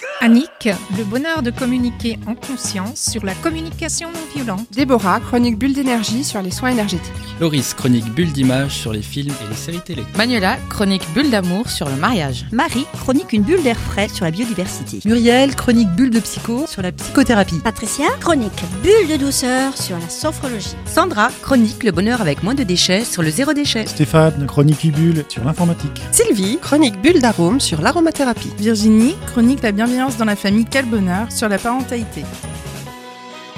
good. 0.00 0.11
Annick, 0.24 0.68
le 0.96 1.02
bonheur 1.02 1.42
de 1.42 1.50
communiquer 1.50 2.16
en 2.28 2.36
conscience 2.36 3.10
sur 3.10 3.24
la 3.24 3.34
communication 3.34 4.08
non 4.12 4.20
violente. 4.32 4.68
Déborah, 4.70 5.18
chronique 5.18 5.58
bulle 5.58 5.72
d'énergie 5.72 6.22
sur 6.22 6.40
les 6.40 6.52
soins 6.52 6.70
énergétiques. 6.70 7.12
Loris, 7.40 7.74
chronique 7.74 8.08
bulle 8.14 8.30
d'image 8.30 8.70
sur 8.70 8.92
les 8.92 9.02
films 9.02 9.34
et 9.44 9.50
les 9.50 9.56
séries 9.56 9.80
télé. 9.80 10.04
Manuela, 10.16 10.58
chronique 10.70 11.02
bulle 11.12 11.28
d'amour 11.28 11.68
sur 11.68 11.88
le 11.88 11.96
mariage. 11.96 12.46
Marie, 12.52 12.86
chronique 13.00 13.32
une 13.32 13.42
bulle 13.42 13.64
d'air 13.64 13.76
frais 13.76 14.06
sur 14.06 14.24
la 14.24 14.30
biodiversité. 14.30 15.00
Muriel, 15.04 15.56
chronique 15.56 15.90
bulle 15.96 16.10
de 16.10 16.20
psycho 16.20 16.68
sur 16.68 16.82
la 16.82 16.92
psychothérapie. 16.92 17.58
Patricia, 17.58 18.06
chronique 18.20 18.62
bulle 18.80 19.08
de 19.10 19.16
douceur 19.16 19.76
sur 19.76 19.98
la 19.98 20.08
sophrologie. 20.08 20.76
Sandra, 20.86 21.30
chronique 21.42 21.82
le 21.82 21.90
bonheur 21.90 22.20
avec 22.20 22.44
moins 22.44 22.54
de 22.54 22.62
déchets 22.62 23.04
sur 23.04 23.24
le 23.24 23.30
zéro 23.30 23.54
déchet. 23.54 23.86
Stéphane, 23.86 24.46
chronique 24.46 24.92
bulle 24.92 25.24
sur 25.28 25.42
l'informatique. 25.42 26.00
Sylvie, 26.12 26.58
chronique 26.62 27.02
bulle 27.02 27.20
d'arôme 27.20 27.58
sur 27.58 27.80
l'aromathérapie. 27.80 28.52
Virginie, 28.56 29.16
chronique 29.26 29.64
la 29.64 29.72
bienveillance 29.72 30.11
dans 30.16 30.24
la 30.24 30.36
famille 30.36 30.64
Quel 30.64 30.86
sur 31.30 31.48
la 31.48 31.58
parentalité. 31.58 32.24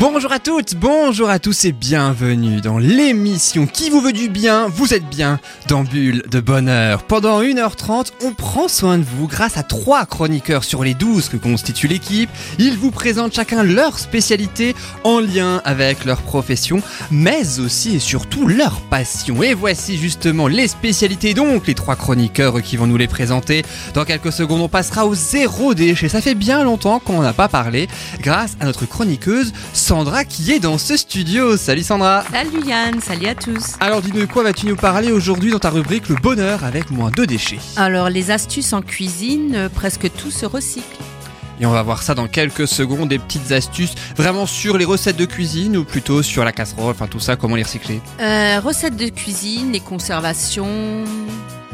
Bonjour 0.00 0.32
à 0.32 0.40
toutes, 0.40 0.74
bonjour 0.74 1.30
à 1.30 1.38
tous 1.38 1.64
et 1.64 1.70
bienvenue 1.72 2.60
dans 2.60 2.78
l'émission 2.78 3.68
qui 3.68 3.90
vous 3.90 4.00
veut 4.00 4.12
du 4.12 4.28
bien, 4.28 4.66
vous 4.66 4.92
êtes 4.92 5.08
bien 5.08 5.38
dans 5.68 5.84
Bulle 5.84 6.24
de 6.28 6.40
Bonheur. 6.40 7.04
Pendant 7.04 7.40
1h30, 7.40 8.08
on 8.24 8.32
prend 8.32 8.66
soin 8.66 8.98
de 8.98 9.04
vous 9.04 9.28
grâce 9.28 9.56
à 9.56 9.62
trois 9.62 10.04
chroniqueurs 10.04 10.64
sur 10.64 10.82
les 10.82 10.94
12 10.94 11.28
que 11.28 11.36
constitue 11.36 11.86
l'équipe. 11.86 12.28
Ils 12.58 12.76
vous 12.76 12.90
présentent 12.90 13.34
chacun 13.34 13.62
leur 13.62 14.00
spécialité 14.00 14.74
en 15.04 15.20
lien 15.20 15.62
avec 15.64 16.04
leur 16.04 16.22
profession, 16.22 16.82
mais 17.12 17.60
aussi 17.60 17.94
et 17.94 18.00
surtout 18.00 18.48
leur 18.48 18.80
passion. 18.80 19.44
Et 19.44 19.54
voici 19.54 19.96
justement 19.96 20.48
les 20.48 20.66
spécialités, 20.66 21.34
donc 21.34 21.68
les 21.68 21.74
trois 21.74 21.94
chroniqueurs 21.94 22.60
qui 22.62 22.76
vont 22.76 22.88
nous 22.88 22.96
les 22.96 23.08
présenter. 23.08 23.64
Dans 23.94 24.04
quelques 24.04 24.32
secondes, 24.32 24.60
on 24.60 24.68
passera 24.68 25.06
au 25.06 25.14
zéro 25.14 25.72
déchet. 25.72 26.08
Ça 26.08 26.20
fait 26.20 26.34
bien 26.34 26.64
longtemps 26.64 26.98
qu'on 26.98 27.22
n'a 27.22 27.32
pas 27.32 27.48
parlé 27.48 27.88
grâce 28.20 28.56
à 28.58 28.64
notre 28.64 28.86
chroniqueuse 28.86 29.52
Sandra 29.84 30.24
qui 30.24 30.50
est 30.50 30.60
dans 30.60 30.78
ce 30.78 30.96
studio. 30.96 31.58
Salut 31.58 31.82
Sandra. 31.82 32.24
Salut 32.32 32.66
Yann, 32.66 33.02
salut 33.02 33.26
à 33.26 33.34
tous. 33.34 33.74
Alors 33.80 34.00
dis-nous 34.00 34.20
de 34.20 34.24
quoi 34.24 34.42
vas-tu 34.42 34.66
nous 34.66 34.76
parler 34.76 35.12
aujourd'hui 35.12 35.50
dans 35.50 35.58
ta 35.58 35.68
rubrique 35.68 36.08
Le 36.08 36.14
bonheur 36.14 36.64
avec 36.64 36.90
moins 36.90 37.10
de 37.10 37.26
déchets. 37.26 37.58
Alors 37.76 38.08
les 38.08 38.30
astuces 38.30 38.72
en 38.72 38.80
cuisine, 38.80 39.54
euh, 39.54 39.68
presque 39.68 40.10
tout 40.16 40.30
se 40.30 40.46
recycle. 40.46 40.96
Et 41.60 41.66
on 41.66 41.70
va 41.70 41.82
voir 41.82 42.02
ça 42.02 42.14
dans 42.14 42.28
quelques 42.28 42.66
secondes, 42.66 43.10
des 43.10 43.18
petites 43.18 43.52
astuces 43.52 43.94
vraiment 44.16 44.46
sur 44.46 44.78
les 44.78 44.86
recettes 44.86 45.18
de 45.18 45.26
cuisine 45.26 45.76
ou 45.76 45.84
plutôt 45.84 46.22
sur 46.22 46.46
la 46.46 46.52
casserole, 46.52 46.92
enfin 46.92 47.06
tout 47.06 47.20
ça, 47.20 47.36
comment 47.36 47.54
les 47.54 47.62
recycler? 47.62 48.00
Euh, 48.20 48.60
Recettes 48.64 48.96
de 48.96 49.08
cuisine, 49.08 49.70
les 49.70 49.80
conservations, 49.80 51.04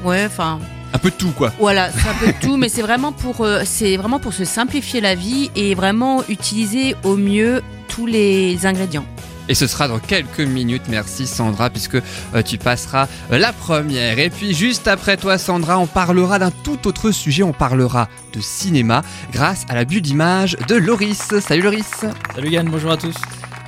ouais, 0.02 0.26
enfin 0.26 0.58
un 0.92 0.98
peu 0.98 1.10
de 1.10 1.16
tout 1.16 1.30
quoi. 1.30 1.52
Voilà, 1.58 1.90
c'est 1.90 2.08
un 2.08 2.14
peu 2.14 2.26
de 2.26 2.38
tout, 2.40 2.56
mais 2.56 2.68
c'est 2.68 2.82
vraiment 2.82 3.12
pour 3.12 3.42
euh, 3.42 3.62
c'est 3.64 3.96
vraiment 3.96 4.18
pour 4.18 4.32
se 4.32 4.44
simplifier 4.44 5.00
la 5.00 5.14
vie 5.14 5.50
et 5.56 5.74
vraiment 5.74 6.24
utiliser 6.28 6.96
au 7.04 7.16
mieux 7.16 7.62
tous 7.88 8.06
les 8.06 8.66
ingrédients. 8.66 9.06
Et 9.48 9.54
ce 9.54 9.66
sera 9.66 9.88
dans 9.88 9.98
quelques 9.98 10.40
minutes, 10.40 10.84
merci 10.88 11.26
Sandra, 11.26 11.70
puisque 11.70 11.96
euh, 11.96 12.42
tu 12.44 12.56
passeras 12.56 13.08
euh, 13.32 13.38
la 13.38 13.52
première. 13.52 14.20
Et 14.20 14.30
puis 14.30 14.54
juste 14.54 14.86
après 14.86 15.16
toi 15.16 15.38
Sandra, 15.38 15.76
on 15.78 15.88
parlera 15.88 16.38
d'un 16.38 16.52
tout 16.52 16.86
autre 16.86 17.10
sujet, 17.10 17.42
on 17.42 17.52
parlera 17.52 18.08
de 18.32 18.40
cinéma 18.40 19.02
grâce 19.32 19.66
à 19.68 19.74
la 19.74 19.84
bulle 19.84 20.02
d'image 20.02 20.56
de 20.68 20.76
Loris. 20.76 21.34
Salut 21.40 21.62
Loris 21.62 22.04
Salut 22.34 22.50
Yann, 22.50 22.68
bonjour 22.68 22.92
à 22.92 22.96
tous 22.96 23.16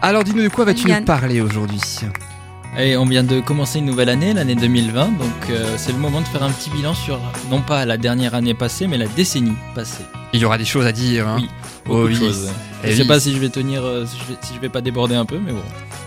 Alors 0.00 0.22
dis-nous 0.22 0.44
de 0.44 0.48
quoi 0.48 0.64
vas-tu 0.64 0.86
nous 0.86 1.04
parler 1.04 1.40
aujourd'hui? 1.40 1.80
Et 2.78 2.96
on 2.96 3.04
vient 3.04 3.22
de 3.22 3.40
commencer 3.40 3.80
une 3.80 3.84
nouvelle 3.84 4.08
année, 4.08 4.32
l'année 4.32 4.54
2020, 4.54 5.18
donc 5.18 5.28
euh, 5.50 5.74
c'est 5.76 5.92
le 5.92 5.98
moment 5.98 6.20
de 6.20 6.26
faire 6.26 6.42
un 6.42 6.50
petit 6.50 6.70
bilan 6.70 6.94
sur 6.94 7.20
non 7.50 7.60
pas 7.60 7.84
la 7.84 7.98
dernière 7.98 8.34
année 8.34 8.54
passée, 8.54 8.86
mais 8.86 8.96
la 8.96 9.08
décennie 9.08 9.56
passée. 9.74 10.04
Il 10.32 10.40
y 10.40 10.44
aura 10.44 10.56
des 10.56 10.64
choses 10.64 10.86
à 10.86 10.92
dire. 10.92 11.28
Hein. 11.28 11.36
Oui, 11.40 11.48
beaucoup 11.84 12.08
de 12.08 12.14
choses. 12.14 12.50
Je 12.84 12.92
sais 12.92 13.04
pas 13.04 13.20
si 13.20 13.34
je 13.34 13.38
vais 13.38 13.50
tenir, 13.50 13.84
euh, 13.84 14.06
si, 14.06 14.16
je 14.18 14.32
vais, 14.32 14.38
si 14.42 14.54
je 14.54 14.60
vais 14.60 14.70
pas 14.70 14.80
déborder 14.80 15.14
un 15.14 15.26
peu, 15.26 15.38
mais 15.38 15.52
bon. 15.52 15.62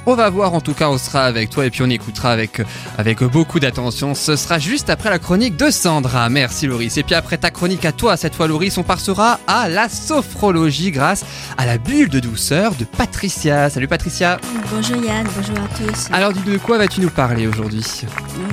On 0.08 0.16
va 0.16 0.30
voir, 0.30 0.53
en 0.53 0.61
tout 0.61 0.73
cas, 0.73 0.89
on 0.89 1.00
sera 1.00 1.25
avec 1.25 1.50
toi 1.50 1.66
et 1.66 1.72
puis 1.72 1.81
on 1.81 1.89
écoutera 1.89 2.32
avec, 2.32 2.61
avec 2.98 3.23
beaucoup 3.23 3.60
d'attention. 3.60 4.14
Ce 4.14 4.36
sera 4.36 4.60
juste 4.60 4.92
après 4.92 5.10
la 5.10 5.17
chronique 5.17 5.58
de 5.58 5.71
Sandra. 5.71 6.30
Merci 6.30 6.67
Loris. 6.67 6.98
Et 6.98 7.04
puis 7.04 7.16
après 7.16 7.38
ta 7.38 7.49
chronique 7.49 7.86
à 7.86 7.92
toi, 7.92 8.16
cette 8.16 8.36
fois 8.36 8.48
Loris, 8.48 8.77
on 8.77 8.83
passera 8.83 9.39
à 9.48 9.67
la 9.67 9.89
sophrologie 9.89 10.92
grâce 10.92 11.26
à 11.58 11.66
la 11.66 11.80
bulle 11.80 12.10
de 12.10 12.20
douceur 12.20 12.76
de 12.76 12.86
Patricia. 12.86 13.70
Salut 13.71 13.88
Patricia. 13.88 14.39
Bonjour 14.71 15.04
Yann, 15.04 15.26
bonjour 15.36 15.58
à 15.58 15.67
tous. 15.76 16.08
Alors 16.11 16.33
dis 16.33 16.43
de 16.43 16.58
quoi 16.58 16.77
vas-tu 16.77 17.02
nous 17.02 17.10
parler 17.10 17.48
aujourd'hui? 17.48 17.83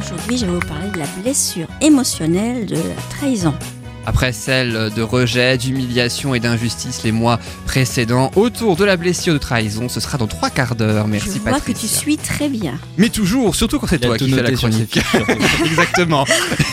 Aujourd'hui, 0.01 0.39
je 0.39 0.47
vais 0.47 0.53
vous 0.53 0.61
parler 0.61 0.91
de 0.91 0.99
la 0.99 1.07
blessure 1.21 1.67
émotionnelle 1.81 2.65
de 2.65 2.77
la 2.77 3.03
trahison. 3.11 3.55
Après 4.07 4.33
celle 4.33 4.91
de 4.95 5.03
rejet, 5.03 5.59
d'humiliation 5.59 6.35
et 6.35 6.41
d'injustice 6.41 7.03
les 7.05 7.13
mois 7.13 7.39
précédents, 7.67 8.31
autour 8.37 8.77
de 8.77 8.85
la 8.85 8.97
blessure 8.97 9.35
de 9.35 9.39
trahison, 9.39 9.89
ce 9.89 10.01
sera 10.01 10.19
dans 10.19 10.27
trois 10.27 10.51
quarts 10.51 10.75
d'heure. 10.75 11.07
Merci 11.07 11.41
Je 11.45 11.49
vois 11.49 11.61
que 11.61 11.73
tu 11.73 11.87
suis 11.87 12.17
très 12.17 12.49
bien. 12.49 12.75
Mais 12.99 13.09
toujours, 13.09 13.55
surtout 13.55 13.79
quand 13.79 13.87
c'est 13.87 13.99
toi 13.99 14.17
qui 14.17 14.31
fais 14.31 14.43
la 14.43 14.53
chronique. 14.53 14.99
Exactement. 15.65 16.25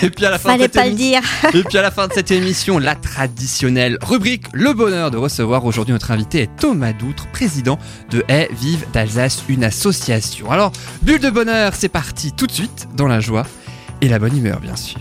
Et 0.02 0.10
puis 0.10 0.26
à 0.26 0.32
la 0.32 0.40
fin 0.40 0.52
Fallait 0.52 0.68
de 0.68 0.74
pas 0.74 0.88
le 0.88 0.94
dire. 0.94 1.22
Et 1.54 1.64
puis 1.64 1.78
à 1.78 1.82
la 1.82 1.92
fin 1.92 2.08
de 2.08 2.14
cette 2.14 2.32
émission, 2.32 2.80
la 2.80 2.96
traditionnelle 2.96 3.98
rubrique 4.02 4.46
Le 4.54 4.74
bonheur 4.74 5.12
de 5.12 5.18
recevoir 5.18 5.66
aujourd'hui 5.66 5.94
notre 5.94 6.12
invité 6.12 6.42
est 6.42 6.56
Thomas 6.58 6.94
Doutre, 6.94 7.28
président 7.32 7.78
de 8.10 8.24
Haie 8.28 8.50
Vive 8.60 8.86
d'Alsace, 8.94 9.44
une 9.50 9.64
association. 9.64 10.52
Alors, 10.52 10.72
bulle 11.02 11.20
de 11.20 11.30
bonheur, 11.30 11.74
c'est 11.76 11.90
parti 11.90 12.32
tout 12.32 12.48
de 12.48 12.52
suite 12.52 12.88
dans 12.96 13.08
la 13.08 13.20
joie 13.20 13.46
et 14.02 14.08
la 14.08 14.20
bonne 14.20 14.38
humeur 14.38 14.60
bien 14.60 14.76
sûr. 14.76 15.00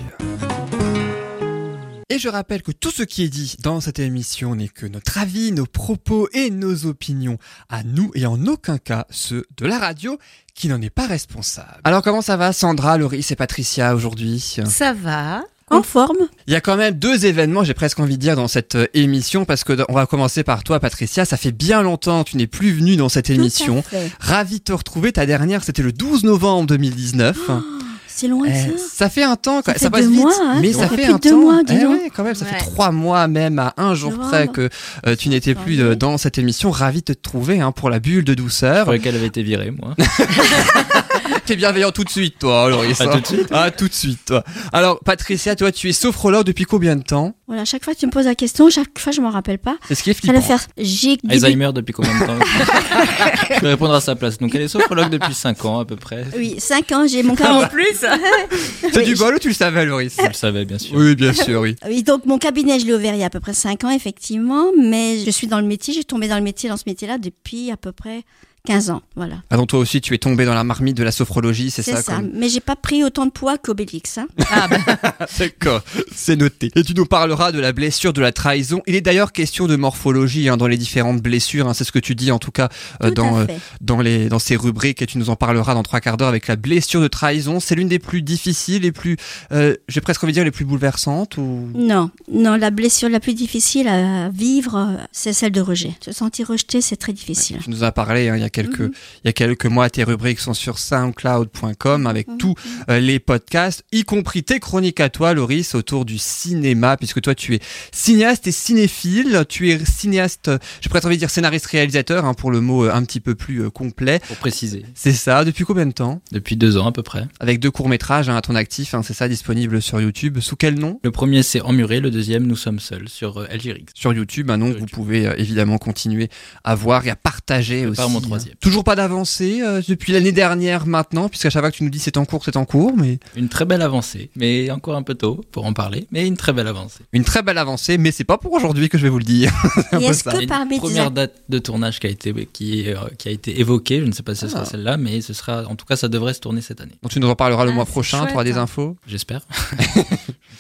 Et 2.10 2.18
je 2.18 2.30
rappelle 2.30 2.62
que 2.62 2.72
tout 2.72 2.90
ce 2.90 3.02
qui 3.02 3.22
est 3.22 3.28
dit 3.28 3.56
dans 3.62 3.82
cette 3.82 3.98
émission 3.98 4.54
n'est 4.54 4.68
que 4.68 4.86
notre 4.86 5.18
avis, 5.18 5.52
nos 5.52 5.66
propos 5.66 6.26
et 6.32 6.48
nos 6.48 6.86
opinions 6.86 7.36
à 7.68 7.82
nous 7.82 8.10
et 8.14 8.24
en 8.24 8.46
aucun 8.46 8.78
cas 8.78 9.04
ceux 9.10 9.44
de 9.58 9.66
la 9.66 9.78
radio 9.78 10.18
qui 10.54 10.68
n'en 10.68 10.80
est 10.80 10.88
pas 10.88 11.06
responsable. 11.06 11.82
Alors 11.84 12.02
comment 12.02 12.22
ça 12.22 12.38
va 12.38 12.54
Sandra, 12.54 12.96
Loris 12.96 13.30
et 13.30 13.36
Patricia 13.36 13.94
aujourd'hui? 13.94 14.56
Ça 14.64 14.94
va 14.94 15.42
en 15.68 15.82
forme? 15.82 16.16
Il 16.46 16.54
y 16.54 16.56
a 16.56 16.62
quand 16.62 16.78
même 16.78 16.94
deux 16.94 17.26
événements, 17.26 17.62
j'ai 17.62 17.74
presque 17.74 18.00
envie 18.00 18.16
de 18.16 18.22
dire, 18.22 18.36
dans 18.36 18.48
cette 18.48 18.76
euh, 18.76 18.86
émission, 18.94 19.44
parce 19.44 19.62
que 19.62 19.76
on 19.90 19.92
va 19.92 20.06
commencer 20.06 20.42
par 20.42 20.64
toi, 20.64 20.80
Patricia. 20.80 21.26
Ça 21.26 21.36
fait 21.36 21.52
bien 21.52 21.82
longtemps, 21.82 22.24
tu 22.24 22.38
n'es 22.38 22.46
plus 22.46 22.72
venue 22.72 22.96
dans 22.96 23.10
cette 23.10 23.28
émission. 23.28 23.84
Ravi 24.18 24.60
de 24.60 24.64
te 24.64 24.72
retrouver. 24.72 25.12
Ta 25.12 25.26
dernière, 25.26 25.62
c'était 25.62 25.82
le 25.82 25.92
12 25.92 26.24
novembre 26.24 26.68
2019. 26.68 27.38
Oh 27.50 27.77
c'est 28.18 28.28
loin 28.28 28.46
Eh, 28.48 28.54
ça. 28.78 28.84
ça 29.04 29.08
fait 29.10 29.22
un 29.22 29.36
temps, 29.36 29.60
Ça 29.64 29.74
ça, 29.74 29.78
fait 29.78 29.90
passe 29.90 30.02
deux 30.04 30.10
vite, 30.10 30.20
mois, 30.22 30.32
hein. 30.42 30.58
mais 30.60 30.72
Ça 30.72 30.80
ça, 30.80 30.88
fait 30.88 31.04
un 31.06 31.18
temps. 31.18 31.36
mois, 31.38 31.62
dis 31.62 31.74
Eh 31.80 31.86
ouais, 31.86 32.10
quand 32.14 32.24
même, 32.24 32.34
ça 32.34 32.44
fait 32.46 32.58
trois 32.58 32.90
mois 32.90 33.28
même 33.28 33.58
à 33.58 33.74
un 33.76 33.94
jour 33.94 34.12
près 34.18 34.48
que 34.48 34.68
euh, 35.06 35.14
tu 35.16 35.28
n'étais 35.28 35.54
plus 35.54 35.80
euh, 35.80 35.94
dans 35.94 36.18
cette 36.18 36.36
émission. 36.38 36.70
Ravi 36.70 36.98
de 37.02 37.12
te 37.14 37.20
trouver 37.20 37.60
hein, 37.60 37.70
pour 37.72 37.90
la 37.90 38.00
bulle 38.00 38.24
de 38.24 38.32
Je 38.32 38.36
douceur. 38.36 38.82
croyais 38.82 39.00
qu'elle 39.00 39.14
avait 39.16 39.26
été 39.26 39.42
virée, 39.42 39.70
moi. 39.70 39.94
T'es 41.46 41.56
bienveillant 41.56 41.90
tout 41.90 42.04
de 42.04 42.08
suite, 42.10 42.38
toi, 42.38 42.68
Loris. 42.68 43.00
Ah, 43.00 43.04
hein. 43.04 43.10
tout 43.12 43.20
de 43.20 43.26
suite 43.26 43.48
Ah, 43.50 43.70
tout 43.70 43.88
de 43.88 43.94
suite, 43.94 44.18
toi. 44.26 44.44
Alors, 44.72 45.00
Patricia, 45.00 45.56
toi, 45.56 45.72
tu 45.72 45.88
es 45.88 45.92
sophrologue 45.92 46.44
depuis 46.46 46.64
combien 46.64 46.96
de 46.96 47.02
temps? 47.02 47.34
Voilà, 47.46 47.64
chaque 47.64 47.82
fois 47.84 47.94
que 47.94 47.98
tu 47.98 48.06
me 48.06 48.10
poses 48.10 48.26
la 48.26 48.34
question, 48.34 48.68
chaque 48.68 48.98
fois 48.98 49.10
je 49.10 49.22
m'en 49.22 49.30
rappelle 49.30 49.58
pas. 49.58 49.76
C'est 49.88 49.94
ce 49.94 50.02
qui 50.02 50.10
est 50.10 50.14
flippant. 50.14 50.40
faire. 50.42 50.60
J'ai 50.76 51.16
Alzheimer 51.30 51.70
depuis 51.74 51.92
combien 51.92 52.12
de 52.20 52.26
temps 52.26 52.38
Je 53.56 53.60
vais 53.60 53.68
répondre 53.70 53.94
à 53.94 54.02
sa 54.02 54.16
place. 54.16 54.36
Donc 54.36 54.54
elle 54.54 54.62
est 54.62 54.68
sophrologue 54.68 55.08
depuis 55.08 55.32
5 55.32 55.64
ans 55.64 55.80
à 55.80 55.86
peu 55.86 55.96
près. 55.96 56.26
Oui, 56.36 56.56
5 56.58 56.92
ans, 56.92 57.06
j'ai 57.06 57.22
mon 57.22 57.32
En 57.32 57.36
cabinet. 57.36 57.68
plus 57.68 58.04
C'est 58.92 59.02
du 59.02 59.14
bol 59.14 59.34
ou 59.34 59.38
tu 59.38 59.48
le 59.48 59.54
savais, 59.54 59.86
Loris? 59.86 60.16
Je 60.20 60.26
le 60.28 60.32
savais 60.34 60.66
bien 60.66 60.78
sûr. 60.78 60.94
Oui, 60.94 61.14
bien 61.16 61.32
sûr, 61.32 61.60
oui. 61.62 61.76
Oui, 61.88 62.02
donc 62.02 62.26
mon 62.26 62.36
cabinet, 62.38 62.78
je 62.78 62.84
l'ai 62.86 62.92
ouvert 62.94 63.14
il 63.14 63.20
y 63.20 63.22
a 63.22 63.26
à 63.26 63.30
peu 63.30 63.40
près 63.40 63.54
5 63.54 63.84
ans, 63.84 63.90
effectivement, 63.90 64.66
mais 64.78 65.18
je 65.24 65.30
suis 65.30 65.46
dans 65.46 65.60
le 65.60 65.66
métier, 65.66 65.94
j'ai 65.94 66.04
tombé 66.04 66.28
dans 66.28 66.36
le 66.36 66.42
métier, 66.42 66.68
dans 66.68 66.76
ce 66.76 66.84
métier-là, 66.86 67.16
depuis 67.16 67.70
à 67.70 67.78
peu 67.78 67.92
près 67.92 68.24
15 68.68 68.90
ans, 68.90 69.00
voilà. 69.16 69.36
Ah, 69.50 69.56
donc 69.56 69.68
toi 69.68 69.78
aussi, 69.78 70.00
tu 70.02 70.12
es 70.14 70.18
tombé 70.18 70.44
dans 70.44 70.52
la 70.54 70.62
marmite 70.62 70.96
de 70.96 71.02
la 71.02 71.10
sophrologie, 71.10 71.70
c'est 71.70 71.82
C'est 71.82 71.92
ça, 71.92 72.02
ça. 72.02 72.16
comme- 72.16 72.30
Mais 72.34 72.48
j'ai 72.50 72.60
pas 72.60 72.76
pris 72.76 73.02
autant 73.02 73.24
de 73.24 73.30
poids 73.30 73.56
qu'Obélix. 73.58 74.18
Hein. 74.18 74.26
Ah 74.50 74.68
bah, 74.68 74.78
D'accord, 75.38 75.82
c'est 76.14 76.36
noté. 76.36 76.70
Et 76.76 76.82
tu 76.82 76.92
nous 76.94 77.06
parleras 77.06 77.50
de 77.52 77.60
la 77.60 77.72
blessure 77.72 78.12
de 78.12 78.20
la 78.20 78.30
trahison. 78.32 78.82
Il 78.86 78.94
est 78.94 79.00
d'ailleurs 79.00 79.32
question 79.32 79.66
de 79.66 79.76
morphologie 79.76 80.48
hein, 80.50 80.56
dans 80.58 80.66
les 80.66 80.76
différentes 80.76 81.22
blessures. 81.22 81.66
hein, 81.68 81.74
c'est 81.74 81.84
ce 81.84 81.92
que 81.92 81.98
tu 81.98 82.14
dis 82.14 82.30
en 82.30 82.38
tout 82.38 82.50
cas 82.50 82.68
euh, 83.02 83.08
Tout 83.08 83.14
dans, 83.14 83.38
euh, 83.40 83.46
dans, 83.80 84.00
les, 84.00 84.28
dans 84.28 84.38
ces 84.38 84.56
rubriques 84.56 85.00
et 85.02 85.06
tu 85.06 85.16
nous 85.18 85.30
en 85.30 85.36
parleras 85.36 85.72
dans 85.74 85.82
trois 85.82 86.00
quarts 86.00 86.16
d'heure 86.18 86.28
avec 86.28 86.46
la 86.46 86.56
blessure 86.56 87.00
de 87.00 87.08
trahison. 87.08 87.60
C'est 87.60 87.74
l'une 87.74 87.88
des 87.88 87.98
plus 87.98 88.20
difficiles, 88.22 88.82
les 88.82 88.92
plus, 88.92 89.16
euh, 89.52 89.74
j'ai 89.88 90.00
presque 90.02 90.22
envie 90.24 90.32
de 90.32 90.38
dire 90.38 90.44
les 90.44 90.50
plus 90.50 90.64
bouleversantes 90.66 91.36
ou... 91.38 91.70
Non, 91.74 92.10
non, 92.30 92.56
la 92.56 92.70
blessure 92.70 93.08
la 93.08 93.20
plus 93.20 93.34
difficile 93.34 93.88
à 93.88 94.28
vivre, 94.28 94.76
euh, 94.76 95.02
c'est 95.12 95.32
celle 95.32 95.52
de 95.52 95.60
rejet. 95.62 95.92
Se 96.04 96.12
sentir 96.12 96.48
rejeté, 96.48 96.80
c'est 96.80 96.96
très 96.96 97.12
difficile. 97.12 97.58
Tu 97.62 97.70
nous 97.70 97.84
as 97.84 97.92
parlé 97.92 98.28
hein, 98.28 98.36
il 98.36 98.42
y 98.42 98.44
a 98.44 98.50
quelques, 98.62 98.92
il 99.24 99.26
y 99.26 99.28
a 99.28 99.32
quelques 99.32 99.66
mois. 99.66 99.88
Tes 99.88 100.04
rubriques 100.04 100.40
sont 100.40 100.54
sur 100.54 100.78
soundcloud.com 100.78 102.06
avec 102.06 102.26
tous 102.38 102.54
euh, 102.90 102.98
les 102.98 103.18
podcasts, 103.18 103.84
y 103.92 104.02
compris 104.02 104.42
tes 104.42 104.58
chroniques 104.58 105.00
à 105.00 105.08
toi, 105.08 105.34
Loris, 105.34 105.74
autour 105.74 106.04
du 106.04 106.18
cinéma, 106.18 106.96
puisque 106.96 107.20
toi, 107.20 107.34
tu 107.34 107.54
es 107.54 107.60
cinéaste 107.92 108.46
et 108.46 108.52
cinéphile. 108.52 109.44
Tu 109.48 109.70
es 109.70 109.84
cinéaste, 109.84 110.50
je 110.80 110.88
pourrais 110.88 111.04
envie 111.06 111.16
de 111.16 111.20
dire 111.20 111.30
scénariste-réalisateur, 111.30 112.24
hein, 112.24 112.34
pour 112.34 112.50
le 112.50 112.60
mot 112.60 112.84
euh, 112.84 112.92
un 112.92 113.04
petit 113.04 113.20
peu 113.20 113.34
plus 113.34 113.62
euh, 113.62 113.70
complet. 113.70 114.20
Pour 114.26 114.36
préciser. 114.36 114.84
C'est 114.94 115.12
ça. 115.12 115.44
Depuis 115.44 115.64
combien 115.64 115.86
de 115.86 115.92
temps? 115.92 116.20
Depuis 116.32 116.56
deux 116.56 116.76
ans 116.76 116.86
à 116.86 116.92
peu 116.92 117.02
près. 117.02 117.26
Avec 117.40 117.60
deux 117.60 117.70
courts-métrages 117.70 118.28
hein, 118.28 118.36
à 118.36 118.40
ton 118.40 118.54
actif, 118.54 118.94
hein, 118.94 119.02
c'est 119.02 119.14
ça, 119.14 119.28
disponible 119.28 119.80
sur 119.80 120.00
YouTube. 120.00 120.40
Sous 120.40 120.56
quel 120.56 120.78
nom? 120.78 120.98
Le 121.02 121.10
premier, 121.10 121.42
c'est 121.42 121.60
Emmuré. 121.60 122.00
Le 122.00 122.10
deuxième, 122.10 122.46
Nous 122.46 122.56
sommes 122.56 122.80
seuls, 122.80 123.08
sur 123.08 123.40
LGRX. 123.42 123.92
Sur 123.94 124.12
YouTube, 124.12 124.50
un 124.50 124.56
nom 124.56 124.72
que 124.72 124.78
vous 124.78 124.86
pouvez 124.86 125.30
évidemment 125.36 125.78
continuer 125.78 126.28
à 126.64 126.74
voir 126.74 127.06
et 127.06 127.10
à 127.10 127.16
partager 127.16 127.86
aussi. 127.86 127.96
Par 127.96 128.10
mon 128.10 128.20
troisième. 128.20 128.47
Toujours 128.60 128.84
pas 128.84 128.94
d'avancée 128.96 129.60
depuis 129.88 130.12
l'année 130.12 130.32
dernière 130.32 130.86
maintenant, 130.86 131.28
puisqu'à 131.28 131.50
chaque 131.50 131.62
fois 131.62 131.70
que 131.70 131.76
tu 131.76 131.84
nous 131.84 131.90
dis 131.90 131.98
c'est 131.98 132.16
en 132.16 132.24
cours, 132.24 132.44
c'est 132.44 132.56
en 132.56 132.64
cours, 132.64 132.92
mais... 132.96 133.18
Une 133.36 133.48
très 133.48 133.64
belle 133.64 133.82
avancée, 133.82 134.30
mais 134.36 134.70
encore 134.70 134.96
un 134.96 135.02
peu 135.02 135.14
tôt 135.14 135.44
pour 135.52 135.64
en 135.66 135.72
parler, 135.72 136.06
mais 136.10 136.26
une 136.26 136.36
très 136.36 136.52
belle 136.52 136.66
avancée. 136.66 137.00
Une 137.12 137.24
très 137.24 137.42
belle 137.42 137.58
avancée, 137.58 137.98
mais 137.98 138.10
c'est 138.12 138.24
pas 138.24 138.38
pour 138.38 138.52
aujourd'hui 138.52 138.88
que 138.88 138.98
je 138.98 139.02
vais 139.04 139.08
vous 139.08 139.18
le 139.18 139.24
dire. 139.24 139.52
est-ce 140.00 140.24
que 140.24 140.46
parmi 140.46 140.76
une 140.76 140.80
première 140.80 141.10
date 141.10 141.34
de 141.48 141.58
tournage 141.58 142.00
qui 142.00 142.06
a 142.06 142.10
été, 142.10 142.32
qui, 142.52 142.88
euh, 142.90 142.96
qui 143.18 143.28
a 143.28 143.30
été 143.32 143.60
évoquée, 143.60 144.00
je 144.00 144.06
ne 144.06 144.12
sais 144.12 144.22
pas 144.22 144.34
si 144.34 144.40
ce 144.42 144.48
sera 144.48 144.62
Ah. 144.62 144.64
celle-là, 144.64 144.96
mais 144.96 145.20
ce 145.20 145.32
sera, 145.32 145.66
en 145.66 145.76
tout 145.76 145.84
cas, 145.86 145.96
ça 145.96 146.08
devrait 146.08 146.34
se 146.34 146.40
tourner 146.40 146.60
cette 146.60 146.80
année. 146.80 146.94
Donc 147.02 147.12
tu 147.12 147.20
nous 147.20 147.28
en 147.28 147.36
parleras 147.36 147.64
le 147.64 147.70
Ah, 147.70 147.74
mois 147.74 147.84
prochain, 147.86 148.26
tu 148.26 148.34
auras 148.34 148.44
des 148.44 148.56
infos 148.56 148.96
J'espère. 149.06 149.40
je 149.94 149.98
ne 150.00 150.04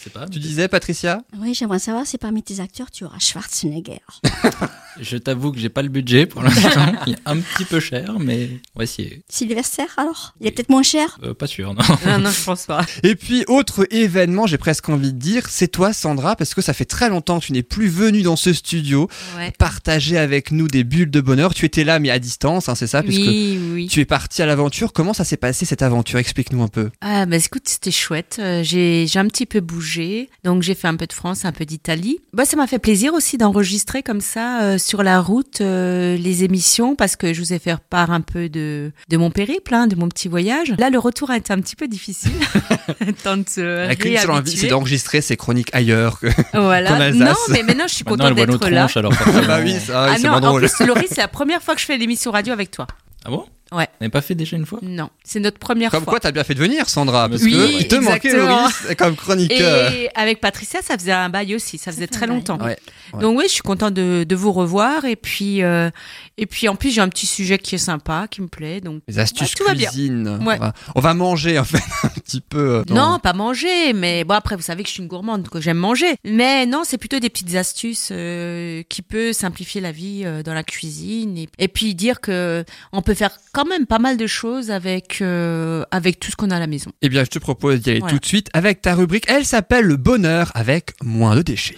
sais 0.02 0.10
pas. 0.10 0.26
Tu 0.28 0.38
disais, 0.38 0.68
Patricia 0.68 1.22
Oui, 1.38 1.54
j'aimerais 1.54 1.78
savoir 1.78 2.06
si 2.06 2.18
parmi 2.18 2.42
tes 2.42 2.60
acteurs, 2.60 2.90
tu 2.90 3.04
auras 3.04 3.18
Schwarzenegger. 3.18 4.00
Je 5.00 5.16
t'avoue 5.16 5.52
que 5.52 5.58
j'ai 5.60 5.68
pas 5.68 5.82
le 5.82 5.88
budget 5.90 6.26
pour 6.26 6.42
l'instant. 6.42 6.92
Il 7.06 7.12
est 7.12 7.18
un 7.24 7.36
petit 7.38 7.64
peu 7.68 7.80
cher, 7.80 8.16
mais 8.18 8.48
on 8.74 8.78
va 8.80 8.84
essayer. 8.84 9.22
Sylvester, 9.28 9.84
alors? 9.96 10.34
Il 10.40 10.46
est 10.46 10.50
peut-être 10.52 10.68
moins 10.70 10.82
cher? 10.82 11.18
Euh, 11.22 11.34
pas 11.34 11.46
sûr, 11.46 11.74
non. 11.74 11.80
Non, 12.06 12.18
non, 12.18 12.30
je 12.30 12.44
pense 12.44 12.66
pas. 12.66 12.84
Et 13.02 13.14
puis, 13.14 13.44
autre 13.48 13.86
événement, 13.90 14.46
j'ai 14.46 14.58
presque 14.58 14.88
envie 14.88 15.12
de 15.12 15.18
dire, 15.18 15.44
c'est 15.48 15.68
toi, 15.68 15.92
Sandra, 15.92 16.36
parce 16.36 16.54
que 16.54 16.62
ça 16.62 16.72
fait 16.72 16.84
très 16.84 17.08
longtemps 17.08 17.40
que 17.40 17.46
tu 17.46 17.52
n'es 17.52 17.62
plus 17.62 17.88
venue 17.88 18.22
dans 18.22 18.36
ce 18.36 18.52
studio 18.52 19.08
Ouais. 19.36 19.52
partager 19.58 20.16
avec 20.18 20.50
nous 20.52 20.68
des 20.68 20.84
bulles 20.84 21.10
de 21.10 21.20
bonheur. 21.20 21.54
Tu 21.54 21.64
étais 21.66 21.84
là, 21.84 21.98
mais 21.98 22.10
à 22.10 22.18
distance, 22.18 22.68
hein, 22.68 22.74
c'est 22.74 22.86
ça 22.86 23.02
puisque 23.02 23.20
Oui, 23.20 23.58
oui. 23.72 23.86
tu 23.88 24.00
es 24.00 24.04
parti 24.04 24.42
à 24.42 24.46
l'aventure. 24.46 24.92
Comment 24.92 25.12
ça 25.12 25.24
s'est 25.24 25.36
passé 25.36 25.64
cette 25.64 25.82
aventure? 25.82 26.18
Explique-nous 26.18 26.62
un 26.62 26.68
peu. 26.68 26.90
Ah, 27.00 27.26
bah 27.26 27.36
écoute, 27.36 27.62
c'était 27.66 27.90
chouette. 27.90 28.36
Euh, 28.40 28.62
j'ai 28.62 29.06
j'ai 29.06 29.18
un 29.18 29.26
petit 29.26 29.46
peu 29.46 29.60
bougé. 29.60 30.28
Donc, 30.44 30.62
j'ai 30.62 30.74
fait 30.74 30.88
un 30.88 30.96
peu 30.96 31.06
de 31.06 31.12
France, 31.12 31.44
un 31.44 31.52
peu 31.52 31.64
d'Italie. 31.64 32.18
Bah, 32.32 32.44
ça 32.44 32.56
m'a 32.56 32.66
fait 32.66 32.78
plaisir 32.78 33.14
aussi 33.14 33.38
d'enregistrer 33.38 34.02
comme 34.02 34.20
ça 34.20 34.62
euh, 34.62 34.78
sur 34.78 35.02
la 35.02 35.20
route 35.20 35.60
euh, 35.60 36.16
les 36.16 36.44
émissions 36.44 36.96
parce 36.96 37.16
que 37.16 37.32
je 37.34 37.40
vous 37.40 37.52
ai 37.52 37.57
fait 37.58 37.74
part 37.90 38.10
un 38.10 38.20
peu 38.20 38.48
de, 38.48 38.92
de 39.08 39.16
mon 39.16 39.30
périple, 39.30 39.74
hein, 39.74 39.86
de 39.86 39.96
mon 39.96 40.08
petit 40.08 40.28
voyage. 40.28 40.74
Là, 40.78 40.90
le 40.90 40.98
retour 40.98 41.30
a 41.30 41.36
été 41.36 41.52
un 41.52 41.60
petit 41.60 41.76
peu 41.76 41.88
difficile. 41.88 42.32
Tant 43.24 43.36
de 43.36 43.44
se 43.48 43.86
La 43.86 43.94
qu'une 43.96 44.16
seule 44.16 44.30
envie, 44.30 44.56
c'est 44.56 44.68
d'enregistrer 44.68 45.20
ces 45.20 45.36
chroniques 45.36 45.70
ailleurs. 45.74 46.20
que- 46.20 46.26
Voilà. 46.54 46.94
Alsace. 46.94 47.14
Non, 47.20 47.34
mais 47.50 47.62
maintenant, 47.62 47.86
je 47.88 47.94
suis 47.94 48.04
contente 48.04 48.26
elle 48.28 48.34
voit 48.34 48.46
nos 48.46 48.58
d'être 48.58 48.70
là. 48.70 48.80
tronches, 48.82 48.96
alors 48.96 49.14
forcément. 49.14 49.42
bah 49.46 49.60
oui, 49.62 49.74
ça, 49.78 50.04
Ah 50.10 50.14
c'est 50.16 50.26
non, 50.26 50.34
en 50.34 50.40
drôle. 50.40 50.68
plus, 50.68 50.86
Laurie, 50.86 51.06
c'est 51.08 51.20
la 51.20 51.28
première 51.28 51.62
fois 51.62 51.74
que 51.74 51.80
je 51.80 51.86
fais 51.86 51.96
l'émission 51.98 52.30
radio 52.30 52.52
avec 52.52 52.70
toi. 52.70 52.86
Ah 53.24 53.30
bon? 53.30 53.44
Ouais. 53.70 53.86
On 54.00 54.04
n'avait 54.04 54.10
pas 54.10 54.22
fait 54.22 54.34
déjà 54.34 54.56
une 54.56 54.64
fois? 54.64 54.78
Non, 54.80 55.10
c'est 55.24 55.40
notre 55.40 55.58
première 55.58 55.90
Comme 55.90 56.04
fois. 56.04 56.12
quoi, 56.14 56.20
t'as 56.20 56.30
bien 56.32 56.42
fait 56.42 56.54
de 56.54 56.58
venir, 56.58 56.88
Sandra, 56.88 57.28
parce 57.28 57.42
Oui, 57.42 57.52
que 57.52 57.80
il 57.80 57.86
te 57.88 57.96
manquait, 57.96 58.28
exactement. 58.28 58.62
Loris, 58.62 58.96
comme 58.96 59.14
chroniqueur. 59.14 59.92
Et 59.92 60.08
avec 60.14 60.40
Patricia, 60.40 60.80
ça 60.80 60.96
faisait 60.96 61.12
un 61.12 61.28
bail 61.28 61.54
aussi, 61.54 61.76
ça 61.76 61.92
faisait 61.92 62.06
très 62.06 62.26
longtemps. 62.26 62.58
Ouais, 62.58 62.78
ouais. 63.12 63.20
Donc 63.20 63.36
oui, 63.36 63.44
je 63.46 63.52
suis 63.52 63.60
contente 63.62 63.92
de, 63.92 64.24
de 64.26 64.34
vous 64.36 64.52
revoir 64.52 65.04
et 65.04 65.16
puis 65.16 65.62
euh, 65.62 65.90
et 66.38 66.46
puis 66.46 66.66
en 66.70 66.76
plus 66.76 66.90
j'ai 66.94 67.02
un 67.02 67.10
petit 67.10 67.26
sujet 67.26 67.58
qui 67.58 67.74
est 67.74 67.78
sympa, 67.78 68.26
qui 68.30 68.40
me 68.40 68.48
plaît. 68.48 68.80
Donc 68.80 69.02
Les 69.06 69.18
astuces 69.18 69.50
Ouais, 69.50 69.54
tout 69.58 69.64
va 69.64 69.74
bien. 69.74 69.90
cuisine. 69.90 70.38
Ouais. 70.46 70.56
On, 70.56 70.60
va, 70.64 70.72
on 70.94 71.00
va 71.00 71.12
manger, 71.12 71.58
en 71.58 71.64
fait, 71.64 71.82
petit 72.28 72.40
peu. 72.40 72.58
euh, 72.76 72.84
dans- 72.84 72.94
non, 73.12 73.18
pas 73.18 73.32
manger, 73.32 73.92
mais 73.94 74.24
bon 74.24 74.34
après 74.34 74.54
vous 74.56 74.62
savez 74.62 74.82
que 74.82 74.88
je 74.88 74.94
suis 74.94 75.02
une 75.02 75.08
gourmande, 75.08 75.48
que 75.48 75.60
j'aime 75.60 75.78
manger. 75.78 76.16
Mais 76.24 76.66
non, 76.66 76.82
c'est 76.84 76.98
plutôt 76.98 77.18
des 77.18 77.30
petites 77.30 77.54
astuces 77.56 78.10
euh, 78.12 78.82
qui 78.88 79.02
peut 79.02 79.32
simplifier 79.32 79.80
la 79.80 79.92
vie 79.92 80.22
euh, 80.24 80.42
dans 80.42 80.54
la 80.54 80.62
cuisine 80.62 81.38
et, 81.38 81.48
et 81.58 81.68
puis 81.68 81.94
dire 81.94 82.20
que 82.20 82.64
on 82.92 83.02
peut 83.02 83.14
faire 83.14 83.30
quand 83.52 83.64
même 83.66 83.86
pas 83.86 83.98
mal 83.98 84.16
de 84.16 84.26
choses 84.26 84.70
avec 84.70 85.18
euh, 85.22 85.84
avec 85.90 86.20
tout 86.20 86.30
ce 86.30 86.36
qu'on 86.36 86.50
a 86.50 86.56
à 86.56 86.60
la 86.60 86.66
maison. 86.66 86.90
Eh 87.02 87.08
bien, 87.08 87.24
je 87.24 87.30
te 87.30 87.38
propose 87.38 87.80
d'y 87.80 87.90
aller 87.90 88.00
Voilà. 88.00 88.14
tout 88.14 88.20
de 88.20 88.26
suite 88.26 88.48
avec 88.52 88.82
ta 88.82 88.94
rubrique. 88.94 89.24
Elle 89.28 89.44
s'appelle 89.46 89.84
Le 89.86 89.96
bonheur 89.96 90.50
avec 90.54 90.90
moins 91.02 91.34
de 91.36 91.42
déchets. 91.42 91.76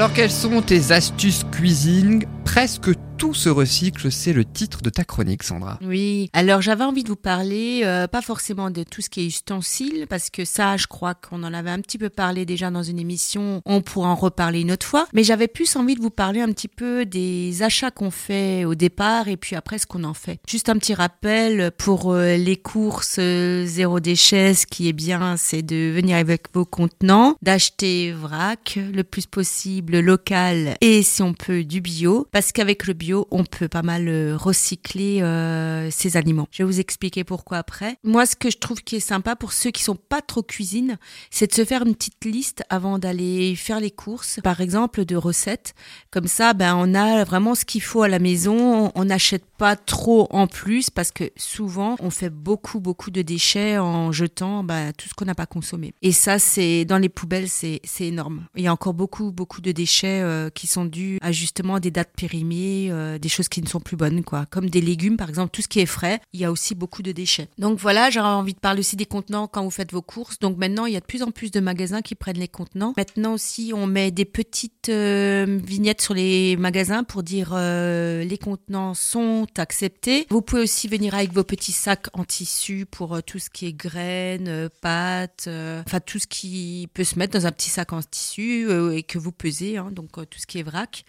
Alors, 0.00 0.14
quelles 0.14 0.30
sont 0.30 0.62
tes 0.62 0.92
astuces 0.92 1.44
cuisine 1.52 2.22
Presque 2.46 2.88
tout 3.20 3.34
se 3.34 3.50
recycle, 3.50 4.10
c'est 4.10 4.32
le 4.32 4.46
titre 4.46 4.80
de 4.80 4.88
ta 4.88 5.04
chronique, 5.04 5.42
Sandra. 5.42 5.78
Oui, 5.82 6.30
alors 6.32 6.62
j'avais 6.62 6.84
envie 6.84 7.04
de 7.04 7.08
vous 7.08 7.16
parler, 7.16 7.82
euh, 7.84 8.06
pas 8.06 8.22
forcément 8.22 8.70
de 8.70 8.82
tout 8.82 9.02
ce 9.02 9.10
qui 9.10 9.20
est 9.20 9.26
ustensiles, 9.26 10.06
parce 10.08 10.30
que 10.30 10.46
ça, 10.46 10.78
je 10.78 10.86
crois 10.86 11.12
qu'on 11.12 11.42
en 11.42 11.52
avait 11.52 11.68
un 11.68 11.80
petit 11.80 11.98
peu 11.98 12.08
parlé 12.08 12.46
déjà 12.46 12.70
dans 12.70 12.82
une 12.82 12.98
émission, 12.98 13.60
on 13.66 13.82
pourra 13.82 14.08
en 14.08 14.14
reparler 14.14 14.62
une 14.62 14.72
autre 14.72 14.86
fois, 14.86 15.06
mais 15.12 15.22
j'avais 15.22 15.48
plus 15.48 15.76
envie 15.76 15.96
de 15.96 16.00
vous 16.00 16.08
parler 16.08 16.40
un 16.40 16.50
petit 16.50 16.66
peu 16.66 17.04
des 17.04 17.62
achats 17.62 17.90
qu'on 17.90 18.10
fait 18.10 18.64
au 18.64 18.74
départ 18.74 19.28
et 19.28 19.36
puis 19.36 19.54
après 19.54 19.76
ce 19.76 19.86
qu'on 19.86 20.04
en 20.04 20.14
fait. 20.14 20.40
Juste 20.48 20.70
un 20.70 20.78
petit 20.78 20.94
rappel 20.94 21.72
pour 21.76 22.12
euh, 22.12 22.38
les 22.38 22.56
courses 22.56 23.16
euh, 23.18 23.66
zéro 23.66 24.00
déchet, 24.00 24.54
ce 24.54 24.64
qui 24.66 24.88
est 24.88 24.94
bien, 24.94 25.36
c'est 25.36 25.60
de 25.60 25.92
venir 25.94 26.16
avec 26.16 26.44
vos 26.54 26.64
contenants, 26.64 27.36
d'acheter 27.42 28.12
vrac 28.12 28.78
le 28.78 29.04
plus 29.04 29.26
possible 29.26 30.00
local 30.00 30.78
et 30.80 31.02
si 31.02 31.20
on 31.20 31.34
peut 31.34 31.64
du 31.64 31.82
bio, 31.82 32.26
parce 32.32 32.52
qu'avec 32.52 32.86
le 32.86 32.94
bio, 32.94 33.09
on 33.30 33.44
peut 33.44 33.68
pas 33.68 33.82
mal 33.82 34.08
euh, 34.08 34.36
recycler 34.36 35.22
euh, 35.22 35.90
ces 35.90 36.16
aliments. 36.16 36.48
Je 36.50 36.62
vais 36.62 36.66
vous 36.66 36.80
expliquer 36.80 37.24
pourquoi 37.24 37.58
après. 37.58 37.96
Moi, 38.04 38.26
ce 38.26 38.36
que 38.36 38.50
je 38.50 38.58
trouve 38.58 38.82
qui 38.82 38.96
est 38.96 39.00
sympa 39.00 39.36
pour 39.36 39.52
ceux 39.52 39.70
qui 39.70 39.82
sont 39.82 39.96
pas 39.96 40.20
trop 40.20 40.42
cuisine, 40.42 40.98
c'est 41.30 41.48
de 41.48 41.54
se 41.54 41.64
faire 41.64 41.82
une 41.86 41.94
petite 41.94 42.24
liste 42.24 42.62
avant 42.68 42.98
d'aller 42.98 43.54
faire 43.56 43.80
les 43.80 43.90
courses, 43.90 44.40
par 44.42 44.60
exemple 44.60 45.04
de 45.04 45.16
recettes. 45.16 45.74
Comme 46.10 46.26
ça, 46.26 46.52
ben 46.52 46.74
on 46.76 46.94
a 46.94 47.24
vraiment 47.24 47.54
ce 47.54 47.64
qu'il 47.64 47.82
faut 47.82 48.02
à 48.02 48.08
la 48.08 48.18
maison. 48.18 48.92
On 48.94 49.04
n'achète 49.06 49.44
pas 49.60 49.76
trop 49.76 50.26
en 50.30 50.46
plus 50.46 50.88
parce 50.88 51.12
que 51.12 51.24
souvent 51.36 51.96
on 52.00 52.08
fait 52.08 52.30
beaucoup 52.30 52.80
beaucoup 52.80 53.10
de 53.10 53.20
déchets 53.20 53.76
en 53.76 54.10
jetant 54.10 54.64
ben, 54.64 54.94
tout 54.94 55.06
ce 55.06 55.12
qu'on 55.12 55.26
n'a 55.26 55.34
pas 55.34 55.44
consommé. 55.44 55.92
Et 56.00 56.12
ça, 56.12 56.38
c'est 56.38 56.86
dans 56.86 56.96
les 56.96 57.10
poubelles, 57.10 57.50
c'est 57.50 57.82
énorme. 58.00 58.46
Il 58.56 58.62
y 58.62 58.68
a 58.68 58.72
encore 58.72 58.94
beaucoup 58.94 59.32
beaucoup 59.32 59.60
de 59.60 59.70
déchets 59.70 60.22
euh, 60.22 60.48
qui 60.48 60.66
sont 60.66 60.86
dus 60.86 61.18
à 61.20 61.30
justement 61.30 61.78
des 61.78 61.90
dates 61.90 62.14
périmées, 62.16 62.88
euh, 62.90 63.18
des 63.18 63.28
choses 63.28 63.50
qui 63.50 63.60
ne 63.60 63.66
sont 63.66 63.80
plus 63.80 63.98
bonnes, 63.98 64.24
quoi. 64.24 64.46
Comme 64.46 64.70
des 64.70 64.80
légumes, 64.80 65.18
par 65.18 65.28
exemple, 65.28 65.50
tout 65.50 65.60
ce 65.60 65.68
qui 65.68 65.80
est 65.80 65.86
frais, 65.86 66.22
il 66.32 66.40
y 66.40 66.46
a 66.46 66.50
aussi 66.50 66.74
beaucoup 66.74 67.02
de 67.02 67.12
déchets. 67.12 67.48
Donc 67.58 67.78
voilà, 67.78 68.08
j'aurais 68.08 68.28
envie 68.28 68.54
de 68.54 68.60
parler 68.60 68.80
aussi 68.80 68.96
des 68.96 69.04
contenants 69.04 69.46
quand 69.46 69.62
vous 69.62 69.70
faites 69.70 69.92
vos 69.92 70.00
courses. 70.00 70.38
Donc 70.38 70.56
maintenant, 70.56 70.86
il 70.86 70.94
y 70.94 70.96
a 70.96 71.00
de 71.00 71.04
plus 71.04 71.22
en 71.22 71.32
plus 71.32 71.50
de 71.50 71.60
magasins 71.60 72.00
qui 72.00 72.14
prennent 72.14 72.38
les 72.38 72.48
contenants. 72.48 72.94
Maintenant 72.96 73.34
aussi, 73.34 73.72
on 73.74 73.86
met 73.86 74.10
des 74.10 74.24
petites 74.24 74.88
euh, 74.88 75.60
vignettes 75.62 76.00
sur 76.00 76.14
les 76.14 76.56
magasins 76.56 77.04
pour 77.04 77.22
dire 77.22 77.54
les 77.54 78.38
contenants 78.42 78.94
sont 78.94 79.46
acceptés. 79.58 80.26
Vous 80.30 80.42
pouvez 80.42 80.62
aussi 80.62 80.88
venir 80.88 81.14
avec 81.14 81.32
vos 81.32 81.44
petits 81.44 81.72
sacs 81.72 82.06
en 82.12 82.24
tissu 82.24 82.86
pour 82.90 83.14
euh, 83.14 83.20
tout 83.20 83.38
ce 83.38 83.50
qui 83.50 83.66
est 83.66 83.72
graines, 83.72 84.48
euh, 84.48 84.68
pâtes, 84.80 85.44
euh, 85.48 85.82
enfin 85.86 86.00
tout 86.00 86.18
ce 86.18 86.26
qui 86.26 86.88
peut 86.94 87.04
se 87.04 87.18
mettre 87.18 87.38
dans 87.38 87.46
un 87.46 87.52
petit 87.52 87.70
sac 87.70 87.92
en 87.92 88.02
tissu 88.02 88.66
euh, 88.68 88.92
et 88.92 89.02
que 89.02 89.18
vous 89.18 89.32
pesez, 89.32 89.76
hein, 89.76 89.88
donc 89.92 90.18
euh, 90.18 90.24
tout 90.24 90.38
ce 90.38 90.46
qui 90.46 90.58
est 90.58 90.62
vrac. 90.62 91.04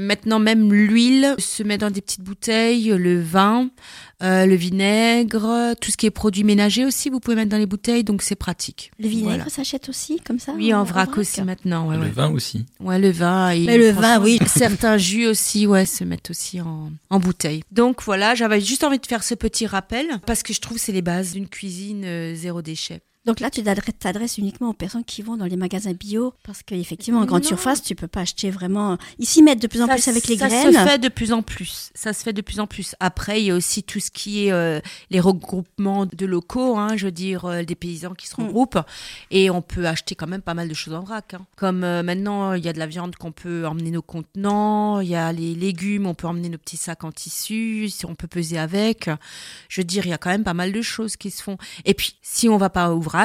Maintenant, 0.00 0.38
même 0.38 0.72
l'huile 0.72 1.34
se 1.38 1.62
met 1.62 1.78
dans 1.78 1.90
des 1.90 2.00
petites 2.00 2.22
bouteilles, 2.22 2.88
le 2.96 3.20
vin, 3.20 3.68
euh, 4.22 4.46
le 4.46 4.54
vinaigre, 4.54 5.74
tout 5.80 5.90
ce 5.90 5.96
qui 5.96 6.06
est 6.06 6.10
produits 6.10 6.44
ménagers 6.44 6.84
aussi, 6.84 7.10
vous 7.10 7.20
pouvez 7.20 7.36
mettre 7.36 7.50
dans 7.50 7.58
les 7.58 7.66
bouteilles, 7.66 8.04
donc 8.04 8.22
c'est 8.22 8.34
pratique. 8.36 8.90
Le 8.98 9.08
vinaigre 9.08 9.28
Voilà. 9.36 9.48
s'achète 9.48 9.88
aussi, 9.88 10.18
comme 10.20 10.38
ça 10.38 10.52
Oui, 10.52 10.72
en 10.74 10.80
en 10.80 10.84
vrac 10.84 11.08
vrac 11.08 11.18
aussi 11.18 11.42
maintenant. 11.42 11.88
Ouais, 11.88 11.96
Le 11.96 12.02
ouais. 12.04 12.08
vin 12.10 12.30
aussi. 12.30 12.64
Ouais, 12.80 12.98
le 12.98 13.10
vin. 13.10 13.50
et 13.50 13.64
Mais 13.66 13.78
le 13.78 13.90
vin, 13.90 14.20
oui. 14.20 14.38
Certains 14.46 14.96
jus 14.96 15.26
aussi, 15.26 15.66
ouais, 15.66 15.84
se 15.86 16.04
mettent 16.04 16.30
aussi 16.30 16.60
en, 16.60 16.90
en 17.10 17.18
bouteille. 17.20 17.62
Donc 17.78 18.02
voilà, 18.02 18.34
j'avais 18.34 18.60
juste 18.60 18.82
envie 18.82 18.98
de 18.98 19.06
faire 19.06 19.22
ce 19.22 19.36
petit 19.36 19.64
rappel 19.64 20.18
parce 20.26 20.42
que 20.42 20.52
je 20.52 20.60
trouve 20.60 20.78
que 20.78 20.82
c'est 20.82 20.90
les 20.90 21.00
bases 21.00 21.34
d'une 21.34 21.48
cuisine 21.48 22.04
euh, 22.04 22.34
zéro 22.34 22.60
déchet. 22.60 23.02
Donc 23.28 23.40
là, 23.40 23.50
tu 23.50 23.62
t'adresses- 23.62 24.38
uniquement 24.38 24.70
aux 24.70 24.72
personnes 24.72 25.04
qui 25.04 25.20
vont 25.20 25.36
dans 25.36 25.44
les 25.44 25.56
magasins 25.56 25.92
bio, 25.92 26.32
parce 26.44 26.62
qu'effectivement, 26.62 27.20
en 27.20 27.26
grande 27.26 27.42
Non. 27.42 27.48
surface, 27.48 27.82
tu 27.82 27.94
peux 27.94 28.08
pas 28.08 28.20
acheter 28.22 28.50
vraiment. 28.50 28.96
Ici, 29.18 29.42
mettre 29.42 29.60
de 29.60 29.66
plus 29.66 29.82
en 29.82 29.86
Ça- 29.86 29.92
plus 29.96 30.08
avec 30.08 30.26
les 30.28 30.38
ça 30.38 30.48
graines. 30.48 30.72
se 30.72 30.78
fait 30.78 30.98
de 30.98 31.08
plus 31.10 31.32
en 31.34 31.42
plus. 31.42 31.90
Ça 31.94 32.14
se 32.14 32.22
fait 32.22 32.32
de 32.32 32.40
plus 32.40 32.58
en 32.58 32.66
plus. 32.66 32.94
Après, 33.00 33.42
il 33.42 33.44
y 33.46 33.50
a 33.50 33.54
aussi 33.54 33.82
tout 33.82 34.00
ce 34.00 34.10
qui 34.10 34.46
est 34.46 34.52
euh, 34.52 34.80
les 35.10 35.20
regroupements 35.20 36.06
de 36.06 36.24
locaux, 36.24 36.78
hein, 36.78 36.96
je 36.96 37.04
veux 37.04 37.12
dire 37.12 37.44
euh, 37.44 37.62
des 37.64 37.74
paysans 37.74 38.14
qui 38.14 38.26
se 38.28 38.40
Mm. 38.40 38.44
regroupent, 38.46 38.78
et 39.30 39.50
on 39.50 39.60
peut 39.60 39.86
acheter 39.86 40.14
quand 40.14 40.26
même 40.26 40.40
pas 40.40 40.54
mal 40.54 40.66
de 40.66 40.72
choses 40.74 40.94
en 40.94 41.02
vrac. 41.02 41.34
hein. 41.34 41.44
Comme 41.56 41.84
euh, 41.84 42.02
maintenant, 42.02 42.54
il 42.54 42.64
y 42.64 42.68
a 42.70 42.72
de 42.72 42.78
la 42.78 42.86
viande 42.86 43.14
qu'on 43.16 43.32
peut 43.32 43.66
emmener 43.66 43.90
nos 43.90 44.00
contenants, 44.00 45.00
il 45.00 45.08
y 45.08 45.14
a 45.16 45.30
les 45.34 45.54
légumes, 45.54 46.06
on 46.06 46.14
peut 46.14 46.28
emmener 46.28 46.48
nos 46.48 46.56
petits 46.58 46.78
sacs 46.78 47.04
en 47.04 47.12
tissu, 47.12 47.90
si 47.90 48.06
on 48.06 48.14
peut 48.14 48.26
peser 48.28 48.58
avec. 48.58 49.10
Je 49.68 49.82
veux 49.82 49.84
dire, 49.84 50.06
il 50.06 50.10
y 50.10 50.14
a 50.14 50.18
quand 50.18 50.30
même 50.30 50.44
pas 50.44 50.54
mal 50.54 50.72
de 50.72 50.80
choses 50.80 51.16
qui 51.18 51.30
se 51.30 51.42
font. 51.42 51.58
Et 51.84 51.92
puis, 51.92 52.16
si 52.22 52.48
on 52.48 52.56
va 52.56 52.70
pas 52.70 52.90
au 52.94 53.00
vrac 53.00 53.17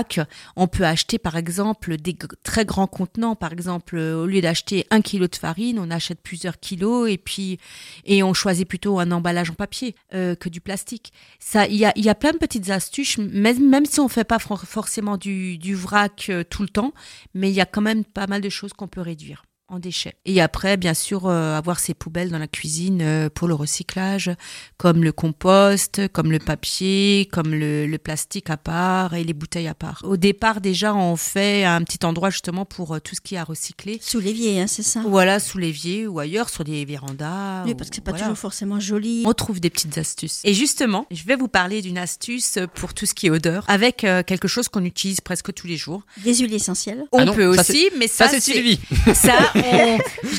on 0.56 0.68
peut 0.68 0.86
acheter 0.86 1.18
par 1.18 1.36
exemple 1.36 1.98
des 1.98 2.16
très 2.44 2.66
grands 2.66 2.88
contenants. 2.88 3.36
Par 3.36 3.54
exemple, 3.54 3.98
au 3.98 4.26
lieu 4.26 4.42
d'acheter 4.42 4.86
un 4.92 5.02
kilo 5.02 5.28
de 5.28 5.36
farine, 5.36 5.80
on 5.80 5.92
achète 5.92 6.20
plusieurs 6.22 6.60
kilos 6.60 7.10
et 7.10 7.18
puis 7.18 7.60
et 8.06 8.24
on 8.24 8.34
choisit 8.34 8.68
plutôt 8.68 9.00
un 9.00 9.12
emballage 9.12 9.52
en 9.52 9.56
papier 9.56 9.96
que 10.12 10.50
du 10.50 10.62
plastique. 10.62 11.14
Ça, 11.40 11.68
il 11.68 11.76
y 11.76 11.86
a, 11.86 11.94
y 11.96 12.10
a 12.10 12.16
plein 12.16 12.32
de 12.32 12.38
petites 12.38 12.70
astuces, 12.70 13.18
même, 13.18 13.70
même 13.70 13.86
si 13.86 14.00
on 14.00 14.08
fait 14.08 14.24
pas 14.24 14.40
forcément 14.40 15.18
du, 15.18 15.58
du 15.58 15.76
vrac 15.76 16.32
tout 16.50 16.62
le 16.62 16.70
temps, 16.70 16.94
mais 17.34 17.50
il 17.50 17.56
y 17.56 17.62
a 17.62 17.66
quand 17.66 17.82
même 17.82 18.04
pas 18.04 18.28
mal 18.28 18.42
de 18.42 18.50
choses 18.50 18.74
qu'on 18.74 18.88
peut 18.88 19.02
réduire 19.02 19.44
en 19.74 19.80
déchets. 19.80 20.16
Et 20.26 20.42
après, 20.42 20.78
bien 20.78 20.94
sûr, 20.94 21.28
euh, 21.28 21.58
avoir 21.58 21.80
ces 21.80 21.94
poubelles 21.94 22.30
dans 22.30 22.38
la 22.38 22.48
cuisine 22.48 23.02
euh, 23.02 23.30
pour 23.30 23.48
le 23.48 23.56
recyclage, 23.56 24.32
comme 24.78 25.04
le 25.04 25.12
compost, 25.12 26.08
comme 26.10 26.32
le 26.32 26.40
papier, 26.40 27.28
comme 27.32 27.54
le, 27.54 27.88
le, 27.88 27.98
plastique 27.98 28.50
à 28.50 28.58
part 28.58 29.14
et 29.14 29.24
les 29.24 29.34
bouteilles 29.34 29.68
à 29.68 29.74
part. 29.74 30.02
Au 30.04 30.18
départ, 30.18 30.62
déjà, 30.62 30.94
on 30.94 31.16
fait 31.16 31.66
un 31.66 31.82
petit 31.84 32.06
endroit 32.06 32.30
justement 32.30 32.66
pour 32.66 32.94
euh, 32.94 33.00
tout 33.00 33.16
ce 33.16 33.22
qui 33.22 33.36
est 33.36 33.38
à 33.38 33.44
recycler. 33.44 34.00
Sous 34.02 34.20
l'évier, 34.20 34.62
hein, 34.62 34.68
c'est 34.68 34.84
ça? 34.84 35.02
Voilà, 35.06 35.40
sous 35.40 35.58
l'évier 35.58 36.08
ou 36.08 36.20
ailleurs, 36.20 36.50
sur 36.50 36.64
des 36.64 36.86
vérandas. 36.86 37.64
Oui, 37.66 37.76
parce 37.76 37.90
que 37.90 37.96
c'est 37.96 38.04
pas 38.04 38.14
toujours 38.14 38.38
forcément 38.38 38.80
joli. 38.80 39.24
On 39.26 39.34
trouve 39.34 39.60
des 39.60 39.70
petites 39.70 39.98
astuces. 39.98 40.42
Et 40.44 40.54
justement, 40.54 41.08
je 41.12 41.24
vais 41.24 41.36
vous 41.36 41.48
parler 41.48 41.82
d'une 41.82 41.98
astuce 41.98 42.60
pour 42.76 42.94
tout 42.94 43.06
ce 43.06 43.14
qui 43.14 43.28
est 43.28 43.30
odeur, 43.30 43.66
avec 43.68 43.98
quelque 43.98 44.48
chose 44.48 44.68
qu'on 44.68 44.86
utilise 44.86 45.22
presque 45.22 45.54
tous 45.54 45.68
les 45.68 45.78
jours. 45.78 46.04
Des 46.24 46.36
huiles 46.36 46.54
essentielles. 46.54 47.06
On 47.12 47.28
ah 47.28 47.32
peut 47.32 47.46
aussi, 47.46 47.90
mais 47.98 48.08
ça, 48.08 48.28
ça 48.28 48.32
c'est 48.32 48.42
Sylvie. 48.42 48.80
Ça, 49.14 49.38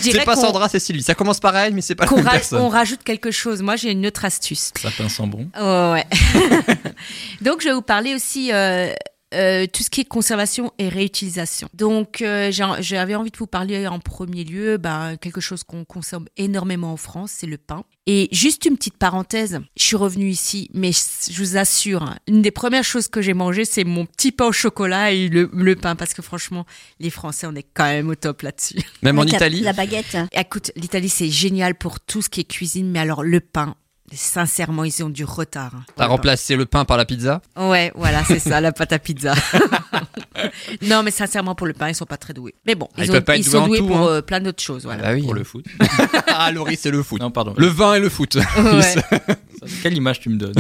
c'est 0.03 0.25
pas 0.25 0.37
Sandra, 0.37 0.69
c'est 0.69 0.79
Sylvie. 0.79 1.03
Ça 1.03 1.15
commence 1.15 1.41
pareil, 1.41 1.73
mais 1.73 1.81
c'est 1.81 1.95
pas 1.95 2.07
la 2.07 2.13
même 2.13 2.25
personne. 2.25 2.61
On 2.61 2.69
rajoute 2.69 3.03
quelque 3.03 3.31
chose. 3.31 3.63
Moi, 3.63 3.77
j'ai 3.77 3.91
une 3.91 4.07
autre 4.07 4.25
astuce. 4.25 4.73
Ça 4.77 4.91
sent 4.91 5.27
bon. 5.27 5.49
Oh, 5.61 5.93
ouais. 5.93 6.07
Donc, 7.41 7.61
je 7.63 7.69
vais 7.69 7.75
vous 7.75 7.83
parler 7.83 8.15
aussi. 8.15 8.53
Euh, 8.53 8.93
euh, 9.35 9.67
tout 9.67 9.83
ce 9.83 9.91
qui 9.91 10.01
est 10.01 10.05
conservation 10.05 10.73
et 10.79 10.89
réutilisation. 10.89 11.69
Donc, 11.75 12.23
euh, 12.23 12.51
j'avais 12.51 13.15
envie 13.15 13.31
de 13.31 13.37
vous 13.37 13.47
parler 13.47 13.87
en 13.87 13.99
premier 13.99 14.45
lieu, 14.45 14.77
ben, 14.77 15.17
quelque 15.17 15.41
chose 15.41 15.65
qu'on 15.65 15.85
consomme 15.85 16.27
énormément 16.37 16.93
en 16.93 16.97
France, 16.97 17.33
c'est 17.35 17.47
le 17.47 17.59
pain. 17.59 17.85
Et 18.07 18.29
juste 18.33 18.67
une 18.67 18.77
petite 18.77 18.99
parenthèse, 18.99 19.61
je 19.77 19.83
suis 19.83 19.97
revenue 19.97 20.29
ici, 20.29 20.71
mais 20.75 20.91
je 20.93 21.39
vous 21.39 21.57
assure, 21.57 22.03
hein, 22.03 22.17
une 22.29 22.43
des 22.43 22.51
premières 22.51 22.85
choses 22.85 23.09
que 23.09 23.23
j'ai 23.23 23.33
mangé, 23.35 23.65
c'est 23.65 23.85
mon 23.85 24.05
petit 24.05 24.31
pain 24.31 24.47
au 24.47 24.53
chocolat 24.53 25.13
et 25.13 25.29
le, 25.29 25.51
le, 25.53 25.75
pain, 25.75 25.97
parce 25.97 26.13
que 26.13 26.21
franchement, 26.21 26.67
les 27.01 27.11
Français, 27.11 27.47
on 27.47 27.55
est 27.55 27.67
quand 27.75 27.85
même 27.85 28.11
au 28.11 28.15
top 28.15 28.43
là-dessus. 28.43 28.77
Même 29.03 29.19
en 29.19 29.25
Italie 29.25 29.61
La 29.61 29.73
baguette. 29.73 30.17
Écoute, 30.33 30.71
l'Italie, 30.77 31.09
c'est 31.09 31.31
génial 31.31 31.75
pour 31.75 32.01
tout 32.01 32.23
ce 32.23 32.29
qui 32.29 32.41
est 32.41 32.45
cuisine, 32.45 32.91
mais 32.91 32.99
alors 32.99 33.23
le 33.23 33.41
pain, 33.41 33.75
Sincèrement, 34.15 34.85
ils 34.85 35.05
ont 35.05 35.09
du 35.09 35.25
retard. 35.25 35.73
T'as 35.97 36.07
remplacé 36.07 36.57
le 36.57 36.67
pain 36.67 36.85
par 36.85 36.97
la 36.97 37.05
pizza? 37.05 37.43
Ouais, 37.57 37.93
voilà, 37.95 38.25
c'est 38.25 38.39
ça, 38.39 38.61
la 38.61 38.73
pâte 38.73 38.93
à 38.93 38.99
pizza. 38.99 39.35
non, 40.83 41.03
mais 41.03 41.11
sincèrement, 41.11 41.55
pour 41.55 41.67
le 41.67 41.73
pain, 41.73 41.89
ils 41.89 41.95
sont 41.95 42.07
pas 42.07 42.17
très 42.17 42.35
doués. 42.35 42.55
Mais 42.67 42.75
bon, 42.75 42.89
ah, 42.97 43.05
ils, 43.05 43.39
ils 43.39 43.45
sont 43.45 43.67
doués 43.67 43.79
pour 43.79 43.99
hein. 43.99 44.09
euh, 44.09 44.23
plein 44.23 44.41
d'autres 44.41 44.63
choses. 44.63 44.85
Voilà. 44.85 45.03
Ah 45.05 45.09
bah 45.09 45.15
oui, 45.15 45.23
pour 45.23 45.35
le 45.35 45.45
foot. 45.45 45.65
ah, 46.29 46.51
Laurie, 46.53 46.77
c'est 46.77 46.91
le 46.91 47.03
foot. 47.03 47.21
Non, 47.21 47.31
pardon. 47.31 47.55
Le 47.57 47.67
vin 47.67 47.95
et 47.95 48.01
le 48.01 48.09
foot. 48.09 48.37
Ouais. 48.57 48.95
Quelle 49.83 49.97
image 49.97 50.21
tu 50.21 50.29
me 50.29 50.37
donnes 50.37 50.55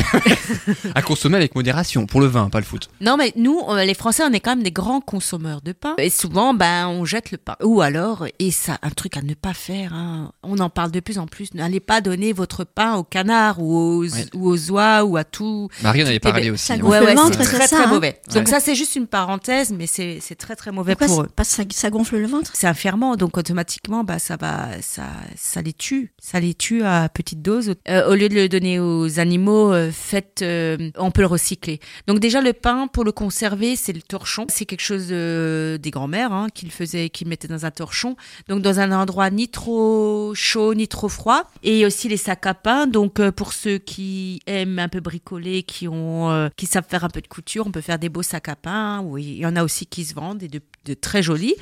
À 0.94 1.02
consommer 1.02 1.36
avec 1.36 1.54
modération, 1.54 2.06
pour 2.06 2.20
le 2.20 2.26
vin, 2.26 2.48
pas 2.48 2.60
le 2.60 2.64
foot. 2.64 2.88
Non, 3.00 3.16
mais 3.16 3.32
nous, 3.36 3.60
les 3.84 3.94
Français, 3.94 4.22
on 4.28 4.32
est 4.32 4.40
quand 4.40 4.54
même 4.56 4.62
des 4.62 4.72
grands 4.72 5.00
consommateurs 5.00 5.60
de 5.62 5.72
pain. 5.72 5.94
Et 5.98 6.10
souvent, 6.10 6.54
ben, 6.54 6.88
on 6.88 7.04
jette 7.04 7.30
le 7.30 7.38
pain. 7.38 7.56
Ou 7.62 7.80
alors, 7.80 8.26
et 8.38 8.50
ça, 8.50 8.78
un 8.82 8.90
truc 8.90 9.16
à 9.16 9.22
ne 9.22 9.34
pas 9.34 9.54
faire, 9.54 9.92
hein, 9.94 10.32
on 10.42 10.58
en 10.58 10.70
parle 10.70 10.90
de 10.90 11.00
plus 11.00 11.18
en 11.18 11.26
plus, 11.26 11.54
n'allez 11.54 11.80
pas 11.80 12.00
donner 12.00 12.32
votre 12.32 12.64
pain 12.64 12.94
au 12.94 13.04
canard 13.04 13.60
ou 13.60 13.76
aux, 13.76 14.06
ou 14.34 14.48
aux 14.48 14.70
oies 14.70 15.04
ou 15.04 15.16
à 15.16 15.24
tout. 15.24 15.68
Marie 15.82 16.02
en 16.02 16.06
avait 16.06 16.20
parlé 16.20 16.50
aussi. 16.50 16.64
ça 16.64 16.74
ouais. 16.74 16.80
gonfle 16.80 16.94
Ouais, 16.94 17.00
ouais, 17.00 17.14
le 17.14 17.20
ventre, 17.20 17.38
c'est 17.38 17.44
très 17.44 17.66
ça, 17.66 17.76
très 17.76 17.86
hein. 17.86 17.88
mauvais. 17.88 18.20
Donc 18.32 18.48
ça, 18.48 18.60
c'est 18.60 18.74
juste 18.74 18.96
une 18.96 19.06
parenthèse, 19.06 19.72
mais 19.72 19.86
c'est 19.86 20.18
c'est 20.20 20.34
très 20.34 20.56
très 20.56 20.72
mauvais 20.72 20.94
Pourquoi 20.94 21.16
pour 21.16 21.24
eux. 21.24 21.28
Parce 21.34 21.50
que 21.50 21.56
ça, 21.56 21.64
ça 21.70 21.90
gonfle 21.90 22.16
le 22.16 22.26
ventre? 22.26 22.52
C'est 22.54 22.66
un 22.66 22.74
ferment, 22.74 23.16
donc 23.16 23.36
automatiquement, 23.36 24.04
bah, 24.04 24.18
ça 24.18 24.36
va, 24.36 24.68
ça, 24.80 25.04
ça 25.36 25.62
les 25.62 25.72
tue. 25.72 26.12
Ça 26.18 26.40
les 26.40 26.54
tue 26.54 26.82
à 26.82 27.08
petite 27.08 27.42
dose. 27.42 27.74
Euh, 27.88 28.10
au 28.10 28.14
lieu 28.14 28.28
de 28.28 28.34
le 28.34 28.48
donner 28.48 28.78
aux 28.78 28.93
animaux, 29.16 29.72
euh, 29.72 29.90
faites, 29.92 30.42
euh, 30.42 30.90
on 30.96 31.10
peut 31.10 31.22
le 31.22 31.26
recycler. 31.26 31.80
Donc 32.06 32.20
déjà, 32.20 32.40
le 32.40 32.52
pain, 32.52 32.86
pour 32.86 33.04
le 33.04 33.12
conserver, 33.12 33.76
c'est 33.76 33.92
le 33.92 34.02
torchon. 34.02 34.46
C'est 34.48 34.64
quelque 34.64 34.82
chose 34.82 35.08
euh, 35.10 35.78
des 35.78 35.90
grands-mères 35.90 36.32
hein, 36.32 36.48
qui 36.52 36.66
le 36.66 36.70
faisaient, 36.70 37.08
qui 37.10 37.24
le 37.24 37.30
mettaient 37.30 37.48
dans 37.48 37.66
un 37.66 37.70
torchon. 37.70 38.16
Donc 38.48 38.62
dans 38.62 38.80
un 38.80 38.92
endroit 38.92 39.30
ni 39.30 39.48
trop 39.48 40.32
chaud, 40.34 40.74
ni 40.74 40.88
trop 40.88 41.08
froid. 41.08 41.50
Et 41.62 41.86
aussi 41.86 42.08
les 42.08 42.16
sacs 42.16 42.46
à 42.46 42.54
pain. 42.54 42.86
Donc 42.86 43.20
pour 43.30 43.52
ceux 43.52 43.78
qui 43.78 44.40
aiment 44.46 44.78
un 44.78 44.88
peu 44.88 45.00
bricoler, 45.00 45.62
qui 45.62 45.88
ont, 45.88 46.50
qui 46.56 46.66
savent 46.66 46.86
faire 46.88 47.04
un 47.04 47.10
peu 47.10 47.20
de 47.20 47.28
couture, 47.28 47.66
on 47.66 47.70
peut 47.70 47.80
faire 47.80 47.98
des 47.98 48.08
beaux 48.08 48.22
sacs 48.22 48.48
à 48.48 48.56
pain. 48.56 49.00
Oui, 49.02 49.24
il 49.24 49.38
y 49.38 49.46
en 49.46 49.56
a 49.56 49.64
aussi 49.64 49.86
qui 49.86 50.04
se 50.04 50.14
vendent 50.14 50.42
et 50.42 50.48
de, 50.48 50.60
très 50.94 51.22
jolis. 51.22 51.54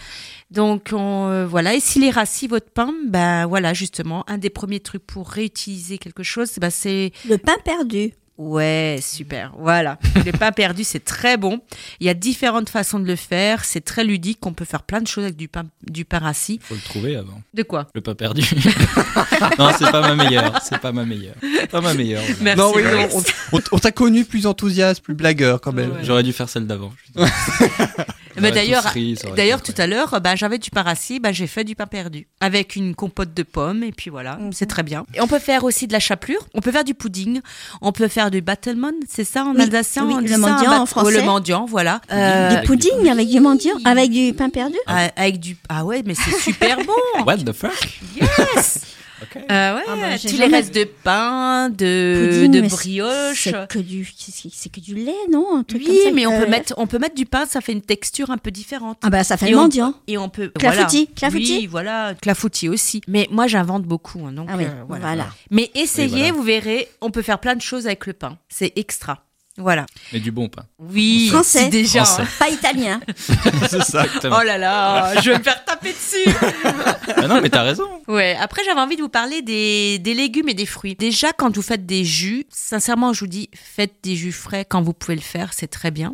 Donc 0.50 0.90
on, 0.92 1.46
voilà, 1.46 1.74
et 1.74 1.80
s'il 1.80 2.04
est 2.04 2.10
rassis 2.10 2.48
votre 2.48 2.70
pain, 2.70 2.92
ben 3.06 3.46
voilà 3.46 3.72
justement 3.72 4.24
un 4.28 4.38
des 4.38 4.50
premiers 4.50 4.80
trucs 4.80 5.06
pour 5.06 5.28
réutiliser 5.28 5.98
quelque 5.98 6.22
chose, 6.22 6.50
ben, 6.58 6.70
c'est 6.70 7.12
Le 7.28 7.38
pain 7.38 7.57
perdu. 7.64 8.12
ouais 8.38 8.99
super, 9.02 9.52
voilà. 9.59 9.99
le 10.26 10.33
pain 10.38 10.50
perdu 10.52 10.85
c'est 10.85 11.04
très 11.04 11.37
bon. 11.37 11.61
Il 12.00 12.07
y 12.07 12.11
a 12.11 12.14
différentes 12.14 12.69
façons 12.71 12.99
de 12.99 13.07
le 13.07 13.14
faire, 13.16 13.64
c'est 13.64 13.83
très 13.83 14.04
ludique, 14.04 14.45
on 14.47 14.52
peut 14.52 14.64
faire 14.64 14.83
plein 14.83 15.00
de 15.00 15.07
choses 15.07 15.25
avec 15.25 15.37
du 15.37 15.49
pain 15.49 15.64
du 15.87 16.04
pain 16.04 16.19
rassis. 16.19 16.59
Faut 16.62 16.75
le 16.75 16.81
trouver 16.81 17.16
avant. 17.16 17.40
De 17.54 17.62
quoi? 17.62 17.88
Le 17.95 18.00
pas 18.00 18.14
perdu. 18.14 18.42
non, 19.59 19.71
c'est 19.78 19.90
pas 19.90 20.00
ma 20.00 20.14
meilleure. 20.16 20.61
C'est 20.62 20.78
pas 20.78 20.92
ma 20.92 21.04
meilleure. 21.04 21.35
Pas 21.71 21.81
ma 21.81 21.95
meilleure. 21.95 22.23
Merci. 22.40 22.59
Non, 22.61 22.73
oui, 22.75 22.83
on, 23.52 23.57
on- 23.59 23.62
on 23.73 23.78
t'a 23.78 23.92
connu 23.92 24.25
plus 24.25 24.47
enthousiaste, 24.47 25.02
plus 25.02 25.14
blagueur 25.14 25.61
quand 25.61 25.73
même. 25.73 25.92
Ouais. 25.92 25.99
J'aurais 26.04 26.23
dû 26.23 26.33
faire 26.33 26.49
celle 26.49 26.66
d'avant. 26.66 26.92
Mais 28.36 28.48
aurait 28.48 28.52
d'ailleurs, 28.52 28.84
d'ailleurs 29.36 29.62
tout 29.62 29.74
à 29.76 29.86
l'heure, 29.86 30.20
ben, 30.20 30.34
j'avais 30.36 30.58
du 30.58 30.70
pain 30.70 30.82
rassis, 30.82 31.20
ben, 31.20 31.32
j'ai 31.32 31.46
fait 31.46 31.64
du 31.64 31.74
pain 31.74 31.86
perdu 31.86 32.26
avec 32.40 32.76
une 32.76 32.94
compote 32.94 33.34
de 33.34 33.42
pommes 33.42 33.82
et 33.82 33.92
puis 33.92 34.10
voilà, 34.10 34.36
Mhm. 34.36 34.52
c'est 34.52 34.66
très 34.66 34.82
bien. 34.82 35.04
Et 35.14 35.20
on 35.20 35.26
peut 35.28 35.38
faire 35.38 35.64
aussi 35.64 35.86
de 35.86 35.92
la 35.92 36.00
chapelure, 36.00 36.46
on 36.54 36.60
peut 36.60 36.72
faire 36.72 36.84
du 36.84 36.94
pudding, 36.94 37.40
on 37.80 37.92
peut 37.92 38.08
faire 38.08 38.30
du 38.30 38.40
battleman, 38.40 38.94
c'est 39.08 39.24
ça 39.24 39.44
en 39.44 39.54
Oui, 39.54 39.62
alsacien 39.62 40.06
oui, 40.06 40.14
on 40.16 40.20
le 40.20 40.28
ça, 40.28 40.38
mendiant 40.38 40.80
en 40.82 40.86
français. 40.86 41.06
Ouais, 41.14 41.20
le 41.20 41.22
mendiant, 41.26 41.64
voilà. 41.66 42.00
Euh, 42.12 42.50
du 42.50 42.60
du 42.60 42.66
pudding 42.66 43.08
avec 43.10 43.28
du 43.28 43.40
mendiant, 43.40 43.74
avec 43.84 44.10
du 44.10 44.32
pain 44.34 44.48
perdu 44.50 44.76
euh, 44.88 45.08
avec 45.16 45.38
du 45.40 45.56
ah 45.68 45.84
ouais, 45.84 46.02
mais 46.06 46.14
c'est 46.14 46.36
super 46.38 46.76
bon. 46.86 47.24
What 47.26 47.38
the 47.38 47.52
fuck? 47.52 47.72
Yes. 48.20 48.80
Ok. 49.23 49.37
Euh, 49.50 49.75
ouais, 49.76 49.83
Ah 49.88 49.97
bah, 49.97 50.19
tous 50.19 50.37
les 50.37 50.47
restes 50.47 50.75
de 50.75 50.85
pain, 50.85 51.69
de, 51.71 52.41
Pudding, 52.43 52.62
de 52.62 52.69
brioche. 52.69 53.45
C'est 53.45 53.69
que 53.69 53.79
du, 53.79 54.05
c'est 54.17 54.49
c'est 54.52 54.69
que 54.73 54.81
du 54.81 54.95
lait, 54.95 55.14
non 55.31 55.57
Un 55.57 55.62
truc 55.62 55.81
Oui, 55.83 55.87
comme 55.87 56.05
ça, 56.05 56.11
mais 56.12 56.26
on 56.26 56.33
euh, 56.35 56.45
peut 56.45 56.50
mettre, 56.50 56.75
on 56.76 56.87
peut 56.87 56.99
mettre 56.99 57.14
du 57.14 57.26
pain, 57.26 57.47
ça 57.47 57.61
fait 57.61 57.73
une 57.73 57.83
texture 57.83 58.31
un 58.31 58.38
peu 58.38 58.50
différente. 58.50 58.99
Ah 59.02 59.11
bah 59.11 59.25
ça 59.25 59.37
fait 59.37 59.49
Et 59.49 59.50
le 59.50 59.59
on- 59.59 59.62
mendiant. 59.62 59.95
Et 60.09 60.19
on 60.19 60.29
peut. 60.29 60.49
Clafoutis, 60.59 61.05
voilà. 61.05 61.14
clafoutis. 61.17 61.59
Oui, 61.61 61.67
voilà. 61.67 62.14
Clafoutis 62.21 62.69
aussi. 62.69 63.00
Mais 63.09 63.29
moi, 63.31 63.47
j'invente 63.47 63.85
beaucoup. 63.85 64.25
hein, 64.26 64.33
donc, 64.33 64.49
Ah 64.50 64.57
oui, 64.57 64.64
euh, 64.64 64.83
voilà. 64.88 65.07
voilà. 65.07 65.26
Mais 65.50 65.71
essayez, 65.75 66.07
Oui, 66.12 66.19
voilà. 66.21 66.33
vous 66.33 66.43
verrez, 66.43 66.88
on 67.00 67.11
peut 67.11 67.23
faire 67.23 67.38
plein 67.38 67.55
de 67.55 67.61
choses 67.62 67.87
avec 67.87 68.07
le 68.07 68.12
pain. 68.12 68.38
C'est 68.49 68.73
extra. 68.76 69.25
Voilà. 69.59 69.85
Mais 70.12 70.21
du 70.21 70.30
bon 70.30 70.49
pain. 70.49 70.62
Oui, 70.78 71.28
Français. 71.28 71.68
déjà. 71.68 72.04
Français. 72.04 72.23
hein. 72.23 72.28
Pas 72.38 72.49
italien. 72.49 73.00
c'est 73.68 73.82
ça. 73.82 74.04
Exactement. 74.04 74.37
Oh 74.40 74.44
là 74.44 74.56
là, 74.56 75.21
je 75.21 75.30
vais 75.30 75.38
me 75.38 75.42
faire 75.42 75.64
taper 75.64 75.92
dessus. 75.92 76.35
Ah 77.14 77.28
non, 77.28 77.40
mais 77.40 77.50
t'as 77.50 77.62
raison. 77.62 77.85
Ouais, 78.09 78.37
après 78.40 78.62
j'avais 78.64 78.80
envie 78.80 78.97
de 78.97 79.02
vous 79.02 79.09
parler 79.09 79.42
des, 79.42 79.99
des 80.00 80.14
légumes 80.14 80.49
et 80.49 80.54
des 80.54 80.66
fruits. 80.66 80.94
Déjà, 80.97 81.32
quand 81.32 81.54
vous 81.54 81.62
faites 81.62 81.87
des 81.87 82.04
jus, 82.04 82.47
sincèrement, 82.49 83.12
je 83.12 83.21
vous 83.21 83.26
dis, 83.28 83.49
faites 83.54 83.94
des 84.02 84.16
jus 84.16 84.32
frais 84.32 84.64
quand 84.68 84.82
vous 84.82 84.92
pouvez 84.92 85.14
le 85.14 85.21
faire, 85.21 85.52
c'est 85.52 85.68
très 85.68 85.90
bien. 85.92 86.12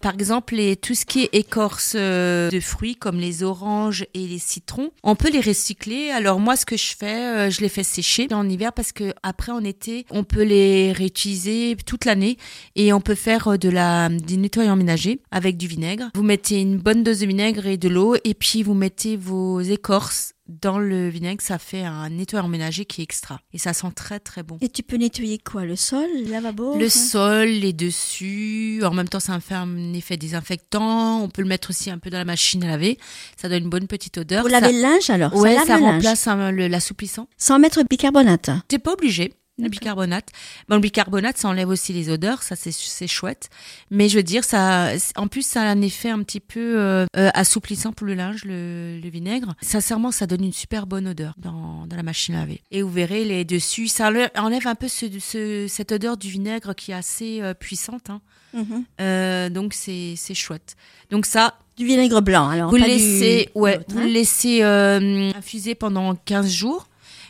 Par 0.00 0.14
exemple, 0.14 0.54
les, 0.54 0.76
tout 0.76 0.94
ce 0.94 1.04
qui 1.04 1.24
est 1.24 1.34
écorce 1.34 1.92
euh, 1.96 2.50
de 2.50 2.60
fruits, 2.60 2.96
comme 2.96 3.18
les 3.18 3.42
oranges 3.42 4.06
et 4.14 4.26
les 4.26 4.38
citrons, 4.38 4.90
on 5.02 5.16
peut 5.16 5.30
les 5.30 5.40
recycler. 5.40 6.10
Alors 6.10 6.40
moi, 6.40 6.56
ce 6.56 6.64
que 6.64 6.76
je 6.76 6.94
fais, 6.98 7.06
euh, 7.24 7.50
je 7.50 7.60
les 7.60 7.68
fais 7.68 7.82
sécher 7.82 8.28
en 8.32 8.48
hiver 8.48 8.72
parce 8.72 8.92
que 8.92 9.12
après 9.22 9.52
en 9.52 9.64
été, 9.64 10.06
on 10.10 10.24
peut 10.24 10.44
les 10.44 10.92
réutiliser 10.92 11.76
toute 11.84 12.04
l'année 12.06 12.38
et 12.78 12.92
on 12.94 13.00
peut 13.02 13.14
faire 13.14 13.48
euh, 13.48 13.56
de 13.58 13.68
la 13.68 14.08
du 14.08 14.38
nettoyant 14.38 14.76
ménager 14.76 15.20
avec 15.30 15.58
du 15.58 15.66
vinaigre. 15.66 16.10
Vous 16.14 16.22
mettez 16.22 16.60
une 16.60 16.78
bonne 16.78 17.02
dose 17.02 17.20
de 17.20 17.26
vinaigre 17.26 17.66
et 17.66 17.76
de 17.76 17.88
l'eau 17.88 18.16
et 18.24 18.32
puis 18.32 18.62
vous 18.62 18.72
mettez 18.74 19.16
vos 19.16 19.60
écorces 19.60 20.32
dans 20.46 20.78
le 20.78 21.10
vinaigre, 21.10 21.42
ça 21.42 21.58
fait 21.58 21.82
un 21.82 22.08
nettoyant 22.08 22.48
ménager 22.48 22.86
qui 22.86 23.02
est 23.02 23.04
extra. 23.04 23.38
Et 23.52 23.58
ça 23.58 23.74
sent 23.74 23.88
très 23.94 24.18
très 24.18 24.42
bon. 24.42 24.56
Et 24.62 24.70
tu 24.70 24.82
peux 24.82 24.96
nettoyer 24.96 25.36
quoi? 25.38 25.66
Le 25.66 25.76
sol, 25.76 26.06
le 26.24 26.30
lavabo 26.30 26.78
Le 26.78 26.88
sol, 26.88 27.48
les 27.48 27.74
dessus, 27.74 28.80
en 28.82 28.94
même 28.94 29.08
temps 29.08 29.20
ça 29.20 29.38
fait 29.40 29.54
un 29.54 29.92
effet 29.92 30.16
désinfectant, 30.16 31.20
on 31.22 31.28
peut 31.28 31.42
le 31.42 31.48
mettre 31.48 31.68
aussi 31.68 31.90
un 31.90 31.98
peu 31.98 32.08
dans 32.08 32.16
la 32.16 32.24
machine 32.24 32.64
à 32.64 32.68
laver, 32.68 32.96
ça 33.36 33.50
donne 33.50 33.64
une 33.64 33.68
bonne 33.68 33.88
petite 33.88 34.16
odeur. 34.16 34.40
Pour 34.42 34.50
ça... 34.50 34.60
laver 34.60 34.72
le 34.72 34.80
linge 34.80 35.10
alors? 35.10 35.34
Ouais, 35.34 35.54
ça, 35.54 35.58
lave 35.58 35.66
ça 35.66 35.76
le 35.78 35.84
remplace 35.84 36.26
le- 36.52 36.68
l'assouplissant. 36.68 37.28
Sans 37.36 37.58
mettre 37.58 37.82
bicarbonate? 37.82 38.48
T'es 38.68 38.78
pas 38.78 38.92
obligé. 38.94 39.34
Le 39.58 39.68
bicarbonate. 39.68 40.28
Bon, 40.68 40.76
le 40.76 40.80
bicarbonate, 40.80 41.36
ça 41.36 41.48
enlève 41.48 41.68
aussi 41.68 41.92
les 41.92 42.10
odeurs, 42.10 42.42
ça 42.42 42.54
c'est 42.56 43.06
chouette. 43.06 43.50
Mais 43.90 44.08
je 44.08 44.16
veux 44.16 44.22
dire, 44.22 44.44
ça, 44.44 44.90
en 45.16 45.26
plus, 45.26 45.44
ça 45.44 45.62
a 45.62 45.64
un 45.64 45.82
effet 45.82 46.10
un 46.10 46.22
petit 46.22 46.40
peu 46.40 46.78
euh, 46.78 47.06
euh, 47.16 47.30
assouplissant 47.34 47.92
pour 47.92 48.06
le 48.06 48.14
linge, 48.14 48.44
le, 48.44 49.00
le, 49.02 49.08
vinaigre. 49.08 49.54
Sincèrement, 49.60 50.12
ça 50.12 50.26
donne 50.26 50.44
une 50.44 50.52
super 50.52 50.86
bonne 50.86 51.08
odeur 51.08 51.34
dans, 51.38 51.86
dans, 51.86 51.96
la 51.96 52.02
machine 52.02 52.34
à 52.36 52.40
laver. 52.40 52.60
Et 52.70 52.82
vous 52.82 52.90
verrez 52.90 53.24
les 53.24 53.44
dessus, 53.44 53.88
ça 53.88 54.10
enlève 54.36 54.66
un 54.66 54.74
peu 54.74 54.88
ce, 54.88 55.06
ce, 55.18 55.66
cette 55.68 55.92
odeur 55.92 56.16
du 56.16 56.30
vinaigre 56.30 56.74
qui 56.74 56.92
est 56.92 56.94
assez 56.94 57.40
euh, 57.42 57.54
puissante. 57.54 58.10
Hein. 58.10 58.20
Mm-hmm. 58.56 59.50
donc 59.50 59.74
c'est 59.74 60.16
chouette. 60.34 60.76
Donc 61.10 61.26
ça, 61.26 61.58
du 61.76 61.84
vinaigre 61.84 62.22
blanc, 62.22 62.48
alors. 62.48 62.70
Vous 62.70 62.76
le 62.76 62.86
laissez, 62.86 63.50
ouais, 63.54 63.78
vous 63.88 63.98
hein. 63.98 64.06
laissez 64.06 64.62
infuser 64.62 65.74
pendant 65.74 66.14
15 66.14 66.50
jours. 66.50 66.88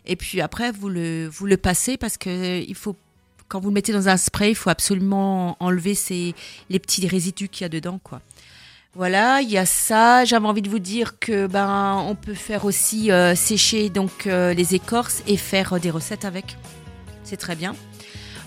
Et 0.08 0.16
puis 0.16 0.40
après, 0.40 0.72
vous 0.72 0.88
le, 0.88 1.28
vous 1.28 1.46
le 1.46 1.56
passez 1.56 1.96
parce 1.96 2.16
que 2.16 2.60
il 2.60 2.74
faut, 2.74 2.96
quand 3.46 3.60
vous 3.60 3.68
le 3.68 3.74
mettez 3.74 3.92
dans 3.92 4.08
un 4.08 4.16
spray, 4.16 4.50
il 4.50 4.54
faut 4.54 4.70
absolument 4.70 5.56
enlever 5.60 5.94
ces, 5.94 6.34
les 6.70 6.78
petits 6.78 7.06
résidus 7.06 7.48
qu'il 7.48 7.64
y 7.64 7.66
a 7.66 7.68
dedans, 7.68 8.00
quoi. 8.02 8.20
Voilà, 8.94 9.42
il 9.42 9.50
y 9.50 9.58
a 9.58 9.66
ça. 9.66 10.24
J'avais 10.24 10.46
envie 10.46 10.62
de 10.62 10.70
vous 10.70 10.78
dire 10.78 11.18
que 11.20 11.46
ben 11.46 12.02
on 12.08 12.14
peut 12.14 12.34
faire 12.34 12.64
aussi 12.64 13.12
euh, 13.12 13.34
sécher 13.34 13.90
donc 13.90 14.26
euh, 14.26 14.54
les 14.54 14.74
écorces 14.74 15.22
et 15.26 15.36
faire 15.36 15.74
euh, 15.74 15.78
des 15.78 15.90
recettes 15.90 16.24
avec. 16.24 16.56
C'est 17.22 17.36
très 17.36 17.54
bien. 17.54 17.76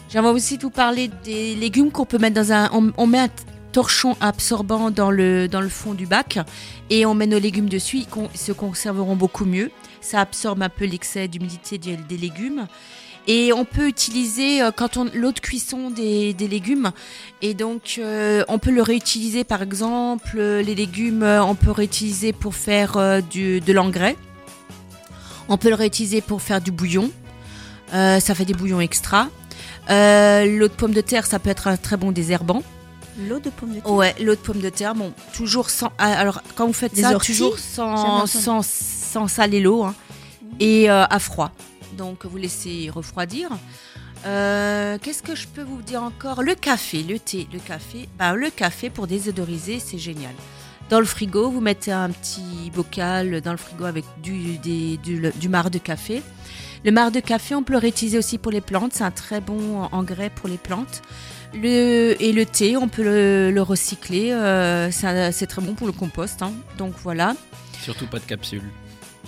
J'avais 0.10 0.28
aussi 0.28 0.58
de 0.58 0.64
vous 0.64 0.72
parler 0.72 1.10
des 1.24 1.56
légumes 1.56 1.92
qu'on 1.92 2.06
peut 2.06 2.18
mettre 2.18 2.36
dans 2.36 2.52
un. 2.52 2.70
On, 2.98 3.08
met 3.08 3.20
un 3.20 3.30
torchon 3.72 4.18
absorbant 4.20 4.92
dans 4.92 5.12
le, 5.12 5.48
dans 5.48 5.62
le 5.62 5.70
fond 5.70 5.94
du 5.94 6.06
bac 6.06 6.40
et 6.90 7.06
on 7.06 7.14
met 7.14 7.28
nos 7.28 7.40
légumes 7.40 7.70
dessus. 7.70 8.00
Ils 8.00 8.38
se 8.38 8.52
conserveront 8.52 9.16
beaucoup 9.16 9.46
mieux 9.46 9.72
ça 10.02 10.22
absorbe 10.22 10.62
un 10.64 10.70
peu 10.70 10.86
l'excès 10.86 11.28
d'humidité 11.28 11.78
des, 11.78 12.18
légumes. 12.18 12.68
Et 13.28 13.54
on 13.54 13.66
peut 13.66 13.88
utiliser 13.88 14.62
euh, 14.62 14.72
quand 14.76 14.98
on 14.98 15.06
l'eau 15.14 15.32
de 15.32 15.40
cuisson 15.40 15.92
des, 15.92 16.34
légumes. 16.34 16.92
Et 17.42 17.54
donc 17.54 17.98
euh, 18.00 18.44
on 18.48 18.58
peut 18.58 18.72
le 18.72 18.82
réutiliser 18.82 19.44
par 19.44 19.62
exemple 19.62 20.38
euh, 20.38 20.62
les 20.62 20.74
légumes 20.74 21.24
on 21.24 21.54
peut 21.56 21.72
réutiliser 21.72 22.34
pour 22.34 22.56
faire 22.56 23.22
du, 23.30 23.62
de 23.62 23.74
l'engrais. 23.74 24.18
On 25.48 25.58
peut 25.58 25.70
le 25.70 25.76
réutiliser 25.76 26.22
pour 26.22 26.42
faire 26.42 26.62
du 26.62 26.72
bouillon. 26.72 27.12
ça 27.92 28.20
fait 28.36 28.46
des 28.46 28.54
bouillons 28.54 28.82
extra. 28.82 29.28
l'eau 29.88 30.68
de 30.68 30.74
pomme 30.76 30.94
de 30.94 31.02
terre 31.02 31.26
ça 31.26 31.40
peut 31.40 31.50
être 31.50 31.68
un 31.68 31.78
très 31.78 31.98
bon 31.98 32.12
désherbant. 32.12 32.64
L'eau 33.28 33.40
de 33.40 33.50
pomme 33.50 33.76
de 33.76 33.80
terre. 33.80 33.92
Ouais, 33.92 34.16
l'eau 34.20 34.36
de 34.36 34.40
pomme 34.40 34.60
de 34.60 34.70
terre. 34.70 34.96
Bon, 34.96 35.14
toujours 35.34 35.70
sans. 35.70 35.92
Alors, 35.98 36.42
quand 36.56 36.68
vous 36.68 36.74
faites 36.74 36.96
ça, 36.98 37.16
toujours 37.16 37.60
sans, 37.60 38.26
sans, 38.26 38.66
sans 38.66 39.28
saler 39.28 39.60
l'eau 39.60 39.84
hein, 39.84 39.96
et 40.60 40.90
euh, 40.90 41.06
à 41.06 41.20
froid. 41.20 41.52
Donc, 41.98 42.26
vous 42.26 42.38
laissez 42.38 42.90
refroidir. 42.90 43.50
Euh, 44.26 44.98
qu'est-ce 45.02 45.24
que 45.24 45.36
je 45.36 45.48
peux 45.48 45.64
vous 45.64 45.82
dire 45.82 46.04
encore? 46.04 46.44
Le 46.44 46.56
café, 46.56 47.04
le 47.04 47.20
thé, 47.20 47.48
le 47.52 47.60
café. 47.60 48.08
Bah, 48.18 48.34
le 48.34 48.50
café 48.50 48.90
pour 48.90 49.08
désodoriser, 49.08 49.80
c'est 49.80 49.98
génial. 49.98 50.34
Dans 50.90 51.00
le 51.00 51.06
frigo, 51.06 51.50
vous 51.50 51.62
mettez 51.62 51.92
un 51.92 52.10
petit 52.10 52.72
bocal 52.76 53.42
dans 53.42 53.52
le 53.52 53.58
frigo 53.58 53.86
avec 53.86 54.06
du, 54.22 54.58
du, 54.58 54.98
du 54.98 55.50
marc 55.50 55.70
de 55.70 55.80
café. 55.80 56.22
Le 56.84 56.92
marc 56.92 57.14
de 57.14 57.20
café, 57.20 57.56
on 57.56 57.64
peut 57.64 57.74
le 57.74 57.80
réutiliser 57.80 58.18
aussi 58.18 58.38
pour 58.38 58.52
les 58.52 58.62
plantes. 58.62 58.94
C'est 58.94 59.04
un 59.04 59.12
très 59.12 59.40
bon 59.40 59.84
engrais 59.92 60.30
pour 60.30 60.50
les 60.50 60.58
plantes. 60.58 61.02
Le, 61.54 62.16
et 62.20 62.32
le 62.32 62.46
thé, 62.46 62.78
on 62.78 62.88
peut 62.88 63.04
le, 63.04 63.62
recycler. 63.62 64.32
Euh, 64.32 64.90
c'est 64.92 65.48
très 65.48 65.62
bon 65.62 65.74
pour 65.74 65.88
le 65.88 65.94
compost. 65.94 66.42
Hein. 66.42 66.54
Donc 66.78 66.94
voilà. 67.04 67.36
Surtout 67.82 68.08
pas 68.08 68.20
de 68.20 68.26
capsules. 68.26 68.64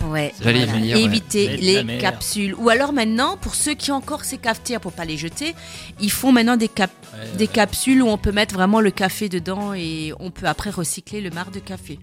Ouais, 0.01 0.33
éviter 0.43 1.55
les 1.57 1.97
capsules. 1.99 2.55
Ou 2.55 2.69
alors 2.69 2.93
maintenant, 2.93 3.37
pour 3.37 3.55
ceux 3.55 3.73
qui 3.73 3.91
ont 3.91 3.95
encore 3.95 4.25
ces 4.25 4.37
cafetières 4.37 4.81
pour 4.81 4.91
pas 4.91 5.05
les 5.05 5.17
jeter, 5.17 5.55
ils 5.99 6.11
font 6.11 6.31
maintenant 6.31 6.57
des, 6.57 6.67
cap 6.67 6.91
des 7.37 7.47
capsules 7.47 8.01
où 8.01 8.07
on 8.07 8.17
peut 8.17 8.31
mettre 8.31 8.55
vraiment 8.55 8.81
le 8.81 8.91
café 8.91 9.29
dedans 9.29 9.73
et 9.73 10.11
on 10.19 10.31
peut 10.31 10.47
après 10.47 10.71
recycler 10.71 11.21
le 11.21 11.29
marc 11.29 11.53
de 11.53 11.59
café. 11.59 11.99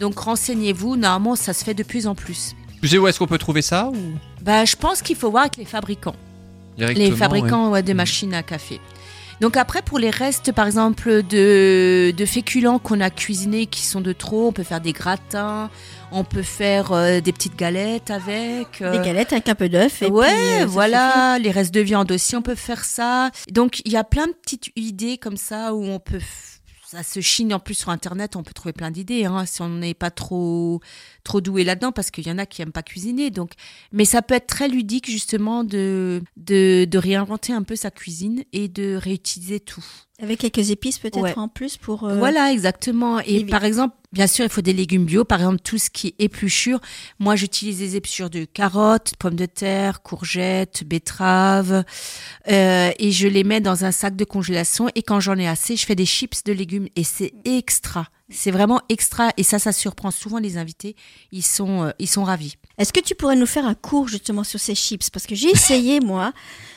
Donc 0.00 0.18
renseignez-vous, 0.18 0.96
normalement 0.96 1.36
ça 1.36 1.52
se 1.52 1.64
fait 1.64 1.74
de 1.74 1.82
plus 1.82 2.06
en 2.06 2.14
plus. 2.14 2.54
Tu 2.80 2.88
sais 2.88 2.98
où 2.98 3.06
est-ce 3.06 3.18
qu'on 3.18 3.26
peut 3.26 3.38
trouver 3.38 3.62
ça 3.62 3.88
ou... 3.88 3.96
bah, 4.42 4.64
Je 4.64 4.76
pense 4.76 5.02
qu'il 5.02 5.16
faut 5.16 5.30
voir 5.30 5.42
avec 5.42 5.56
les 5.56 5.64
fabricants. 5.64 6.16
Les 6.76 7.10
fabricants 7.12 7.80
de 7.80 7.92
mm. 7.92 7.96
machines 7.96 8.34
à 8.34 8.42
café. 8.42 8.80
Donc 9.40 9.56
après, 9.56 9.82
pour 9.82 9.98
les 9.98 10.10
restes, 10.10 10.52
par 10.52 10.66
exemple, 10.66 11.22
de, 11.22 12.12
de 12.16 12.24
féculents 12.24 12.78
qu'on 12.78 13.00
a 13.00 13.10
cuisinés 13.10 13.66
qui 13.66 13.82
sont 13.82 14.00
de 14.00 14.12
trop, 14.12 14.48
on 14.48 14.52
peut 14.52 14.62
faire 14.62 14.80
des 14.80 14.92
gratins, 14.92 15.70
on 16.12 16.24
peut 16.24 16.42
faire 16.42 16.92
euh, 16.92 17.20
des 17.20 17.32
petites 17.32 17.56
galettes 17.56 18.10
avec. 18.10 18.80
Euh, 18.80 18.92
des 18.92 19.04
galettes 19.04 19.32
avec 19.32 19.48
un 19.48 19.54
peu 19.54 19.68
d'œuf. 19.68 20.02
Ouais, 20.02 20.62
euh, 20.62 20.66
voilà. 20.66 21.38
Les 21.40 21.50
restes 21.50 21.74
de 21.74 21.80
viande 21.80 22.10
aussi, 22.12 22.36
on 22.36 22.42
peut 22.42 22.54
faire 22.54 22.84
ça. 22.84 23.30
Donc 23.50 23.82
il 23.84 23.92
y 23.92 23.96
a 23.96 24.04
plein 24.04 24.26
de 24.26 24.32
petites 24.32 24.70
idées 24.76 25.18
comme 25.18 25.36
ça 25.36 25.74
où 25.74 25.84
on 25.84 25.98
peut 25.98 26.20
ça 26.86 27.02
se 27.02 27.20
chine 27.20 27.52
en 27.54 27.58
plus 27.58 27.74
sur 27.74 27.90
internet, 27.90 28.36
on 28.36 28.42
peut 28.42 28.52
trouver 28.52 28.72
plein 28.72 28.90
d'idées 28.90 29.24
hein, 29.24 29.46
si 29.46 29.62
on 29.62 29.68
n'est 29.68 29.94
pas 29.94 30.10
trop 30.10 30.80
trop 31.24 31.40
doué 31.40 31.64
là-dedans 31.64 31.92
parce 31.92 32.10
qu'il 32.10 32.26
y 32.26 32.30
en 32.30 32.38
a 32.38 32.46
qui 32.46 32.62
aiment 32.62 32.72
pas 32.72 32.82
cuisiner. 32.82 33.30
Donc, 33.30 33.52
mais 33.92 34.04
ça 34.04 34.22
peut 34.22 34.34
être 34.34 34.46
très 34.46 34.68
ludique 34.68 35.10
justement 35.10 35.64
de, 35.64 36.22
de, 36.36 36.84
de 36.84 36.98
réinventer 36.98 37.52
un 37.52 37.62
peu 37.62 37.76
sa 37.76 37.90
cuisine 37.90 38.44
et 38.52 38.68
de 38.68 38.96
réutiliser 38.96 39.60
tout. 39.60 39.84
Avec 40.22 40.38
quelques 40.38 40.70
épices 40.70 40.98
peut-être 41.00 41.38
en 41.38 41.48
plus 41.48 41.76
pour. 41.76 42.04
Euh, 42.04 42.16
voilà, 42.18 42.52
exactement. 42.52 43.18
Et 43.18 43.44
par 43.44 43.64
exemple, 43.64 43.96
bien 44.12 44.28
sûr, 44.28 44.44
il 44.44 44.48
faut 44.48 44.60
des 44.60 44.72
légumes 44.72 45.04
bio. 45.04 45.24
Par 45.24 45.40
exemple, 45.40 45.58
tout 45.58 45.76
ce 45.76 45.90
qui 45.90 46.08
est 46.08 46.14
épluchure. 46.20 46.80
Moi, 47.18 47.34
j'utilise 47.34 47.80
des 47.80 47.96
épluchures 47.96 48.30
de 48.30 48.44
carottes, 48.44 49.14
pommes 49.18 49.34
de 49.34 49.46
terre, 49.46 50.02
courgettes, 50.02 50.84
betteraves, 50.86 51.84
euh, 52.48 52.90
et 52.96 53.10
je 53.10 53.26
les 53.26 53.42
mets 53.42 53.60
dans 53.60 53.84
un 53.84 53.90
sac 53.90 54.14
de 54.14 54.24
congélation. 54.24 54.88
Et 54.94 55.02
quand 55.02 55.18
j'en 55.18 55.36
ai 55.36 55.48
assez, 55.48 55.74
je 55.74 55.84
fais 55.84 55.96
des 55.96 56.06
chips 56.06 56.44
de 56.44 56.52
légumes 56.52 56.86
et 56.94 57.02
c'est 57.02 57.32
extra. 57.44 58.06
C'est 58.30 58.50
vraiment 58.50 58.80
extra 58.88 59.30
et 59.36 59.42
ça, 59.42 59.58
ça 59.58 59.72
surprend 59.72 60.10
souvent 60.10 60.38
les 60.38 60.56
invités. 60.56 60.96
Ils 61.30 61.44
sont, 61.44 61.84
euh, 61.84 61.90
ils 61.98 62.08
sont 62.08 62.24
ravis. 62.24 62.54
Est-ce 62.78 62.92
que 62.92 63.00
tu 63.00 63.14
pourrais 63.14 63.36
nous 63.36 63.46
faire 63.46 63.66
un 63.66 63.74
cours 63.74 64.08
justement 64.08 64.44
sur 64.44 64.58
ces 64.58 64.74
chips? 64.74 65.10
Parce 65.10 65.26
que 65.26 65.34
j'ai 65.34 65.50
essayé 65.50 66.00
moi 66.04 66.32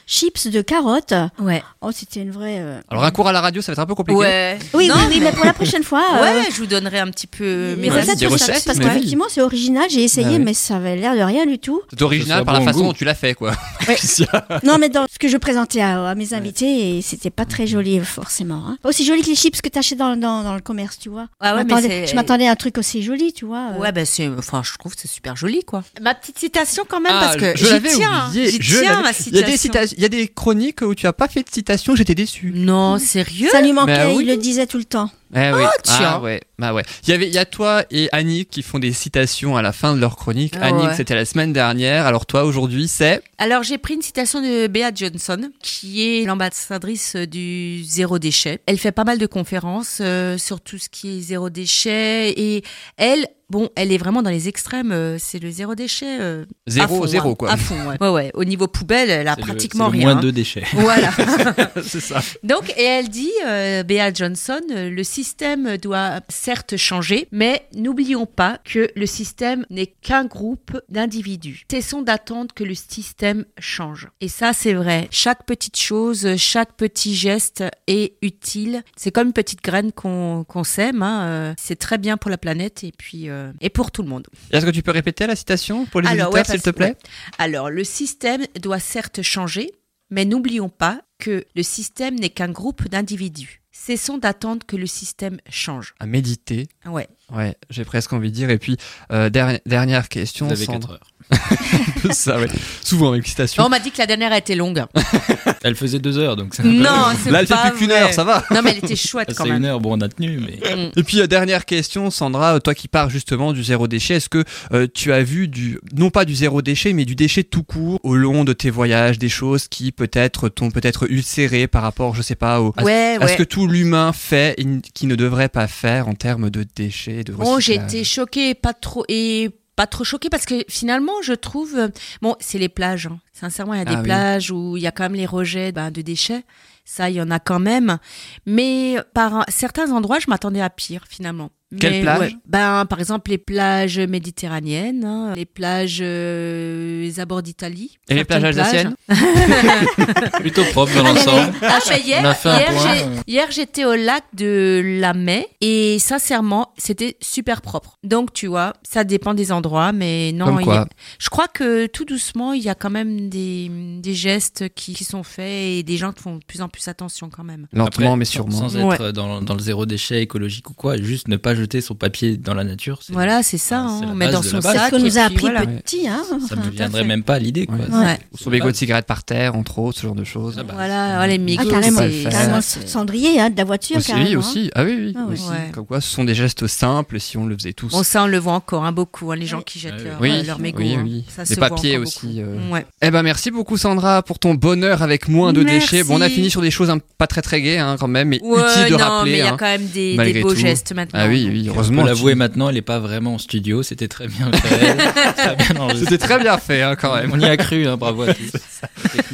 chips 0.07 0.47
de 0.47 0.61
carottes. 0.61 1.13
Ouais. 1.39 1.61
Oh, 1.81 1.91
c'était 1.91 2.21
une 2.21 2.31
vraie. 2.31 2.59
Euh, 2.59 2.79
Alors 2.89 3.03
un 3.03 3.11
cours 3.11 3.27
à 3.27 3.33
la 3.33 3.41
radio, 3.41 3.61
ça 3.61 3.71
va 3.71 3.73
être 3.73 3.79
un 3.79 3.85
peu 3.85 3.93
compliqué. 3.93 4.19
Ouais. 4.19 4.57
Oui, 4.73 4.89
oui, 5.09 5.19
mais... 5.19 5.31
pour 5.33 5.45
la 5.45 5.53
prochaine 5.53 5.83
fois. 5.83 6.03
Euh, 6.15 6.21
ouais, 6.21 6.45
je 6.49 6.57
vous 6.57 6.65
donnerai 6.65 6.99
un 6.99 7.11
petit 7.11 7.27
peu 7.27 7.75
mes 7.77 7.89
recettes. 7.89 8.17
Des 8.17 8.27
recettes 8.27 8.63
parce 8.65 8.79
qu'effectivement, 8.79 9.25
c'est 9.29 9.41
original. 9.41 9.87
J'ai 9.89 10.03
essayé, 10.03 10.39
mais 10.39 10.53
ça 10.53 10.77
avait 10.77 10.95
l'air 10.95 11.15
de 11.15 11.21
rien 11.21 11.45
du 11.45 11.59
tout. 11.59 11.81
C'est 11.89 12.01
original 12.01 12.45
par 12.45 12.53
la 12.53 12.61
façon 12.61 12.85
dont 12.85 12.93
tu 12.93 13.03
l'as 13.03 13.15
fait, 13.15 13.33
quoi. 13.33 13.51
non, 14.63 14.77
mais 14.79 14.89
dans 14.89 15.05
ce 15.11 15.19
que 15.19 15.27
je 15.27 15.37
présentais 15.37 15.81
à, 15.81 16.15
mes 16.15 16.33
invités, 16.33 17.01
c'était 17.01 17.29
pas 17.29 17.45
très 17.45 17.67
joli, 17.67 17.99
forcément. 17.99 18.63
Hein. 18.67 18.77
Aussi 18.83 19.05
joli 19.05 19.21
que 19.21 19.27
les 19.27 19.35
chips 19.35 19.61
que 19.61 19.69
tu 19.69 19.77
achètes 19.77 19.97
dans, 19.97 20.15
dans, 20.15 20.43
dans, 20.43 20.55
le 20.55 20.61
commerce, 20.61 20.97
tu 20.97 21.09
vois. 21.09 21.27
Ah 21.39 21.55
ouais, 21.55 21.63
je 22.07 22.15
m'attendais 22.15 22.47
à 22.47 22.51
un 22.51 22.55
truc 22.55 22.79
aussi 22.79 23.03
joli, 23.03 23.31
tu 23.31 23.45
vois. 23.45 23.73
Euh. 23.73 23.79
Ouais, 23.79 23.91
ben 23.91 24.05
c'est, 24.07 24.27
enfin, 24.27 24.63
je 24.63 24.75
trouve 24.79 24.95
que 24.95 25.01
c'est 25.01 25.07
super 25.07 25.35
joli, 25.35 25.63
quoi. 25.63 25.83
Ma 26.01 26.15
petite 26.15 26.39
citation 26.39 26.83
quand 26.87 26.99
même, 26.99 27.13
ah, 27.15 27.21
parce 27.21 27.37
que 27.37 27.55
j'y 27.55 27.79
tiens. 27.95 28.31
J'y 28.33 28.57
tiens, 28.57 29.03
ma 29.03 29.13
citation. 29.13 29.95
Il 29.95 30.01
y 30.01 30.05
a 30.05 30.09
des 30.09 30.27
chroniques 30.29 30.81
où 30.81 30.95
tu 30.95 31.05
as 31.05 31.13
pas 31.13 31.27
fait 31.27 31.43
de 31.43 31.49
citation, 31.51 31.95
j'étais 31.95 32.15
déçu. 32.15 32.51
Non, 32.55 32.97
sérieux? 32.97 33.49
Ça 33.51 33.61
lui 33.61 33.71
manquait, 33.71 33.97
bah 33.97 34.13
il 34.19 34.25
le 34.25 34.37
disait 34.37 34.65
tout 34.65 34.79
le 34.79 34.85
temps. 34.85 35.11
Eh 35.35 35.51
oui. 35.51 35.61
Oh, 35.61 35.89
ah, 35.89 36.21
ouais. 36.21 36.41
Bah 36.57 36.73
ouais. 36.73 36.83
Il 37.03 37.09
y 37.09 37.13
avait, 37.13 37.27
il 37.27 37.33
y 37.33 37.37
a 37.37 37.45
toi 37.45 37.83
et 37.91 38.07
Annick 38.13 38.49
qui 38.49 38.61
font 38.61 38.79
des 38.79 38.93
citations 38.93 39.57
à 39.57 39.61
la 39.61 39.73
fin 39.73 39.93
de 39.93 39.99
leur 39.99 40.15
chronique. 40.15 40.53
Ah 40.59 40.67
Annick, 40.67 40.91
c'était 40.95 41.15
la 41.15 41.25
semaine 41.25 41.51
dernière. 41.51 42.05
Alors 42.05 42.25
toi, 42.25 42.45
aujourd'hui, 42.45 42.87
c'est 42.87 43.21
Alors 43.37 43.63
j'ai 43.63 43.77
pris 43.77 43.95
une 43.95 44.01
citation 44.01 44.41
de 44.41 44.67
Bea 44.67 44.91
Johnson, 44.95 45.51
qui 45.61 46.01
est 46.01 46.25
l'ambassadrice 46.25 47.15
du 47.15 47.83
zéro 47.83 48.19
déchet. 48.19 48.61
Elle 48.67 48.77
fait 48.77 48.93
pas 48.93 49.03
mal 49.03 49.17
de 49.17 49.27
conférences 49.27 49.99
euh, 49.99 50.37
sur 50.37 50.61
tout 50.61 50.77
ce 50.77 50.87
qui 50.87 51.09
est 51.09 51.21
zéro 51.27 51.49
déchet 51.49 52.33
et 52.37 52.63
elle, 52.97 53.27
Bon, 53.49 53.69
elle 53.77 53.93
est 53.93 53.97
vraiment 53.97 54.21
dans 54.21 54.29
les 54.29 54.49
extrêmes. 54.49 54.91
Euh, 54.91 55.15
c'est 55.17 55.39
le 55.39 55.49
zéro 55.49 55.73
déchet. 55.73 56.19
Euh, 56.19 56.45
zéro, 56.67 57.07
zéro, 57.07 57.31
hein, 57.31 57.35
quoi. 57.35 57.51
À 57.51 57.55
fond, 57.55 57.77
ouais. 57.87 58.09
ouais, 58.09 58.31
Au 58.33 58.43
niveau 58.43 58.67
poubelle, 58.67 59.09
elle 59.09 59.27
a 59.29 59.37
pratiquement 59.37 59.87
rien. 59.87 60.13
Moins 60.13 60.21
de 60.21 60.31
déchets. 60.31 60.65
Voilà. 60.73 61.11
c'est 61.81 62.01
ça. 62.01 62.21
Donc, 62.43 62.73
et 62.77 62.83
elle 62.83 63.07
dit, 63.07 63.31
euh, 63.45 63.83
Bea 63.83 64.13
Johnson, 64.13 64.59
le 64.69 65.03
système 65.03 65.77
doit 65.77 66.19
certes 66.27 66.75
changer, 66.75 67.29
mais 67.31 67.65
n'oublions 67.73 68.25
pas 68.25 68.59
que 68.65 68.89
le 68.93 69.05
système 69.05 69.65
n'est 69.69 69.87
qu'un 69.87 70.25
groupe 70.25 70.77
d'individus. 70.89 71.63
Cessons 71.71 72.01
d'attendre 72.01 72.53
que 72.53 72.65
le 72.65 72.75
système 72.75 73.45
change. 73.59 74.09
Et 74.19 74.27
ça, 74.27 74.51
c'est 74.51 74.73
vrai. 74.73 75.07
Chaque 75.09 75.45
petite 75.45 75.77
chose, 75.77 76.35
chaque 76.35 76.73
petit 76.73 77.15
geste 77.15 77.63
est 77.87 78.15
utile. 78.21 78.83
C'est 78.97 79.11
comme 79.11 79.27
une 79.27 79.33
petite 79.33 79.63
graine 79.63 79.93
qu'on 79.93 80.63
sème. 80.65 81.01
Hein. 81.01 81.55
C'est 81.57 81.77
très 81.77 81.97
bien 81.97 82.17
pour 82.17 82.29
la 82.29 82.37
planète. 82.37 82.83
Et 82.83 82.91
puis 82.91 83.29
euh, 83.37 83.53
et 83.61 83.69
pour 83.69 83.91
tout 83.91 84.01
le 84.03 84.09
monde. 84.09 84.27
Est-ce 84.51 84.65
que 84.65 84.71
tu 84.71 84.81
peux 84.81 84.91
répéter 84.91 85.27
la 85.27 85.35
citation 85.35 85.85
pour 85.85 86.01
les 86.01 86.09
auditeurs, 86.09 86.45
s'il 86.45 86.61
te 86.61 86.69
plaît 86.69 86.95
Alors, 87.37 87.69
le 87.69 87.83
système 87.83 88.45
doit 88.61 88.79
certes 88.79 89.21
changer, 89.21 89.71
mais 90.09 90.25
n'oublions 90.25 90.69
pas 90.69 91.01
que 91.19 91.45
le 91.55 91.63
système 91.63 92.15
n'est 92.15 92.29
qu'un 92.29 92.49
groupe 92.49 92.87
d'individus. 92.87 93.61
Cessons 93.71 94.17
d'attendre 94.17 94.65
que 94.65 94.75
le 94.75 94.87
système 94.87 95.37
change. 95.49 95.93
À 95.99 96.07
méditer. 96.07 96.67
Ouais. 96.85 97.07
Ouais, 97.31 97.55
j'ai 97.69 97.85
presque 97.85 98.11
envie 98.11 98.31
de 98.31 98.35
dire. 98.35 98.49
Et 98.49 98.57
puis, 98.57 98.77
euh, 99.11 99.29
dernière 99.29 100.09
question. 100.09 100.47
Vous 100.47 100.53
avez 100.53 100.65
4 100.65 100.91
heures. 100.91 101.07
ça, 102.11 102.39
ouais. 102.39 102.47
Souvent 102.83 103.11
avec 103.11 103.27
citation. 103.27 103.63
on 103.65 103.69
m'a 103.69 103.79
dit 103.79 103.91
que 103.91 103.97
la 103.97 104.05
dernière 104.05 104.31
a 104.31 104.37
été 104.37 104.55
longue. 104.55 104.83
elle 105.63 105.75
faisait 105.75 105.99
deux 105.99 106.17
heures, 106.17 106.35
donc 106.35 106.57
Non, 106.59 106.89
c'est 107.23 107.31
Là, 107.31 107.41
elle 107.41 107.47
fait 107.47 107.53
pas 107.53 107.69
plus 107.71 107.79
qu'une 107.79 107.89
vrai. 107.89 108.01
heure, 108.01 108.13
ça 108.13 108.23
va. 108.23 108.43
Non, 108.51 108.61
mais 108.63 108.71
elle 108.71 108.77
était 108.77 108.95
chouette 108.95 109.33
quand 109.35 109.43
C'est 109.43 109.49
même. 109.49 109.59
une 109.59 109.65
heure, 109.65 109.79
bon, 109.79 109.97
on 109.97 110.01
a 110.01 110.07
tenu, 110.09 110.39
mais. 110.39 110.57
Mm. 110.75 110.91
Et 110.95 111.03
puis, 111.03 111.19
euh, 111.21 111.27
dernière 111.27 111.65
question, 111.65 112.09
Sandra, 112.11 112.59
toi 112.59 112.73
qui 112.73 112.87
pars 112.87 113.09
justement 113.09 113.53
du 113.53 113.63
zéro 113.63 113.87
déchet, 113.87 114.15
est-ce 114.15 114.29
que 114.29 114.43
euh, 114.73 114.87
tu 114.93 115.11
as 115.11 115.21
vu 115.23 115.47
du, 115.47 115.79
non 115.95 116.09
pas 116.09 116.25
du 116.25 116.35
zéro 116.35 116.61
déchet, 116.61 116.93
mais 116.93 117.05
du 117.05 117.15
déchet 117.15 117.43
tout 117.43 117.63
court 117.63 117.99
au 118.03 118.15
long 118.15 118.43
de 118.43 118.53
tes 118.53 118.69
voyages, 118.69 119.19
des 119.19 119.29
choses 119.29 119.67
qui 119.67 119.91
peut-être 119.91 120.49
t'ont 120.49 120.71
peut-être 120.71 121.11
ulcéré 121.11 121.67
par 121.67 121.81
rapport, 121.81 122.15
je 122.15 122.21
sais 122.21 122.35
pas, 122.35 122.61
au, 122.61 122.73
à, 122.77 122.83
Ouais, 122.83 123.17
à 123.19 123.27
ce 123.27 123.31
ouais. 123.33 123.37
que 123.37 123.43
tout 123.43 123.67
l'humain 123.67 124.13
fait 124.13 124.55
et 124.57 124.61
n- 124.61 124.81
qui 124.93 125.07
ne 125.07 125.15
devrait 125.15 125.49
pas 125.49 125.67
faire 125.67 126.07
en 126.07 126.13
termes 126.13 126.49
de 126.49 126.65
déchets, 126.75 127.23
de 127.23 127.33
Oh, 127.37 127.59
j'ai 127.59 127.73
recyclage 127.73 127.93
été 127.93 128.03
choquée, 128.03 128.53
pas 128.55 128.73
trop 128.73 129.03
et 129.09 129.49
pas 129.77 129.87
trop 129.87 130.03
choquée 130.03 130.29
parce 130.29 130.45
que 130.45 130.65
finalement, 130.67 131.13
je 131.23 131.31
trouve 131.33 131.75
euh, 131.77 131.87
bon, 132.21 132.35
c'est 132.41 132.57
les 132.57 132.67
plages. 132.67 133.07
hein. 133.07 133.19
Sincèrement, 133.31 133.73
il 133.75 133.77
y 133.77 133.81
a 133.81 133.85
des 133.85 133.93
Ah 133.93 133.99
oui. 133.99 134.03
plages 134.03 134.51
où 134.51 134.75
il 134.75 134.83
y 134.83 134.87
a 134.87 134.91
quand 134.91 135.03
même 135.03 135.13
les 135.15 135.25
rejets 135.25 135.71
ben, 135.71 135.89
de 135.91 136.01
déchets. 136.01 136.43
Ça, 136.83 137.09
il 137.09 137.15
y 137.17 137.21
en 137.21 137.31
a 137.31 137.39
quand 137.39 137.59
même. 137.59 137.97
Mais 138.45 138.95
par 139.13 139.45
certains 139.49 139.91
endroits, 139.91 140.19
je 140.19 140.29
m'attendais 140.29 140.61
à 140.61 140.69
pire 140.69 141.03
finalement. 141.07 141.51
Quelles 141.79 142.01
plages 142.01 142.19
ouais. 142.19 142.35
Ben, 142.45 142.85
par 142.85 142.99
exemple, 142.99 143.29
les 143.29 143.37
plages 143.37 143.99
méditerranéennes, 143.99 145.03
hein, 145.03 145.33
les 145.35 145.45
plages 145.45 145.99
euh, 146.01 147.01
les 147.01 147.19
abords 147.19 147.41
d'Italie. 147.41 147.97
Et 148.07 148.13
les 148.15 148.23
plages 148.23 148.45
alsaciennes 148.45 148.95
Plutôt 150.39 150.63
propre 150.71 150.93
dans 150.95 151.03
l'ensemble. 151.03 151.53
Ah, 151.61 151.79
hier, 151.97 152.19
On 152.21 152.25
a 152.25 152.33
fait 152.33 152.49
un 152.49 152.59
hier, 152.59 153.09
hier, 153.27 153.51
j'étais 153.51 153.83
au 153.83 153.95
lac 153.95 154.23
de 154.33 154.81
la 155.01 155.13
Mai 155.13 155.47
et 155.59 155.99
sincèrement, 155.99 156.73
c'était 156.77 157.17
super 157.21 157.61
propre. 157.61 157.97
Donc, 158.03 158.31
tu 158.31 158.47
vois, 158.47 158.71
ça 158.83 159.03
dépend 159.03 159.33
des 159.33 159.51
endroits, 159.51 159.91
mais 159.91 160.31
non. 160.33 160.57
Il 160.59 160.69
a- 160.69 160.87
je 161.19 161.29
crois 161.29 161.47
que 161.47 161.87
tout 161.87 162.05
doucement, 162.05 162.53
il 162.53 162.63
y 162.63 162.69
a 162.69 162.75
quand 162.75 162.89
même 162.89 163.29
des, 163.29 163.69
des 164.01 164.13
gestes 164.13 164.69
qui, 164.73 164.93
qui 164.93 165.03
sont 165.03 165.23
faits 165.23 165.45
et 165.47 165.83
des 165.83 165.97
gens 165.97 166.13
qui 166.13 166.23
font 166.23 166.37
de 166.37 166.45
plus 166.45 166.61
en 166.61 166.69
plus 166.69 166.87
attention 166.87 167.29
quand 167.29 167.43
même. 167.43 167.67
Lentement, 167.73 168.07
Après, 168.07 168.17
mais 168.17 168.25
sûrement. 168.25 168.69
Sans 168.69 168.77
être 168.77 169.11
dans, 169.11 169.41
dans 169.41 169.53
le 169.53 169.59
zéro 169.59 169.85
déchet 169.85 170.21
écologique 170.21 170.69
ou 170.69 170.73
quoi, 170.73 170.95
juste 170.97 171.27
ne 171.27 171.35
pas 171.35 171.56
jeter 171.57 171.81
son 171.81 171.95
papier 171.95 172.37
dans 172.37 172.53
la 172.53 172.63
nature. 172.63 172.99
Voilà, 173.09 173.43
c'est 173.43 173.57
ça. 173.57 173.83
Ah, 173.85 173.89
c'est 173.99 174.05
hein, 174.05 174.07
la 174.07 174.11
on 174.11 174.15
met 174.15 174.31
dans 174.31 174.41
son 174.41 174.61
sac. 174.61 174.89
qu'on 174.91 174.99
nous 174.99 175.17
a 175.17 175.21
appris 175.23 175.41
voilà. 175.41 175.65
petit. 175.65 176.07
Hein 176.07 176.23
Ça 176.29 176.35
Enfin, 176.35 176.55
me 176.65 176.69
viendrait 176.71 177.03
même 177.03 177.23
pas 177.23 177.35
à 177.35 177.39
l'idée, 177.39 177.65
quoi. 177.65 177.75
Ouais. 177.75 178.05
Ouais. 178.05 178.19
Ou 178.33 178.37
son 178.37 178.49
bégot 178.49 178.71
de 178.71 178.75
cigarette 178.75 179.05
par 179.05 179.23
terre, 179.23 179.55
entre 179.55 179.79
autres, 179.79 179.97
ce 179.99 180.03
genre 180.07 180.15
de 180.15 180.23
choses. 180.23 180.55
Ah 180.59 180.63
bah, 180.63 180.73
Voilà, 180.75 181.19
ouais, 181.19 181.27
les 181.27 181.35
Ah, 181.35 181.37
mégots, 181.37 181.69
carrément, 181.69 181.97
pas 181.97 182.05
le 182.07 182.11
c'est- 182.11 182.21
faire. 182.23 182.31
carrément 182.31 182.61
c'est- 182.61 182.87
cendrier 182.87 183.39
hein, 183.39 183.49
de 183.49 183.57
la 183.57 183.63
voiture, 183.63 183.97
Aussi, 183.97 184.07
carrément. 184.07 184.29
oui, 184.29 184.35
aussi. 184.35 184.71
Ah 184.75 184.83
oui, 184.83 184.95
oui, 184.97 185.13
Ah 185.17 185.21
oui. 185.27 185.33
aussi. 185.33 185.49
Ouais. 185.49 185.71
Comme 185.73 185.85
quoi, 185.85 185.99
ce 186.01 186.09
sont 186.09 186.23
des 186.23 186.35
gestes 186.35 186.67
simples 186.67 187.19
si 187.19 187.37
on 187.37 187.45
le 187.45 187.55
faisait 187.57 187.73
tous. 187.73 187.89
Bon, 187.89 188.03
ça, 188.03 188.23
on 188.23 188.27
le 188.27 188.37
voit 188.37 188.53
encore 188.53 188.85
hein, 188.85 188.91
beaucoup, 188.91 189.31
hein, 189.31 189.35
les 189.35 189.45
gens 189.45 189.61
qui 189.61 189.79
jettent 189.79 189.93
Ah 190.05 190.17
oui. 190.21 190.29
leur, 190.29 190.39
euh, 190.39 190.43
leurs 190.43 190.59
mégots. 190.59 190.79
oui, 190.81 191.23
Les 191.49 191.55
papiers 191.55 191.97
aussi, 191.97 192.41
euh. 192.41 192.55
Eh 193.01 193.11
ben 193.11 193.23
merci 193.23 193.51
beaucoup 193.51 193.77
Sandra 193.77 194.21
pour 194.23 194.39
ton 194.39 194.53
bonheur 194.53 195.01
avec 195.01 195.27
moins 195.27 195.53
de 195.53 195.63
déchets. 195.63 196.03
Bon, 196.03 196.17
on 196.17 196.21
a 196.21 196.29
fini 196.29 196.49
sur 196.49 196.61
des 196.61 196.71
choses 196.71 196.91
pas 197.17 197.27
très 197.27 197.41
très 197.41 197.61
gaies 197.61 197.77
hein, 197.77 197.95
quand 197.99 198.07
même, 198.07 198.29
mais 198.29 198.39
de 198.39 198.43
non, 198.91 198.97
rappeler. 198.97 199.31
mais 199.31 199.37
il 199.39 199.43
y 199.43 199.47
a 199.47 199.51
quand 199.51 199.65
même 199.65 199.87
des, 199.87 200.41
beaux 200.41 200.53
tout. 200.53 200.59
gestes 200.59 200.93
maintenant. 200.93 201.19
Ah 201.23 201.27
oui, 201.27 201.46
oui, 201.49 201.67
On 201.69 201.73
heureusement. 201.73 202.01
peut 202.03 202.07
l'avouer 202.09 202.31
tu- 202.33 202.37
maintenant, 202.37 202.69
elle 202.69 202.75
n'est 202.75 202.81
pas 202.81 202.99
vraiment 202.99 203.35
en 203.35 203.37
studio, 203.37 203.83
c'était 203.83 204.07
très 204.07 204.27
bien 204.27 204.51
fait. 204.51 204.97
C'était 205.97 206.17
très 206.17 206.39
bien 206.39 206.57
fait 206.57 206.81
hein, 206.81 206.95
quand 206.95 207.15
même. 207.15 207.31
On 207.33 207.39
y 207.39 207.45
a 207.45 207.57
cru, 207.57 207.87
hein, 207.87 207.97
bravo 207.97 208.23
à 208.23 208.33
tous. 208.33 208.51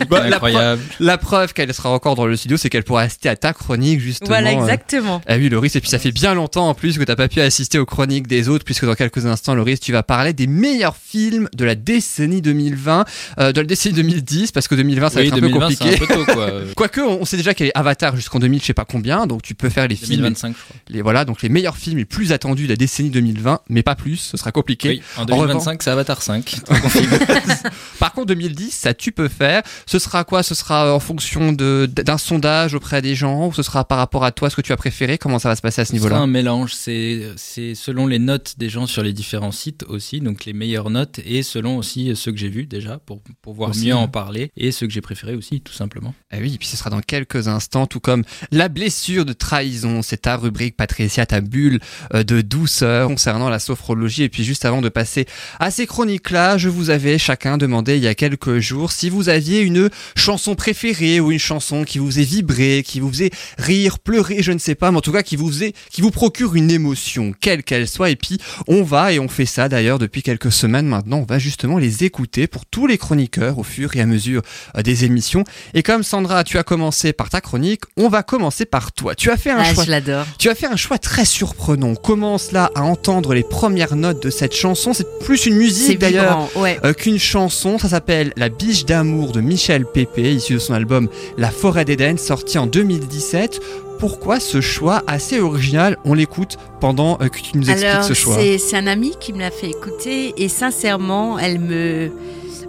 Bah, 0.09 0.27
la 0.27 0.35
incroyable. 0.35 0.81
La 0.99 1.17
preuve 1.17 1.53
qu'elle 1.53 1.73
sera 1.73 1.89
encore 1.89 2.15
dans 2.15 2.25
le 2.25 2.35
studio, 2.35 2.57
c'est 2.57 2.69
qu'elle 2.69 2.83
pourra 2.83 3.01
assister 3.03 3.29
à 3.29 3.35
ta 3.35 3.53
chronique 3.53 3.99
justement. 3.99 4.27
Voilà, 4.29 4.49
euh, 4.51 4.59
exactement. 4.61 5.21
Ah 5.27 5.35
oui, 5.37 5.49
Loris, 5.49 5.75
et 5.75 5.81
puis 5.81 5.89
ça 5.89 5.99
fait 5.99 6.11
bien 6.11 6.33
longtemps 6.33 6.69
en 6.69 6.73
plus 6.73 6.97
que 6.97 7.03
t'as 7.03 7.15
pas 7.15 7.27
pu 7.27 7.41
assister 7.41 7.79
aux 7.79 7.85
chroniques 7.85 8.27
des 8.27 8.49
autres, 8.49 8.65
puisque 8.65 8.85
dans 8.85 8.95
quelques 8.95 9.25
instants, 9.25 9.55
Loris, 9.55 9.79
tu 9.79 9.91
vas 9.91 10.03
parler 10.03 10.33
des 10.33 10.47
meilleurs 10.47 10.95
films 10.95 11.49
de 11.55 11.65
la 11.65 11.75
décennie 11.75 12.41
2020, 12.41 13.05
euh, 13.39 13.51
de 13.51 13.61
la 13.61 13.67
décennie 13.67 13.95
2010, 13.95 14.51
parce 14.51 14.67
que 14.67 14.75
2020, 14.75 15.09
ça 15.09 15.19
Oui, 15.19 15.29
va 15.29 15.37
être 15.37 15.43
un 15.43 15.47
2020, 15.47 15.67
peu 15.69 15.75
c'est 15.75 15.83
un 15.83 15.87
compliqué. 15.89 16.05
peu 16.07 16.13
tôt, 16.25 16.33
quoi. 16.33 16.51
Quoique, 16.75 17.01
on 17.01 17.21
on 17.23 17.25
sait 17.25 17.37
déjà 17.37 17.53
qu'elle 17.53 17.67
est 17.67 17.77
Avatar 17.77 18.15
jusqu'en 18.15 18.39
2000, 18.39 18.59
je 18.61 18.65
sais 18.65 18.73
pas 18.73 18.85
combien, 18.85 19.27
donc 19.27 19.41
tu 19.43 19.55
peux 19.55 19.69
faire 19.69 19.87
les 19.87 19.95
films, 19.95 20.17
2025, 20.21 20.49
je 20.57 20.61
crois. 20.63 20.75
les 20.89 21.01
voilà, 21.01 21.23
donc 21.25 21.41
les 21.41 21.47
meilleurs 21.49 21.77
films 21.77 21.99
les 22.03 22.05
plus 22.05 22.33
attendus 22.33 22.63
de 22.65 22.69
la 22.69 22.75
décennie 22.75 23.09
2020, 23.11 23.61
mais 23.69 23.81
pas 23.81 23.95
plus, 23.95 24.17
ce 24.17 24.35
sera 24.35 24.51
compliqué. 24.51 24.89
Oui, 24.89 25.01
en 25.15 25.21
revanche- 25.23 25.39
2025, 25.47 25.83
c'est 25.83 25.89
Avatar 25.89 26.21
5. 26.21 26.55
On 26.69 26.75
confirme. 26.81 27.17
Par 27.99 28.11
contre, 28.11 28.27
2010, 28.27 28.71
ça 28.71 28.93
tu 28.93 29.13
peux 29.13 29.29
faire. 29.29 29.63
Ce 29.85 29.99
sera 29.99 30.25
quoi? 30.25 30.43
Ce 30.43 30.53
sera 30.53 30.93
en 30.93 30.99
fonction 30.99 31.53
de 31.53 31.89
d'un 31.89 32.17
sondage 32.17 32.73
auprès 32.73 33.01
des 33.01 33.15
gens, 33.15 33.47
ou 33.47 33.53
ce 33.53 33.63
sera 33.63 33.85
par 33.85 33.97
rapport 33.99 34.25
à 34.25 34.31
toi, 34.33 34.49
ce 34.49 34.55
que 34.57 34.61
tu 34.61 34.73
as 34.73 34.77
préféré? 34.77 35.17
Comment 35.17 35.39
ça 35.39 35.47
va 35.47 35.55
se 35.55 35.61
passer 35.61 35.81
à 35.81 35.85
ce 35.85 35.93
niveau-là? 35.93 36.17
un 36.17 36.27
mélange, 36.27 36.73
c'est 36.73 37.21
c'est 37.37 37.73
selon 37.75 38.05
les 38.07 38.19
notes 38.19 38.55
des 38.57 38.67
gens 38.69 38.85
sur 38.85 39.01
les 39.01 39.13
différents 39.13 39.51
sites 39.53 39.83
aussi, 39.87 40.19
donc 40.19 40.43
les 40.43 40.51
meilleures 40.53 40.89
notes, 40.89 41.19
et 41.25 41.41
selon 41.41 41.77
aussi 41.77 42.13
ceux 42.17 42.31
que 42.33 42.37
j'ai 42.37 42.49
vus 42.49 42.65
déjà, 42.65 42.97
pour 42.99 43.21
pouvoir 43.41 43.69
Aussi, 43.69 43.87
mieux 43.87 43.93
hein. 43.93 43.97
en 43.97 44.07
parler, 44.09 44.51
et 44.57 44.71
ceux 44.73 44.87
que 44.87 44.93
j'ai 44.93 45.01
préférés 45.01 45.35
aussi, 45.35 45.61
tout 45.61 45.73
simplement. 45.73 46.13
Ah 46.31 46.37
oui, 46.41 46.55
et 46.55 46.57
puis 46.57 46.67
ce 46.67 46.75
sera 46.75 46.89
dans 46.89 46.99
quelques 47.01 47.47
instants, 47.47 47.87
tout 47.87 47.99
comme 48.01 48.23
la 48.51 48.67
blessure 48.67 49.23
de 49.25 49.33
trahison. 49.33 50.01
C'est 50.01 50.23
ta 50.23 50.35
rubrique, 50.35 50.75
Patricia, 50.75 51.25
ta 51.25 51.39
bulle 51.41 51.75
euh, 51.75 51.77
de 52.13 52.41
douceur 52.41 53.07
concernant 53.07 53.49
la 53.49 53.59
sophrologie. 53.59 54.23
Et 54.23 54.29
puis 54.29 54.43
juste 54.43 54.65
avant 54.65 54.81
de 54.81 54.89
passer 54.89 55.25
à 55.59 55.71
ces 55.71 55.85
chroniques-là, 55.87 56.57
je 56.57 56.69
vous 56.69 56.89
avais 56.89 57.17
chacun 57.17 57.57
demandé 57.57 57.97
il 57.97 58.03
y 58.03 58.07
a 58.07 58.15
quelques 58.15 58.59
jours 58.59 58.91
si 58.91 59.09
vous 59.09 59.29
aviez 59.29 59.61
une 59.61 59.89
chanson 60.15 60.55
préférée 60.55 61.19
ou 61.19 61.31
une 61.31 61.39
chanson 61.39 61.83
qui 61.83 61.97
vous 61.99 62.07
faisait 62.07 62.23
vibrer, 62.23 62.83
qui 62.85 62.99
vous 62.99 63.09
faisait 63.09 63.31
rire, 63.57 63.99
pleurer, 63.99 64.41
je 64.43 64.51
ne 64.51 64.59
sais 64.59 64.75
pas, 64.75 64.91
mais 64.91 64.97
en 64.97 65.01
tout 65.01 65.11
cas 65.11 65.23
qui 65.23 65.35
vous 65.35 65.49
faisait, 65.49 65.73
qui 65.91 66.01
vous 66.01 66.11
procure 66.11 66.55
une 66.55 66.71
émotion, 66.71 67.33
quelle 67.39 67.63
qu'elle 67.63 67.87
soit. 67.87 68.09
Et 68.09 68.15
puis 68.15 68.37
on 68.67 68.83
va, 68.83 69.11
et 69.13 69.19
on 69.19 69.27
fait 69.27 69.45
ça 69.45 69.69
d'ailleurs 69.69 69.99
depuis 69.99 70.21
quelques 70.23 70.51
semaines 70.51 70.87
maintenant, 70.87 71.17
on 71.19 71.25
va 71.25 71.39
justement 71.39 71.77
les 71.77 72.03
écouter 72.03 72.47
pour 72.47 72.65
tous 72.65 72.87
les 72.87 72.97
chroniqueurs 72.97 73.57
au 73.59 73.63
fur 73.63 73.95
et 73.95 74.01
à 74.01 74.05
mesure 74.05 74.41
euh, 74.77 74.81
des 74.81 75.05
émissions. 75.05 75.43
Et 75.73 75.83
comme 75.83 76.03
Sandra, 76.03 76.43
tu 76.43 76.57
as 76.57 76.63
commencé 76.63 77.13
par 77.13 77.29
ta 77.29 77.41
chronique, 77.41 77.81
on 77.97 78.09
va 78.09 78.23
commencer 78.23 78.65
par 78.65 78.91
toi. 78.91 79.15
Tu 79.15 79.29
as 79.31 79.37
fait 79.37 79.51
un 79.51 79.59
Ah, 79.59 79.73
choix. 79.73 79.83
je 79.85 79.91
l'adore. 79.91 80.25
Tu 80.39 80.49
as 80.49 80.55
fait 80.55 80.67
un 80.67 80.75
choix 80.75 80.97
très 80.97 81.25
surprenant. 81.25 81.82
On 81.83 81.95
commence 81.95 82.51
là 82.51 82.71
à 82.75 82.83
entendre 82.83 83.33
les 83.33 83.43
premières 83.43 83.95
notes 83.95 84.23
de 84.23 84.29
cette 84.29 84.53
chanson. 84.55 84.93
C'est 84.93 85.19
plus 85.19 85.45
une 85.45 85.55
musique 85.55 85.99
d'ailleurs 85.99 86.49
ouais. 86.55 86.79
euh, 86.83 86.93
qu'une 86.93 87.19
chanson. 87.19 87.77
Ça 87.77 87.89
s'appelle 87.89 88.33
La 88.37 88.49
biche 88.49 88.85
d'amour 88.85 89.31
de 89.31 89.41
Michel 89.41 89.85
Pépé, 89.85 90.33
issu 90.33 90.53
de 90.53 90.59
son 90.59 90.73
album 90.73 91.09
La 91.37 91.51
forêt 91.51 91.85
d'Éden, 91.85 92.17
sorti 92.17 92.57
en 92.57 92.67
2017. 92.67 93.59
Pourquoi 93.99 94.39
ce 94.39 94.59
choix 94.59 95.03
assez 95.07 95.39
original? 95.39 95.97
On 96.03 96.13
l'écoute 96.13 96.57
pendant 96.81 97.17
euh, 97.21 97.29
que 97.29 97.39
tu 97.39 97.57
nous 97.57 97.69
expliques 97.69 97.89
Alors, 97.89 98.03
ce 98.03 98.13
choix. 98.13 98.37
c'est 98.37 98.75
un 98.75 98.87
ami 98.87 99.13
qui 99.19 99.31
me 99.33 99.39
l'a 99.39 99.51
fait 99.51 99.69
écouter 99.69 100.33
et 100.37 100.49
sincèrement, 100.49 101.39
elle 101.39 101.59
me. 101.59 102.11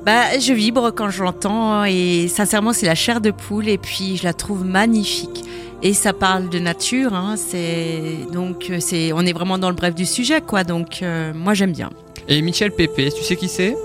Bah, 0.04 0.38
je 0.38 0.52
vibre 0.52 0.92
quand 0.94 1.08
je 1.08 1.22
l'entends 1.22 1.84
et 1.84 2.28
sincèrement, 2.28 2.74
c'est 2.74 2.84
la 2.84 2.94
chair 2.94 3.22
de 3.22 3.30
poule 3.30 3.68
et 3.68 3.78
puis 3.78 4.18
je 4.18 4.24
la 4.24 4.34
trouve 4.34 4.62
magnifique. 4.62 5.44
Et 5.82 5.94
ça 5.94 6.12
parle 6.12 6.50
de 6.50 6.58
nature, 6.58 7.14
hein, 7.14 7.36
c'est 7.36 8.26
donc 8.32 8.68
euh, 8.70 8.80
c'est 8.80 9.12
on 9.12 9.20
est 9.20 9.32
vraiment 9.32 9.58
dans 9.58 9.68
le 9.68 9.74
bref 9.74 9.94
du 9.94 10.06
sujet 10.06 10.40
quoi. 10.40 10.62
Donc 10.64 11.00
euh, 11.02 11.32
moi 11.34 11.54
j'aime 11.54 11.72
bien. 11.72 11.90
Et 12.28 12.40
Michel 12.42 12.70
Pépé, 12.70 13.10
tu 13.12 13.22
sais 13.22 13.36
qui 13.36 13.48
c'est? 13.48 13.76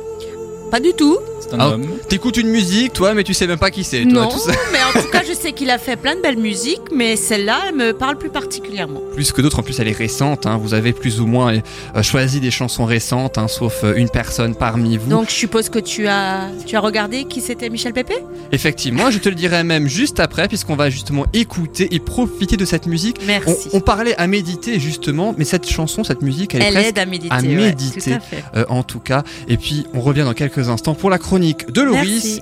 Pas 0.72 0.80
du 0.80 0.94
tout. 0.94 1.18
C'est 1.42 1.54
un 1.56 1.60
Ah, 1.60 1.68
homme. 1.70 1.86
T'écoutes 2.08 2.38
une 2.38 2.50
musique, 2.50 2.94
toi, 2.94 3.14
mais 3.14 3.24
tu 3.24 3.34
sais 3.34 3.48
même 3.48 3.58
pas 3.58 3.72
qui 3.72 3.84
c'est. 3.84 4.04
toi, 4.04 4.12
Non, 4.24 4.28
tout 4.30 4.38
ça. 4.40 4.52
mais 4.72 4.80
en 4.84 5.02
tout 5.02 5.10
cas, 5.10 5.22
je 5.28 5.34
sais 5.34 5.52
qu'il 5.54 5.70
a 5.72 5.78
fait 5.78 5.96
plein 5.96 6.16
de 6.16 6.22
belles 6.22 6.38
musiques, 6.38 6.82
mais 6.94 7.16
celle-là, 7.16 7.60
elle 7.70 7.76
me 7.76 7.92
parle 7.94 8.18
plus 8.18 8.30
particulièrement. 8.30 9.02
plus 9.14 9.32
que 9.32 9.42
d'autres. 9.42 9.60
En 9.60 9.64
plus, 9.64 9.80
elle 9.80 9.88
est 9.88 9.92
récente. 9.98 10.46
hein. 10.46 10.60
Vous 10.62 10.74
avez 10.74 10.94
plus 10.94 11.22
ou 11.22 11.26
moins 11.28 11.54
euh, 11.96 12.04
choisi 12.04 12.40
des 12.40 12.52
chansons 12.52 12.86
récentes, 12.86 13.38
hein, 13.38 13.48
sauf 13.48 13.84
euh, 13.84 13.96
une 13.96 14.10
personne 14.10 14.54
parmi 14.56 14.98
vous. 14.98 15.10
Donc, 15.10 15.30
je 15.30 15.34
suppose 15.36 15.70
que 15.70 15.80
tu 15.80 16.08
as, 16.08 16.50
tu 16.68 16.76
as 16.76 16.80
regardé 16.82 17.24
qui 17.26 17.42
c'était 17.42 17.70
Michel 17.70 17.94
Pépé? 17.94 18.16
Effectivement, 18.52 19.10
je 19.10 19.18
te 19.20 19.30
le 19.30 19.36
dirai 19.36 19.64
même 19.64 19.88
juste 19.88 20.20
après, 20.20 20.48
puisqu'on 20.48 20.76
va 20.76 20.90
justement 20.90 21.26
écouter 21.34 21.88
et 21.92 22.00
profiter 22.00 22.58
de 22.58 22.66
cette 22.66 22.86
musique. 22.86 23.18
On, 23.24 23.26
Merci. 23.28 23.70
on 23.74 23.80
parlait 23.80 24.16
à 24.18 24.28
méditer 24.28 24.80
justement, 24.80 25.34
mais 25.38 25.46
cette 25.46 25.68
chanson, 25.70 26.04
cette 26.04 26.22
musique, 26.22 26.54
elle, 26.56 26.62
est 26.62 26.66
Elle 26.66 26.74
presque 26.74 26.90
aide 26.90 27.00
à 27.00 27.06
méditer. 27.06 27.34
à 27.36 27.40
ouais, 27.40 27.48
méditer, 27.48 28.02
tout 28.12 28.18
à 28.18 28.20
fait. 28.20 28.44
euh, 28.56 28.66
en 28.70 28.84
tout 28.84 29.00
cas. 29.00 29.24
Et 29.48 29.58
puis, 29.58 29.86
on 29.94 30.02
revient 30.02 30.24
dans 30.24 30.34
quelques 30.34 30.59
instants 30.68 30.96
pour 30.96 31.10
la 31.10 31.18
chronique 31.18 31.72
de 31.72 31.82
Loris. 31.82 32.42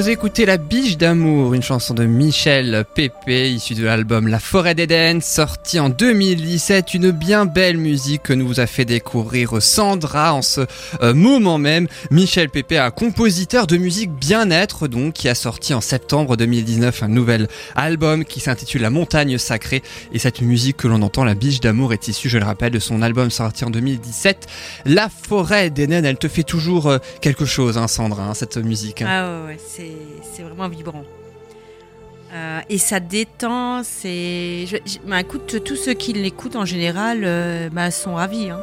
Vous 0.00 0.08
écoutez 0.08 0.46
La 0.46 0.56
Biche 0.56 0.96
d'amour, 0.96 1.52
une 1.52 1.62
chanson 1.62 1.92
de 1.92 2.06
Michel 2.06 2.86
Pépé, 2.94 3.50
issue 3.50 3.74
de 3.74 3.84
l'album 3.84 4.28
La 4.28 4.38
Forêt 4.38 4.74
d'Éden, 4.74 5.20
sorti 5.20 5.78
en 5.78 5.90
2017. 5.90 6.94
Une 6.94 7.10
bien 7.10 7.44
belle 7.44 7.76
musique 7.76 8.22
que 8.22 8.32
nous 8.32 8.46
vous 8.46 8.60
a 8.60 8.66
fait 8.66 8.86
découvrir 8.86 9.60
Sandra 9.60 10.32
en 10.32 10.40
ce 10.40 10.62
euh, 11.02 11.12
moment 11.12 11.58
même. 11.58 11.86
Michel 12.10 12.48
Pépé, 12.48 12.78
un 12.78 12.90
compositeur 12.90 13.66
de 13.66 13.76
musique 13.76 14.10
bien-être, 14.10 14.88
donc, 14.88 15.12
qui 15.12 15.28
a 15.28 15.34
sorti 15.34 15.74
en 15.74 15.82
septembre 15.82 16.38
2019 16.38 17.02
un 17.02 17.08
nouvel 17.08 17.48
album 17.76 18.24
qui 18.24 18.40
s'intitule 18.40 18.80
La 18.80 18.88
Montagne 18.88 19.36
Sacrée. 19.36 19.82
Et 20.14 20.18
cette 20.18 20.40
musique 20.40 20.78
que 20.78 20.88
l'on 20.88 21.02
entend, 21.02 21.24
La 21.24 21.34
Biche 21.34 21.60
d'amour, 21.60 21.92
est 21.92 22.08
issue, 22.08 22.30
je 22.30 22.38
le 22.38 22.46
rappelle, 22.46 22.72
de 22.72 22.78
son 22.78 23.02
album 23.02 23.30
sorti 23.30 23.66
en 23.66 23.70
2017. 23.70 24.46
La 24.86 25.10
Forêt 25.10 25.68
d'Éden, 25.68 26.06
elle 26.06 26.16
te 26.16 26.28
fait 26.28 26.42
toujours 26.42 26.86
euh, 26.86 26.96
quelque 27.20 27.44
chose, 27.44 27.76
hein, 27.76 27.86
Sandra, 27.86 28.24
hein, 28.24 28.34
cette 28.34 28.56
musique. 28.56 29.04
Ah 29.06 29.44
ouais, 29.44 29.46
ouais 29.48 29.89
c'est 30.22 30.42
vraiment 30.42 30.68
vibrant. 30.68 31.04
Euh, 32.32 32.60
et 32.68 32.78
ça 32.78 33.00
détend, 33.00 33.82
c'est. 33.82 34.66
Bah, 35.06 35.20
écoute, 35.20 35.64
tous 35.64 35.76
ceux 35.76 35.94
qui 35.94 36.12
l'écoutent 36.12 36.56
en 36.56 36.64
général 36.64 37.22
euh, 37.24 37.68
bah, 37.70 37.90
sont 37.90 38.14
ravis. 38.14 38.50
Hein. 38.50 38.60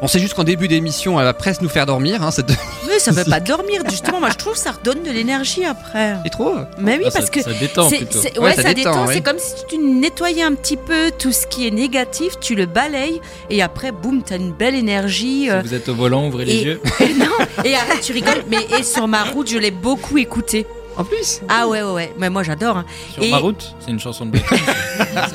On 0.00 0.06
sait 0.06 0.20
juste 0.20 0.34
qu'en 0.34 0.44
début 0.44 0.68
d'émission, 0.68 1.18
elle 1.18 1.24
va 1.26 1.34
presque 1.34 1.60
nous 1.60 1.68
faire 1.68 1.84
dormir. 1.84 2.22
Hein, 2.22 2.30
cette... 2.30 2.50
Oui, 2.86 2.94
ça 3.00 3.10
ne 3.10 3.16
veut 3.16 3.24
pas 3.24 3.40
dormir, 3.54 3.82
justement. 3.90 4.20
Moi, 4.20 4.30
je 4.30 4.36
trouve 4.36 4.52
que 4.52 4.58
ça 4.58 4.70
redonne 4.70 5.02
de 5.02 5.10
l'énergie 5.10 5.64
après. 5.64 6.14
Et 6.24 6.30
trop 6.30 6.54
Mais 6.78 6.96
oui, 6.98 7.04
Ah, 7.06 7.10
parce 7.12 7.24
ça- 7.26 7.30
que. 7.30 7.42
ça 7.42 7.52
détend 7.52 7.88
c'est- 7.88 7.96
plutôt. 7.98 8.20
c'est- 8.22 8.38
Ouais, 8.38 8.44
Ouais, 8.46 8.54
ça 8.54 8.62
ça, 8.62 8.74
détend. 8.74 9.06
C'est 9.08 9.20
comme 9.22 9.38
si 9.38 9.54
tu 9.68 9.76
nettoyais 9.78 10.42
un 10.44 10.54
petit 10.54 10.76
peu 10.76 11.10
tout 11.18 11.32
ce 11.32 11.46
qui 11.48 11.66
est 11.66 11.70
négatif, 11.72 12.34
tu 12.40 12.54
le 12.54 12.66
balayes, 12.66 13.20
et 13.50 13.60
après, 13.60 13.90
boum, 13.92 14.22
t'as 14.22 14.36
une 14.36 14.52
belle 14.52 14.76
énergie. 14.76 15.44
Si 15.46 15.50
euh, 15.50 15.60
vous 15.62 15.74
êtes 15.74 15.88
au 15.88 15.94
volant, 15.94 16.28
ouvrez 16.28 16.44
les 16.44 16.54
et, 16.54 16.62
yeux. 16.62 16.80
et 17.00 17.14
non, 17.14 17.26
et 17.64 17.74
arrête, 17.74 18.00
tu 18.00 18.12
rigoles, 18.12 18.44
mais 18.48 18.66
et 18.78 18.82
sur 18.84 19.08
ma 19.08 19.24
route, 19.24 19.50
je 19.50 19.58
l'ai 19.58 19.70
beaucoup 19.72 20.16
écouté. 20.18 20.66
En 20.96 21.04
plus? 21.04 21.40
Ah 21.48 21.68
ouais, 21.68 21.82
ouais, 21.82 21.92
ouais. 21.92 22.12
Mais 22.18 22.28
moi, 22.30 22.42
j'adore. 22.42 22.78
hein. 22.78 22.84
Sur 23.14 23.22
Et- 23.22 23.30
ma 23.30 23.38
route, 23.38 23.74
c'est 23.80 23.90
une 23.92 24.00
chanson 24.00 24.26
de 24.26 24.38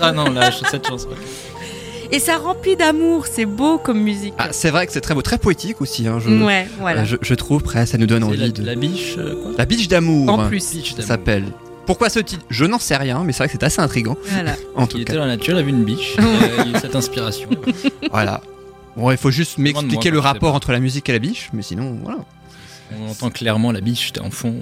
Ah 0.01 0.11
non, 0.11 0.29
là, 0.31 0.49
cette 0.71 0.85
chanson. 0.87 1.07
Et 2.13 2.19
ça 2.19 2.37
remplit 2.37 2.75
d'amour, 2.75 3.25
c'est 3.25 3.47
beau 3.47 3.79
comme 3.79 3.99
musique. 3.99 4.35
Ah, 4.37 4.49
c'est 4.51 4.69
vrai 4.69 4.85
que 4.85 4.93
c'est 4.93 5.01
très 5.01 5.15
beau, 5.15 5.23
très 5.23 5.39
poétique 5.39 5.81
aussi. 5.81 6.07
Hein, 6.07 6.19
je, 6.19 6.29
ouais, 6.29 6.67
voilà. 6.79 7.01
euh, 7.01 7.05
je, 7.05 7.15
je 7.19 7.33
trouve, 7.33 7.63
presque, 7.63 7.93
ça 7.93 7.97
nous 7.97 8.05
donne 8.05 8.23
envie 8.23 8.37
la, 8.37 8.49
de. 8.49 8.63
la 8.63 8.75
biche, 8.75 9.15
euh, 9.17 9.33
quoi 9.41 9.51
La 9.57 9.65
biche 9.65 9.87
d'amour. 9.87 10.29
En 10.29 10.47
plus. 10.47 10.75
Biche 10.75 10.93
ça 10.93 11.01
s'appelle. 11.01 11.45
Pourquoi 11.87 12.11
ce 12.11 12.19
titre? 12.19 12.45
Je 12.51 12.65
n'en 12.65 12.77
sais 12.77 12.95
rien, 12.95 13.23
mais 13.23 13.33
c'est 13.33 13.39
vrai 13.39 13.47
que 13.47 13.53
c'est 13.53 13.63
assez 13.63 13.81
intriguant. 13.81 14.15
Voilà. 14.27 14.55
En 14.75 14.85
tout 14.85 14.97
Il 14.97 15.01
était 15.01 15.13
cas, 15.13 15.19
dans 15.19 15.25
la 15.25 15.35
nature, 15.37 15.55
il 15.55 15.59
a 15.59 15.63
vu 15.63 15.69
une 15.71 15.83
biche, 15.83 16.15
il 16.19 16.61
a 16.61 16.77
eu 16.77 16.79
cette 16.79 16.95
inspiration. 16.95 17.49
voilà. 18.11 18.41
Bon, 18.95 19.09
il 19.09 19.17
faut 19.17 19.31
juste 19.31 19.57
m'expliquer 19.57 20.11
le 20.11 20.19
rapport 20.19 20.53
entre 20.53 20.71
la 20.71 20.79
musique 20.79 21.09
et 21.09 21.13
la 21.13 21.19
biche, 21.19 21.49
mais 21.51 21.63
sinon, 21.63 21.97
voilà. 22.03 22.19
On 22.95 23.09
entend 23.09 23.31
clairement 23.31 23.71
la 23.71 23.81
biche 23.81 24.13
en 24.23 24.29
fond. 24.29 24.53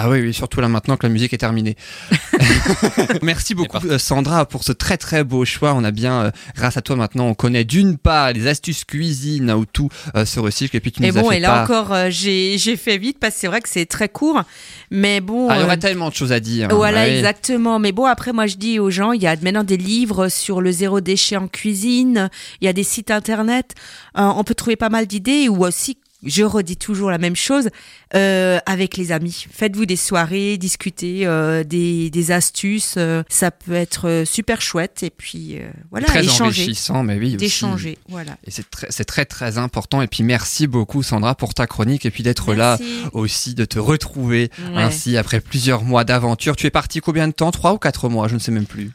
Ah 0.00 0.08
oui, 0.08 0.20
oui, 0.20 0.32
surtout 0.32 0.60
là 0.60 0.68
maintenant 0.68 0.96
que 0.96 1.04
la 1.04 1.12
musique 1.12 1.32
est 1.34 1.38
terminée. 1.38 1.76
Merci 3.22 3.54
beaucoup 3.56 3.78
euh, 3.84 3.98
Sandra 3.98 4.46
pour 4.46 4.62
ce 4.62 4.70
très 4.70 4.96
très 4.96 5.24
beau 5.24 5.44
choix. 5.44 5.74
On 5.74 5.82
a 5.82 5.90
bien, 5.90 6.22
euh, 6.26 6.30
grâce 6.54 6.76
à 6.76 6.82
toi 6.82 6.94
maintenant, 6.94 7.26
on 7.26 7.34
connaît 7.34 7.64
d'une 7.64 7.98
part 7.98 8.32
les 8.32 8.46
astuces 8.46 8.84
cuisine 8.84 9.50
où 9.50 9.64
tout 9.66 9.88
euh, 10.14 10.24
se 10.24 10.38
recycle 10.38 10.76
et 10.76 10.80
puis 10.80 10.92
tu 10.92 11.02
Et 11.02 11.10
nous 11.10 11.18
as 11.18 11.22
bon, 11.22 11.30
fait 11.30 11.38
et 11.38 11.40
là 11.40 11.48
part- 11.48 11.62
encore, 11.64 11.92
euh, 11.92 12.06
j'ai 12.10 12.58
j'ai 12.58 12.76
fait 12.76 12.96
vite 12.96 13.18
parce 13.18 13.34
que 13.34 13.40
c'est 13.40 13.46
vrai 13.48 13.60
que 13.60 13.68
c'est 13.68 13.86
très 13.86 14.08
court. 14.08 14.42
Mais 14.92 15.20
bon. 15.20 15.48
Ah, 15.50 15.56
il 15.56 15.58
y 15.58 15.62
euh, 15.62 15.66
aurait 15.66 15.78
tellement 15.78 16.10
de 16.10 16.14
choses 16.14 16.30
à 16.30 16.38
dire. 16.38 16.68
Voilà, 16.70 17.00
Ouais. 17.02 17.16
exactement. 17.18 17.80
Mais 17.80 17.90
bon, 17.90 18.04
après, 18.04 18.32
moi, 18.32 18.46
je 18.46 18.54
dis 18.56 18.78
aux 18.78 18.90
gens, 18.90 19.10
il 19.10 19.20
y 19.22 19.26
a 19.26 19.34
maintenant 19.42 19.64
des 19.64 19.76
livres 19.76 20.28
sur 20.28 20.60
le 20.60 20.70
zéro 20.70 21.00
déchet 21.00 21.36
en 21.36 21.48
cuisine. 21.48 22.30
Il 22.60 22.66
y 22.66 22.68
a 22.68 22.72
des 22.72 22.84
sites 22.84 23.10
internet. 23.10 23.74
Euh, 24.16 24.22
on 24.36 24.44
peut 24.44 24.54
trouver 24.54 24.76
pas 24.76 24.90
mal 24.90 25.06
d'idées 25.06 25.48
ou 25.48 25.64
aussi. 25.64 25.98
Je 26.24 26.42
redis 26.42 26.76
toujours 26.76 27.10
la 27.10 27.18
même 27.18 27.36
chose 27.36 27.68
euh, 28.16 28.58
avec 28.66 28.96
les 28.96 29.12
amis. 29.12 29.46
Faites-vous 29.52 29.86
des 29.86 29.94
soirées, 29.96 30.58
discutez 30.58 31.26
euh, 31.26 31.62
des, 31.62 32.10
des 32.10 32.30
astuces. 32.32 32.94
euh, 32.96 33.22
ça 33.28 33.52
peut 33.52 33.74
être 33.74 34.24
super 34.26 34.60
chouette. 34.60 35.04
Et 35.04 35.10
puis 35.10 35.58
voilà, 35.90 36.06
très 36.06 36.24
échanger, 36.24 36.42
enrichissant, 36.62 37.04
mais 37.04 37.16
oui. 37.18 37.36
d'échanger. 37.36 37.98
Voilà. 38.08 38.36
Et 38.44 38.50
c'est 38.50 38.68
très, 38.68 38.88
c'est 38.90 39.04
très 39.04 39.26
très 39.26 39.58
important. 39.58 40.02
Et 40.02 40.08
puis 40.08 40.24
merci 40.24 40.66
beaucoup 40.66 41.04
Sandra 41.04 41.36
pour 41.36 41.54
ta 41.54 41.66
chronique 41.68 42.04
et 42.04 42.10
puis 42.10 42.24
d'être 42.24 42.52
là 42.54 42.78
aussi, 43.12 43.54
de 43.54 43.64
te 43.64 43.78
retrouver 43.78 44.50
Ouais. 44.58 44.82
ainsi 44.82 45.16
après 45.16 45.40
plusieurs 45.40 45.84
mois 45.84 46.02
d'aventure. 46.04 46.56
Tu 46.56 46.66
es 46.66 46.70
parti 46.70 47.00
combien 47.00 47.28
de 47.28 47.32
temps? 47.32 47.50
Trois 47.52 47.72
ou 47.74 47.78
quatre 47.78 48.08
mois? 48.08 48.26
Je 48.28 48.34
ne 48.34 48.40
sais 48.40 48.50
même 48.50 48.66
plus. 48.66 48.90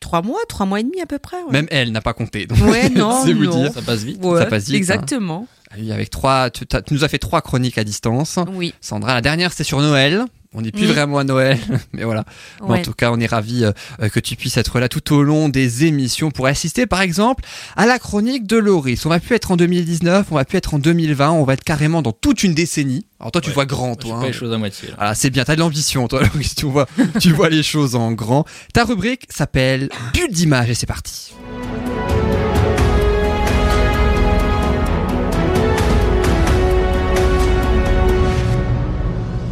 Trois 0.00 0.22
mois, 0.22 0.38
trois 0.48 0.66
mois 0.66 0.80
et 0.80 0.82
demi 0.82 1.00
à 1.00 1.06
peu 1.06 1.18
près. 1.18 1.38
ouais. 1.42 1.52
Même 1.52 1.66
elle 1.70 1.90
n'a 1.92 2.00
pas 2.00 2.12
compté. 2.12 2.46
donc 2.46 2.58
Ouais, 2.60 2.88
non, 2.94 3.22
c'est 3.24 3.32
vous 3.32 3.44
non. 3.44 3.62
dire. 3.62 3.72
Ça 3.72 3.82
passe 3.82 4.02
vite. 4.02 4.22
Ouais, 4.24 4.38
ça 4.40 4.46
passe 4.46 4.64
vite, 4.66 4.74
hein. 4.74 4.76
Exactement. 4.76 5.46
Ah 5.70 5.74
oui, 5.78 5.90
avec 5.90 6.10
trois, 6.10 6.50
tu, 6.50 6.66
tu 6.66 6.76
nous 6.94 7.02
as 7.04 7.08
fait 7.08 7.18
trois 7.18 7.40
chroniques 7.42 7.78
à 7.78 7.84
distance. 7.84 8.38
Oui. 8.52 8.74
Sandra, 8.80 9.14
la 9.14 9.20
dernière 9.20 9.50
c'était 9.52 9.64
sur 9.64 9.80
Noël. 9.80 10.24
On 10.58 10.62
n'est 10.62 10.72
plus 10.72 10.86
Mm. 10.86 10.90
vraiment 10.92 11.18
à 11.18 11.24
Noël, 11.24 11.58
mais 11.92 12.04
voilà. 12.04 12.24
Mais. 12.66 12.78
En 12.80 12.82
tout 12.82 12.92
cas, 12.94 13.10
on 13.12 13.20
est 13.20 13.26
ravis 13.26 13.64
euh, 13.64 13.72
euh, 14.00 14.08
que 14.08 14.18
tu 14.20 14.36
puisses 14.36 14.56
être 14.56 14.80
là 14.80 14.88
tout 14.88 15.14
au 15.14 15.22
long 15.22 15.48
des 15.50 15.84
émissions 15.84 16.30
pour 16.30 16.46
assister, 16.46 16.86
par 16.86 17.02
exemple, 17.02 17.44
à 17.76 17.84
la 17.86 17.98
chronique 17.98 18.46
de 18.46 18.56
Loris. 18.56 19.04
On 19.04 19.10
va 19.10 19.20
plus 19.20 19.36
être 19.36 19.50
en 19.50 19.56
2019, 19.56 20.28
on 20.30 20.34
va 20.36 20.44
plus 20.46 20.56
être 20.58 20.72
en 20.74 20.78
2020, 20.78 21.30
on 21.30 21.44
va 21.44 21.52
être 21.52 21.62
carrément 21.64 22.00
dans 22.00 22.12
toute 22.12 22.42
une 22.42 22.54
décennie. 22.54 23.06
Alors 23.20 23.32
toi, 23.32 23.40
tu 23.42 23.48
Ouais. 23.50 23.54
vois 23.54 23.66
grand, 23.66 23.94
Je 23.94 24.00
fais 24.02 24.08
toi. 24.08 24.18
pas 24.18 24.24
hein. 24.24 24.26
les 24.28 24.32
choses 24.32 24.52
à 24.52 24.58
moitié. 24.58 24.88
là. 24.88 24.94
Voilà, 24.96 25.14
c'est 25.14 25.30
bien, 25.30 25.44
t'as 25.44 25.54
de 25.56 25.60
l'ambition, 25.60 26.08
toi, 26.08 26.22
Loris. 26.34 26.54
Tu 26.54 26.64
vois, 26.66 26.86
tu 27.20 27.32
vois 27.32 27.48
les 27.50 27.62
choses 27.62 27.94
en 27.94 28.12
grand. 28.12 28.44
Ta 28.72 28.84
rubrique 28.84 29.26
s'appelle 29.28 29.88
Bulle 30.14 30.30
d'image 30.32 30.70
et 30.70 30.74
c'est 30.74 30.86
parti. 30.86 31.32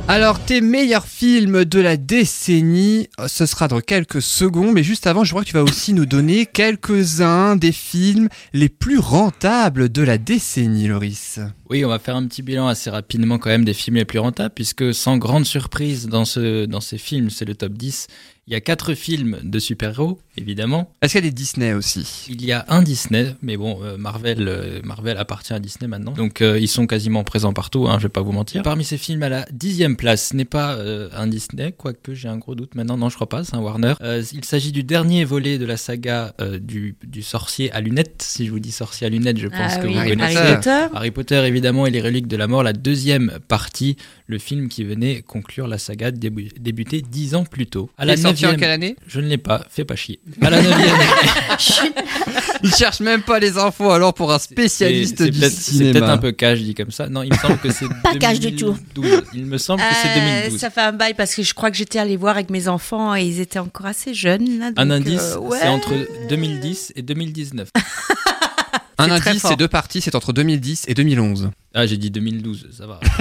Alors, 0.06 0.38
tes 0.38 0.60
meilleurs 0.60 1.06
films 1.06 1.64
de 1.64 1.80
la 1.80 1.96
décennie, 1.96 3.08
euh, 3.18 3.26
ce 3.26 3.46
sera 3.46 3.68
dans 3.68 3.80
quelques 3.80 4.20
secondes, 4.20 4.74
mais 4.74 4.82
juste 4.82 5.06
avant, 5.06 5.24
je 5.24 5.30
crois 5.30 5.42
que 5.42 5.48
tu 5.48 5.54
vas 5.54 5.62
aussi 5.62 5.94
nous 5.94 6.04
donner 6.04 6.44
quelques-uns 6.44 7.56
des 7.56 7.72
films 7.72 8.28
les 8.52 8.68
plus 8.68 8.98
rentables 8.98 9.88
de 9.88 10.02
la 10.02 10.18
décennie, 10.18 10.88
Loris. 10.88 11.40
Oui, 11.70 11.86
on 11.86 11.88
va 11.88 11.98
faire 11.98 12.16
un 12.16 12.26
petit 12.26 12.42
bilan 12.42 12.68
assez 12.68 12.90
rapidement 12.90 13.38
quand 13.38 13.48
même 13.48 13.64
des 13.64 13.72
films 13.72 13.96
les 13.96 14.04
plus 14.04 14.18
rentables, 14.18 14.52
puisque 14.54 14.92
sans 14.92 15.16
grande 15.16 15.46
surprise 15.46 16.06
dans, 16.06 16.26
ce, 16.26 16.66
dans 16.66 16.82
ces 16.82 16.98
films, 16.98 17.30
c'est 17.30 17.46
le 17.46 17.54
top 17.54 17.72
10. 17.72 18.06
Il 18.46 18.52
y 18.52 18.56
a 18.56 18.60
quatre 18.60 18.92
films 18.92 19.38
de 19.42 19.58
super-héros, 19.58 20.18
évidemment. 20.36 20.92
Est-ce 21.00 21.12
qu'il 21.14 21.24
y 21.24 21.26
a 21.26 21.30
des 21.30 21.34
Disney 21.34 21.72
aussi? 21.72 22.26
Il 22.28 22.44
y 22.44 22.52
a 22.52 22.66
un 22.68 22.82
Disney, 22.82 23.34
mais 23.40 23.56
bon, 23.56 23.78
euh, 23.82 23.96
Marvel, 23.96 24.46
euh, 24.46 24.80
Marvel 24.84 25.16
appartient 25.16 25.54
à 25.54 25.58
Disney 25.58 25.88
maintenant. 25.88 26.12
Donc 26.12 26.42
euh, 26.42 26.58
ils 26.58 26.68
sont 26.68 26.86
quasiment 26.86 27.24
présents 27.24 27.54
partout, 27.54 27.86
hein, 27.88 27.96
je 27.98 28.02
vais 28.02 28.10
pas 28.10 28.20
vous 28.20 28.32
mentir. 28.32 28.62
Parmi 28.62 28.84
ces 28.84 28.98
films, 28.98 29.22
à 29.22 29.30
la 29.30 29.46
dixième 29.50 29.96
place, 29.96 30.28
ce 30.28 30.36
n'est 30.36 30.44
pas 30.44 30.74
euh, 30.74 31.08
un 31.14 31.26
Disney, 31.26 31.72
quoique 31.72 32.12
j'ai 32.12 32.28
un 32.28 32.36
gros 32.36 32.54
doute 32.54 32.74
maintenant. 32.74 32.98
Non, 32.98 33.08
je 33.08 33.14
crois 33.14 33.30
pas, 33.30 33.44
c'est 33.44 33.54
un 33.54 33.60
Warner. 33.60 33.94
Euh, 34.02 34.22
il 34.34 34.44
s'agit 34.44 34.72
du 34.72 34.82
dernier 34.84 35.24
volet 35.24 35.56
de 35.56 35.64
la 35.64 35.78
saga 35.78 36.34
euh, 36.42 36.58
du, 36.58 36.96
du 37.02 37.22
sorcier 37.22 37.72
à 37.72 37.80
lunettes. 37.80 38.20
Si 38.22 38.44
je 38.44 38.50
vous 38.50 38.58
dis 38.60 38.72
sorcier 38.72 39.06
à 39.06 39.10
lunettes, 39.10 39.38
je 39.38 39.48
pense 39.48 39.72
Ah 39.76 39.78
que 39.78 39.86
oui, 39.86 39.94
vous 39.94 39.98
Harry 40.00 40.10
connaissez. 40.10 40.36
Harry 40.36 40.54
Potter. 40.56 40.86
Harry 40.94 41.10
Potter, 41.12 41.44
évidemment, 41.46 41.86
et 41.86 41.90
les 41.90 42.02
reliques 42.02 42.28
de 42.28 42.36
la 42.36 42.46
mort, 42.46 42.62
la 42.62 42.74
deuxième 42.74 43.38
partie, 43.48 43.96
le 44.26 44.38
film 44.38 44.68
qui 44.68 44.84
venait 44.84 45.20
conclure 45.22 45.66
la 45.68 45.76
saga 45.78 46.10
débu- 46.10 46.50
débutée 46.58 47.02
dix 47.02 47.34
ans 47.34 47.44
plus 47.44 47.66
tôt. 47.66 47.90
À 47.98 48.04
la 48.06 48.14
est 48.14 48.16
sorti 48.16 48.44
en 48.46 48.48
neuvième, 48.52 48.60
quelle 48.60 48.70
année? 48.70 48.96
Je 49.06 49.20
ne 49.20 49.26
l'ai 49.28 49.36
pas, 49.38 49.62
fais 49.68 49.84
pas 49.84 49.96
chier. 49.96 50.18
À 50.40 50.48
la 50.50 50.62
neuvième, 50.62 50.96
Il 52.62 52.74
cherche 52.74 53.00
même 53.00 53.20
pas 53.22 53.38
les 53.38 53.58
infos 53.58 53.90
alors 53.90 54.14
pour 54.14 54.32
un 54.32 54.38
spécialiste 54.38 55.22
du 55.22 55.38
peut-être- 55.38 55.52
C'est 55.52 55.72
cinéma. 55.72 55.92
peut-être 55.92 56.08
un 56.10 56.18
peu 56.18 56.32
cash 56.32 56.60
dit 56.60 56.74
comme 56.74 56.90
ça. 56.90 57.08
Non, 57.08 57.22
il 57.22 57.30
me 57.32 57.36
semble 57.36 57.58
que 57.58 57.70
c'est 57.70 57.86
Pas 58.02 58.14
cash 58.16 58.40
du 58.40 58.54
tout. 58.56 58.76
2012. 58.94 59.22
Il 59.34 59.44
me 59.46 59.58
semble 59.58 59.82
que 59.82 59.94
c'est 60.02 60.08
Euh, 60.18 60.40
2012. 60.44 60.58
ça 60.60 60.70
fait 60.70 60.80
un 60.80 60.92
bail 60.92 61.12
parce 61.14 61.34
que 61.34 61.42
je 61.42 61.52
crois 61.52 61.70
que 61.70 61.76
j'étais 61.76 61.98
allée 61.98 62.16
voir 62.16 62.34
avec 62.36 62.48
mes 62.50 62.68
enfants 62.68 63.14
et 63.14 63.24
ils 63.24 63.40
étaient 63.40 63.58
encore 63.58 63.86
assez 63.86 64.14
jeunes. 64.14 64.58
Là, 64.58 64.70
Un 64.76 64.90
indice, 64.90 65.34
euh, 65.34 65.38
ouais. 65.40 65.58
c'est 65.60 65.68
entre 65.68 65.92
2010 66.30 66.92
et 66.96 67.02
2019. 67.02 67.68
Un 68.98 69.10
indice, 69.10 69.42
c'est 69.46 69.56
deux 69.56 69.68
parties, 69.68 70.00
c'est 70.00 70.14
entre 70.14 70.32
2010 70.32 70.84
et 70.88 70.94
2011. 70.94 71.50
Ah, 71.76 71.86
j'ai 71.86 71.96
dit 71.96 72.10
2012, 72.10 72.68
ça 72.70 72.86
va. 72.86 73.00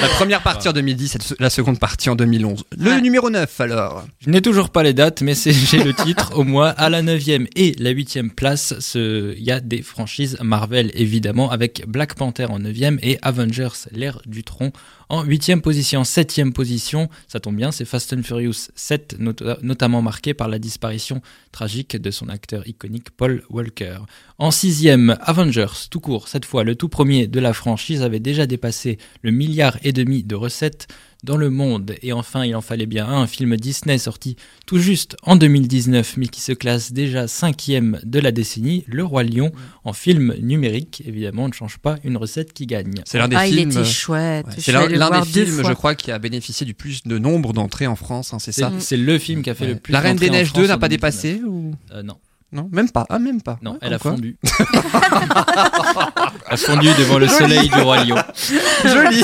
La 0.00 0.08
première 0.16 0.42
partie 0.42 0.68
en 0.68 0.72
2010 0.72 1.16
et 1.16 1.18
la 1.38 1.50
seconde 1.50 1.78
partie 1.78 2.08
en 2.08 2.16
2011. 2.16 2.64
Le 2.78 2.90
Ouais. 2.92 3.00
numéro 3.02 3.28
9 3.28 3.60
alors. 3.60 4.06
Je 4.20 4.30
n'ai 4.30 4.40
toujours 4.40 4.70
pas 4.70 4.82
les 4.82 4.94
dates, 4.94 5.20
mais 5.20 5.34
j'ai 5.34 5.84
le 5.84 5.92
titre 5.92 6.32
au 6.36 6.44
moins. 6.44 6.72
À 6.78 6.88
la 6.88 7.02
9e 7.02 7.46
et 7.56 7.74
la 7.78 7.90
8e 7.90 8.30
place, 8.30 8.74
ce- 8.80 9.34
il 9.36 9.42
y 9.44 9.50
a 9.50 9.60
des 9.60 9.82
franchises 9.82 10.38
Marvel, 10.42 10.90
évidemment, 10.94 11.50
avec 11.50 11.84
Black 11.86 12.14
Panther 12.14 12.46
en 12.46 12.58
9e 12.58 12.98
et 13.02 13.18
Avengers, 13.22 13.68
l'ère 13.92 14.20
du 14.26 14.44
tronc, 14.44 14.72
en 15.10 15.24
8e 15.24 15.60
position. 15.60 16.04
7e 16.04 16.52
position, 16.52 17.08
ça 17.28 17.40
tombe 17.40 17.56
bien, 17.56 17.70
c'est 17.72 17.84
Fast 17.84 18.12
and 18.14 18.22
Furious 18.22 18.68
7, 18.74 19.16
not- 19.18 19.34
notamment 19.62 20.00
marqué 20.02 20.32
par 20.34 20.48
la 20.48 20.58
disparition 20.58 21.20
tragique 21.52 21.96
de 21.96 22.10
son 22.10 22.28
acteur 22.28 22.66
iconique 22.66 23.10
Paul 23.16 23.42
Walker. 23.50 23.98
En 24.38 24.50
6e, 24.50 25.16
Avengers, 25.22 25.88
tout 25.90 26.00
court, 26.00 26.28
cette 26.28 26.44
fois 26.44 26.62
le 26.64 26.74
tout 26.76 26.88
premier 26.88 27.26
de 27.26 27.40
la 27.40 27.52
franchise 27.58 28.02
avait 28.02 28.20
déjà 28.20 28.46
dépassé 28.46 28.98
le 29.22 29.30
milliard 29.30 29.76
et 29.84 29.92
demi 29.92 30.22
de 30.24 30.34
recettes 30.34 30.86
dans 31.24 31.36
le 31.36 31.50
monde. 31.50 31.96
Et 32.02 32.12
enfin, 32.12 32.44
il 32.44 32.54
en 32.54 32.60
fallait 32.60 32.86
bien 32.86 33.04
un, 33.06 33.22
un 33.22 33.26
film 33.26 33.56
Disney 33.56 33.98
sorti 33.98 34.36
tout 34.66 34.78
juste 34.78 35.16
en 35.24 35.34
2019, 35.34 36.16
mais 36.16 36.28
qui 36.28 36.40
se 36.40 36.52
classe 36.52 36.92
déjà 36.92 37.26
cinquième 37.26 37.98
de 38.04 38.20
la 38.20 38.30
décennie, 38.30 38.84
Le 38.86 39.04
Roi 39.04 39.24
Lion, 39.24 39.50
en 39.82 39.92
film 39.92 40.34
numérique. 40.40 41.02
Évidemment, 41.04 41.44
on 41.44 41.48
ne 41.48 41.52
change 41.52 41.78
pas 41.78 41.96
une 42.04 42.16
recette 42.16 42.52
qui 42.52 42.66
gagne. 42.66 42.94
C'est 43.04 43.18
l'un 43.18 43.26
des 43.26 43.34
Ah, 43.36 43.48
il 43.48 43.54
films. 43.56 43.70
était 43.72 43.84
chouette. 43.84 44.46
Ouais, 44.46 44.52
c'est 44.58 44.70
l'un 44.72 44.86
des 45.20 45.26
films, 45.26 45.62
je 45.66 45.72
crois, 45.72 45.96
qui 45.96 46.12
a 46.12 46.18
bénéficié 46.20 46.64
du 46.64 46.74
plus 46.74 47.02
de 47.02 47.18
nombre 47.18 47.52
d'entrées 47.52 47.88
en 47.88 47.96
France. 47.96 48.32
hein, 48.32 48.38
c'est 48.38 48.52
C'est 48.52 48.60
ça. 48.62 48.72
c'est 48.78 48.96
le 48.96 49.18
film 49.18 49.42
qui 49.42 49.50
a 49.50 49.54
fait 49.54 49.64
Ouais. 49.66 49.72
le 49.74 49.78
plus 49.80 49.92
La 49.92 50.00
Reine 50.00 50.16
des 50.16 50.30
Neiges 50.30 50.48
France 50.50 50.62
2 50.62 50.68
n'a 50.68 50.78
pas 50.78 50.88
2019. 50.88 50.90
dépassé 50.90 51.42
ou 51.44 51.72
Euh, 51.92 52.02
non. 52.04 52.14
Non 52.52 52.68
Même 52.72 52.90
pas. 52.90 53.04
Ah, 53.10 53.18
même 53.18 53.42
pas. 53.42 53.58
Non, 53.62 53.72
Ouais, 53.72 53.78
elle 53.82 53.94
a 53.94 53.98
quoi. 53.98 54.12
fondu. 54.12 54.36
elle 54.42 54.78
a 56.46 56.56
fondu 56.56 56.88
devant 56.98 57.18
le 57.18 57.28
soleil 57.28 57.68
du 57.68 57.74
roi 57.80 58.04
lion. 58.04 58.16
Joli. 58.84 59.22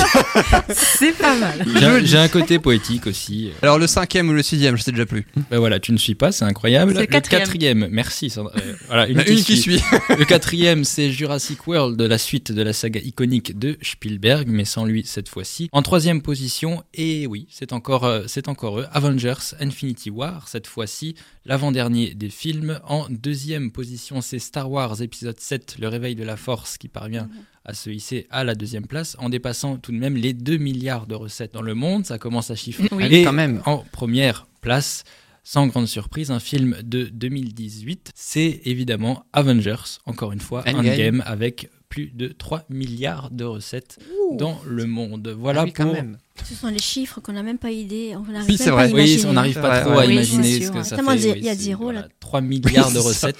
C'est 0.73 1.13
pas 1.17 1.35
mal. 1.35 1.65
J'ai 2.05 2.17
un- 2.17 2.27
côté 2.27 2.59
poétique 2.59 3.07
aussi. 3.07 3.51
Alors 3.61 3.79
le 3.79 3.87
cinquième 3.87 4.29
ou 4.29 4.33
le 4.33 4.41
sixième, 4.43 4.75
je 4.77 4.83
sais 4.83 4.91
déjà 4.91 5.05
plus. 5.05 5.25
Ben 5.49 5.57
voilà, 5.59 5.79
tu 5.79 5.91
ne 5.91 5.97
suis 5.97 6.15
pas, 6.15 6.31
c'est 6.31 6.43
incroyable. 6.45 6.93
C'est 6.93 7.01
le 7.01 7.05
quatrième. 7.05 7.41
quatrième, 7.43 7.87
merci. 7.91 8.29
Sandra. 8.29 8.51
Euh, 8.57 8.73
voilà, 8.87 9.07
Une, 9.07 9.19
une 9.19 9.43
qui 9.43 9.57
suit. 9.57 9.81
Le 10.17 10.25
quatrième, 10.25 10.83
c'est 10.83 11.11
Jurassic 11.11 11.65
World, 11.67 11.99
la 12.01 12.17
suite 12.17 12.51
de 12.51 12.61
la 12.61 12.73
saga 12.73 12.99
iconique 12.99 13.57
de 13.57 13.77
Spielberg, 13.81 14.47
mais 14.49 14.65
sans 14.65 14.85
lui 14.85 15.03
cette 15.05 15.29
fois-ci. 15.29 15.69
En 15.71 15.81
troisième 15.81 16.21
position, 16.21 16.83
et 16.93 17.25
oui, 17.27 17.47
c'est 17.51 17.71
encore, 17.73 18.03
euh, 18.05 18.23
c'est 18.27 18.49
encore 18.49 18.79
eux, 18.79 18.87
Avengers 18.91 19.33
Infinity 19.61 20.09
War, 20.09 20.47
cette 20.47 20.67
fois-ci, 20.67 21.15
l'avant-dernier 21.45 22.13
des 22.13 22.29
films. 22.29 22.79
En 22.85 23.07
deuxième 23.09 23.71
position, 23.71 24.21
c'est 24.21 24.39
Star 24.39 24.69
Wars 24.69 25.01
épisode 25.01 25.39
7, 25.39 25.77
Le 25.79 25.87
réveil 25.87 26.15
de 26.15 26.23
la 26.23 26.37
force, 26.37 26.77
qui 26.77 26.87
parvient 26.87 27.29
à 27.63 27.73
se 27.73 27.89
hisser 27.89 28.27
à 28.29 28.43
la 28.43 28.55
deuxième 28.55 28.87
place, 28.87 29.15
en 29.19 29.29
dépassant 29.29 29.77
tout 29.77 29.91
de 29.91 29.97
même 29.97 30.15
les 30.15 30.33
2 30.33 30.57
milliards 30.57 31.07
de 31.07 31.15
recettes 31.15 31.53
dans 31.53 31.61
le 31.61 31.75
monde. 31.75 32.05
Ça 32.05 32.17
commence 32.17 32.51
à 32.51 32.55
chiffrer. 32.55 32.87
Oui. 32.91 33.05
Et 33.05 33.23
Quand 33.23 33.33
même. 33.33 33.61
en 33.65 33.79
première 33.91 34.47
place, 34.61 35.03
sans 35.43 35.67
grande 35.67 35.87
surprise, 35.87 36.31
un 36.31 36.39
film 36.39 36.77
de 36.83 37.03
2018, 37.05 38.11
c'est 38.15 38.61
évidemment 38.65 39.25
Avengers, 39.33 39.99
encore 40.05 40.31
une 40.31 40.39
fois, 40.39 40.61
Endgame. 40.61 40.79
Endgame, 40.79 41.23
avec 41.25 41.69
plus 41.95 42.11
de 42.13 42.27
3 42.27 42.65
milliards 42.69 43.31
de 43.31 43.45
recettes 43.45 43.97
dans 44.33 44.59
le 44.67 44.85
monde. 44.85 45.29
Voilà 45.39 45.61
Ah 45.61 45.63
oui, 45.63 45.71
quand 45.71 45.85
pour... 45.85 45.93
même. 45.93 46.17
Ce 46.43 46.53
sont 46.53 46.67
les 46.67 46.79
chiffres 46.79 47.21
qu'on 47.21 47.31
n'a 47.31 47.41
même 47.41 47.57
pas 47.57 47.71
idée. 47.71 48.13
On 48.17 48.29
n'arrive 48.29 48.49
Oui, 48.49 48.57
c'est 48.57 48.65
pas 48.65 48.71
vrai. 48.71 48.83
à 48.83 48.85
Oui, 48.87 48.91
imaginer. 49.11 49.25
on 49.29 49.33
n'arrive 49.33 49.61
pas 49.61 49.79
trop 49.79 49.91
à 49.93 50.05
Oui, 50.05 50.11
imaginer 50.13 50.59
ce 50.61 50.71
que 50.71 50.83
ça 50.83 50.97
fait. 50.97 51.01
il 51.15 51.21
y 51.25 51.29
a- 51.29 51.31
oui, 51.31 51.39
il 51.39 51.45
y 51.45 51.49
a 51.49 51.53
c'est- 51.55 51.59
zéro, 51.61 51.83
voilà, 51.85 52.01
là. 52.01 52.07
3 52.19 52.41
milliards 52.41 52.91
de 52.91 52.99
recettes 52.99 53.37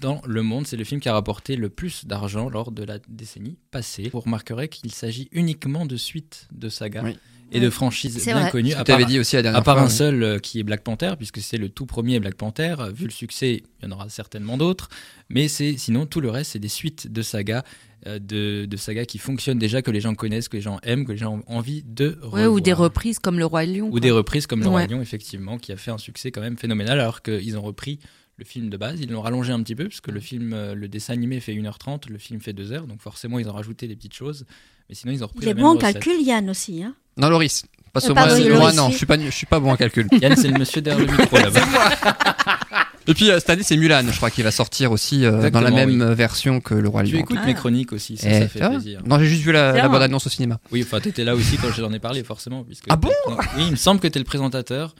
dans 0.00 0.22
le 0.26 0.42
monde. 0.42 0.66
C'est 0.66 0.78
le 0.78 0.84
film 0.84 1.02
qui 1.02 1.10
a 1.10 1.12
rapporté 1.12 1.54
le 1.56 1.68
plus 1.68 2.06
d'argent 2.06 2.48
lors 2.48 2.72
de 2.72 2.82
la 2.82 2.98
décennie 3.08 3.58
passée. 3.70 4.08
Vous 4.10 4.20
remarquerez 4.20 4.68
qu'il 4.68 4.90
s'agit 4.92 5.28
uniquement 5.30 5.84
de 5.84 5.96
suites 5.98 6.48
de 6.52 6.70
sagas 6.70 7.02
Oui. 7.04 7.18
Et 7.52 7.60
de 7.60 7.70
franchises 7.70 8.24
bien 8.24 8.40
vrai. 8.40 8.50
connues. 8.50 8.70
Tu 8.70 8.76
à 8.76 8.84
part- 8.84 9.04
dit 9.06 9.18
aussi 9.18 9.36
la 9.36 9.42
dernière 9.42 9.60
À 9.60 9.62
part 9.62 9.74
fois, 9.76 9.84
un 9.84 9.88
oui. 9.88 9.92
seul 9.92 10.22
euh, 10.22 10.38
qui 10.38 10.58
est 10.60 10.62
Black 10.62 10.82
Panther, 10.82 11.12
puisque 11.16 11.40
c'est 11.40 11.58
le 11.58 11.68
tout 11.68 11.86
premier 11.86 12.18
Black 12.20 12.34
Panther. 12.36 12.76
Euh, 12.78 12.90
Vu 12.90 13.04
le 13.04 13.10
succès, 13.10 13.62
il 13.82 13.84
y 13.84 13.88
en 13.88 13.92
aura 13.92 14.08
certainement 14.08 14.56
d'autres. 14.56 14.88
Mais 15.28 15.48
c'est 15.48 15.76
sinon 15.76 16.06
tout 16.06 16.20
le 16.20 16.30
reste, 16.30 16.52
c'est 16.52 16.58
des 16.58 16.68
suites 16.68 17.10
de 17.12 17.22
sagas, 17.22 17.62
euh, 18.06 18.18
de, 18.18 18.66
de 18.66 18.76
sagas 18.76 19.04
qui 19.04 19.18
fonctionnent 19.18 19.58
déjà, 19.58 19.82
que 19.82 19.90
les 19.90 20.00
gens 20.00 20.14
connaissent, 20.14 20.48
que 20.48 20.56
les 20.56 20.62
gens 20.62 20.78
aiment, 20.82 21.04
que 21.04 21.12
les 21.12 21.18
gens 21.18 21.34
ont 21.36 21.42
envie 21.46 21.82
de 21.84 22.18
Ouais, 22.32 22.46
ou 22.46 22.60
des 22.60 22.72
revoir. 22.72 22.88
reprises 22.90 23.18
comme 23.18 23.38
Le 23.38 23.44
Roi 23.46 23.64
Lion. 23.64 23.86
Ou 23.86 23.90
quoi. 23.92 24.00
des 24.00 24.10
reprises 24.10 24.46
comme 24.46 24.60
Le 24.60 24.68
Roi 24.68 24.80
Ouais. 24.82 24.86
Lion, 24.88 25.00
effectivement, 25.00 25.58
qui 25.58 25.72
a 25.72 25.76
fait 25.76 25.90
un 25.90 25.98
succès 25.98 26.30
quand 26.30 26.40
même 26.40 26.56
phénoménal, 26.58 26.98
alors 27.00 27.22
qu'ils 27.22 27.56
ont 27.56 27.62
repris 27.62 27.98
le 28.38 28.44
film 28.46 28.70
de 28.70 28.76
base. 28.76 28.98
Ils 29.00 29.10
l'ont 29.10 29.20
rallongé 29.20 29.52
un 29.52 29.62
petit 29.62 29.74
peu, 29.76 29.86
puisque 29.88 30.08
le 30.08 30.18
film, 30.18 30.50
le 30.72 30.88
dessin 30.88 31.12
animé 31.12 31.38
fait 31.38 31.54
1h30, 31.54 32.08
le 32.08 32.18
film 32.18 32.40
fait 32.40 32.52
2h, 32.54 32.86
donc 32.86 33.00
forcément 33.00 33.38
ils 33.38 33.48
ont 33.48 33.52
rajouté 33.52 33.86
des 33.86 33.94
petites 33.94 34.14
choses. 34.14 34.46
Mais 34.88 34.94
sinon, 34.94 35.12
ils 35.12 35.22
ont 35.22 35.26
repris 35.28 35.44
Il 35.44 35.48
est 35.48 35.52
la 35.52 35.54
même 35.54 35.62
bon 35.64 35.70
en 35.70 35.74
recette. 35.74 35.94
calcul, 36.02 36.20
Yann 36.22 36.50
aussi. 36.50 36.82
Hein. 36.82 36.94
Non, 37.16 37.28
Loris. 37.28 37.64
Parce 37.92 38.06
que 38.06 38.10
Euh, 38.10 38.14
moi, 38.14 38.26
pardon, 38.26 38.48
Loris, 38.48 38.74
non, 38.76 38.90
je 38.90 38.96
suis 38.96 39.06
pas, 39.06 39.18
je 39.18 39.28
suis 39.30 39.46
pas 39.46 39.60
bon 39.60 39.70
en 39.72 39.76
calcul. 39.76 40.08
Yann, 40.22 40.34
c'est 40.36 40.48
le 40.48 40.58
monsieur 40.58 40.80
derrière 40.80 41.06
le 41.06 41.12
micro 41.16 41.36
là-bas. 41.36 41.60
Et 43.08 43.14
puis 43.14 43.30
euh, 43.30 43.40
cette 43.40 43.50
année, 43.50 43.64
c'est 43.64 43.76
Mulan, 43.76 44.04
je 44.12 44.16
crois, 44.16 44.30
qui 44.30 44.42
va 44.42 44.52
sortir 44.52 44.92
aussi 44.92 45.24
euh, 45.26 45.50
dans 45.50 45.60
la 45.60 45.72
même 45.72 45.90
oui. 45.90 46.00
euh, 46.00 46.14
version 46.14 46.60
que 46.60 46.72
le 46.72 46.88
Roi 46.88 47.02
Tu 47.02 47.14
Lion. 47.14 47.20
écoutes 47.22 47.38
Ah. 47.42 47.46
mes 47.46 47.54
chroniques 47.54 47.92
aussi, 47.92 48.16
ça, 48.16 48.28
Eh, 48.30 48.32
ça 48.42 48.48
fait 48.48 48.60
tu 48.60 48.64
vois 48.64 48.68
plaisir. 48.76 49.00
Non, 49.04 49.18
j'ai 49.18 49.26
juste 49.26 49.42
vu 49.42 49.50
la, 49.50 49.72
Bien. 49.72 49.82
la 49.82 49.88
bande 49.88 50.02
annonce 50.02 50.24
au 50.28 50.30
cinéma. 50.30 50.60
Oui, 50.70 50.84
enfin, 50.86 51.00
t'étais 51.00 51.24
là 51.24 51.34
aussi 51.34 51.56
quand 51.56 51.66
j'en 51.76 51.92
ai 51.92 51.98
parlé, 51.98 52.22
forcément. 52.22 52.62
Puisque 52.62 52.84
Ah 52.88 52.94
bon 52.96 53.10
Oui, 53.56 53.64
il 53.66 53.70
me 53.72 53.76
semble 53.76 53.98
que 54.00 54.06
t'es 54.06 54.20
le 54.20 54.24
présentateur, 54.24 54.94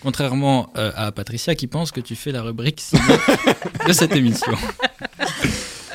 contrairement 0.00 0.72
euh, 0.78 0.92
à 0.94 1.10
Patricia 1.10 1.56
qui 1.56 1.66
pense 1.66 1.90
que 1.90 2.00
tu 2.00 2.14
fais 2.14 2.30
la 2.30 2.42
rubrique 2.42 2.80
ciné 2.80 3.02
de 3.88 3.92
cette 3.92 4.14
émission. 4.14 4.52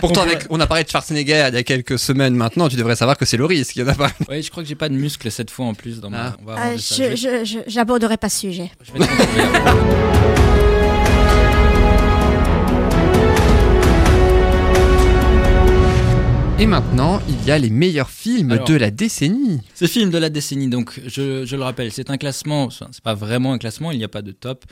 Pourtant, 0.03 0.21
On 0.21 0.23
avec, 0.23 0.45
on 0.49 0.59
a 0.59 0.67
parlé 0.67 0.83
de 0.83 0.89
Schwarzenegger 0.89 1.45
il 1.47 1.53
y 1.55 1.57
a 1.57 1.63
quelques 1.63 1.97
semaines 1.97 2.35
maintenant, 2.35 2.67
tu 2.67 2.75
devrais 2.75 2.97
savoir 2.97 3.17
que 3.17 3.23
c'est 3.23 3.37
Loris 3.37 3.71
qui 3.71 3.81
en 3.81 3.87
a 3.87 3.93
parlé. 3.95 4.13
Oui, 4.29 4.41
je 4.43 4.51
crois 4.51 4.61
que 4.61 4.67
j'ai 4.67 4.75
pas 4.75 4.89
de 4.89 4.95
muscles 4.95 5.31
cette 5.31 5.49
fois 5.49 5.65
en 5.65 5.73
plus 5.73 6.01
dans 6.01 6.09
ma. 6.09 6.25
Ah. 6.25 6.35
On 6.41 6.45
va 6.45 6.67
Euh, 6.73 7.45
j'aborderai 7.67 8.17
pas 8.17 8.27
ce 8.27 8.39
sujet. 8.41 8.69
Je 8.83 8.91
vais. 8.91 8.99
Et 16.59 16.65
maintenant, 16.67 17.19
il 17.27 17.43
y 17.45 17.51
a 17.51 17.57
les 17.57 17.69
meilleurs 17.71 18.09
films 18.09 18.51
Alors. 18.51 18.65
de 18.67 18.75
la 18.75 18.89
décennie. 18.91 19.59
Ce 19.73 19.85
film 19.85 20.11
de 20.11 20.17
la 20.17 20.29
décennie, 20.29 20.69
donc 20.69 21.01
je, 21.05 21.45
je 21.45 21.55
le 21.55 21.63
rappelle, 21.63 21.91
c'est 21.91 22.09
un 22.09 22.17
classement, 22.17 22.69
c'est 22.69 23.01
pas 23.03 23.15
vraiment 23.15 23.53
un 23.53 23.57
classement, 23.57 23.91
il 23.91 23.97
n'y 23.97 24.03
a 24.03 24.07
pas 24.07 24.21
de 24.21 24.31
top, 24.31 24.63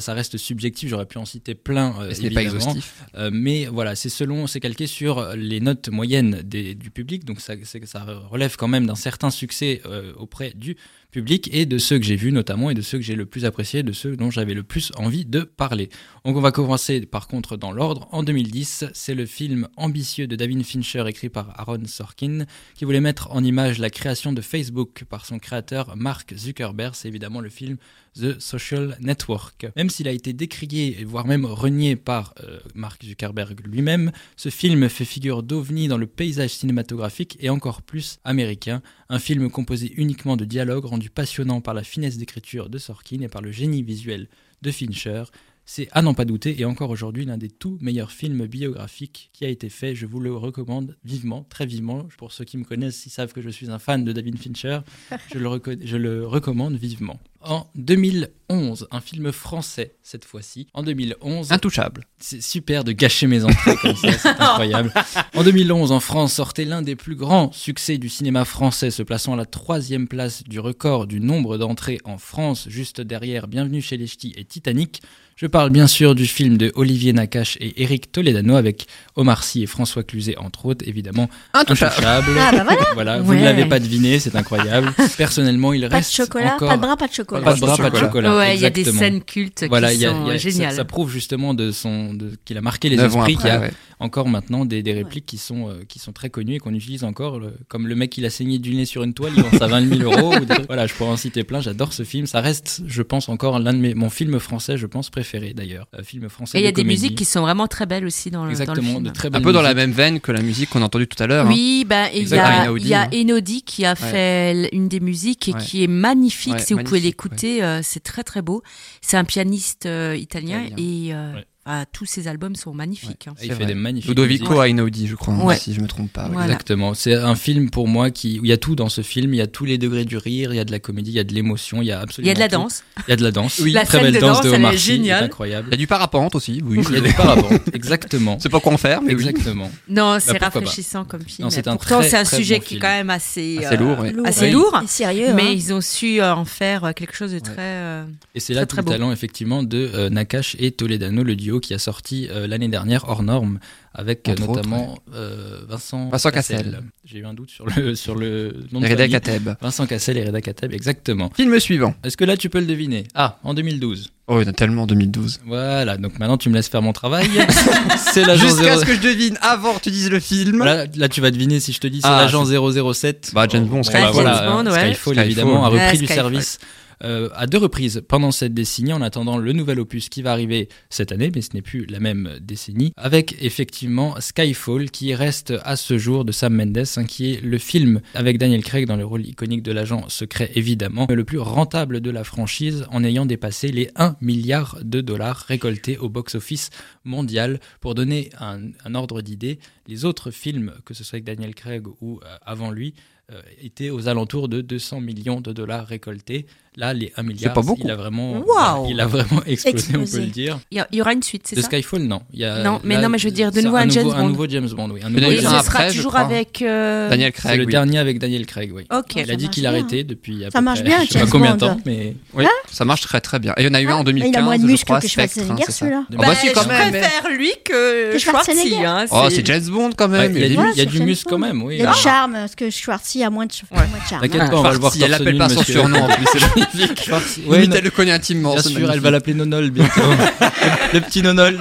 ça 0.00 0.14
reste 0.14 0.36
subjectif, 0.36 0.88
j'aurais 0.88 1.06
pu 1.06 1.18
en 1.18 1.24
citer 1.24 1.54
plein, 1.54 1.94
euh, 2.00 2.14
ce 2.14 2.22
n'est 2.22 2.30
pas 2.30 2.42
exhaustif. 2.42 3.04
Euh, 3.16 3.30
mais 3.32 3.66
voilà, 3.66 3.96
c'est 3.96 4.08
selon, 4.08 4.46
c'est 4.46 4.60
calqué 4.60 4.86
sur 4.86 5.34
les 5.34 5.60
notes 5.60 5.88
moyennes 5.88 6.42
des- 6.44 6.74
du 6.74 6.90
public, 6.90 7.24
donc 7.24 7.40
ça, 7.40 7.54
ça 7.84 8.04
relève 8.30 8.56
quand 8.56 8.68
même 8.68 8.86
d'un 8.86 8.94
certain 8.94 9.30
succès 9.30 9.82
euh, 9.86 10.12
auprès 10.16 10.52
du 10.54 10.76
public 11.10 11.50
et 11.52 11.66
de 11.66 11.78
ceux 11.78 11.98
que 11.98 12.04
j'ai 12.04 12.14
vus 12.14 12.30
notamment 12.30 12.70
et 12.70 12.74
de 12.74 12.82
ceux 12.82 12.98
que 12.98 13.02
j'ai 13.04 13.16
le 13.16 13.26
plus 13.26 13.44
appréciés, 13.44 13.82
de 13.82 13.90
ceux 13.90 14.16
dont 14.16 14.30
j'avais 14.30 14.54
le 14.54 14.62
plus 14.62 14.92
envie 14.96 15.24
de 15.24 15.40
parler. 15.40 15.88
Donc 16.24 16.36
on 16.36 16.40
va 16.40 16.52
commencer 16.52 17.00
par 17.04 17.26
contre 17.26 17.56
dans 17.56 17.72
l'ordre. 17.72 18.06
En 18.12 18.22
2010, 18.22 18.84
c'est 18.94 19.14
le 19.16 19.26
film 19.26 19.66
ambitieux 19.76 20.28
de 20.28 20.36
David 20.36 20.62
Fincher 20.62 21.02
écrit 21.08 21.28
par 21.28 21.58
Aaron 21.58 21.84
Sorkin 21.86 22.44
qui 22.76 22.84
voulait 22.84 23.00
mettre 23.00 23.32
en 23.32 23.42
image 23.42 23.78
la 23.80 23.90
création 23.90 24.32
de 24.32 24.40
Facebook 24.40 25.02
par 25.08 25.26
son 25.26 25.40
créateur 25.40 25.96
Mark 25.96 26.32
Zuckerberg. 26.36 26.94
C'est 26.94 27.08
évidemment 27.08 27.40
le 27.40 27.48
film 27.50 27.76
The 28.14 28.38
Social 28.40 28.96
Network. 29.00 29.66
Même 29.76 29.90
s'il 29.90 30.08
a 30.08 30.12
été 30.12 30.32
décrié, 30.32 31.04
voire 31.04 31.26
même 31.26 31.44
renié 31.44 31.96
par 31.96 32.34
euh, 32.42 32.58
Mark 32.74 33.04
Zuckerberg 33.04 33.60
lui-même, 33.64 34.12
ce 34.36 34.48
film 34.48 34.88
fait 34.88 35.04
figure 35.04 35.42
d'ovni 35.42 35.88
dans 35.88 35.98
le 35.98 36.06
paysage 36.06 36.50
cinématographique 36.50 37.36
et 37.40 37.50
encore 37.50 37.82
plus 37.82 38.18
américain. 38.24 38.82
Un 39.08 39.18
film 39.18 39.50
composé 39.50 39.92
uniquement 39.96 40.36
de 40.36 40.44
dialogues 40.44 40.86
rendu 40.86 41.10
passionnant 41.10 41.60
par 41.60 41.74
la 41.74 41.84
finesse 41.84 42.18
d'écriture 42.18 42.68
de 42.68 42.78
Sorkin 42.78 43.20
et 43.20 43.28
par 43.28 43.42
le 43.42 43.52
génie 43.52 43.82
visuel 43.82 44.28
de 44.62 44.70
Fincher. 44.70 45.24
C'est 45.72 45.88
à 45.92 46.02
n'en 46.02 46.14
pas 46.14 46.24
douter 46.24 46.60
et 46.60 46.64
encore 46.64 46.90
aujourd'hui 46.90 47.24
l'un 47.24 47.38
des 47.38 47.48
tout 47.48 47.78
meilleurs 47.80 48.10
films 48.10 48.46
biographiques 48.46 49.30
qui 49.32 49.44
a 49.44 49.48
été 49.48 49.68
fait. 49.68 49.94
Je 49.94 50.04
vous 50.04 50.18
le 50.18 50.34
recommande 50.34 50.96
vivement, 51.04 51.46
très 51.48 51.64
vivement. 51.64 52.08
Pour 52.18 52.32
ceux 52.32 52.44
qui 52.44 52.58
me 52.58 52.64
connaissent, 52.64 53.06
ils 53.06 53.10
savent 53.10 53.32
que 53.32 53.40
je 53.40 53.50
suis 53.50 53.70
un 53.70 53.78
fan 53.78 54.04
de 54.04 54.10
David 54.12 54.36
Fincher. 54.36 54.80
Je 55.32 55.38
le, 55.38 55.60
je 55.84 55.96
le 55.96 56.26
recommande 56.26 56.74
vivement. 56.74 57.20
En 57.42 57.66
2011, 57.74 58.86
un 58.90 59.00
film 59.00 59.32
français 59.32 59.94
cette 60.02 60.26
fois-ci. 60.26 60.66
En 60.74 60.82
2011, 60.82 61.52
Intouchable. 61.52 62.06
c'est 62.18 62.42
super 62.42 62.84
de 62.84 62.92
gâcher 62.92 63.26
mes 63.26 63.44
entrées 63.44 63.76
comme 63.76 63.96
ça, 63.96 64.12
c'est 64.12 64.28
incroyable. 64.38 64.92
En 65.34 65.42
2011, 65.42 65.90
en 65.90 66.00
France, 66.00 66.34
sortait 66.34 66.66
l'un 66.66 66.82
des 66.82 66.96
plus 66.96 67.14
grands 67.16 67.50
succès 67.52 67.96
du 67.96 68.10
cinéma 68.10 68.44
français, 68.44 68.90
se 68.90 69.02
plaçant 69.02 69.32
à 69.32 69.36
la 69.36 69.46
troisième 69.46 70.06
place 70.06 70.42
du 70.44 70.60
record 70.60 71.06
du 71.06 71.18
nombre 71.20 71.56
d'entrées 71.56 71.98
en 72.04 72.18
France, 72.18 72.66
juste 72.68 73.00
derrière 73.00 73.48
Bienvenue 73.48 73.80
chez 73.80 73.96
les 73.96 74.06
Ch'tis 74.06 74.34
et 74.36 74.44
Titanic. 74.44 75.00
Je 75.40 75.46
parle 75.46 75.70
bien 75.70 75.86
sûr 75.86 76.14
du 76.14 76.26
film 76.26 76.58
de 76.58 76.70
Olivier 76.74 77.14
Nakache 77.14 77.56
et 77.60 77.82
Eric 77.82 78.12
Toledano 78.12 78.56
avec 78.56 78.86
Omar 79.16 79.42
Sy 79.42 79.62
et 79.62 79.66
François 79.66 80.02
Cluzet, 80.02 80.36
entre 80.36 80.66
autres, 80.66 80.86
évidemment. 80.86 81.30
Intouchable. 81.54 81.94
Intouchable. 82.04 82.36
Ah 82.38 82.64
bah 82.64 82.76
voilà. 82.92 83.20
vous 83.22 83.32
ne 83.32 83.42
l'avez 83.42 83.64
pas 83.64 83.80
deviné, 83.80 84.18
c'est 84.18 84.36
incroyable. 84.36 84.92
Personnellement, 85.16 85.72
il 85.72 85.80
Pas 85.80 85.88
de 85.88 85.94
reste 85.94 86.12
chocolat, 86.14 86.56
encore... 86.56 86.68
pas 86.68 86.76
de 86.76 86.82
bras, 86.82 86.96
pas 86.98 87.08
de 87.08 87.14
chocolat. 87.14 87.29
Pas 87.30 87.54
de 87.54 87.60
bras, 87.60 87.76
pas 87.76 87.90
de 87.90 87.96
chocolat. 87.96 88.00
chocolat. 88.06 88.36
Ouais, 88.36 88.56
il 88.56 88.60
y 88.62 88.66
a 88.66 88.70
des 88.70 88.84
scènes 88.84 89.22
cultes 89.22 89.64
Voilà, 89.68 89.90
qui 89.90 89.94
il 89.96 90.00
y 90.00 90.06
a- 90.06 90.10
sont 90.10 90.24
il 90.26 90.28
y 90.28 90.30
a- 90.32 90.36
géniales. 90.36 90.70
Ça, 90.72 90.76
ça 90.78 90.84
prouve 90.84 91.10
justement 91.10 91.54
de 91.54 91.70
son, 91.70 92.12
de, 92.14 92.32
qu'il 92.44 92.56
a 92.58 92.60
marqué 92.60 92.88
les 92.88 92.96
esprits, 93.00 93.18
après, 93.20 93.34
qu'il 93.34 93.46
y 93.46 93.50
a 93.50 93.60
ouais. 93.60 93.70
Encore 94.00 94.28
maintenant 94.28 94.64
des, 94.64 94.82
des 94.82 94.92
répliques 94.92 95.26
qui, 95.26 95.38
sont, 95.38 95.68
euh, 95.68 95.82
qui 95.86 95.98
sont 95.98 96.12
très 96.12 96.30
connues 96.30 96.54
et 96.54 96.58
qu'on 96.58 96.74
utilise 96.74 97.04
encore, 97.04 97.38
le- 97.38 97.54
comme 97.68 97.86
le 97.86 97.94
mec 97.94 98.10
qui 98.10 98.24
a 98.24 98.30
saigné 98.30 98.58
du 98.58 98.74
nez 98.74 98.84
sur 98.86 99.02
une 99.02 99.14
toile, 99.14 99.32
il 99.36 99.42
vend 99.42 99.58
ça 99.58 99.66
20 99.66 99.86
000 99.98 100.10
euros. 100.10 100.34
ou 100.36 100.40
des 100.44 100.54
trucs. 100.54 100.66
Voilà, 100.66 100.86
je 100.86 100.94
pourrais 100.94 101.10
en 101.10 101.16
citer 101.16 101.44
plein, 101.44 101.60
j'adore 101.60 101.92
ce 101.92 102.02
film. 102.02 102.26
Ça 102.26 102.40
reste, 102.40 102.82
je 102.86 103.02
pense, 103.02 103.28
encore 103.28 103.58
l'un 103.58 103.72
de 103.74 103.78
mes, 103.78 103.94
mon 103.94 104.10
film 104.10 104.38
français, 104.40 104.76
je 104.76 104.86
pense, 104.86 105.10
préféré 105.10 105.52
d'ailleurs. 105.54 105.86
Euh, 105.98 106.02
film 106.02 106.28
français. 106.28 106.58
Et 106.58 106.62
il 106.62 106.64
y 106.64 106.68
a 106.68 106.72
de 106.72 106.76
des 106.76 106.84
musiques 106.84 107.14
qui 107.16 107.24
sont 107.24 107.40
vraiment 107.42 107.66
très 107.68 107.86
belles 107.86 108.04
aussi 108.06 108.30
dans 108.30 108.38
le, 108.40 108.42
dans 108.44 108.46
le 108.46 108.50
Exactement, 108.52 108.92
film. 108.92 109.02
de 109.04 109.10
très 109.10 109.28
Un 109.28 109.32
belles 109.32 109.42
peu 109.42 109.52
dans 109.52 109.62
la 109.62 109.74
même 109.74 109.92
veine 109.92 110.20
que 110.20 110.32
la 110.32 110.42
musique 110.42 110.70
qu'on 110.70 110.82
a 110.82 110.86
entendue 110.86 111.06
tout 111.06 111.22
à 111.22 111.26
l'heure. 111.26 111.46
hein. 111.46 111.50
Oui, 111.50 111.84
ben 111.86 112.08
il 112.14 112.26
y 112.28 112.34
a, 112.34 112.62
Einaudi, 112.64 112.84
il 112.84 112.88
y 112.90 112.94
a 112.94 113.02
hein. 113.02 113.08
Enodi 113.12 113.62
qui 113.62 113.84
a 113.84 113.94
fait 113.94 114.68
une 114.72 114.88
des 114.88 115.00
musiques 115.00 115.48
et 115.48 115.52
Ouais. 115.52 115.60
qui 115.60 115.84
est 115.84 115.88
magnifique. 115.88 116.54
Ouais, 116.54 116.58
si 116.60 116.72
vous 116.74 116.82
pouvez 116.84 117.00
l'écouter, 117.00 117.62
euh, 117.62 117.80
c'est 117.82 118.00
très 118.02 118.22
très 118.22 118.40
beau. 118.42 118.62
C'est 119.02 119.16
un 119.16 119.24
pianiste 119.24 119.86
euh, 119.86 120.16
italien 120.16 120.62
Italien. 120.64 120.76
et 120.78 121.14
euh, 121.14 121.34
Ouais. 121.34 121.44
Ah, 121.72 121.84
tous 121.92 122.04
ses 122.04 122.26
albums 122.26 122.56
sont 122.56 122.74
magnifiques. 122.74 123.28
hein. 123.28 123.34
Il 123.40 123.52
fait 123.52 123.64
des 123.64 123.74
magnifiques 123.74 124.08
Ludovico. 124.08 124.60
Einaudi, 124.60 125.06
je 125.06 125.14
crois, 125.14 125.34
hein, 125.34 125.44
Ouais. 125.44 125.56
si 125.56 125.72
je 125.72 125.80
me 125.80 125.86
trompe 125.86 126.12
pas. 126.12 126.26
Voilà. 126.26 126.46
Exactement. 126.46 126.94
C'est 126.94 127.14
un 127.14 127.36
film 127.36 127.70
pour 127.70 127.86
moi 127.86 128.10
qui 128.10 128.40
il 128.42 128.48
y 128.48 128.52
a 128.52 128.56
tout 128.56 128.74
dans 128.74 128.88
ce 128.88 129.02
film. 129.02 129.32
Il 129.34 129.36
y 129.36 129.40
a 129.40 129.46
tous 129.46 129.64
les 129.66 129.78
degrés 129.78 130.04
du 130.04 130.16
rire, 130.16 130.52
il 130.52 130.56
y 130.56 130.60
a 130.60 130.64
de 130.64 130.72
la 130.72 130.80
comédie, 130.80 131.12
il 131.12 131.14
y 131.14 131.20
a 131.20 131.24
de 131.24 131.32
l'émotion, 131.32 131.80
il 131.80 131.86
y 131.86 131.92
a 131.92 131.98
Il 131.98 132.02
absolument. 132.02 132.28
y 132.28 132.30
a 132.32 132.34
de 132.34 132.40
la 132.40 132.48
tout. 132.48 132.54
danse. 132.56 132.82
Il 133.06 133.10
y 133.10 133.12
a 133.12 133.16
de 133.16 133.22
la 133.22 133.30
danse. 133.30 133.58
Oui. 133.62 133.70
La 133.72 133.84
très 133.84 133.98
scène 133.98 134.02
belle 134.06 134.14
de 134.14 134.18
danse 134.20 134.38
danse, 134.40 134.44
de 134.50 134.56
Omar 134.56 134.74
Sy, 134.76 135.10
incroyable. 135.12 135.68
Il 135.68 135.70
y 135.70 135.74
a 135.74 135.76
du 135.76 135.86
parapente 135.86 136.34
aussi, 136.34 136.60
oui. 136.64 136.80
Il 136.88 136.94
y 136.94 136.98
a 136.98 137.00
du 137.02 137.12
parapente, 137.12 137.62
exactement. 137.72 138.38
C'est 138.42 138.48
pas 138.48 138.58
quoi 138.58 138.72
en 138.72 138.76
faire, 138.76 139.00
mais. 139.02 139.12
Exactement. 139.12 139.70
Non, 139.88 140.16
c'est 140.18 140.32
pourquoi 140.32 140.50
pas. 140.50 140.58
rafraîchissant 140.60 141.04
comme 141.04 141.22
film. 141.22 141.44
Non, 141.46 141.50
c'est 141.50 141.68
un 141.68 141.76
Pourtant, 141.76 142.00
très, 142.00 142.08
c'est 142.08 142.16
un 142.16 142.24
très 142.24 142.36
sujet 142.38 142.56
bon 142.58 142.64
qui 142.64 142.76
est 142.76 142.78
quand 142.80 142.88
même 142.88 143.10
assez, 143.10 143.58
Assez 143.64 143.76
lourd, 143.76 143.98
ouais. 144.00 144.12
assez 144.24 144.50
lourd. 144.50 144.82
sérieux. 144.88 145.34
Mais 145.34 145.42
hein. 145.42 145.50
ils 145.52 145.72
ont 145.72 145.80
su 145.80 146.20
euh, 146.20 146.34
en 146.34 146.44
faire 146.44 146.84
euh, 146.84 146.92
quelque 146.92 147.14
chose 147.14 147.32
de 147.32 147.38
très. 147.38 147.54
euh, 147.58 148.04
Et 148.34 148.40
c'est 148.40 148.54
là 148.54 148.66
tout 148.66 148.76
très 148.76 148.82
le 148.82 148.88
talent 148.88 149.12
effectivement 149.12 149.62
de 149.62 149.90
euh, 149.94 150.10
Nakash 150.10 150.56
et 150.58 150.70
Toledano, 150.72 151.22
le 151.22 151.36
duo 151.36 151.59
qui 151.60 151.74
a 151.74 151.78
sorti 151.78 152.28
euh, 152.30 152.46
l'année 152.46 152.68
dernière 152.68 153.08
hors 153.08 153.22
norme 153.22 153.58
avec 153.94 154.28
autres, 154.28 154.46
notamment 154.46 154.98
euh, 155.14 155.60
Vincent, 155.68 156.08
Vincent 156.10 156.30
Cassel. 156.30 156.80
J'ai 157.04 157.18
eu 157.18 157.26
un 157.26 157.34
doute 157.34 157.50
sur 157.50 157.66
le 157.66 157.94
sur 157.94 158.14
le 158.14 158.54
nom 158.72 158.80
de 158.80 158.84
Reda 158.86 158.96
famille. 158.98 159.10
Kateb. 159.12 159.50
Vincent 159.60 159.86
Cassel 159.86 160.16
et 160.18 160.24
Reda 160.24 160.40
Kateb, 160.40 160.72
exactement. 160.72 161.30
Film 161.34 161.58
suivant. 161.60 161.94
Est-ce 162.04 162.16
que 162.16 162.24
là 162.24 162.36
tu 162.36 162.48
peux 162.50 162.60
le 162.60 162.66
deviner? 162.66 163.04
Ah, 163.14 163.38
en 163.44 163.52
2012. 163.54 164.10
Oh, 164.28 164.38
il 164.40 164.44
y 164.44 164.46
en 164.46 164.50
a 164.50 164.52
tellement 164.52 164.82
en 164.82 164.86
2012. 164.86 165.40
Voilà, 165.44 165.96
donc 165.96 166.18
maintenant 166.20 166.36
tu 166.38 166.50
me 166.50 166.54
laisses 166.54 166.68
faire 166.68 166.82
mon 166.82 166.92
travail. 166.92 167.28
c'est 168.12 168.24
l'agent 168.24 168.46
Jusqu'à 168.46 168.74
0... 168.76 168.80
ce 168.80 168.84
que 168.86 168.94
je 168.94 169.00
devine 169.00 169.36
avant 169.42 169.74
que 169.74 169.80
tu 169.80 169.90
dises 169.90 170.08
le 170.08 170.20
film. 170.20 170.62
Là, 170.64 170.86
là, 170.94 171.08
tu 171.08 171.20
vas 171.20 171.32
deviner 171.32 171.58
si 171.58 171.72
je 171.72 171.80
te 171.80 171.88
dis 171.88 172.00
c'est 172.00 172.06
Ah, 172.06 172.22
l'agent 172.22 172.44
007. 172.44 173.32
Bah, 173.34 173.46
James 173.50 173.64
Bond, 173.66 173.76
Bon, 173.78 173.82
Skyfall. 173.82 174.02
bah, 174.02 174.10
voilà, 174.12 174.34
James 174.36 174.52
Bond, 174.52 174.66
euh, 174.66 174.72
ouais. 174.72 174.78
Skyfall, 174.94 174.94
Skyfall. 175.14 175.18
évidemment, 175.26 175.64
a 175.64 175.68
repris 175.68 175.84
Ouais, 175.84 175.90
du 175.92 175.96
Skyfall. 176.06 176.14
service 176.16 176.58
euh, 177.02 177.28
à 177.34 177.46
deux 177.46 177.58
reprises 177.58 178.02
pendant 178.06 178.30
cette 178.30 178.54
décennie, 178.54 178.92
en 178.92 179.02
attendant 179.02 179.38
le 179.38 179.52
nouvel 179.52 179.80
opus 179.80 180.08
qui 180.08 180.22
va 180.22 180.32
arriver 180.32 180.68
cette 180.90 181.12
année, 181.12 181.30
mais 181.34 181.42
ce 181.42 181.50
n'est 181.54 181.62
plus 181.62 181.86
la 181.86 182.00
même 182.00 182.38
décennie, 182.40 182.92
avec 182.96 183.36
effectivement 183.40 184.14
Skyfall 184.20 184.90
qui 184.90 185.14
reste 185.14 185.54
à 185.64 185.76
ce 185.76 185.98
jour 185.98 186.24
de 186.24 186.32
Sam 186.32 186.54
Mendes, 186.54 186.84
hein, 186.96 187.04
qui 187.04 187.32
est 187.32 187.40
le 187.40 187.58
film 187.58 188.00
avec 188.14 188.38
Daniel 188.38 188.62
Craig 188.62 188.86
dans 188.86 188.96
le 188.96 189.04
rôle 189.04 189.26
iconique 189.26 189.62
de 189.62 189.72
l'agent 189.72 190.08
secret 190.08 190.50
évidemment, 190.54 191.06
le 191.08 191.24
plus 191.24 191.38
rentable 191.38 192.00
de 192.00 192.10
la 192.10 192.24
franchise 192.24 192.84
en 192.90 193.04
ayant 193.04 193.26
dépassé 193.26 193.68
les 193.68 193.90
1 193.96 194.16
milliard 194.20 194.78
de 194.82 195.00
dollars 195.00 195.38
récoltés 195.48 195.98
au 195.98 196.08
box-office 196.08 196.70
mondial. 197.04 197.60
Pour 197.80 197.94
donner 197.94 198.30
un, 198.38 198.94
ordre 198.94 199.22
d'idée, 199.22 199.58
les 199.86 200.04
autres 200.04 200.30
films, 200.30 200.74
que 200.84 200.94
ce 200.94 201.04
soit 201.04 201.16
avec 201.16 201.24
Daniel 201.24 201.54
Craig 201.54 201.86
ou 202.00 202.20
euh, 202.24 202.36
avant 202.42 202.70
lui, 202.70 202.94
euh, 203.32 203.40
étaient 203.62 203.90
aux 203.90 204.08
alentours 204.08 204.48
de 204.48 204.60
200 204.60 205.00
millions 205.00 205.40
de 205.40 205.52
dollars 205.52 205.86
récoltés. 205.86 206.46
Là, 206.76 206.94
les 206.94 207.12
1 207.16 207.24
milliard, 207.24 207.52
pas 207.52 207.62
beaucoup. 207.62 207.82
il 207.84 207.90
a 207.90 207.96
vraiment, 207.96 208.44
Waouh. 208.46 208.86
il 208.90 209.00
a 209.00 209.06
vraiment 209.06 209.42
explosé, 209.44 209.88
on 209.96 210.02
Explosé. 210.02 210.18
peut 210.18 210.24
le 210.24 210.30
dire. 210.30 210.60
Il 210.70 210.78
y, 210.78 210.84
il 210.92 211.00
aura 211.02 211.12
une 211.12 211.22
suite, 211.22 211.42
c'est 211.46 211.56
De 211.56 211.60
ça 211.62 211.66
Skyfall, 211.66 212.02
non. 212.02 212.22
Il 212.32 212.38
y 212.38 212.44
a, 212.44 212.62
Non, 212.62 212.80
mais 212.84 212.94
là, 212.94 213.02
non, 213.02 213.08
mais 213.08 213.18
je 213.18 213.26
veux 213.26 213.34
dire, 213.34 213.50
de 213.50 213.60
nouveau 213.60 213.76
un 213.76 213.88
James 213.88 214.04
nouveau, 214.04 214.16
Un 214.16 214.22
Bond. 214.22 214.28
nouveau 214.28 214.48
James 214.48 214.68
Bond, 214.68 214.90
oui. 214.92 215.00
Un 215.02 215.08
Il 215.08 215.14
nouveau 215.16 215.30
Et 215.32 215.36
James 215.36 215.42
ce 215.42 215.48
un 215.48 215.50
Bond. 215.58 215.64
sera 215.64 215.78
après, 215.80 215.92
toujours 215.92 216.16
avec. 216.16 216.62
euh, 216.62 217.10
Daniel 217.10 217.32
C'est 217.34 217.40
Craig. 217.42 217.58
le 217.58 217.64
oui. 217.66 217.72
dernier 217.72 217.98
avec 217.98 218.18
Daniel 218.20 218.46
Craig, 218.46 218.70
oui. 218.72 218.84
Ok. 218.96 219.16
Il 219.16 219.30
a 219.30 219.34
dit 219.36 219.48
qu'il 219.48 219.66
arrêtait 219.66 220.04
depuis. 220.04 220.44
à 220.44 220.50
Ça 220.52 220.60
peu 220.60 220.64
marche 220.64 220.80
près, 220.80 220.88
bien, 220.90 221.04
Je 221.04 221.10
sais 221.12 221.18
pas 221.18 221.26
combien 221.26 221.54
de 221.54 221.60
temps, 221.60 221.76
mais. 221.84 222.14
Oui, 222.34 222.44
ça 222.70 222.84
marche 222.84 223.00
très 223.00 223.20
très 223.20 223.40
bien. 223.40 223.52
Et 223.56 223.62
il 223.62 223.66
y 223.66 223.68
en 223.68 223.74
a 223.74 223.80
eu 223.80 223.88
un 223.88 223.96
en 223.96 223.98
Mais 223.98 224.04
2015. 224.04 224.30
il 224.32 224.38
a 224.38 224.42
moins 224.42 224.56
de 224.56 224.62
je 224.62 224.66
muscles 224.68 224.84
crois, 224.86 225.00
que 225.00 225.08
Spectre, 225.08 225.38
hein, 225.40 225.42
Schwarzenegger, 225.56 225.72
celui-là. 225.72 226.04
Ah 226.08 226.16
bah 226.16 226.34
si, 226.36 226.52
quand 226.52 226.62
je 226.62 226.68
préfère 226.68 227.30
lui 227.36 227.50
que. 227.64 228.16
Schwarzenegger. 228.18 228.84
Hein, 228.86 229.06
Oh, 229.10 229.26
c'est 229.28 229.44
James 229.44 229.64
Bond 229.68 229.90
quand 229.96 230.08
même. 230.08 230.36
il 230.36 230.40
y 230.40 230.44
a 230.44 230.46
Il 230.84 230.86
du, 230.86 230.98
il 230.98 231.04
muscle 231.04 231.28
quand 231.28 231.38
même, 231.38 231.62
oui. 231.64 231.76
Il 231.78 231.80
y 231.82 231.84
a 231.84 231.90
Ah, 231.90 231.94
du 231.94 232.00
charme, 232.00 232.32
parce 232.34 232.54
que 232.54 232.70
Schwarzy 232.70 233.24
a 233.24 233.30
moins 233.30 233.46
de, 233.46 233.50
de 233.52 234.08
charme. 234.08 234.22
T'inquiète 234.22 234.42
Ah, 234.44 234.50
pas, 234.50 234.56
on 234.56 234.62
va 234.62 234.72
le 234.72 234.78
voir 234.78 234.92
torse 234.96 235.08
l'appelle 235.10 235.36
pas 235.36 235.48
son 235.48 235.62
surnom 235.64 235.98
en 236.02 236.08
plus, 236.08 236.26
magnifique. 236.60 237.10
Limite, 237.48 237.74
elle 237.74 237.84
le 237.84 237.90
connaît 237.90 238.12
intimement. 238.12 238.54
Bien 238.54 238.62
sûr, 238.62 238.90
elle 238.90 239.00
va 239.00 239.10
l'appeler 239.10 239.34
Nonol 239.34 239.70
bientôt. 239.70 240.00
le, 240.00 240.92
le 240.94 241.00
petit 241.00 241.22
Nonol. 241.22 241.58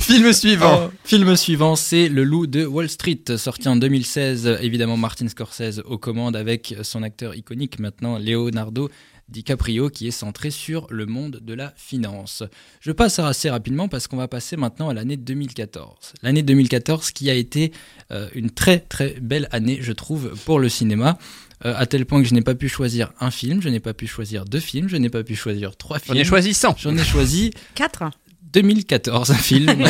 Film 0.00 0.32
suivant. 0.32 0.86
Oh, 0.86 0.90
film 1.04 1.36
suivant, 1.36 1.76
c'est 1.76 2.08
Le 2.08 2.24
Loup 2.24 2.46
de 2.46 2.64
Wall 2.64 2.88
Street, 2.88 3.20
sorti 3.36 3.68
en 3.68 3.76
2016. 3.76 4.58
Évidemment, 4.60 4.96
Martin 4.96 5.28
Scorsese 5.28 5.80
aux 5.84 5.98
commandes 5.98 6.36
avec 6.36 6.74
son 6.82 7.02
acteur 7.02 7.34
iconique 7.34 7.78
maintenant, 7.78 8.18
Leonardo 8.18 8.90
DiCaprio, 9.28 9.88
qui 9.88 10.08
est 10.08 10.12
centré 10.12 10.50
sur 10.50 10.86
le 10.90 11.06
monde 11.06 11.40
de 11.42 11.54
la 11.54 11.72
finance. 11.76 12.42
Je 12.80 12.92
passe 12.92 13.18
assez 13.18 13.50
rapidement 13.50 13.88
parce 13.88 14.06
qu'on 14.06 14.16
va 14.16 14.28
passer 14.28 14.56
maintenant 14.56 14.88
à 14.88 14.94
l'année 14.94 15.16
2014. 15.16 16.14
L'année 16.22 16.42
2014 16.42 17.10
qui 17.12 17.30
a 17.30 17.34
été 17.34 17.72
euh, 18.10 18.28
une 18.34 18.50
très 18.50 18.78
très 18.78 19.16
belle 19.20 19.48
année, 19.50 19.78
je 19.80 19.92
trouve, 19.92 20.34
pour 20.44 20.58
le 20.58 20.68
cinéma. 20.68 21.18
Euh, 21.64 21.74
à 21.76 21.86
tel 21.86 22.04
point 22.06 22.20
que 22.20 22.28
je 22.28 22.34
n'ai 22.34 22.42
pas 22.42 22.54
pu 22.56 22.68
choisir 22.68 23.12
un 23.20 23.30
film, 23.30 23.62
je 23.62 23.68
n'ai 23.68 23.78
pas 23.80 23.94
pu 23.94 24.06
choisir 24.08 24.44
deux 24.44 24.58
films, 24.60 24.88
je 24.88 24.96
n'ai 24.96 25.10
pas 25.10 25.22
pu 25.22 25.36
choisir 25.36 25.76
trois 25.76 25.98
J'en 25.98 26.04
films. 26.14 26.18
ai 26.18 26.24
choisi 26.24 26.54
100. 26.54 26.76
J'en 26.78 26.96
ai 26.96 27.04
choisi 27.04 27.52
4. 27.76 28.02
2014, 28.52 29.30
un 29.30 29.34
film. 29.34 29.66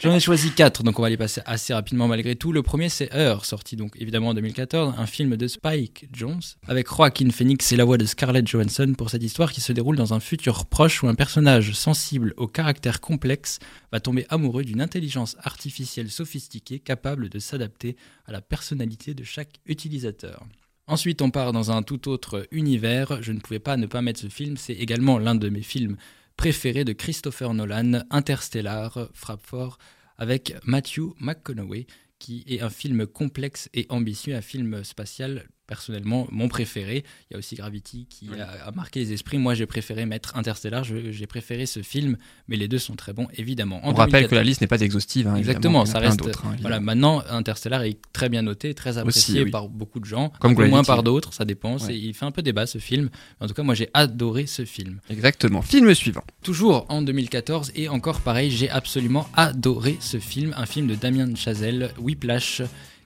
J'en 0.00 0.14
ai 0.14 0.20
choisi 0.20 0.52
quatre, 0.52 0.84
donc 0.84 0.98
on 0.98 1.02
va 1.02 1.10
les 1.10 1.16
passer 1.16 1.40
assez 1.44 1.74
rapidement 1.74 2.06
malgré 2.06 2.36
tout. 2.36 2.52
Le 2.52 2.62
premier, 2.62 2.88
c'est 2.88 3.12
Heure, 3.14 3.44
sorti 3.44 3.74
donc 3.74 3.94
évidemment 3.98 4.28
en 4.28 4.34
2014, 4.34 4.94
un 4.96 5.06
film 5.06 5.36
de 5.36 5.48
Spike 5.48 6.08
Jones, 6.12 6.40
avec 6.68 6.88
Joaquin 6.88 7.30
Phoenix 7.30 7.72
et 7.72 7.76
la 7.76 7.84
voix 7.84 7.98
de 7.98 8.04
Scarlett 8.04 8.46
Johansson 8.46 8.94
pour 8.96 9.10
cette 9.10 9.24
histoire 9.24 9.52
qui 9.52 9.60
se 9.60 9.72
déroule 9.72 9.96
dans 9.96 10.14
un 10.14 10.20
futur 10.20 10.66
proche 10.66 11.02
où 11.02 11.08
un 11.08 11.14
personnage 11.14 11.72
sensible 11.72 12.32
au 12.36 12.46
caractère 12.46 13.00
complexe 13.00 13.58
va 13.90 13.98
tomber 13.98 14.24
amoureux 14.28 14.62
d'une 14.62 14.80
intelligence 14.80 15.36
artificielle 15.42 16.10
sophistiquée 16.10 16.78
capable 16.78 17.28
de 17.28 17.40
s'adapter 17.40 17.96
à 18.26 18.32
la 18.32 18.40
personnalité 18.40 19.14
de 19.14 19.24
chaque 19.24 19.60
utilisateur. 19.66 20.46
Ensuite, 20.86 21.22
on 21.22 21.30
part 21.30 21.52
dans 21.52 21.70
un 21.70 21.82
tout 21.82 22.08
autre 22.08 22.46
univers. 22.50 23.22
Je 23.22 23.32
ne 23.32 23.38
pouvais 23.38 23.60
pas 23.60 23.76
ne 23.76 23.86
pas 23.86 24.02
mettre 24.02 24.20
ce 24.20 24.28
film. 24.28 24.56
C'est 24.56 24.74
également 24.74 25.18
l'un 25.18 25.34
de 25.34 25.48
mes 25.48 25.62
films 25.62 25.96
préférés 26.42 26.84
de 26.84 26.92
Christopher 26.92 27.54
Nolan, 27.54 28.02
Interstellar, 28.10 29.08
frappe 29.14 29.46
fort, 29.46 29.78
avec 30.18 30.56
Matthew 30.64 31.14
McConaughey, 31.20 31.86
qui 32.18 32.42
est 32.48 32.62
un 32.62 32.68
film 32.68 33.06
complexe 33.06 33.68
et 33.74 33.86
ambitieux, 33.90 34.34
un 34.34 34.40
film 34.40 34.82
spatial 34.82 35.46
personnellement 35.72 36.26
mon 36.30 36.48
préféré. 36.48 37.02
Il 37.30 37.32
y 37.32 37.36
a 37.36 37.38
aussi 37.38 37.54
Gravity 37.54 38.06
qui 38.10 38.28
a, 38.38 38.66
a 38.68 38.70
marqué 38.72 39.00
les 39.00 39.12
esprits. 39.14 39.38
Moi, 39.38 39.54
j'ai 39.54 39.64
préféré 39.64 40.04
mettre 40.04 40.36
Interstellar. 40.36 40.84
J'ai 40.84 41.26
préféré 41.26 41.64
ce 41.64 41.80
film, 41.82 42.18
mais 42.48 42.56
les 42.56 42.68
deux 42.68 42.78
sont 42.78 42.94
très 42.94 43.14
bons, 43.14 43.26
évidemment. 43.34 43.76
En 43.86 43.92
On 43.92 43.94
rappelle 43.94 44.28
2014 44.28 44.30
que 44.30 44.34
la 44.34 44.42
liste 44.44 44.60
n'est 44.60 44.66
pas 44.66 44.80
exhaustive. 44.82 45.26
hein, 45.28 45.36
Exactement, 45.36 45.86
ça 45.86 45.98
reste. 45.98 46.20
hein, 46.44 46.56
voilà, 46.60 46.78
maintenant 46.80 47.22
Interstellar 47.30 47.82
est 47.84 47.96
très 48.12 48.28
bien 48.28 48.42
noté, 48.42 48.74
très 48.74 48.98
apprécié 48.98 49.34
Aussi, 49.36 49.44
oui. 49.44 49.50
par 49.50 49.68
beaucoup 49.70 49.98
de 49.98 50.04
gens, 50.04 50.30
Comme 50.40 50.60
un 50.60 50.68
moins 50.68 50.84
par 50.84 51.02
d'autres, 51.02 51.32
ça 51.32 51.46
dépend. 51.46 51.78
Ouais. 51.78 51.96
Il 51.98 52.12
fait 52.12 52.26
un 52.26 52.32
peu 52.32 52.42
débat 52.42 52.66
ce 52.66 52.76
film. 52.78 53.08
En 53.40 53.46
tout 53.46 53.54
cas, 53.54 53.62
moi 53.62 53.74
j'ai 53.74 53.88
adoré 53.94 54.44
ce 54.46 54.66
film. 54.66 55.00
Exactement. 55.08 55.62
Film 55.62 55.94
suivant. 55.94 56.22
Toujours 56.42 56.84
en 56.90 57.00
2014 57.00 57.72
et 57.76 57.88
encore 57.88 58.20
pareil, 58.20 58.50
j'ai 58.50 58.68
absolument 58.68 59.26
adoré 59.34 59.96
ce 60.00 60.18
film, 60.18 60.52
un 60.58 60.66
film 60.66 60.86
de 60.86 60.94
Damien 60.96 61.34
Chazelle, 61.34 61.92
Whiplash 61.98 62.60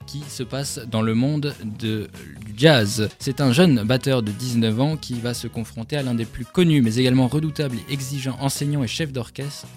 qui 0.07 0.21
se 0.21 0.41
passe 0.41 0.79
dans 0.89 1.03
le 1.03 1.13
monde 1.13 1.53
de, 1.79 2.09
du 2.45 2.53
jazz. 2.57 3.09
C'est 3.19 3.41
un 3.41 3.51
jeune 3.51 3.83
batteur 3.83 4.23
de 4.23 4.31
19 4.31 4.81
ans 4.81 4.97
qui 4.97 5.13
va 5.19 5.35
se 5.35 5.47
confronter 5.47 5.97
à 5.97 6.01
l'un 6.01 6.15
des 6.15 6.25
plus 6.25 6.45
connus 6.45 6.81
mais 6.81 6.95
également 6.95 7.27
redoutables 7.27 7.75
et 7.75 7.93
exigeants 7.93 8.37
enseignants 8.39 8.83
et 8.83 8.87
chef 8.87 9.11
d'orchestre 9.11 9.67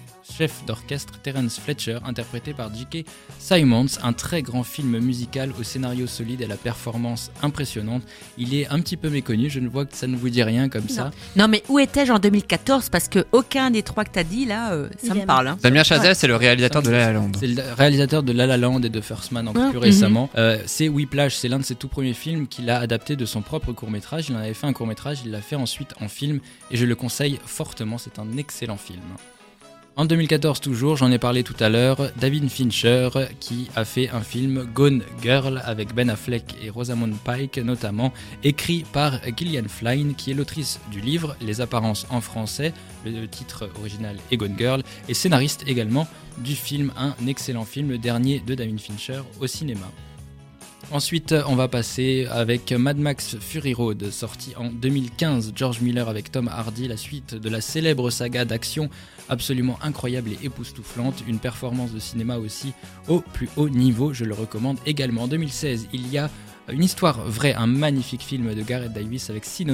chef 0.40 0.64
d'orchestre 0.64 1.18
Terence 1.22 1.60
Fletcher, 1.60 1.98
interprété 2.06 2.54
par 2.54 2.74
J.K. 2.74 3.04
Simons, 3.38 3.84
un 4.02 4.14
très 4.14 4.40
grand 4.40 4.62
film 4.62 4.98
musical 4.98 5.52
au 5.60 5.62
scénario 5.62 6.06
solide 6.06 6.40
et 6.40 6.44
à 6.46 6.48
la 6.48 6.56
performance 6.56 7.30
impressionnante. 7.42 8.02
Il 8.38 8.54
est 8.54 8.66
un 8.68 8.80
petit 8.80 8.96
peu 8.96 9.10
méconnu, 9.10 9.50
je 9.50 9.60
ne 9.60 9.68
vois 9.68 9.84
que 9.84 9.94
ça 9.94 10.06
ne 10.06 10.16
vous 10.16 10.30
dit 10.30 10.42
rien 10.42 10.70
comme 10.70 10.88
ça. 10.88 11.10
Non, 11.36 11.46
mais 11.46 11.62
où 11.68 11.78
étais-je 11.78 12.10
en 12.10 12.18
2014 12.18 12.88
Parce 12.88 13.08
que 13.08 13.26
aucun 13.32 13.70
des 13.70 13.82
trois 13.82 14.04
que 14.06 14.12
t'as 14.12 14.24
dit 14.24 14.46
là, 14.46 14.72
euh, 14.72 14.88
ça 14.96 15.12
Il 15.14 15.20
me 15.20 15.26
parle. 15.26 15.48
hein. 15.48 15.58
Damien 15.62 15.82
Chazelle, 15.82 16.16
c'est 16.16 16.26
le 16.26 16.36
réalisateur 16.36 16.80
de 16.80 16.88
La 16.88 16.98
La 17.08 17.12
Land. 17.12 17.32
C'est 17.38 17.46
le 17.46 17.62
réalisateur 17.76 18.22
de 18.22 18.32
La 18.32 18.46
La 18.46 18.56
Land 18.56 18.80
et 18.80 18.88
de 18.88 19.00
First 19.02 19.32
Man 19.32 19.46
encore 19.46 19.64
Ah, 19.66 19.68
plus 19.68 19.76
mhm. 19.76 19.84
récemment. 19.84 20.30
Euh, 20.38 20.56
c'est 20.64 20.88
Whiplash, 20.88 21.34
c'est 21.34 21.48
l'un 21.48 21.58
de 21.58 21.64
ses 21.64 21.74
tout 21.74 21.88
premiers 21.88 22.14
films 22.14 22.48
qu'il 22.48 22.70
a 22.70 22.78
adapté 22.78 23.14
de 23.14 23.26
son 23.26 23.42
propre 23.42 23.72
court 23.74 23.90
métrage. 23.90 24.30
Il 24.30 24.36
en 24.36 24.38
avait 24.38 24.54
fait 24.54 24.66
un 24.66 24.72
court 24.72 24.86
métrage, 24.86 25.18
il 25.22 25.32
l'a 25.32 25.42
fait 25.42 25.56
ensuite 25.56 25.92
en 26.00 26.08
film 26.08 26.40
et 26.70 26.78
je 26.78 26.86
le 26.86 26.94
conseille 26.94 27.38
fortement, 27.44 27.98
c'est 27.98 28.18
un 28.18 28.38
excellent 28.38 28.78
film. 28.78 29.00
En 29.96 30.04
2014 30.04 30.60
toujours, 30.60 30.96
j'en 30.96 31.10
ai 31.10 31.18
parlé 31.18 31.42
tout 31.42 31.56
à 31.58 31.68
l'heure, 31.68 32.10
David 32.16 32.48
Fincher 32.48 33.10
qui 33.40 33.68
a 33.74 33.84
fait 33.84 34.08
un 34.10 34.20
film 34.20 34.64
Gone 34.72 35.02
Girl 35.20 35.60
avec 35.64 35.94
Ben 35.94 36.08
Affleck 36.08 36.54
et 36.62 36.70
Rosamund 36.70 37.14
Pike 37.24 37.58
notamment, 37.58 38.12
écrit 38.44 38.84
par 38.92 39.20
Gillian 39.36 39.68
Flynn 39.68 40.14
qui 40.14 40.30
est 40.30 40.34
l'autrice 40.34 40.80
du 40.90 41.00
livre 41.00 41.36
Les 41.40 41.60
apparences 41.60 42.06
en 42.08 42.20
français, 42.20 42.72
le 43.04 43.26
titre 43.26 43.68
original 43.78 44.16
est 44.30 44.36
Gone 44.36 44.54
Girl, 44.56 44.82
et 45.08 45.14
scénariste 45.14 45.64
également 45.66 46.06
du 46.38 46.54
film, 46.54 46.92
un 46.96 47.14
excellent 47.26 47.64
film, 47.64 47.90
le 47.90 47.98
dernier 47.98 48.40
de 48.40 48.54
David 48.54 48.80
Fincher 48.80 49.20
au 49.40 49.46
cinéma. 49.48 49.90
Ensuite, 50.92 51.36
on 51.46 51.54
va 51.54 51.68
passer 51.68 52.26
avec 52.32 52.72
Mad 52.72 52.98
Max 52.98 53.36
Fury 53.38 53.74
Road, 53.74 54.10
sorti 54.10 54.54
en 54.56 54.70
2015. 54.70 55.52
George 55.54 55.80
Miller 55.82 56.08
avec 56.08 56.32
Tom 56.32 56.48
Hardy, 56.48 56.88
la 56.88 56.96
suite 56.96 57.36
de 57.36 57.48
la 57.48 57.60
célèbre 57.60 58.10
saga 58.10 58.44
d'action 58.44 58.90
absolument 59.28 59.78
incroyable 59.82 60.30
et 60.30 60.46
époustouflante. 60.46 61.22
Une 61.28 61.38
performance 61.38 61.92
de 61.92 62.00
cinéma 62.00 62.38
aussi 62.38 62.72
au 63.06 63.20
plus 63.20 63.48
haut 63.56 63.68
niveau, 63.68 64.12
je 64.12 64.24
le 64.24 64.34
recommande 64.34 64.78
également. 64.84 65.22
En 65.22 65.28
2016, 65.28 65.86
il 65.92 66.10
y 66.10 66.18
a 66.18 66.28
Une 66.72 66.84
histoire 66.84 67.20
vraie, 67.22 67.54
un 67.54 67.66
magnifique 67.66 68.22
film 68.22 68.54
de 68.54 68.62
Gareth 68.62 68.92
Davis 68.92 69.30
avec 69.30 69.44
six 69.44 69.66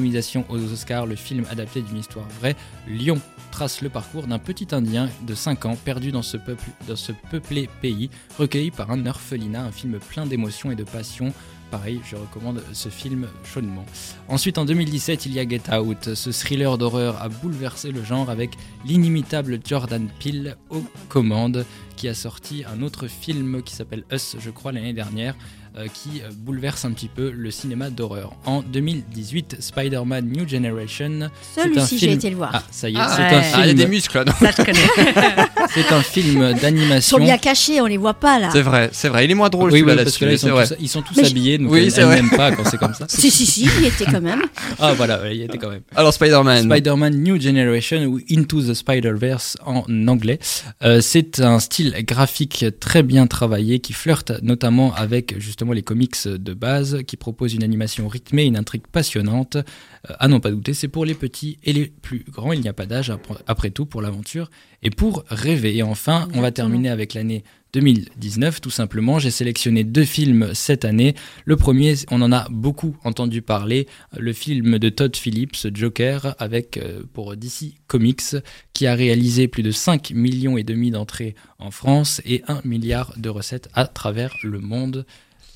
aux 0.48 0.72
Oscars. 0.72 1.06
Le 1.06 1.16
film 1.16 1.44
adapté 1.50 1.82
d'une 1.82 1.98
histoire 1.98 2.26
vraie, 2.40 2.56
Lyon, 2.88 3.20
trace 3.50 3.82
le 3.82 3.88
parcours 3.88 4.26
d'un 4.26 4.38
petit 4.38 4.68
Indien 4.72 5.08
de 5.26 5.34
5 5.34 5.66
ans 5.66 5.76
perdu 5.76 6.12
dans 6.12 6.22
ce, 6.22 6.36
peuple, 6.36 6.70
dans 6.88 6.96
ce 6.96 7.12
peuplé 7.30 7.68
pays, 7.82 8.10
recueilli 8.38 8.70
par 8.70 8.90
un 8.90 9.04
orphelinat, 9.06 9.64
un 9.64 9.72
film 9.72 9.98
plein 9.98 10.26
d'émotions 10.26 10.70
et 10.70 10.76
de 10.76 10.84
passion 10.84 11.32
pareil, 11.70 12.00
je 12.04 12.16
recommande 12.16 12.62
ce 12.72 12.88
film 12.88 13.26
chaudement. 13.44 13.84
Ensuite, 14.28 14.58
en 14.58 14.64
2017, 14.64 15.26
il 15.26 15.34
y 15.34 15.40
a 15.40 15.48
Get 15.48 15.72
Out. 15.74 16.14
Ce 16.14 16.30
thriller 16.30 16.78
d'horreur 16.78 17.20
a 17.20 17.28
bouleversé 17.28 17.90
le 17.90 18.04
genre 18.04 18.30
avec 18.30 18.52
l'inimitable 18.84 19.58
Jordan 19.64 20.08
Peele 20.20 20.56
aux 20.70 20.84
commandes, 21.08 21.64
qui 21.96 22.08
a 22.08 22.14
sorti 22.14 22.64
un 22.64 22.82
autre 22.82 23.08
film 23.08 23.62
qui 23.62 23.74
s'appelle 23.74 24.04
Us, 24.12 24.36
je 24.38 24.50
crois, 24.50 24.72
l'année 24.72 24.92
dernière. 24.92 25.34
Euh, 25.78 25.88
qui 25.92 26.22
euh, 26.22 26.30
bouleverse 26.34 26.86
un 26.86 26.92
petit 26.92 27.08
peu 27.08 27.30
le 27.30 27.50
cinéma 27.50 27.90
d'horreur. 27.90 28.32
En 28.46 28.62
2018, 28.62 29.56
Spider-Man 29.60 30.24
New 30.26 30.48
Generation. 30.48 31.28
Celui-ci, 31.54 31.98
j'ai 31.98 32.12
été 32.12 32.30
le 32.30 32.36
voir. 32.36 32.50
Ah, 32.54 32.62
ça 32.70 32.88
y 32.88 32.94
est, 32.94 32.98
Ah, 32.98 33.12
c'est 33.14 33.22
ouais. 33.22 33.28
un 33.34 33.38
Ah, 33.38 33.42
film. 33.42 33.60
il 33.62 33.66
y 33.66 33.70
a 33.70 33.74
des 33.74 33.86
muscles, 33.86 34.16
là, 34.16 34.24
non 34.24 34.32
Ça, 34.40 34.52
je 34.56 34.64
connais. 34.64 34.78
c'est 35.74 35.92
un 35.92 36.00
film 36.00 36.50
Ils 36.54 36.60
d'animation. 36.62 37.18
sont 37.18 37.22
bien 37.22 37.36
cachés, 37.36 37.82
on 37.82 37.86
les 37.86 37.98
voit 37.98 38.14
pas 38.14 38.38
là. 38.38 38.48
C'est 38.52 38.62
vrai, 38.62 38.88
c'est 38.94 39.08
vrai. 39.10 39.26
Il 39.26 39.30
est 39.30 39.34
moins 39.34 39.50
drôle 39.50 39.70
Oui, 39.70 39.82
oui, 39.82 39.86
celui-là 39.90 40.02
parce 40.04 40.16
que 40.16 40.24
là, 40.24 40.32
ils 40.32 40.38
sont, 40.38 40.48
tous, 40.48 40.74
ils 40.80 40.88
sont 40.88 41.02
tous 41.02 41.18
habillés, 41.18 41.58
donc 41.58 41.70
Oui, 41.70 41.80
elle, 41.84 41.90
c'est 41.92 42.00
elle 42.00 42.06
vrai. 42.06 42.16
n'aime 42.22 42.30
pas 42.30 42.52
quand 42.52 42.64
c'est 42.64 42.78
comme 42.78 42.94
ça. 42.94 43.04
Si, 43.16 43.30
si, 43.30 43.44
si, 43.44 43.68
il 43.78 43.84
y 43.84 43.86
était 43.88 44.06
quand 44.06 44.22
même. 44.22 44.42
Ah 44.78 44.94
voilà, 44.94 45.30
il 45.30 45.36
y 45.38 45.42
était 45.42 45.58
quand 45.58 45.68
même. 45.70 45.82
Alors 45.94 46.14
Spider-Man. 46.14 46.64
Spider-Man 46.70 47.22
New 47.22 47.38
Generation 47.38 48.02
ou 48.04 48.18
Into 48.30 48.62
the 48.62 48.72
Spider-Verse 48.72 49.58
en 49.66 49.84
anglais. 50.08 50.38
Euh, 50.84 51.00
c'est 51.02 51.40
un 51.40 51.58
style 51.58 51.94
graphique 52.06 52.64
très 52.80 53.02
bien 53.02 53.26
travaillé 53.26 53.78
qui 53.80 53.92
flirte 53.92 54.32
notamment 54.42 54.94
avec 54.94 55.34
justement 55.38 55.65
les 55.72 55.82
comics 55.82 56.26
de 56.26 56.54
base, 56.54 57.02
qui 57.06 57.16
propose 57.16 57.54
une 57.54 57.62
animation 57.62 58.08
rythmée, 58.08 58.44
une 58.44 58.56
intrigue 58.56 58.86
passionnante. 58.90 59.56
Euh, 59.56 60.14
à 60.18 60.28
n'en 60.28 60.40
pas 60.40 60.50
douter, 60.50 60.74
c'est 60.74 60.88
pour 60.88 61.04
les 61.04 61.14
petits 61.14 61.58
et 61.64 61.72
les 61.72 61.86
plus 61.86 62.24
grands. 62.28 62.52
Il 62.52 62.60
n'y 62.60 62.68
a 62.68 62.72
pas 62.72 62.86
d'âge 62.86 63.10
après- 63.46 63.70
tout 63.70 63.86
pour 63.86 64.02
l'aventure 64.02 64.50
et 64.82 64.90
pour 64.90 65.24
rêver. 65.28 65.76
Et 65.76 65.82
enfin, 65.82 66.28
on 66.34 66.40
va 66.40 66.52
terminer 66.52 66.88
avec 66.88 67.14
l'année 67.14 67.42
2019, 67.72 68.60
tout 68.60 68.70
simplement. 68.70 69.18
J'ai 69.18 69.30
sélectionné 69.30 69.84
deux 69.84 70.04
films 70.04 70.50
cette 70.54 70.84
année. 70.84 71.14
Le 71.44 71.56
premier, 71.56 71.94
on 72.10 72.22
en 72.22 72.32
a 72.32 72.46
beaucoup 72.50 72.96
entendu 73.04 73.42
parler, 73.42 73.86
le 74.16 74.32
film 74.32 74.78
de 74.78 74.88
Todd 74.88 75.14
Phillips, 75.14 75.68
Joker, 75.74 76.34
avec 76.38 76.78
euh, 76.78 77.02
pour 77.12 77.36
DC 77.36 77.74
Comics, 77.86 78.36
qui 78.72 78.86
a 78.86 78.94
réalisé 78.94 79.46
plus 79.48 79.62
de 79.62 79.72
5 79.72 80.12
millions 80.12 80.56
et 80.56 80.64
demi 80.64 80.90
d'entrées 80.90 81.34
en 81.58 81.70
France 81.70 82.22
et 82.24 82.42
1 82.48 82.62
milliard 82.64 83.12
de 83.18 83.28
recettes 83.28 83.68
à 83.74 83.86
travers 83.86 84.34
le 84.42 84.60
monde. 84.60 85.04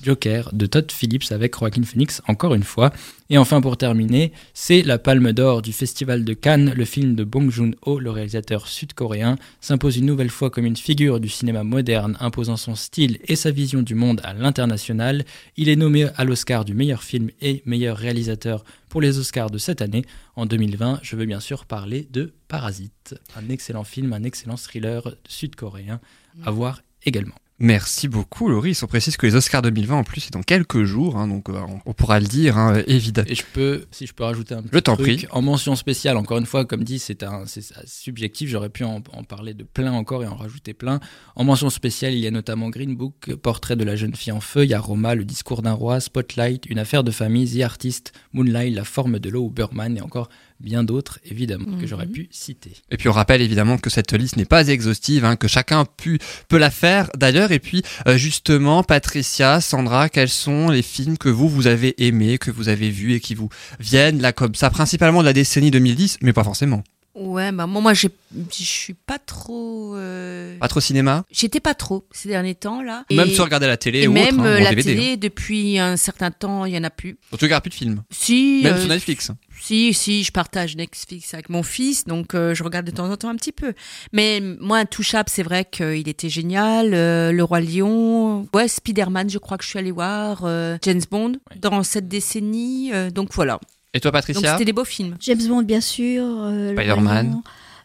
Joker 0.03 0.49
de 0.53 0.65
Todd 0.65 0.91
Phillips 0.91 1.31
avec 1.31 1.57
Joaquin 1.57 1.83
Phoenix 1.83 2.21
encore 2.27 2.53
une 2.53 2.63
fois. 2.63 2.91
Et 3.29 3.37
enfin 3.37 3.61
pour 3.61 3.77
terminer, 3.77 4.31
c'est 4.53 4.81
la 4.81 4.97
Palme 4.97 5.31
d'Or 5.31 5.61
du 5.61 5.71
Festival 5.71 6.25
de 6.25 6.33
Cannes. 6.33 6.73
Le 6.75 6.85
film 6.85 7.15
de 7.15 7.23
Bong 7.23 7.49
Joon-ho, 7.49 7.99
le 7.99 8.11
réalisateur 8.11 8.67
sud-coréen, 8.67 9.37
s'impose 9.61 9.97
une 9.97 10.05
nouvelle 10.05 10.29
fois 10.29 10.49
comme 10.49 10.65
une 10.65 10.75
figure 10.75 11.19
du 11.19 11.29
cinéma 11.29 11.63
moderne, 11.63 12.17
imposant 12.19 12.57
son 12.57 12.75
style 12.75 13.19
et 13.25 13.35
sa 13.35 13.51
vision 13.51 13.81
du 13.81 13.95
monde 13.95 14.21
à 14.23 14.33
l'international. 14.33 15.23
Il 15.57 15.69
est 15.69 15.75
nommé 15.75 16.07
à 16.17 16.23
l'Oscar 16.25 16.65
du 16.65 16.73
meilleur 16.73 17.03
film 17.03 17.29
et 17.41 17.61
meilleur 17.65 17.97
réalisateur 17.97 18.63
pour 18.89 19.01
les 19.01 19.17
Oscars 19.19 19.49
de 19.49 19.57
cette 19.57 19.81
année. 19.81 20.03
En 20.35 20.45
2020, 20.45 20.99
je 21.01 21.15
veux 21.15 21.25
bien 21.25 21.39
sûr 21.39 21.65
parler 21.65 22.07
de 22.11 22.33
Parasite, 22.47 23.15
un 23.37 23.47
excellent 23.49 23.85
film, 23.85 24.11
un 24.11 24.23
excellent 24.23 24.57
thriller 24.57 25.15
sud-coréen 25.27 26.01
à 26.43 26.51
voir 26.51 26.81
également. 27.05 27.35
Merci 27.63 28.07
beaucoup, 28.07 28.49
Loris. 28.49 28.81
On 28.81 28.87
précise 28.87 29.17
que 29.17 29.27
les 29.27 29.35
Oscars 29.35 29.61
2020, 29.61 29.97
en 29.97 30.03
plus, 30.03 30.21
c'est 30.21 30.33
dans 30.33 30.41
quelques 30.41 30.83
jours, 30.83 31.17
hein, 31.17 31.27
donc 31.27 31.47
euh, 31.47 31.61
on, 31.85 31.93
pourra 31.93 32.19
le 32.19 32.25
dire, 32.25 32.57
hein, 32.57 32.81
évidemment. 32.87 33.29
Et 33.29 33.35
je 33.35 33.43
peux, 33.53 33.85
si 33.91 34.07
je 34.07 34.13
peux 34.15 34.23
rajouter 34.23 34.55
un 34.55 34.63
petit 34.63 34.71
Je 34.73 34.79
truc, 34.79 34.97
prie. 34.97 35.27
en 35.29 35.43
mention 35.43 35.75
spéciale, 35.75 36.17
encore 36.17 36.39
une 36.39 36.47
fois, 36.47 36.65
comme 36.65 36.83
dit, 36.83 36.97
c'est 36.97 37.21
un, 37.21 37.43
subjectif. 37.85 38.49
J'aurais 38.49 38.69
pu 38.69 38.83
en, 38.83 39.03
en 39.13 39.23
parler 39.23 39.53
de 39.53 39.63
plein 39.63 39.91
encore 39.91 40.23
et 40.23 40.27
en 40.27 40.33
rajouter 40.33 40.73
plein. 40.73 40.99
En 41.35 41.43
mention 41.43 41.69
spéciale, 41.69 42.13
il 42.13 42.19
y 42.19 42.25
a 42.25 42.31
notamment 42.31 42.71
Green 42.71 42.95
Book, 42.95 43.35
Portrait 43.35 43.75
de 43.75 43.83
la 43.83 43.95
jeune 43.95 44.15
fille 44.15 44.33
en 44.33 44.41
feu. 44.41 44.63
Il 44.63 44.71
y 44.71 44.73
a 44.73 44.79
Roma, 44.79 45.13
Le 45.13 45.23
discours 45.23 45.61
d'un 45.61 45.73
roi, 45.73 45.99
Spotlight, 45.99 46.65
Une 46.65 46.79
affaire 46.79 47.03
de 47.03 47.11
famille, 47.11 47.59
The 47.59 47.61
Artist, 47.61 48.11
Moonlight, 48.33 48.73
La 48.73 48.85
forme 48.85 49.19
de 49.19 49.29
l'eau 49.29 49.43
ou 49.43 49.49
Burman 49.51 49.95
et 49.95 50.01
encore 50.01 50.29
bien 50.61 50.83
d'autres, 50.83 51.19
évidemment, 51.25 51.77
que 51.79 51.87
j'aurais 51.87 52.05
Mhm. 52.05 52.11
pu 52.11 52.27
citer. 52.31 52.71
Et 52.91 52.97
puis 52.97 53.09
on 53.09 53.11
rappelle 53.11 53.41
évidemment 53.41 53.77
que 53.77 53.89
cette 53.89 54.13
liste 54.13 54.37
n'est 54.37 54.45
pas 54.45 54.67
exhaustive, 54.67 55.25
hein, 55.25 55.35
que 55.35 55.47
chacun 55.47 55.85
pu, 55.85 56.19
peut 56.47 56.57
la 56.57 56.69
faire 56.71 57.09
d'ailleurs. 57.17 57.51
Et 57.51 57.59
puis 57.59 57.83
euh, 58.07 58.17
justement, 58.17 58.83
Patricia, 58.83 59.59
Sandra, 59.61 60.09
quels 60.09 60.29
sont 60.29 60.69
les 60.69 60.81
films 60.81 61.17
que 61.17 61.29
vous, 61.29 61.49
vous 61.49 61.67
avez 61.67 61.95
aimés, 62.05 62.37
que 62.37 62.51
vous 62.51 62.69
avez 62.69 62.89
vus 62.89 63.13
et 63.13 63.19
qui 63.19 63.35
vous 63.35 63.49
viennent 63.79 64.21
là 64.21 64.31
comme 64.31 64.55
ça, 64.55 64.69
principalement 64.69 65.21
de 65.21 65.25
la 65.25 65.33
décennie 65.33 65.71
2010, 65.71 66.17
mais 66.21 66.33
pas 66.33 66.43
forcément. 66.43 66.83
Ouais, 67.13 67.51
bah 67.51 67.67
moi, 67.67 67.81
moi 67.81 67.93
je 67.93 68.07
suis 68.49 68.93
pas 68.93 69.19
trop. 69.19 69.95
euh, 69.95 70.57
Pas 70.59 70.67
trop 70.69 70.79
cinéma? 70.79 71.25
J'étais 71.29 71.59
pas 71.59 71.73
trop 71.73 72.05
ces 72.11 72.29
derniers 72.29 72.55
temps 72.55 72.81
là. 72.81 73.03
Même 73.11 73.27
Et- 73.27 73.33
si 73.33 73.41
on 73.41 73.43
regardait 73.43 73.67
la 73.67 73.75
télé 73.77 73.99
Et 74.03 74.07
ou 74.07 74.13
même 74.13 74.35
autre, 74.39 74.47
hein, 74.47 74.51
euh, 74.51 74.59
la 74.61 74.69
DVD. 74.69 74.95
télé, 74.95 75.17
depuis 75.17 75.77
un 75.77 75.97
certain 75.97 76.31
temps, 76.31 76.63
il 76.65 76.73
y 76.73 76.77
en 76.77 76.83
a 76.85 76.89
plus. 76.89 77.17
hein. 77.33 77.35
Tu 77.37 77.45
regardes 77.45 77.63
plus 77.63 77.69
de 77.69 77.75
films 77.75 78.03
Si. 78.11 78.61
Même 78.63 78.75
euh, 78.75 78.79
sur 78.79 78.87
Netflix 78.89 79.29
Si, 79.59 79.93
si, 79.93 80.23
je 80.23 80.31
partage 80.31 80.77
Netflix 80.77 81.33
avec 81.33 81.49
mon 81.49 81.63
fils, 81.63 82.05
donc 82.05 82.33
euh, 82.33 82.55
je 82.55 82.63
regarde 82.63 82.85
de 82.85 82.91
temps 82.91 83.11
en 83.11 83.17
temps 83.17 83.29
un 83.29 83.35
petit 83.35 83.51
peu. 83.51 83.73
Mais 84.13 84.41
moi, 84.61 84.77
Intouchable, 84.77 85.29
c'est 85.29 85.43
vrai 85.43 85.65
qu'il 85.65 86.07
était 86.07 86.29
génial. 86.29 86.91
Le 86.91 87.41
Roi 87.43 87.59
Lion, 87.59 88.47
ouais, 88.53 88.67
Spider-Man, 88.69 89.29
je 89.29 89.37
crois 89.37 89.57
que 89.57 89.63
je 89.65 89.69
suis 89.69 89.79
allée 89.79 89.91
voir. 89.91 90.45
James 90.81 91.01
Bond, 91.11 91.33
dans 91.57 91.83
cette 91.83 92.07
décennie. 92.07 92.91
donc 93.13 93.33
voilà. 93.33 93.59
Et 93.93 93.99
toi, 93.99 94.11
Donc 94.11 94.21
Patricia 94.21 94.53
c'était 94.53 94.65
des 94.65 94.73
beaux 94.73 94.85
films. 94.85 95.15
James 95.19 95.41
Bond, 95.47 95.63
bien 95.63 95.81
sûr. 95.81 96.23
euh, 96.25 96.73
Spider-Man. 96.73 97.41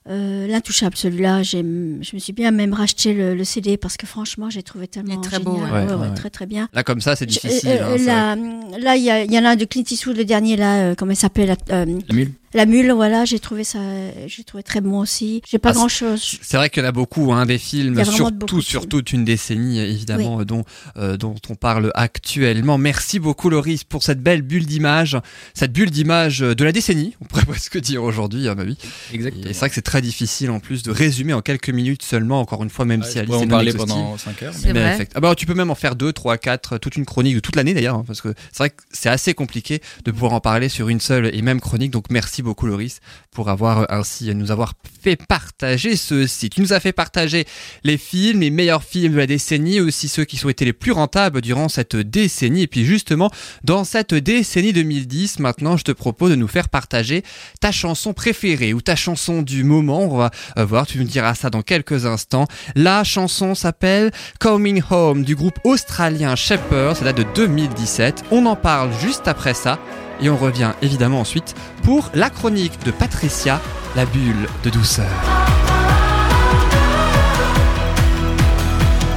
Euh, 0.09 0.47
L'Intouchable, 0.47 0.97
celui-là, 0.97 1.43
j'aime- 1.43 1.99
je 2.01 2.15
me 2.15 2.21
suis 2.21 2.33
bien 2.33 2.53
même 2.53 2.73
racheté 2.73 3.13
le, 3.13 3.35
le 3.35 3.43
CD 3.43 3.77
parce 3.77 3.97
que 3.97 4.07
franchement, 4.07 4.49
j'ai 4.51 4.63
trouvé 4.63 4.87
tellement 4.87 5.21
très 5.21 5.39
génial. 5.39 5.45
beau, 5.45 5.57
ouais. 5.61 5.65
Ouais, 5.65 5.85
Ouais, 5.85 5.95
ouais, 5.95 6.09
ouais. 6.09 6.15
Très, 6.15 6.31
très 6.31 6.47
bien. 6.47 6.69
Là, 6.73 6.85
comme 6.85 7.01
ça, 7.01 7.17
c'est 7.17 7.25
Je- 7.29 7.41
difficile. 7.41 7.71
euh, 7.71 7.97
hein, 8.09 8.37
là, 8.79 8.95
il 8.95 9.03
y, 9.03 9.11
a- 9.11 9.25
il 9.25 9.33
y 9.33 9.37
en 9.39 9.45
a 9.45 9.49
un 9.51 9.57
de 9.57 9.65
Clint 9.65 9.83
Eastwood, 9.91 10.17
le 10.17 10.25
dernier, 10.25 10.55
là, 10.57 10.77
euh, 10.91 10.95
comment 10.97 11.11
il 11.11 11.17
s'appelle 11.17 11.49
la, 11.49 11.57
euh, 11.75 11.99
La 12.09 12.15
mule 12.15 12.31
la 12.55 12.67
mule, 12.67 12.91
voilà, 12.93 13.25
j'ai 13.25 13.39
trouvé 13.39 13.65
ça, 13.65 13.79
j'ai 14.27 14.45
trouvé 14.45 14.63
très 14.63 14.81
bon 14.81 14.99
aussi. 15.01 15.43
J'ai 15.49 15.59
pas 15.59 15.71
Ah, 15.71 15.73
c'est- 15.73 15.79
grand 15.79 15.89
chose. 15.89 16.39
C'est 16.43 16.57
vrai 16.57 16.71
qu'il 16.71 16.83
y 16.83 16.87
en 16.87 16.89
a 16.89 16.93
beaucoup, 16.93 17.33
hein, 17.33 17.45
des 17.47 17.59
films, 17.59 18.03
surtout 18.05 18.57
de 18.57 18.61
sur 18.63 18.81
films. 18.83 18.89
toute 18.91 19.13
une 19.13 19.25
décennie, 19.25 19.79
évidemment, 19.81 20.43
dont, 20.45 20.65
euh, 20.97 21.17
dont 21.17 21.35
on 21.49 21.55
parle 21.55 21.91
actuellement. 21.95 22.79
Merci 22.79 23.19
beaucoup, 23.19 23.51
Loris, 23.51 23.85
pour 23.85 24.03
cette 24.03 24.23
belle 24.23 24.43
bulle 24.43 24.67
d'image, 24.67 25.17
cette 25.55 25.73
bulle 25.73 25.91
d'image 25.91 26.39
de 26.41 26.65
la 26.65 26.73
décennie, 26.73 27.15
on 27.21 27.25
pourrait 27.25 27.45
presque 27.61 27.79
dire 27.81 28.03
aujourd'hui, 28.03 28.49
à 28.49 28.55
ma 28.55 28.65
vie. 28.65 28.79
Et 29.13 29.15
Exactement. 29.17 29.45
c'est 29.47 29.59
vrai 29.59 29.69
que 29.69 29.75
c'est 29.75 29.83
très 29.83 30.03
difficile, 30.03 30.51
en 30.51 30.61
plus, 30.61 30.83
de 30.83 30.91
résumer 30.91 31.33
en 31.33 31.43
quelques 31.43 31.71
minutes 31.71 32.03
seulement, 32.03 32.41
encore 32.41 32.63
une 32.63 32.71
fois, 32.71 32.85
même 32.85 33.03
Ouais, 33.03 33.11
si 33.11 33.19
Alice 33.19 33.35
est 33.43 33.47
parler 33.47 33.73
pendant 33.73 34.17
5 34.19 34.43
heures. 34.43 34.55
C'est 34.55 34.73
mais- 34.73 34.81
vrai. 34.81 34.95
effect- 34.95 35.13
Ah 35.15 35.21
bah, 35.21 35.35
tu 35.35 35.47
peux 35.47 35.55
même 35.55 35.71
en 35.71 35.75
faire 35.75 35.95
deux, 35.97 36.13
trois, 36.13 36.39
quatre, 36.39 36.79
toute 36.79 36.97
une 36.97 37.05
chronique 37.05 37.35
de 37.35 37.41
toute 37.41 37.57
l'année 37.57 37.75
d'ailleurs, 37.75 37.97
hein, 37.97 38.05
parce 38.07 38.21
que 38.21 38.35
c'est 38.53 38.59
vrai 38.59 38.71
que 38.71 38.83
c'est 38.91 39.09
assez 39.09 39.35
compliqué 39.35 39.81
de 40.05 40.11
pouvoir 40.11 40.33
en 40.33 40.41
parler 40.41 40.69
sur 40.69 40.89
une 40.89 41.01
seule 41.01 41.31
et 41.35 41.43
même 41.43 41.61
chronique. 41.61 41.91
Donc 41.91 42.07
merci 42.11 42.43
beaucoup 42.47 42.67
Loris 42.67 43.01
pour 43.33 43.51
avoir 43.51 43.81
euh, 43.81 43.85
ainsi 43.91 44.35
nous 44.35 44.51
avoir 44.51 44.73
fait 45.03 45.17
partager 45.17 45.97
ceci. 45.97 46.49
Tu 46.49 46.63
nous 46.63 46.73
as 46.73 46.81
fait 46.81 46.93
partager 46.93 47.45
les 47.85 47.99
films, 47.99 48.41
les 48.41 48.51
meilleurs 48.51 48.85
films 48.85 49.13
de 49.13 49.19
la 49.19 49.27
décennie, 49.27 49.81
aussi 49.81 50.09
ceux 50.09 50.25
qui 50.25 50.43
ont 50.47 50.49
été 50.49 50.65
les 50.65 50.73
plus 50.73 50.93
rentables 50.93 51.43
durant 51.43 51.69
cette 51.69 51.97
décennie. 51.97 52.63
Et 52.63 52.67
puis 52.67 52.85
justement, 52.85 53.31
dans 53.65 53.85
cette 53.85 54.15
décennie 54.15 54.73
2010, 54.73 55.41
maintenant, 55.41 55.77
je 55.77 55.85
te 55.85 55.93
propose 55.93 56.31
de 56.31 56.37
nous 56.37 56.49
faire 56.49 56.69
partager 56.69 57.23
ta 57.61 57.73
chanson 57.73 58.15
préférée 58.15 58.73
ou 58.73 58.81
ta 58.81 58.97
chanson 58.97 59.43
du 59.43 59.65
moment. 59.65 60.03
On 60.03 60.17
va 60.17 60.31
euh, 60.57 60.65
voir, 60.65 60.87
tu 60.87 60.99
nous 60.99 61.05
diras 61.05 61.35
ça 61.35 61.51
dans 61.51 61.63
quelques 61.63 62.07
instants. 62.07 62.47
La 62.75 63.05
chanson 63.05 63.55
s'appelle 63.55 64.13
Coming 64.39 64.83
Home 64.91 65.25
du 65.25 65.35
groupe 65.35 65.59
australien 65.65 66.37
Shepherd, 66.37 66.97
ça 66.97 67.05
date 67.05 67.17
de 67.17 67.27
2017. 67.35 68.25
On 68.31 68.47
en 68.47 68.57
parle 68.57 68.91
juste 69.03 69.27
après 69.27 69.55
ça 69.55 69.79
et 70.21 70.31
on 70.31 70.37
revient 70.37 70.73
évidemment 70.83 71.21
ensuite 71.21 71.55
pour 71.83 72.11
la 72.15 72.31
chronique 72.31 72.83
de 72.85 72.91
Patricia, 72.91 73.61
la 73.95 74.05
bulle 74.07 74.49
de 74.63 74.71
douceur. 74.71 75.07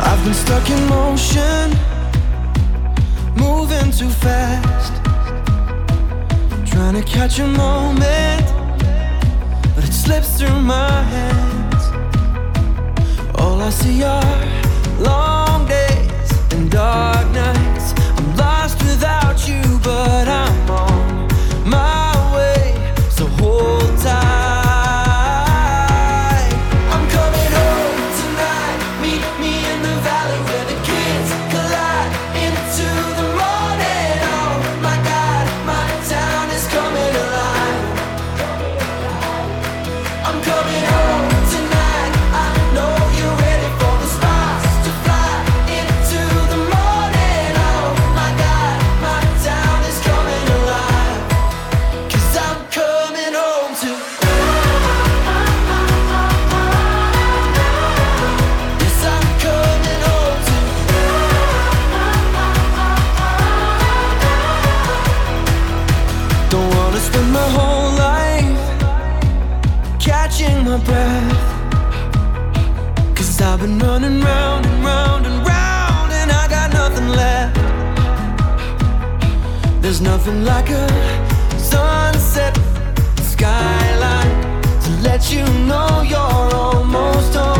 I've 0.01 0.23
been 0.23 0.33
stuck 0.33 0.69
in 0.69 0.87
motion, 0.87 1.71
moving 3.35 3.91
too 3.91 4.09
fast, 4.09 4.93
trying 6.65 6.95
to 6.95 7.03
catch 7.03 7.39
a 7.39 7.47
moment, 7.47 8.45
but 9.75 9.83
it 9.83 9.93
slips 9.93 10.37
through 10.37 10.59
my 10.61 11.03
hands. 11.03 11.91
All 13.35 13.61
I 13.61 13.69
see 13.69 14.03
are 14.03 14.23
long 14.99 15.65
days 15.67 16.31
and 16.51 16.69
dark 16.69 17.25
nights. 17.31 17.93
I'm 18.17 18.35
lost 18.35 18.81
without 18.83 19.47
you, 19.47 19.61
but 19.83 20.27
I'm 20.27 20.69
Nothing 80.01 80.45
like 80.45 80.69
a 80.69 80.87
sunset 81.59 82.55
skyline 83.21 84.61
to 84.83 84.91
let 85.01 85.29
you 85.29 85.43
know 85.67 86.01
you're 86.07 86.55
almost 86.55 87.33
home. 87.35 87.58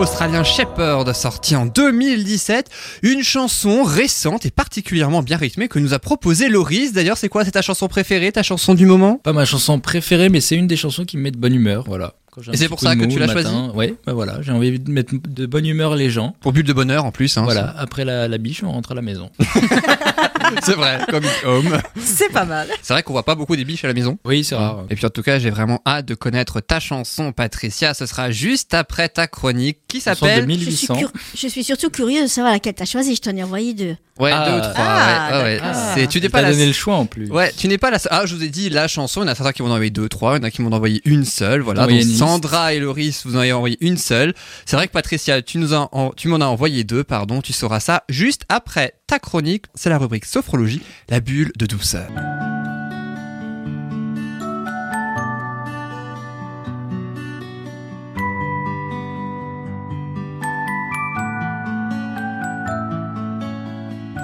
Australien 0.00 0.44
Shepherd, 0.44 1.12
sorti 1.12 1.56
en 1.56 1.66
2017. 1.66 2.70
Une 3.02 3.22
chanson 3.22 3.82
récente 3.82 4.46
et 4.46 4.50
particulièrement 4.50 5.22
bien 5.22 5.36
rythmée 5.36 5.68
que 5.68 5.78
nous 5.78 5.94
a 5.94 5.98
proposé 5.98 6.48
Loris. 6.48 6.92
D'ailleurs, 6.92 7.16
c'est 7.16 7.28
quoi? 7.28 7.44
C'est 7.44 7.52
ta 7.52 7.62
chanson 7.62 7.88
préférée, 7.88 8.30
ta 8.30 8.42
chanson 8.42 8.74
du 8.74 8.86
moment? 8.86 9.20
Pas 9.22 9.32
ma 9.32 9.44
chanson 9.44 9.80
préférée, 9.80 10.28
mais 10.28 10.40
c'est 10.40 10.56
une 10.56 10.66
des 10.66 10.76
chansons 10.76 11.04
qui 11.04 11.16
me 11.16 11.22
met 11.22 11.30
de 11.30 11.38
bonne 11.38 11.54
humeur. 11.54 11.84
Voilà. 11.86 12.14
Et 12.52 12.56
c'est 12.56 12.68
pour 12.68 12.80
ça 12.80 12.94
que 12.96 13.04
tu 13.04 13.18
l'as 13.18 13.28
choisi? 13.28 13.48
Ouais, 13.74 13.94
bah 14.06 14.12
voilà, 14.12 14.40
j'ai 14.42 14.52
envie 14.52 14.78
de 14.78 14.90
mettre 14.90 15.14
de 15.28 15.46
bonne 15.46 15.66
humeur 15.66 15.96
les 15.96 16.10
gens. 16.10 16.34
Pour 16.40 16.52
but 16.52 16.64
de 16.66 16.72
bonheur 16.72 17.04
en 17.04 17.10
plus. 17.12 17.36
Hein, 17.36 17.42
Voilà, 17.44 17.74
après 17.78 18.04
la, 18.04 18.28
la 18.28 18.38
biche, 18.38 18.62
on 18.62 18.70
rentre 18.72 18.92
à 18.92 18.94
la 18.94 19.02
maison. 19.02 19.30
c'est 20.64 20.74
vrai, 20.74 20.98
Coming 21.10 21.30
Home. 21.44 21.78
C'est 22.00 22.32
pas 22.32 22.44
mal. 22.44 22.68
C'est 22.82 22.92
vrai 22.92 23.02
qu'on 23.02 23.12
voit 23.12 23.22
pas 23.24 23.34
beaucoup 23.34 23.56
des 23.56 23.64
biches 23.64 23.84
à 23.84 23.88
la 23.88 23.94
maison. 23.94 24.18
Oui, 24.24 24.44
c'est 24.44 24.54
rare. 24.54 24.84
Et 24.90 24.94
puis 24.94 25.06
en 25.06 25.10
tout 25.10 25.22
cas, 25.22 25.38
j'ai 25.38 25.50
vraiment 25.50 25.80
hâte 25.86 26.06
de 26.06 26.14
connaître 26.14 26.60
ta 26.60 26.80
chanson, 26.80 27.32
Patricia. 27.32 27.94
Ce 27.94 28.06
sera 28.06 28.30
juste 28.30 28.74
après 28.74 29.08
ta 29.08 29.26
chronique 29.26 29.78
qui 29.88 30.00
s'appelle. 30.00 30.46
Je 30.48 30.54
suis, 30.54 30.64
1800. 30.64 30.96
cur- 30.96 31.12
je 31.36 31.46
suis 31.48 31.64
surtout 31.64 31.90
curieuse 31.90 32.22
de 32.24 32.28
savoir 32.28 32.52
laquelle 32.52 32.74
t'as 32.74 32.84
choisi. 32.84 33.14
Je 33.14 33.20
t'en 33.20 33.36
ai 33.36 33.42
envoyé 33.42 33.74
deux. 33.74 33.96
Ouais, 34.18 34.32
Ah, 34.34 34.50
deux 34.50 34.56
ou 34.56 34.60
trois. 34.60 34.74
ah, 34.78 35.30
ouais, 35.30 35.42
ouais, 35.44 35.60
ouais. 35.60 35.72
C'est, 35.94 36.06
tu 36.08 36.20
n'es 36.20 36.28
pas 36.28 36.42
la 36.42 36.50
donné 36.50 36.66
le 36.66 36.72
choix 36.72 36.96
en 36.96 37.06
plus. 37.06 37.30
Ouais, 37.30 37.52
tu 37.56 37.68
n'es 37.68 37.78
pas 37.78 37.90
la 37.90 37.98
Ah, 38.10 38.26
je 38.26 38.34
vous 38.34 38.42
ai 38.42 38.48
dit 38.48 38.68
la 38.68 38.88
chanson. 38.88 39.20
Il 39.22 39.26
y 39.26 39.28
en 39.28 39.32
a 39.32 39.34
certains 39.36 39.52
qui 39.52 39.62
m'en 39.62 39.68
ont 39.68 39.72
envoyé 39.72 39.90
deux, 39.90 40.08
trois. 40.08 40.34
Il 40.36 40.38
y 40.38 40.40
en 40.40 40.44
a 40.44 40.50
qui 40.50 40.60
m'ont 40.62 40.72
envoyé 40.72 41.00
une 41.04 41.24
seule. 41.24 41.60
Voilà. 41.60 41.82
Donc. 41.82 41.90
Sandra 42.28 42.74
et 42.74 42.78
Loris, 42.78 43.24
vous 43.24 43.36
en 43.36 43.38
avez 43.38 43.54
envoyé 43.54 43.78
une 43.80 43.96
seule. 43.96 44.34
C'est 44.66 44.76
vrai 44.76 44.86
que 44.86 44.92
Patricia, 44.92 45.40
tu 45.40 45.56
nous 45.56 45.70
tu 46.14 46.28
m'en 46.28 46.36
as 46.36 46.44
envoyé 46.44 46.84
deux, 46.84 47.02
pardon. 47.02 47.40
Tu 47.40 47.54
sauras 47.54 47.80
ça 47.80 48.04
juste 48.10 48.42
après 48.50 48.92
ta 49.06 49.18
chronique. 49.18 49.64
C'est 49.74 49.88
la 49.88 49.96
rubrique 49.96 50.26
sophrologie, 50.26 50.82
la 51.08 51.20
bulle 51.20 51.52
de 51.56 51.64
douceur. 51.64 52.06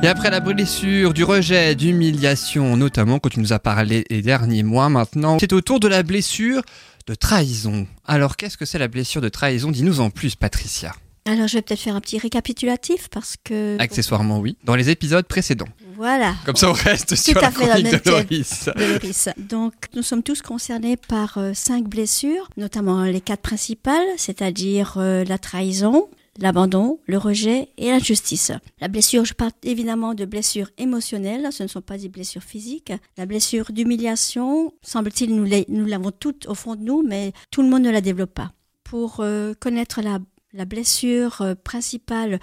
Et 0.05 0.07
après 0.07 0.29
la 0.29 0.41
blessure, 0.41 1.15
du 1.15 1.25
rejet, 1.25 1.75
d'humiliation, 1.75 2.77
notamment 2.77 3.19
quand 3.19 3.31
tu 3.31 3.41
nous 3.41 3.55
as 3.55 3.59
parlé 3.59 4.05
les 4.11 4.21
derniers 4.21 4.63
mois 4.63 4.91
maintenant, 4.91 5.39
c'est 5.41 5.55
au 5.55 5.63
tour 5.63 5.81
de 5.81 5.89
la 5.89 6.03
blessure 6.03 6.61
de 7.07 7.15
trahison. 7.15 7.87
Alors 8.07 8.37
qu'est-ce 8.37 8.57
que 8.57 8.65
c'est 8.65 8.79
la 8.79 8.89
blessure 8.89 9.21
de 9.21 9.29
trahison? 9.29 9.71
Dis-nous 9.71 10.01
en 10.01 10.11
plus, 10.11 10.35
Patricia. 10.35 10.93
Alors, 11.27 11.49
je 11.49 11.55
vais 11.55 11.63
peut-être 11.63 11.81
faire 11.81 11.97
un 11.97 12.03
petit 12.03 12.19
récapitulatif 12.19 13.09
parce 13.11 13.37
que. 13.43 13.79
Accessoirement, 13.79 14.41
oui. 14.41 14.59
Dans 14.65 14.77
les 14.77 14.91
épisodes 14.91 15.27
précédents. 15.27 15.69
Voilà. 15.97 16.35
Comme 16.45 16.57
ça, 16.57 16.69
on 16.69 16.75
reste 16.75 17.15
sur 17.15 17.41
la 17.41 17.51
chronique 17.51 18.05
de 18.05 18.11
Loris. 18.11 18.69
de 18.77 18.93
Loris. 18.93 19.31
Donc, 19.39 19.73
nous 19.95 20.03
sommes 20.03 20.23
tous 20.23 20.43
concernés 20.43 20.99
par 20.99 21.39
euh, 21.39 21.53
cinq 21.55 21.89
blessures, 21.89 22.51
notamment 22.59 23.05
les 23.05 23.23
quatre 23.23 23.41
principales, 23.41 24.07
c'est-à-dire 24.19 24.97
euh, 24.99 25.25
la 25.25 25.39
trahison, 25.39 26.09
l'abandon, 26.39 26.99
le 27.07 27.19
rejet 27.19 27.69
et 27.77 27.91
l'injustice. 27.91 28.53
La 28.81 28.89
blessure, 28.89 29.25
je 29.25 29.35
parle 29.35 29.53
évidemment 29.63 30.15
de 30.15 30.25
blessures 30.25 30.71
émotionnelles, 30.79 31.53
ce 31.53 31.63
ne 31.63 31.69
sont 31.69 31.81
pas 31.81 31.99
des 31.99 32.09
blessures 32.09 32.43
physiques. 32.43 32.93
La 33.17 33.27
blessure 33.27 33.73
d'humiliation, 33.73 34.73
semble-t-il, 34.83 35.35
nous 35.35 35.87
l'avons 35.87 36.11
toutes 36.11 36.47
au 36.47 36.55
fond 36.55 36.75
de 36.77 36.83
nous, 36.83 37.03
mais 37.03 37.33
tout 37.51 37.63
le 37.63 37.69
monde 37.69 37.83
ne 37.83 37.91
la 37.91 38.01
développe 38.01 38.35
pas. 38.35 38.53
Pour 38.83 39.21
euh, 39.21 39.55
connaître 39.59 40.03
la, 40.03 40.19
la 40.53 40.65
blessure 40.65 41.41
euh, 41.41 41.55
principale, 41.55 42.39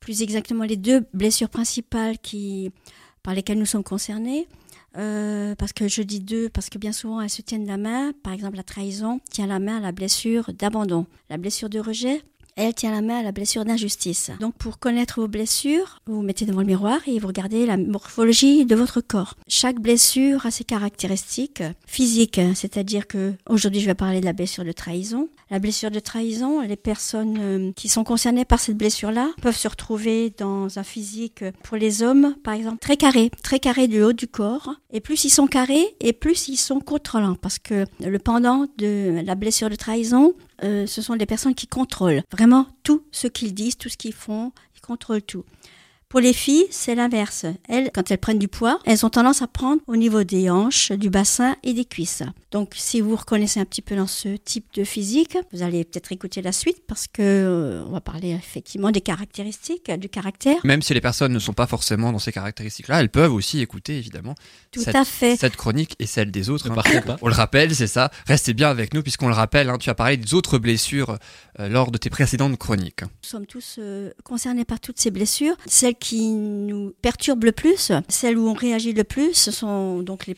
plus 0.00 0.22
exactement 0.22 0.64
les 0.64 0.76
deux 0.76 1.04
blessures 1.14 1.48
principales 1.48 2.18
qui, 2.18 2.70
par 3.22 3.34
lesquelles 3.34 3.58
nous 3.58 3.66
sommes 3.66 3.84
concernés, 3.84 4.46
euh, 4.96 5.56
parce 5.56 5.72
que 5.72 5.88
je 5.88 6.02
dis 6.02 6.20
deux, 6.20 6.48
parce 6.48 6.70
que 6.70 6.78
bien 6.78 6.92
souvent 6.92 7.20
elles 7.20 7.30
se 7.30 7.42
tiennent 7.42 7.66
la 7.66 7.78
main. 7.78 8.12
Par 8.22 8.32
exemple, 8.32 8.56
la 8.56 8.62
trahison 8.62 9.20
tient 9.30 9.46
la 9.46 9.58
main 9.58 9.78
à 9.78 9.80
la 9.80 9.92
blessure 9.92 10.52
d'abandon. 10.52 11.06
La 11.30 11.36
blessure 11.36 11.68
de 11.68 11.80
rejet, 11.80 12.22
elle 12.56 12.74
tient 12.74 12.92
la 12.92 13.02
main 13.02 13.18
à 13.18 13.22
la 13.22 13.32
blessure 13.32 13.64
d'injustice. 13.64 14.30
Donc 14.40 14.54
pour 14.54 14.78
connaître 14.78 15.20
vos 15.20 15.28
blessures, 15.28 16.00
vous 16.06 16.16
vous 16.16 16.22
mettez 16.22 16.46
devant 16.46 16.60
le 16.60 16.66
miroir 16.66 17.00
et 17.06 17.18
vous 17.18 17.26
regardez 17.26 17.66
la 17.66 17.76
morphologie 17.76 18.64
de 18.64 18.74
votre 18.74 19.00
corps. 19.00 19.34
Chaque 19.48 19.80
blessure 19.80 20.46
a 20.46 20.50
ses 20.50 20.64
caractéristiques 20.64 21.62
physiques, 21.86 22.38
hein, 22.38 22.52
c'est-à-dire 22.54 23.06
que 23.06 23.32
aujourd'hui 23.48 23.80
je 23.80 23.86
vais 23.86 23.94
parler 23.94 24.20
de 24.20 24.24
la 24.24 24.32
blessure 24.32 24.64
de 24.64 24.72
trahison. 24.72 25.28
La 25.50 25.58
blessure 25.58 25.90
de 25.90 26.00
trahison, 26.00 26.62
les 26.62 26.76
personnes 26.76 27.38
euh, 27.38 27.72
qui 27.76 27.88
sont 27.88 28.02
concernées 28.02 28.44
par 28.44 28.60
cette 28.60 28.76
blessure-là 28.76 29.30
peuvent 29.42 29.56
se 29.56 29.68
retrouver 29.68 30.32
dans 30.38 30.78
un 30.78 30.82
physique, 30.82 31.44
pour 31.62 31.76
les 31.76 32.02
hommes 32.02 32.34
par 32.42 32.54
exemple, 32.54 32.78
très 32.78 32.96
carré, 32.96 33.30
très 33.42 33.58
carré 33.58 33.86
du 33.88 34.02
haut 34.02 34.12
du 34.12 34.26
corps. 34.26 34.74
Et 34.90 35.00
plus 35.00 35.24
ils 35.24 35.30
sont 35.30 35.46
carrés, 35.46 35.94
et 36.00 36.12
plus 36.12 36.48
ils 36.48 36.56
sont 36.56 36.80
contrôlants, 36.80 37.34
parce 37.34 37.58
que 37.58 37.84
le 38.00 38.18
pendant 38.18 38.66
de 38.78 39.22
la 39.24 39.34
blessure 39.34 39.70
de 39.70 39.76
trahison, 39.76 40.34
euh, 40.62 40.86
ce 40.86 41.02
sont 41.02 41.16
des 41.16 41.26
personnes 41.26 41.54
qui 41.54 41.66
contrôlent 41.66 42.22
vraiment 42.32 42.66
tout 42.82 43.04
ce 43.10 43.26
qu'ils 43.26 43.54
disent, 43.54 43.76
tout 43.76 43.88
ce 43.88 43.96
qu'ils 43.96 44.12
font, 44.12 44.52
ils 44.76 44.80
contrôlent 44.80 45.22
tout. 45.22 45.44
Pour 46.14 46.20
les 46.20 46.32
filles, 46.32 46.66
c'est 46.70 46.94
l'inverse. 46.94 47.44
Elles, 47.68 47.90
quand 47.92 48.08
elles 48.08 48.18
prennent 48.18 48.38
du 48.38 48.46
poids, 48.46 48.78
elles 48.84 49.04
ont 49.04 49.10
tendance 49.10 49.42
à 49.42 49.48
prendre 49.48 49.82
au 49.88 49.96
niveau 49.96 50.22
des 50.22 50.48
hanches, 50.48 50.92
du 50.92 51.10
bassin 51.10 51.56
et 51.64 51.72
des 51.72 51.84
cuisses. 51.84 52.22
Donc, 52.52 52.74
si 52.76 53.00
vous 53.00 53.16
reconnaissez 53.16 53.58
un 53.58 53.64
petit 53.64 53.82
peu 53.82 53.96
dans 53.96 54.06
ce 54.06 54.36
type 54.36 54.66
de 54.74 54.84
physique, 54.84 55.36
vous 55.52 55.64
allez 55.64 55.82
peut-être 55.82 56.12
écouter 56.12 56.40
la 56.40 56.52
suite 56.52 56.84
parce 56.86 57.08
que 57.08 57.20
euh, 57.20 57.84
on 57.88 57.90
va 57.90 58.00
parler 58.00 58.30
effectivement 58.30 58.92
des 58.92 59.00
caractéristiques, 59.00 59.90
du 59.90 60.08
caractère. 60.08 60.58
Même 60.62 60.82
si 60.82 60.94
les 60.94 61.00
personnes 61.00 61.32
ne 61.32 61.40
sont 61.40 61.52
pas 61.52 61.66
forcément 61.66 62.12
dans 62.12 62.20
ces 62.20 62.30
caractéristiques-là, 62.30 63.00
elles 63.00 63.08
peuvent 63.08 63.34
aussi 63.34 63.60
écouter 63.60 63.98
évidemment 63.98 64.36
Tout 64.70 64.82
cette, 64.82 64.94
à 64.94 65.04
fait. 65.04 65.34
cette 65.34 65.56
chronique 65.56 65.96
et 65.98 66.06
celle 66.06 66.30
des 66.30 66.48
autres. 66.48 66.70
Hein. 66.70 67.16
On 67.22 67.26
le 67.26 67.34
rappelle, 67.34 67.74
c'est 67.74 67.88
ça. 67.88 68.12
Restez 68.28 68.54
bien 68.54 68.70
avec 68.70 68.94
nous 68.94 69.02
puisqu'on 69.02 69.26
le 69.26 69.34
rappelle, 69.34 69.68
hein, 69.68 69.78
tu 69.78 69.90
as 69.90 69.96
parlé 69.96 70.16
des 70.16 70.32
autres 70.32 70.58
blessures 70.58 71.18
euh, 71.58 71.68
lors 71.68 71.90
de 71.90 71.98
tes 71.98 72.08
précédentes 72.08 72.56
chroniques. 72.56 73.02
Nous 73.02 73.08
sommes 73.28 73.46
tous 73.46 73.78
euh, 73.80 74.12
concernés 74.22 74.64
par 74.64 74.78
toutes 74.78 75.00
ces 75.00 75.10
blessures. 75.10 75.56
Celles 75.66 75.96
qui 76.04 76.28
nous 76.28 76.92
perturbent 77.00 77.44
le 77.44 77.52
plus, 77.52 77.90
celles 78.10 78.36
où 78.36 78.46
on 78.46 78.52
réagit 78.52 78.92
le 78.92 79.04
plus, 79.04 79.32
ce 79.32 79.50
sont 79.50 80.02
donc 80.02 80.26
les, 80.26 80.36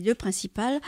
deux 0.00 0.14
principales. 0.14 0.80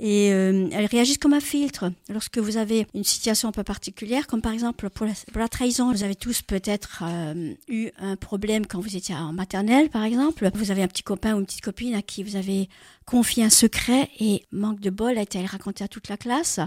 Et 0.00 0.32
euh, 0.32 0.68
elles 0.72 0.86
réagissent 0.86 1.18
comme 1.18 1.34
un 1.34 1.40
filtre. 1.40 1.92
Lorsque 2.08 2.38
vous 2.38 2.56
avez 2.56 2.88
une 2.94 3.04
situation 3.04 3.48
un 3.48 3.52
peu 3.52 3.62
particulière, 3.62 4.26
comme 4.26 4.42
par 4.42 4.52
exemple 4.52 4.90
pour 4.90 5.06
la, 5.06 5.12
pour 5.32 5.38
la 5.38 5.48
trahison, 5.48 5.92
vous 5.92 6.02
avez 6.02 6.16
tous 6.16 6.42
peut-être 6.42 7.04
euh, 7.06 7.54
eu 7.68 7.90
un 7.98 8.16
problème 8.16 8.66
quand 8.66 8.80
vous 8.80 8.96
étiez 8.96 9.14
en 9.14 9.32
maternelle, 9.32 9.88
par 9.88 10.02
exemple. 10.02 10.50
Vous 10.54 10.72
avez 10.72 10.82
un 10.82 10.88
petit 10.88 11.04
copain 11.04 11.36
ou 11.36 11.38
une 11.38 11.46
petite 11.46 11.62
copine 11.62 11.94
à 11.94 12.02
qui 12.02 12.24
vous 12.24 12.34
avez 12.34 12.68
confié 13.06 13.44
un 13.44 13.50
secret 13.50 14.10
et 14.18 14.42
manque 14.50 14.80
de 14.80 14.90
bol 14.90 15.16
a 15.16 15.22
été 15.22 15.38
à 15.38 15.42
le 15.42 15.48
raconter 15.48 15.84
à 15.84 15.88
toute 15.88 16.08
la 16.08 16.16
classe. 16.16 16.58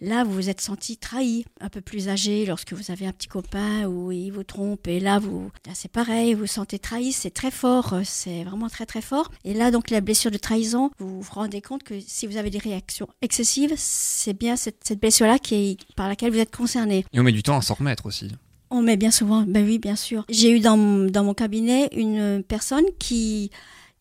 Là, 0.00 0.24
vous 0.24 0.32
vous 0.32 0.50
êtes 0.50 0.60
senti 0.60 0.96
trahi, 0.96 1.44
un 1.60 1.68
peu 1.68 1.80
plus 1.80 2.08
âgé 2.08 2.44
lorsque 2.46 2.72
vous 2.72 2.90
avez 2.90 3.06
un 3.06 3.12
petit 3.12 3.28
copain 3.28 3.86
ou 3.86 4.10
il 4.10 4.30
vous 4.30 4.42
trompe 4.42 4.88
et 4.88 4.98
là, 4.98 5.20
vous, 5.20 5.50
là 5.66 5.72
c'est 5.74 5.90
pareil, 5.90 6.34
vous 6.34 6.40
vous 6.40 6.46
sentez 6.46 6.80
trahi, 6.80 7.12
c'est 7.12 7.30
très 7.30 7.52
fort, 7.52 7.94
c'est 8.04 8.42
vraiment 8.42 8.68
très 8.68 8.86
très 8.86 9.00
fort. 9.00 9.30
Et 9.44 9.54
là, 9.54 9.70
donc 9.70 9.88
la 9.90 10.00
blessure 10.00 10.32
de 10.32 10.36
trahison, 10.36 10.90
vous 10.98 11.20
vous 11.20 11.32
rendez 11.32 11.60
compte 11.60 11.84
que 11.84 11.94
si 12.00 12.26
vous 12.26 12.36
avez 12.36 12.50
des 12.50 12.58
réactions 12.58 13.08
excessives, 13.22 13.72
c'est 13.76 14.36
bien 14.36 14.56
cette, 14.56 14.82
cette 14.84 15.00
blessure-là 15.00 15.38
qui 15.38 15.54
est, 15.54 15.94
par 15.94 16.08
laquelle 16.08 16.32
vous 16.32 16.40
êtes 16.40 16.54
concerné. 16.54 17.04
Et 17.12 17.20
on 17.20 17.22
met 17.22 17.32
du 17.32 17.44
temps 17.44 17.58
à 17.58 17.62
s'en 17.62 17.74
remettre 17.74 18.06
aussi. 18.06 18.32
On 18.70 18.82
met 18.82 18.96
bien 18.96 19.12
souvent, 19.12 19.44
ben 19.46 19.64
oui, 19.64 19.78
bien 19.78 19.94
sûr. 19.94 20.24
J'ai 20.28 20.50
eu 20.50 20.58
dans, 20.58 20.76
dans 21.08 21.22
mon 21.22 21.34
cabinet 21.34 21.88
une 21.92 22.42
personne 22.42 22.84
qui 22.98 23.52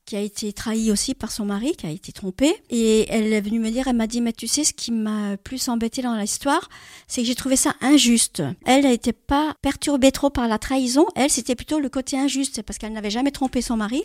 qui 0.05 0.15
a 0.15 0.19
été 0.19 0.51
trahie 0.53 0.91
aussi 0.91 1.13
par 1.13 1.31
son 1.31 1.45
mari, 1.45 1.73
qui 1.77 1.85
a 1.85 1.89
été 1.89 2.11
trompée. 2.11 2.53
Et 2.69 3.05
elle 3.09 3.31
est 3.31 3.41
venue 3.41 3.59
me 3.59 3.69
dire, 3.69 3.87
elle 3.87 3.95
m'a 3.95 4.07
dit, 4.07 4.21
mais 4.21 4.33
tu 4.33 4.47
sais, 4.47 4.63
ce 4.63 4.73
qui 4.73 4.91
m'a 4.91 5.37
plus 5.37 5.69
embêté 5.69 6.01
dans 6.01 6.15
l'histoire, 6.15 6.69
c'est 7.07 7.21
que 7.21 7.27
j'ai 7.27 7.35
trouvé 7.35 7.55
ça 7.55 7.75
injuste. 7.81 8.43
Elle 8.65 8.85
n'était 8.85 9.13
pas 9.13 9.55
perturbée 9.61 10.11
trop 10.11 10.29
par 10.29 10.47
la 10.47 10.59
trahison, 10.59 11.05
elle, 11.15 11.29
c'était 11.29 11.55
plutôt 11.55 11.79
le 11.79 11.89
côté 11.89 12.17
injuste, 12.17 12.61
parce 12.63 12.77
qu'elle 12.77 12.93
n'avait 12.93 13.09
jamais 13.09 13.31
trompé 13.31 13.61
son 13.61 13.77
mari. 13.77 14.03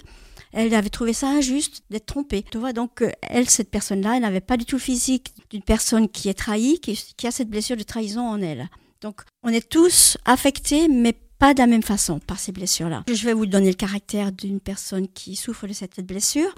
Elle 0.52 0.72
avait 0.74 0.88
trouvé 0.88 1.12
ça 1.12 1.28
injuste 1.28 1.82
d'être 1.90 2.06
trompée. 2.06 2.44
Tu 2.50 2.58
vois, 2.58 2.72
donc, 2.72 3.02
euh, 3.02 3.10
elle, 3.22 3.50
cette 3.50 3.70
personne-là, 3.70 4.16
elle 4.16 4.22
n'avait 4.22 4.40
pas 4.40 4.56
du 4.56 4.64
tout 4.64 4.76
le 4.76 4.80
physique 4.80 5.32
d'une 5.50 5.62
personne 5.62 6.08
qui 6.08 6.28
est 6.28 6.34
trahie, 6.34 6.80
qui, 6.80 6.98
qui 7.16 7.26
a 7.26 7.30
cette 7.30 7.50
blessure 7.50 7.76
de 7.76 7.82
trahison 7.82 8.26
en 8.26 8.40
elle. 8.40 8.70
Donc, 9.00 9.22
on 9.42 9.50
est 9.50 9.68
tous 9.68 10.16
affectés, 10.24 10.88
mais 10.88 11.14
pas 11.38 11.54
de 11.54 11.60
la 11.60 11.66
même 11.66 11.82
façon 11.82 12.18
par 12.18 12.38
ces 12.38 12.52
blessures-là. 12.52 13.04
Je 13.08 13.24
vais 13.24 13.32
vous 13.32 13.46
donner 13.46 13.68
le 13.68 13.74
caractère 13.74 14.32
d'une 14.32 14.60
personne 14.60 15.08
qui 15.08 15.36
souffre 15.36 15.66
de 15.66 15.72
cette 15.72 16.00
blessure. 16.00 16.54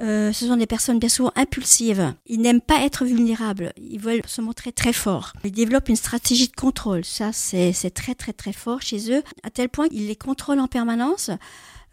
Euh, 0.00 0.32
ce 0.32 0.46
sont 0.46 0.56
des 0.56 0.66
personnes 0.66 0.98
bien 0.98 1.10
souvent 1.10 1.32
impulsives. 1.36 2.14
Ils 2.26 2.40
n'aiment 2.40 2.62
pas 2.62 2.82
être 2.84 3.04
vulnérables. 3.04 3.72
Ils 3.76 4.00
veulent 4.00 4.22
se 4.26 4.40
montrer 4.40 4.72
très 4.72 4.94
forts. 4.94 5.34
Ils 5.44 5.52
développent 5.52 5.90
une 5.90 5.96
stratégie 5.96 6.48
de 6.48 6.56
contrôle. 6.56 7.04
Ça, 7.04 7.32
c'est 7.32 7.72
très 7.94 8.14
très 8.14 8.32
très 8.32 8.52
fort 8.52 8.80
chez 8.80 9.12
eux, 9.12 9.22
à 9.42 9.50
tel 9.50 9.68
point 9.68 9.88
qu'ils 9.88 10.06
les 10.06 10.16
contrôlent 10.16 10.60
en 10.60 10.68
permanence 10.68 11.30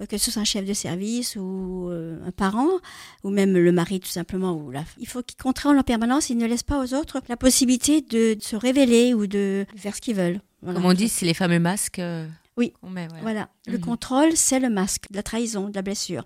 que 0.06 0.18
ce 0.18 0.30
soit 0.32 0.41
un 0.41 0.45
chef 0.45 0.66
de 0.66 0.74
service 0.74 1.36
ou 1.36 1.88
euh, 1.89 2.20
un 2.28 2.32
parent, 2.32 2.68
ou 3.24 3.30
même 3.30 3.54
le 3.58 3.72
mari 3.72 4.00
tout 4.00 4.08
simplement. 4.10 4.54
Ou 4.54 4.70
la... 4.72 4.84
Il 5.00 5.08
faut 5.08 5.24
qu'ils 5.24 5.38
contrôlent 5.41 5.78
en 5.80 5.84
permanence, 5.84 6.30
ils 6.30 6.38
ne 6.38 6.45
laissent 6.45 6.64
pas 6.64 6.80
aux 6.84 6.93
autres 6.93 7.22
la 7.30 7.38
possibilité 7.38 8.02
de 8.02 8.38
se 8.39 8.56
révéler 8.56 9.14
ou 9.14 9.26
de 9.28 9.66
faire 9.76 9.95
ce 9.95 10.02
qu'ils 10.02 10.16
veulent. 10.16 10.39
Voilà. 10.62 10.80
Comme 10.80 10.89
on 10.89 10.93
dit, 10.93 11.10
c'est 11.10 11.26
les 11.26 11.34
fameux 11.34 11.60
masques. 11.60 12.00
euh, 12.00 12.28
Oui. 12.58 12.74
met, 12.84 13.08
voilà. 13.08 13.22
Voilà. 13.24 13.50
Le 13.68 13.78
Mhm. 13.78 13.84
contrôle, 13.84 14.36
c'est 14.36 14.60
le 14.60 14.70
masque 14.70 15.06
de 15.12 15.16
la 15.18 15.24
trahison, 15.24 15.70
de 15.70 15.76
la 15.76 15.82
blessure. 15.82 16.26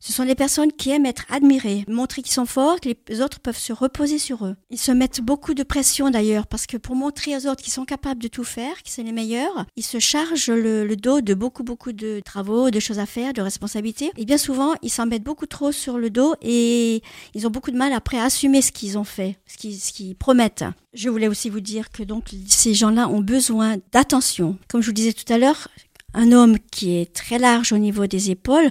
Ce 0.00 0.12
sont 0.12 0.24
des 0.24 0.34
personnes 0.34 0.72
qui 0.72 0.90
aiment 0.90 1.06
être 1.06 1.24
admirées, 1.28 1.84
montrer 1.88 2.22
qu'ils 2.22 2.32
sont 2.32 2.46
forts, 2.46 2.80
que 2.80 2.90
les 3.08 3.20
autres 3.20 3.40
peuvent 3.40 3.58
se 3.58 3.72
reposer 3.72 4.18
sur 4.18 4.46
eux. 4.46 4.56
Ils 4.70 4.78
se 4.78 4.92
mettent 4.92 5.20
beaucoup 5.20 5.54
de 5.54 5.62
pression 5.62 6.10
d'ailleurs, 6.10 6.46
parce 6.46 6.66
que 6.66 6.76
pour 6.76 6.94
montrer 6.94 7.36
aux 7.36 7.46
autres 7.46 7.62
qu'ils 7.62 7.72
sont 7.72 7.84
capables 7.84 8.22
de 8.22 8.28
tout 8.28 8.44
faire, 8.44 8.82
qu'ils 8.82 8.92
sont 8.92 9.02
les 9.02 9.12
meilleurs, 9.12 9.66
ils 9.76 9.84
se 9.84 9.98
chargent 9.98 10.50
le, 10.50 10.94
dos 10.94 11.20
de 11.20 11.34
beaucoup, 11.34 11.64
beaucoup 11.64 11.92
de 11.92 12.20
travaux, 12.24 12.70
de 12.70 12.80
choses 12.80 12.98
à 12.98 13.06
faire, 13.06 13.32
de 13.32 13.42
responsabilités. 13.42 14.12
Et 14.16 14.24
bien 14.24 14.38
souvent, 14.38 14.74
ils 14.82 14.90
s'en 14.90 15.06
mettent 15.06 15.24
beaucoup 15.24 15.46
trop 15.46 15.72
sur 15.72 15.98
le 15.98 16.10
dos 16.10 16.34
et 16.42 17.02
ils 17.34 17.46
ont 17.46 17.50
beaucoup 17.50 17.70
de 17.70 17.76
mal 17.76 17.92
après 17.92 18.18
à 18.18 18.24
assumer 18.24 18.62
ce 18.62 18.70
qu'ils 18.70 18.98
ont 18.98 19.04
fait, 19.04 19.36
ce 19.46 19.56
qu'ils, 19.56 19.78
ce 19.78 19.92
qu'ils 19.92 20.14
promettent. 20.14 20.64
Je 20.94 21.08
voulais 21.08 21.28
aussi 21.28 21.50
vous 21.50 21.60
dire 21.60 21.90
que 21.90 22.02
donc 22.02 22.26
ces 22.46 22.74
gens-là 22.74 23.08
ont 23.08 23.20
besoin 23.20 23.76
d'attention. 23.92 24.56
Comme 24.68 24.80
je 24.80 24.86
vous 24.86 24.92
disais 24.92 25.12
tout 25.12 25.30
à 25.32 25.38
l'heure, 25.38 25.68
un 26.14 26.32
homme 26.32 26.58
qui 26.70 26.96
est 26.96 27.12
très 27.12 27.38
large 27.38 27.72
au 27.72 27.78
niveau 27.78 28.06
des 28.06 28.30
épaules, 28.30 28.70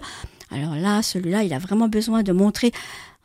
alors 0.52 0.76
là, 0.76 1.02
celui-là, 1.02 1.44
il 1.44 1.54
a 1.54 1.60
vraiment 1.60 1.88
besoin 1.90 2.24
de 2.24 2.32
montrer. 2.32 2.72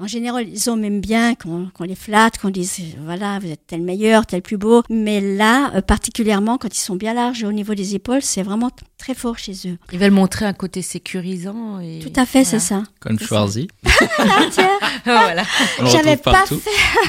En 0.00 0.08
général, 0.08 0.46
les 0.46 0.68
hommes 0.68 0.82
aiment 0.82 1.00
bien 1.00 1.36
qu'on 1.36 1.70
les 1.84 1.94
flatte, 1.94 2.36
qu'on 2.38 2.50
dise 2.50 2.80
voilà, 3.04 3.38
vous 3.38 3.48
êtes 3.48 3.64
tel 3.68 3.82
meilleur, 3.82 4.26
tel 4.26 4.42
plus 4.42 4.56
beau. 4.56 4.82
Mais 4.90 5.20
là, 5.20 5.70
euh, 5.76 5.80
particulièrement, 5.82 6.58
quand 6.58 6.74
ils 6.76 6.80
sont 6.80 6.96
bien 6.96 7.14
larges 7.14 7.44
au 7.44 7.52
niveau 7.52 7.74
des 7.76 7.94
épaules, 7.94 8.22
c'est 8.22 8.42
vraiment 8.42 8.70
très 8.98 9.14
fort 9.14 9.38
chez 9.38 9.52
eux. 9.66 9.78
Ils 9.92 10.00
veulent 10.00 10.10
montrer 10.10 10.44
un 10.46 10.54
côté 10.54 10.82
sécurisant. 10.82 11.78
Et... 11.78 12.00
Tout 12.00 12.12
à 12.20 12.26
fait, 12.26 12.42
c'est 12.42 12.58
ça. 12.58 12.82
Comme 12.98 13.18
Schwarzy. 13.20 13.68
Ah, 14.18 14.40
tiens, 14.50 14.68
voilà. 15.04 15.44
J'avais 15.84 16.16
pas 16.16 16.44
fait. 16.46 16.56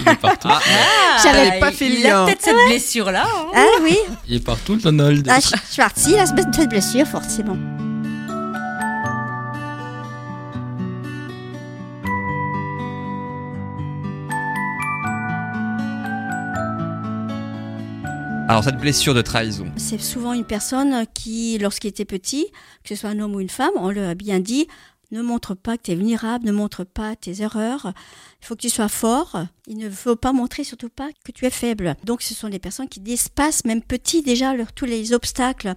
Il 0.05 0.11
est 0.11 0.15
partout. 0.15 0.49
J'avais 1.23 1.59
pas 1.59 1.71
fait 1.71 1.87
Il 1.89 2.05
a 2.05 2.25
peut-être 2.25 2.41
cette 2.43 2.55
blessure-là. 2.67 3.25
hein. 3.25 3.47
Ah 3.55 3.65
oui, 3.81 3.97
Il 4.27 4.35
est 4.35 4.39
partout, 4.45 4.75
le 4.75 4.81
Donald. 4.81 5.27
ah, 5.29 5.39
Sch- 5.39 5.55
Schwarzy, 5.73 6.11
il 6.11 6.17
a 6.19 6.25
cette 6.27 6.69
blessure, 6.69 7.07
forcément. 7.07 7.57
Alors 18.49 18.63
cette 18.63 18.77
blessure 18.77 19.13
de 19.13 19.21
trahison, 19.21 19.65
C'est 19.77 20.01
souvent 20.01 20.33
une 20.33 20.43
personne 20.43 21.05
qui, 21.13 21.57
lorsqu'il 21.59 21.89
était 21.89 22.05
petit, 22.05 22.47
que 22.83 22.89
ce 22.89 22.95
soit 22.95 23.09
un 23.09 23.19
homme 23.19 23.35
ou 23.35 23.39
une 23.39 23.49
femme, 23.49 23.71
on 23.77 23.89
lui 23.89 24.01
a 24.01 24.15
bien 24.15 24.39
dit 24.39 24.67
ne 25.11 25.21
montre 25.21 25.53
pas 25.53 25.77
que 25.77 25.83
tu 25.83 25.91
es 25.91 25.95
vulnérable, 25.95 26.45
ne 26.45 26.51
montre 26.51 26.83
pas 26.83 27.15
tes 27.15 27.41
erreurs. 27.41 27.93
Il 28.41 28.45
faut 28.47 28.55
que 28.55 28.61
tu 28.61 28.69
sois 28.69 28.89
fort. 28.89 29.45
Il 29.67 29.77
ne 29.77 29.89
faut 29.89 30.15
pas 30.15 30.33
montrer 30.33 30.63
surtout 30.63 30.89
pas 30.89 31.09
que 31.23 31.31
tu 31.31 31.45
es 31.45 31.51
faible. 31.51 31.95
Donc 32.03 32.21
ce 32.23 32.33
sont 32.33 32.49
des 32.49 32.59
personnes 32.59 32.89
qui 32.89 32.99
déspacent, 32.99 33.63
même 33.63 33.83
petits 33.83 34.23
déjà, 34.23 34.55
leur, 34.55 34.73
tous 34.73 34.85
les 34.85 35.13
obstacles. 35.13 35.75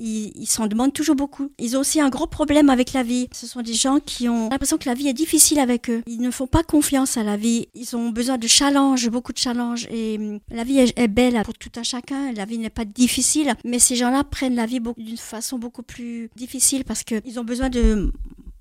Ils 0.00 0.46
s'en 0.46 0.66
demandent 0.66 0.92
toujours 0.92 1.16
beaucoup. 1.16 1.50
Ils 1.58 1.76
ont 1.76 1.80
aussi 1.80 2.00
un 2.00 2.08
gros 2.08 2.26
problème 2.26 2.70
avec 2.70 2.92
la 2.92 3.02
vie. 3.02 3.28
Ce 3.32 3.46
sont 3.46 3.60
des 3.60 3.74
gens 3.74 4.00
qui 4.00 4.28
ont 4.28 4.48
l'impression 4.48 4.78
que 4.78 4.88
la 4.88 4.94
vie 4.94 5.08
est 5.08 5.14
difficile 5.14 5.58
avec 5.58 5.90
eux. 5.90 6.02
Ils 6.06 6.20
ne 6.20 6.30
font 6.30 6.46
pas 6.46 6.62
confiance 6.62 7.16
à 7.16 7.22
la 7.22 7.36
vie. 7.36 7.68
Ils 7.74 7.96
ont 7.96 8.10
besoin 8.10 8.38
de 8.38 8.46
challenges, 8.46 9.08
beaucoup 9.10 9.32
de 9.32 9.38
challenges. 9.38 9.86
Et 9.90 10.16
hum, 10.18 10.40
la 10.50 10.64
vie 10.64 10.78
est, 10.78 10.98
est 10.98 11.08
belle 11.08 11.40
pour 11.44 11.54
tout 11.54 11.70
un 11.76 11.82
chacun. 11.82 12.32
La 12.32 12.44
vie 12.44 12.58
n'est 12.58 12.70
pas 12.70 12.84
difficile. 12.84 13.54
Mais 13.64 13.78
ces 13.78 13.96
gens-là 13.96 14.24
prennent 14.24 14.56
la 14.56 14.66
vie 14.66 14.80
d'une 14.96 15.16
façon 15.16 15.58
beaucoup 15.58 15.82
plus 15.82 16.30
difficile 16.36 16.84
parce 16.84 17.02
qu'ils 17.04 17.38
ont 17.38 17.44
besoin 17.44 17.68
de 17.68 18.12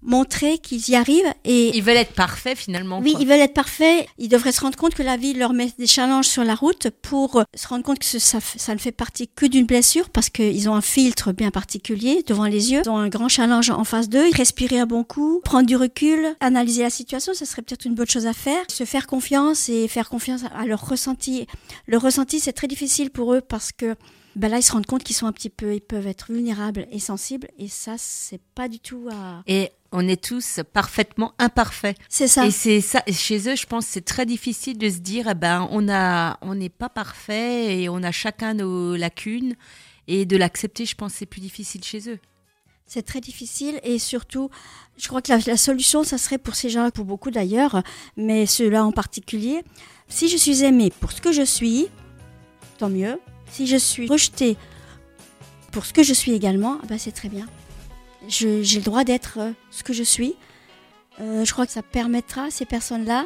montrer 0.01 0.57
qu'ils 0.59 0.89
y 0.89 0.95
arrivent 0.95 1.33
et 1.43 1.75
Ils 1.75 1.83
veulent 1.83 1.97
être 1.97 2.13
parfaits 2.13 2.57
finalement. 2.57 2.99
oui, 2.99 3.11
quoi. 3.11 3.21
ils 3.21 3.27
veulent 3.27 3.39
être 3.39 3.53
parfaits. 3.53 4.07
Ils 4.17 4.29
devraient 4.29 4.51
se 4.51 4.61
rendre 4.61 4.77
compte 4.77 4.93
que 4.95 5.03
la 5.03 5.17
vie 5.17 5.33
leur 5.33 5.53
met 5.53 5.71
des 5.77 5.87
challenges 5.87 6.27
sur 6.27 6.43
la 6.43 6.55
route 6.55 6.89
pour 7.01 7.43
se 7.55 7.67
rendre 7.67 7.83
compte 7.83 7.99
que 7.99 8.05
ça, 8.05 8.39
ça 8.39 8.73
ne 8.73 8.79
fait 8.79 8.91
partie 8.91 9.27
que 9.27 9.45
d'une 9.45 9.65
blessure 9.65 10.09
parce 10.09 10.29
qu'ils 10.29 10.69
ont 10.69 10.75
un 10.75 10.81
filtre 10.81 11.31
bien 11.31 11.51
particulier 11.51 12.23
devant 12.25 12.45
les 12.45 12.71
yeux. 12.71 12.81
Ils 12.85 12.89
ont 12.89 12.97
un 12.97 13.09
grand 13.09 13.27
challenge 13.29 13.69
en 13.69 13.83
face 13.83 14.09
d'eux. 14.09 14.25
Respirer 14.33 14.79
un 14.79 14.85
bon 14.85 15.03
coup, 15.03 15.41
prendre 15.43 15.65
du 15.67 15.75
recul, 15.75 16.35
analyser 16.39 16.83
la 16.83 16.89
situation, 16.89 17.33
ce 17.33 17.45
serait 17.45 17.61
peut-être 17.61 17.85
une 17.85 17.95
bonne 17.95 18.07
chose 18.09 18.27
à 18.27 18.33
faire. 18.33 18.63
Se 18.69 18.85
faire 18.85 19.07
confiance 19.07 19.69
et 19.69 19.87
faire 19.87 20.09
confiance 20.09 20.41
à 20.55 20.65
leur 20.65 20.87
ressenti. 20.87 21.45
Le 21.87 21.97
ressenti, 21.97 22.39
c'est 22.39 22.53
très 22.53 22.67
difficile 22.67 23.09
pour 23.09 23.33
eux 23.33 23.41
parce 23.41 23.71
que 23.71 23.95
ben 24.35 24.47
là, 24.49 24.57
ils 24.59 24.63
se 24.63 24.71
rendent 24.71 24.85
compte 24.85 25.03
qu'ils 25.03 25.15
sont 25.15 25.25
un 25.25 25.31
petit 25.31 25.49
peu, 25.49 25.73
ils 25.73 25.81
peuvent 25.81 26.07
être 26.07 26.31
vulnérables 26.31 26.87
et 26.91 26.99
sensibles 26.99 27.47
et 27.57 27.67
ça, 27.67 27.95
c'est 27.97 28.39
pas 28.55 28.67
du 28.69 28.79
tout 28.79 29.09
à... 29.11 29.41
Et 29.47 29.71
on 29.91 30.07
est 30.07 30.23
tous 30.23 30.59
parfaitement 30.73 31.33
imparfaits. 31.39 31.97
C'est 32.09 32.27
ça. 32.27 32.45
Et 32.45 32.51
c'est 32.51 32.81
ça. 32.81 33.01
et 33.07 33.13
Chez 33.13 33.49
eux, 33.49 33.55
je 33.55 33.65
pense, 33.65 33.85
que 33.85 33.91
c'est 33.93 34.05
très 34.05 34.25
difficile 34.25 34.77
de 34.77 34.89
se 34.89 34.97
dire, 34.97 35.27
eh 35.29 35.35
ben, 35.35 35.67
on 35.71 35.89
a, 35.89 36.37
on 36.41 36.55
n'est 36.55 36.69
pas 36.69 36.89
parfait 36.89 37.81
et 37.81 37.89
on 37.89 38.03
a 38.03 38.11
chacun 38.11 38.53
nos 38.53 38.95
lacunes. 38.95 39.55
Et 40.07 40.25
de 40.25 40.37
l'accepter, 40.37 40.85
je 40.85 40.95
pense, 40.95 41.13
c'est 41.13 41.25
plus 41.25 41.41
difficile 41.41 41.83
chez 41.83 42.09
eux. 42.09 42.19
C'est 42.85 43.03
très 43.03 43.21
difficile 43.21 43.79
et 43.83 43.99
surtout, 43.99 44.49
je 44.97 45.07
crois 45.07 45.21
que 45.21 45.31
la, 45.31 45.37
la 45.45 45.57
solution, 45.57 46.03
ça 46.03 46.17
serait 46.17 46.39
pour 46.39 46.55
ces 46.55 46.69
gens, 46.69 46.89
pour 46.89 47.05
beaucoup 47.05 47.29
d'ailleurs, 47.29 47.83
mais 48.17 48.47
ceux-là 48.47 48.83
en 48.83 48.91
particulier. 48.91 49.63
Si 50.07 50.27
je 50.27 50.37
suis 50.37 50.63
aimée 50.63 50.91
pour 50.99 51.11
ce 51.11 51.21
que 51.21 51.31
je 51.31 51.43
suis, 51.43 51.87
tant 52.79 52.89
mieux. 52.89 53.19
Si 53.51 53.67
je 53.67 53.77
suis 53.77 54.07
rejetée 54.07 54.57
pour 55.71 55.85
ce 55.85 55.93
que 55.93 56.01
je 56.01 56.13
suis 56.13 56.31
également, 56.31 56.79
ah 56.81 56.85
ben 56.87 56.97
c'est 56.97 57.11
très 57.11 57.29
bien. 57.29 57.45
J'ai 58.27 58.61
le 58.61 58.81
droit 58.81 59.03
d'être 59.03 59.39
ce 59.71 59.83
que 59.83 59.93
je 59.93 60.03
suis. 60.03 60.35
je 61.19 61.51
crois 61.51 61.65
que 61.65 61.71
ça 61.71 61.81
permettra 61.81 62.45
à 62.45 62.51
ces 62.51 62.65
personnes-là 62.65 63.25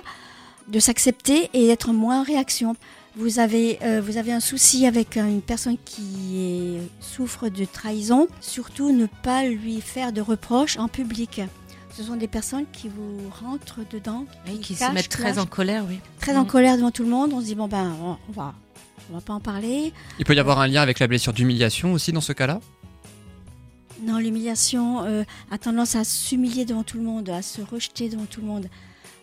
de 0.68 0.80
s'accepter 0.80 1.50
et 1.54 1.68
d'être 1.68 1.92
moins 1.92 2.22
en 2.22 2.24
réaction. 2.24 2.76
Vous 3.16 3.40
avez, 3.40 3.80
vous 4.02 4.18
avez 4.18 4.32
un 4.32 4.40
souci 4.40 4.88
avec 4.88 5.18
une 5.18 5.42
personne 5.42 5.78
qui 5.86 6.78
souffre 7.00 7.50
de 7.50 7.66
trahison, 7.66 8.28
surtout 8.42 8.92
ne 8.92 9.06
pas 9.06 9.46
lui 9.46 9.82
faire 9.82 10.14
de 10.14 10.22
reproches 10.22 10.78
en 10.78 10.88
public. 10.88 11.42
Ce 11.96 12.02
sont 12.02 12.16
des 12.16 12.28
personnes 12.28 12.66
qui 12.74 12.90
vous 12.90 13.30
rentrent 13.30 13.82
dedans, 13.92 14.26
qui, 14.46 14.60
qui 14.60 14.76
se 14.76 14.92
mettent 14.92 15.10
très 15.10 15.38
en 15.38 15.46
colère, 15.46 15.86
oui. 15.88 16.00
Très 16.20 16.36
en 16.36 16.44
mm. 16.44 16.48
colère 16.48 16.76
devant 16.78 16.90
tout 16.90 17.04
le 17.04 17.10
monde. 17.10 17.34
On 17.34 17.40
se 17.40 17.46
dit 17.46 17.56
bon 17.56 17.68
ben 17.68 17.96
on, 18.02 18.32
va, 18.32 18.56
on 19.12 19.14
va 19.14 19.22
pas 19.22 19.34
en 19.34 19.40
parler. 19.40 19.94
Il 20.18 20.26
peut 20.26 20.34
y 20.34 20.40
avoir 20.40 20.60
un 20.60 20.68
lien 20.68 20.82
avec 20.82 20.98
la 20.98 21.08
blessure 21.08 21.34
d'humiliation 21.34 21.94
aussi 21.94 22.12
dans 22.12 22.22
ce 22.22 22.34
cas-là? 22.34 22.62
Non, 24.04 24.18
l'humiliation 24.18 25.04
euh, 25.04 25.24
a 25.52 25.58
tendance 25.58 25.96
à 25.96 26.04
s'humilier 26.04 26.66
devant 26.66 26.84
tout 26.84 26.98
le 26.98 27.04
monde, 27.04 27.30
à 27.30 27.42
se 27.42 27.62
rejeter 27.62 28.10
devant 28.10 28.26
tout 28.26 28.42
le 28.42 28.48
monde. 28.48 28.68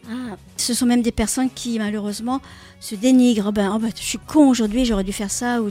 Ah, 0.08 0.36
ce 0.56 0.72
sont 0.72 0.86
même 0.86 1.02
des 1.02 1.12
personnes 1.12 1.50
qui 1.50 1.78
malheureusement 1.78 2.40
se 2.80 2.94
dénigrent. 2.94 3.52
Ben, 3.52 3.72
oh 3.74 3.78
ben, 3.78 3.90
je 3.94 4.02
suis 4.02 4.18
con 4.18 4.48
aujourd'hui, 4.48 4.86
j'aurais 4.86 5.04
dû 5.04 5.12
faire 5.12 5.30
ça 5.30 5.60
ou 5.60 5.70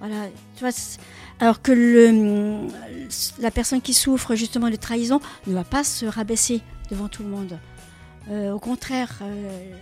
voilà. 0.00 0.28
Tu 0.56 0.60
vois, 0.60 0.70
alors 1.40 1.60
que 1.60 1.72
le, 1.72 2.68
la 3.38 3.50
personne 3.50 3.82
qui 3.82 3.92
souffre 3.92 4.34
justement 4.34 4.70
de 4.70 4.76
trahison 4.76 5.20
ne 5.46 5.54
va 5.54 5.64
pas 5.64 5.84
se 5.84 6.06
rabaisser 6.06 6.62
devant 6.90 7.08
tout 7.08 7.22
le 7.22 7.28
monde. 7.28 7.58
Euh, 8.30 8.52
au 8.52 8.58
contraire, 8.58 9.18
euh, 9.22 9.72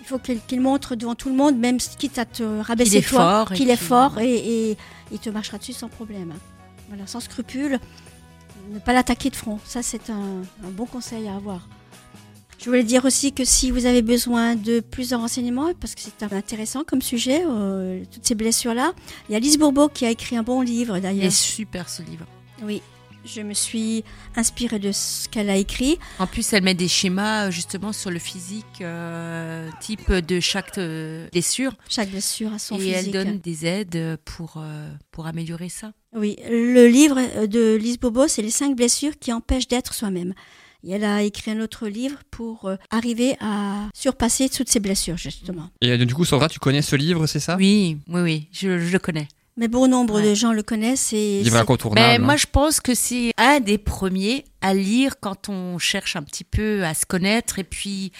il 0.00 0.06
faut 0.06 0.18
qu'il 0.18 0.60
montre 0.60 0.96
devant 0.96 1.14
tout 1.14 1.28
le 1.28 1.36
monde, 1.36 1.56
même 1.56 1.78
quitte 1.78 2.18
à 2.18 2.24
te 2.24 2.42
rabaisser 2.42 3.02
toi, 3.02 3.46
qu'il 3.54 3.70
est 3.70 3.76
fort 3.76 4.18
et, 4.18 4.76
il 5.12 5.18
te 5.18 5.30
marchera 5.30 5.58
dessus 5.58 5.72
sans 5.72 5.88
problème. 5.88 6.32
Voilà, 6.90 7.06
sans 7.06 7.20
scrupule, 7.20 7.78
ne 8.70 8.78
pas 8.78 8.92
l'attaquer 8.92 9.30
de 9.30 9.36
front. 9.36 9.58
Ça, 9.64 9.82
c'est 9.82 10.10
un 10.10 10.42
bon 10.72 10.84
conseil 10.86 11.26
à 11.28 11.36
avoir. 11.36 11.66
Je 12.60 12.66
voulais 12.66 12.84
dire 12.84 13.06
aussi 13.06 13.32
que 13.32 13.42
si 13.42 13.70
vous 13.70 13.86
avez 13.86 14.02
besoin 14.02 14.54
de 14.54 14.80
plus 14.80 15.10
de 15.10 15.16
renseignements, 15.16 15.72
parce 15.80 15.94
que 15.94 16.02
c'est 16.02 16.22
intéressant 16.22 16.84
comme 16.84 17.00
sujet, 17.00 17.42
euh, 17.46 18.04
toutes 18.12 18.26
ces 18.26 18.34
blessures-là, 18.34 18.92
il 19.28 19.32
y 19.32 19.34
a 19.34 19.38
Lise 19.38 19.56
Bourbeau 19.56 19.88
qui 19.88 20.04
a 20.04 20.10
écrit 20.10 20.36
un 20.36 20.42
bon 20.42 20.60
livre 20.60 20.98
d'ailleurs. 20.98 21.24
Il 21.24 21.28
est 21.28 21.30
super 21.30 21.88
ce 21.88 22.02
livre. 22.02 22.26
Oui, 22.62 22.82
je 23.24 23.40
me 23.40 23.54
suis 23.54 24.04
inspirée 24.36 24.78
de 24.78 24.92
ce 24.92 25.26
qu'elle 25.30 25.48
a 25.48 25.56
écrit. 25.56 25.98
En 26.18 26.26
plus, 26.26 26.52
elle 26.52 26.62
met 26.62 26.74
des 26.74 26.88
schémas 26.88 27.46
euh, 27.46 27.50
justement 27.50 27.94
sur 27.94 28.10
le 28.10 28.18
physique, 28.18 28.82
euh, 28.82 29.70
type 29.80 30.12
de 30.12 30.38
chaque 30.38 30.78
blessure. 31.32 31.72
Chaque 31.88 32.10
blessure 32.10 32.52
a 32.52 32.58
son 32.58 32.76
Et 32.76 32.80
physique. 32.80 32.94
Et 32.94 32.98
elle 32.98 33.10
donne 33.10 33.38
des 33.38 33.64
aides 33.64 34.18
pour, 34.26 34.62
pour 35.12 35.26
améliorer 35.26 35.70
ça. 35.70 35.92
Oui, 36.12 36.36
le 36.48 36.88
livre 36.88 37.46
de 37.46 37.76
Lise 37.76 37.98
Bourbeau, 37.98 38.26
c'est 38.26 38.42
les 38.42 38.50
cinq 38.50 38.74
blessures 38.74 39.16
qui 39.20 39.32
empêchent 39.32 39.68
d'être 39.68 39.94
soi-même. 39.94 40.34
Et 40.82 40.92
elle 40.92 41.04
a 41.04 41.22
écrit 41.22 41.52
un 41.52 41.60
autre 41.60 41.86
livre 41.86 42.18
pour 42.30 42.64
euh, 42.64 42.76
arriver 42.90 43.36
à 43.40 43.88
surpasser 43.94 44.48
toutes 44.48 44.68
ces 44.68 44.80
blessures, 44.80 45.16
justement. 45.16 45.68
Et 45.80 45.90
euh, 45.90 46.04
du 46.04 46.14
coup, 46.14 46.24
Sandra, 46.24 46.48
tu 46.48 46.58
connais 46.58 46.82
ce 46.82 46.96
livre, 46.96 47.26
c'est 47.26 47.38
ça? 47.38 47.56
Oui, 47.56 47.98
oui, 48.08 48.20
oui, 48.22 48.48
je, 48.50 48.68
le 48.68 48.98
connais. 48.98 49.28
Mais 49.56 49.68
bon 49.68 49.86
nombre 49.88 50.20
de 50.20 50.34
gens 50.34 50.52
le 50.52 50.62
connaissent. 50.62 51.12
Et 51.12 51.42
livre 51.42 51.58
incontournable. 51.58 52.08
Mais 52.08 52.18
moi, 52.18 52.36
je 52.36 52.46
pense 52.50 52.80
que 52.80 52.94
c'est 52.94 53.32
un 53.36 53.60
des 53.60 53.78
premiers 53.78 54.44
à 54.62 54.74
lire 54.74 55.20
quand 55.20 55.48
on 55.48 55.78
cherche 55.78 56.16
un 56.16 56.22
petit 56.22 56.44
peu 56.44 56.82
à 56.84 56.94
se 56.94 57.06
connaître 57.06 57.58
et 57.58 57.64
puis 57.64 58.10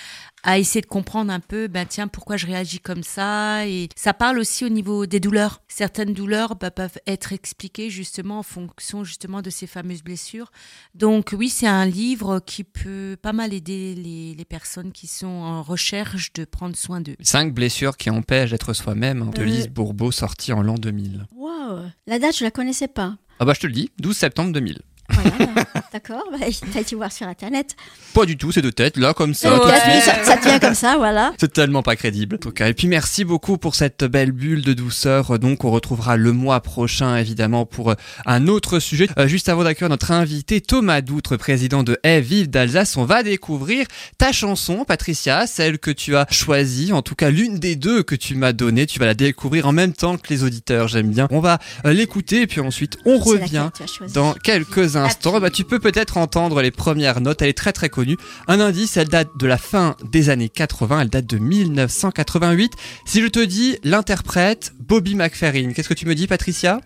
à 0.42 0.58
essayer 0.58 0.80
de 0.80 0.86
comprendre 0.86 1.32
un 1.32 1.40
peu, 1.40 1.68
ben 1.68 1.86
tiens, 1.88 2.08
pourquoi 2.08 2.36
je 2.36 2.46
réagis 2.46 2.80
comme 2.80 3.02
ça. 3.02 3.66
Et 3.66 3.88
ça 3.96 4.14
parle 4.14 4.38
aussi 4.38 4.64
au 4.64 4.68
niveau 4.68 5.06
des 5.06 5.20
douleurs. 5.20 5.62
Certaines 5.68 6.14
douleurs 6.14 6.56
bah, 6.56 6.70
peuvent 6.70 6.98
être 7.06 7.32
expliquées 7.32 7.90
justement 7.90 8.38
en 8.38 8.42
fonction 8.42 9.04
justement 9.04 9.42
de 9.42 9.50
ces 9.50 9.66
fameuses 9.66 10.02
blessures. 10.02 10.50
Donc 10.94 11.34
oui, 11.36 11.48
c'est 11.48 11.66
un 11.66 11.86
livre 11.86 12.40
qui 12.40 12.64
peut 12.64 13.16
pas 13.20 13.32
mal 13.32 13.52
aider 13.52 13.94
les, 13.94 14.34
les, 14.34 14.44
personnes 14.44 14.92
qui 14.92 15.06
sont 15.06 15.26
en 15.26 15.62
recherche 15.62 16.32
de 16.32 16.44
prendre 16.44 16.76
soin 16.76 17.00
d'eux. 17.00 17.16
Cinq 17.20 17.54
blessures 17.54 17.96
qui 17.96 18.10
empêchent 18.10 18.50
d'être 18.50 18.72
soi-même 18.72 19.22
hein, 19.22 19.30
de 19.34 19.42
euh... 19.42 19.44
Lise 19.44 19.68
Bourbeau, 19.68 20.10
sorti 20.10 20.52
en 20.52 20.62
l'an 20.62 20.74
2000. 20.74 21.26
Waouh 21.36 21.82
La 22.06 22.18
date, 22.18 22.36
je 22.36 22.44
la 22.44 22.50
connaissais 22.50 22.88
pas. 22.88 23.16
Ah 23.38 23.44
bah 23.46 23.54
je 23.54 23.60
te 23.60 23.66
le 23.66 23.72
dis, 23.72 23.90
12 23.98 24.16
septembre 24.16 24.52
2000. 24.52 24.80
Voilà, 25.12 25.64
d'accord. 25.92 26.24
Bah, 26.30 26.46
T'as 26.72 26.80
été 26.80 26.96
voir 26.96 27.12
sur 27.12 27.26
Internet. 27.26 27.76
Pas 28.14 28.24
du 28.24 28.36
tout, 28.36 28.52
c'est 28.52 28.62
de 28.62 28.70
tête, 28.70 28.96
là, 28.96 29.14
comme 29.14 29.34
ça. 29.34 29.58
ça, 30.04 30.24
ça, 30.24 30.36
tient 30.36 30.58
comme 30.58 30.74
ça, 30.74 30.96
voilà. 30.96 31.32
C'est 31.38 31.52
tellement 31.52 31.82
pas 31.82 31.96
crédible. 31.96 32.36
En 32.36 32.38
tout 32.38 32.50
cas. 32.50 32.68
Et 32.68 32.74
puis 32.74 32.88
merci 32.88 33.24
beaucoup 33.24 33.58
pour 33.58 33.74
cette 33.74 34.04
belle 34.04 34.32
bulle 34.32 34.62
de 34.62 34.72
douceur. 34.72 35.38
Donc, 35.38 35.64
on 35.64 35.70
retrouvera 35.70 36.16
le 36.16 36.32
mois 36.32 36.60
prochain, 36.60 37.16
évidemment, 37.16 37.66
pour 37.66 37.90
euh, 37.90 37.94
un 38.26 38.46
autre 38.48 38.78
sujet. 38.78 39.08
Euh, 39.18 39.26
juste 39.26 39.48
avant 39.48 39.64
d'accueillir 39.64 39.90
notre 39.90 40.10
invité, 40.10 40.60
Thomas 40.60 41.00
Doutre, 41.00 41.36
président 41.36 41.82
de 41.82 41.98
Hey 42.02 42.20
Vive 42.20 42.50
d'Alsace, 42.50 42.96
on 42.96 43.04
va 43.04 43.22
découvrir 43.22 43.86
ta 44.18 44.32
chanson, 44.32 44.84
Patricia, 44.84 45.46
celle 45.46 45.78
que 45.78 45.90
tu 45.90 46.16
as 46.16 46.26
choisie. 46.30 46.92
En 46.92 47.02
tout 47.02 47.14
cas, 47.14 47.30
l'une 47.30 47.58
des 47.58 47.76
deux 47.76 48.02
que 48.02 48.14
tu 48.14 48.34
m'as 48.34 48.52
donnée. 48.52 48.86
Tu 48.86 48.98
vas 48.98 49.06
la 49.06 49.14
découvrir 49.14 49.66
en 49.66 49.72
même 49.72 49.92
temps 49.92 50.16
que 50.16 50.28
les 50.30 50.44
auditeurs. 50.44 50.88
J'aime 50.88 51.10
bien. 51.10 51.28
On 51.30 51.40
va 51.40 51.58
euh, 51.84 51.92
l'écouter, 51.92 52.42
et 52.42 52.46
puis 52.46 52.60
ensuite, 52.60 52.98
on 53.04 53.18
revient 53.18 53.70
dans 54.14 54.34
quelques 54.34 54.96
instant, 55.04 55.40
bah, 55.40 55.50
tu 55.50 55.64
peux 55.64 55.78
peut-être 55.78 56.16
entendre 56.16 56.62
les 56.62 56.70
premières 56.70 57.20
notes. 57.20 57.42
Elle 57.42 57.48
est 57.48 57.54
très 57.56 57.72
très 57.72 57.88
connue. 57.88 58.16
Un 58.48 58.60
indice, 58.60 58.96
elle 58.96 59.08
date 59.08 59.28
de 59.38 59.46
la 59.46 59.58
fin 59.58 59.96
des 60.10 60.30
années 60.30 60.48
80. 60.48 61.00
Elle 61.00 61.10
date 61.10 61.26
de 61.26 61.38
1988. 61.38 62.72
Si 63.04 63.20
je 63.20 63.26
te 63.26 63.40
dis 63.40 63.78
l'interprète 63.84 64.72
Bobby 64.78 65.14
McFerrin, 65.14 65.72
qu'est-ce 65.72 65.88
que 65.88 65.94
tu 65.94 66.06
me 66.06 66.14
dis, 66.14 66.26
Patricia? 66.26 66.80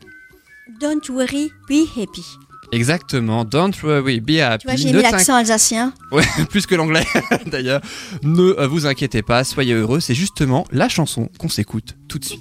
Don't 0.80 1.08
worry, 1.10 1.52
be 1.68 1.86
happy. 1.96 2.24
Exactement, 2.72 3.44
Don't 3.44 3.72
worry, 3.82 4.20
be 4.20 4.40
happy. 4.40 4.62
Tu 4.62 4.66
vois, 4.66 4.76
j'ai 4.76 4.92
mis 4.92 5.02
l'accent 5.02 5.36
alsacien. 5.36 5.92
Ouais, 6.10 6.24
plus 6.50 6.66
que 6.66 6.74
l'anglais 6.74 7.04
d'ailleurs. 7.46 7.80
Ne 8.22 8.66
vous 8.66 8.86
inquiétez 8.86 9.22
pas, 9.22 9.44
soyez 9.44 9.74
heureux. 9.74 10.00
C'est 10.00 10.14
justement 10.14 10.66
la 10.72 10.88
chanson 10.88 11.28
qu'on 11.38 11.48
s'écoute 11.48 11.94
tout 12.08 12.18
de 12.18 12.24
suite. 12.24 12.40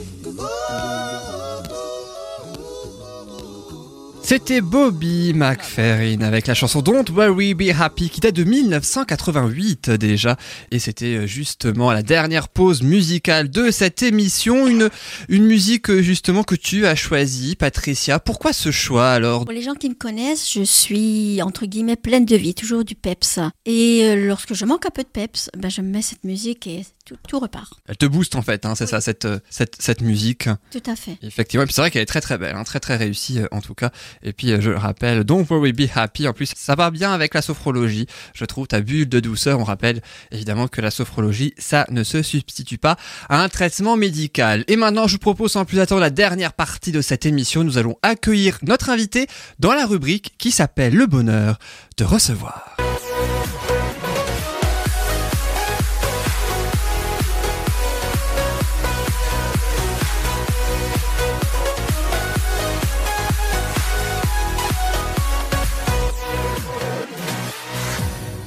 C'était 4.31 4.61
Bobby 4.61 5.33
McFerrin 5.33 6.21
avec 6.21 6.47
la 6.47 6.53
chanson 6.53 6.81
Don't 6.81 7.03
Worry 7.11 7.53
Be 7.53 7.77
Happy 7.77 8.09
qui 8.09 8.21
date 8.21 8.33
de 8.33 8.45
1988 8.45 9.89
déjà. 9.89 10.37
Et 10.71 10.79
c'était 10.79 11.17
euh, 11.17 11.27
justement 11.27 11.91
la 11.91 12.01
dernière 12.01 12.47
pause 12.47 12.81
musicale 12.81 13.49
de 13.49 13.71
cette 13.71 14.03
émission. 14.03 14.67
Une 14.67 14.89
une 15.27 15.43
musique 15.43 15.89
euh, 15.89 16.01
justement 16.01 16.43
que 16.43 16.55
tu 16.55 16.85
as 16.85 16.95
choisie 16.95 17.57
Patricia. 17.57 18.19
Pourquoi 18.19 18.53
ce 18.53 18.71
choix 18.71 19.09
alors? 19.11 19.43
Pour 19.43 19.51
les 19.51 19.63
gens 19.63 19.73
qui 19.73 19.89
me 19.89 19.95
connaissent 19.95 20.49
je 20.49 20.63
suis 20.63 21.41
entre 21.41 21.65
guillemets 21.65 21.97
pleine 21.97 22.23
de 22.23 22.37
vie 22.37 22.53
toujours 22.53 22.85
du 22.85 22.95
peps. 22.95 23.39
Et 23.65 24.05
euh, 24.05 24.27
lorsque 24.27 24.53
je 24.53 24.63
manque 24.63 24.85
un 24.85 24.91
peu 24.91 25.03
de 25.03 25.09
peps 25.09 25.49
ben 25.57 25.69
je 25.69 25.81
me 25.81 25.89
mets 25.89 26.01
cette 26.01 26.23
musique 26.23 26.67
et 26.67 26.85
tout, 27.05 27.17
tout 27.27 27.39
repart. 27.39 27.73
Elle 27.85 27.97
te 27.97 28.05
booste 28.05 28.37
en 28.37 28.41
fait 28.41 28.65
hein, 28.65 28.75
c'est 28.75 28.87
ça 28.87 29.01
cette, 29.01 29.27
cette 29.49 29.75
cette 29.81 29.99
musique. 29.99 30.47
Tout 30.71 30.83
à 30.89 30.95
fait. 30.95 31.17
Effectivement, 31.21 31.65
c'est 31.69 31.81
vrai 31.81 31.91
qu'elle 31.91 32.03
est 32.03 32.05
très 32.05 32.21
très 32.21 32.37
belle, 32.37 32.55
hein, 32.55 32.63
très 32.63 32.79
très 32.79 32.95
réussie 32.95 33.39
en 33.51 33.59
tout 33.59 33.73
cas. 33.73 33.91
Et 34.23 34.33
puis 34.33 34.51
euh, 34.51 34.61
je 34.61 34.69
le 34.69 34.77
rappelle, 34.77 35.23
Don't 35.23 35.45
Worry 35.49 35.73
Be 35.73 35.87
Happy. 35.93 36.27
En 36.27 36.33
plus, 36.33 36.51
ça 36.55 36.75
va 36.75 36.91
bien 36.91 37.11
avec 37.11 37.33
la 37.33 37.41
sophrologie. 37.41 38.07
Je 38.33 38.45
trouve 38.45 38.67
ta 38.67 38.81
bulle 38.81 39.09
de 39.09 39.19
douceur. 39.19 39.59
On 39.59 39.63
rappelle 39.63 40.01
évidemment 40.31 40.67
que 40.67 40.81
la 40.81 40.91
sophrologie, 40.91 41.53
ça 41.57 41.85
ne 41.89 42.03
se 42.03 42.21
substitue 42.21 42.77
pas 42.77 42.97
à 43.29 43.41
un 43.41 43.49
traitement 43.49 43.97
médical. 43.97 44.63
Et 44.67 44.75
maintenant, 44.75 45.07
je 45.07 45.13
vous 45.13 45.19
propose 45.19 45.51
sans 45.51 45.65
plus 45.65 45.79
attendre 45.79 46.01
la 46.01 46.09
dernière 46.09 46.53
partie 46.53 46.91
de 46.91 47.01
cette 47.01 47.25
émission. 47.25 47.63
Nous 47.63 47.77
allons 47.77 47.97
accueillir 48.01 48.57
notre 48.63 48.89
invité 48.89 49.27
dans 49.59 49.73
la 49.73 49.85
rubrique 49.85 50.33
qui 50.37 50.51
s'appelle 50.51 50.93
Le 50.95 51.05
bonheur 51.05 51.57
de 51.97 52.03
recevoir. 52.03 52.77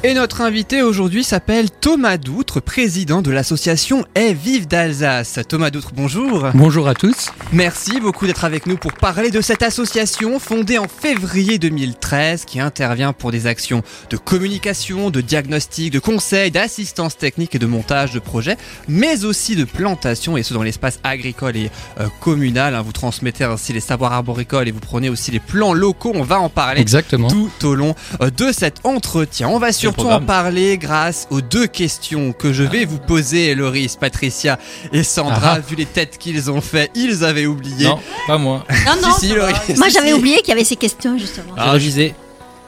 Et 0.06 0.12
notre 0.12 0.42
invité 0.42 0.82
aujourd'hui 0.82 1.24
s'appelle 1.24 1.70
Thomas 1.70 2.18
Doutre, 2.18 2.60
président 2.60 3.22
de 3.22 3.30
l'association 3.30 4.04
Est 4.14 4.34
Vive 4.34 4.66
d'Alsace. 4.68 5.38
Thomas 5.48 5.70
Doutre, 5.70 5.92
bonjour. 5.94 6.48
Bonjour 6.52 6.88
à 6.88 6.94
tous. 6.94 7.30
Merci 7.54 8.00
beaucoup 8.00 8.26
d'être 8.26 8.44
avec 8.44 8.66
nous 8.66 8.76
pour 8.76 8.92
parler 8.92 9.30
de 9.30 9.40
cette 9.40 9.62
association 9.62 10.38
fondée 10.38 10.76
en 10.76 10.88
février 10.88 11.58
2013 11.58 12.44
qui 12.44 12.60
intervient 12.60 13.14
pour 13.14 13.30
des 13.30 13.46
actions 13.46 13.82
de 14.10 14.18
communication, 14.18 15.08
de 15.08 15.22
diagnostic, 15.22 15.90
de 15.90 16.00
conseil, 16.00 16.50
d'assistance 16.50 17.16
technique 17.16 17.54
et 17.54 17.58
de 17.58 17.64
montage 17.64 18.12
de 18.12 18.18
projets, 18.18 18.58
mais 18.88 19.24
aussi 19.24 19.56
de 19.56 19.64
plantation 19.64 20.36
et 20.36 20.42
ce 20.42 20.52
dans 20.52 20.62
l'espace 20.62 21.00
agricole 21.02 21.56
et 21.56 21.70
euh, 21.98 22.08
communal. 22.20 22.74
hein. 22.74 22.82
Vous 22.82 22.92
transmettez 22.92 23.44
ainsi 23.44 23.72
les 23.72 23.80
savoirs 23.80 24.12
arboricoles 24.12 24.68
et 24.68 24.70
vous 24.70 24.80
prenez 24.80 25.08
aussi 25.08 25.30
les 25.30 25.40
plans 25.40 25.72
locaux. 25.72 26.12
On 26.14 26.24
va 26.24 26.40
en 26.40 26.50
parler 26.50 26.82
Exactement. 26.82 27.28
tout 27.28 27.50
au 27.62 27.74
long 27.74 27.94
euh, 28.20 28.28
de 28.28 28.52
cet 28.52 28.80
entretien. 28.84 29.48
On 29.48 29.58
va 29.58 29.72
surtout 29.94 30.10
en 30.10 30.20
parler 30.20 30.78
grâce 30.78 31.26
aux 31.30 31.40
deux 31.40 31.66
questions 31.66 32.32
que 32.32 32.52
je 32.52 32.62
vais 32.62 32.84
vous 32.84 32.98
poser, 32.98 33.54
Loris, 33.54 33.96
Patricia 33.96 34.58
et 34.92 35.02
Sandra. 35.02 35.54
Ah. 35.56 35.58
Vu 35.60 35.76
les 35.76 35.86
têtes 35.86 36.18
qu'ils 36.18 36.50
ont 36.50 36.60
fait, 36.60 36.90
ils 36.94 37.24
avaient 37.24 37.46
oublié. 37.46 37.86
Non, 37.86 37.98
pas 38.26 38.38
moi. 38.38 38.64
Non, 38.86 38.92
non, 39.02 39.14
si, 39.14 39.28
si, 39.28 39.34
Loris. 39.34 39.76
Moi 39.76 39.88
j'avais 39.88 40.08
si. 40.08 40.14
oublié 40.14 40.38
qu'il 40.38 40.48
y 40.48 40.52
avait 40.52 40.64
ces 40.64 40.76
questions 40.76 41.16
justement. 41.18 41.54
J'ai 41.56 41.70
révisé. 41.70 42.14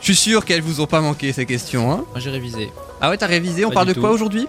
Je 0.01 0.07
suis 0.12 0.16
sûr 0.16 0.45
qu'elles 0.45 0.62
vous 0.62 0.81
ont 0.81 0.87
pas 0.87 1.01
manqué 1.01 1.33
ces 1.33 1.47
questions. 1.47 1.91
Hein 1.93 2.05
Moi 2.12 2.18
j'ai 2.20 2.31
révisé. 2.31 2.70
ah 3.01 3.11
ouais, 3.11 3.16
t'as 3.16 3.27
révisé. 3.27 3.64
On 3.64 3.68
Pas 3.70 3.74
parle 3.77 3.89
de 3.89 3.95
quoi 3.95 4.11
aujourd'hui? 4.11 4.47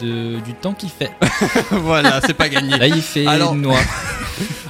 De, 0.00 0.38
du 0.40 0.54
temps 0.54 0.74
qu'il 0.74 0.90
fait. 0.90 1.10
Voilà, 1.70 2.20
c'est 2.24 2.34
pas 2.34 2.48
gagné. 2.48 2.78
Là 2.78 2.86
il 2.86 3.02
fait 3.02 3.26
Alors- 3.26 3.54
noir. 3.54 3.80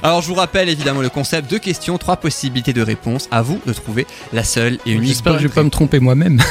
Alors 0.01 0.21
je 0.21 0.27
vous 0.27 0.33
rappelle 0.35 0.69
évidemment 0.69 1.01
le 1.01 1.09
concept 1.09 1.49
deux 1.49 1.59
questions, 1.59 1.97
trois 1.97 2.17
possibilités 2.17 2.73
de 2.73 2.81
réponse. 2.81 3.27
À 3.31 3.41
vous 3.41 3.59
de 3.65 3.73
trouver 3.73 4.05
la 4.33 4.43
seule 4.43 4.77
et 4.85 4.91
unique. 4.91 5.09
J'espère 5.09 5.33
que 5.33 5.39
je 5.41 5.47
vais 5.47 5.53
pas 5.53 5.63
me 5.63 5.69
tromper 5.69 5.99
moi-même. 5.99 6.41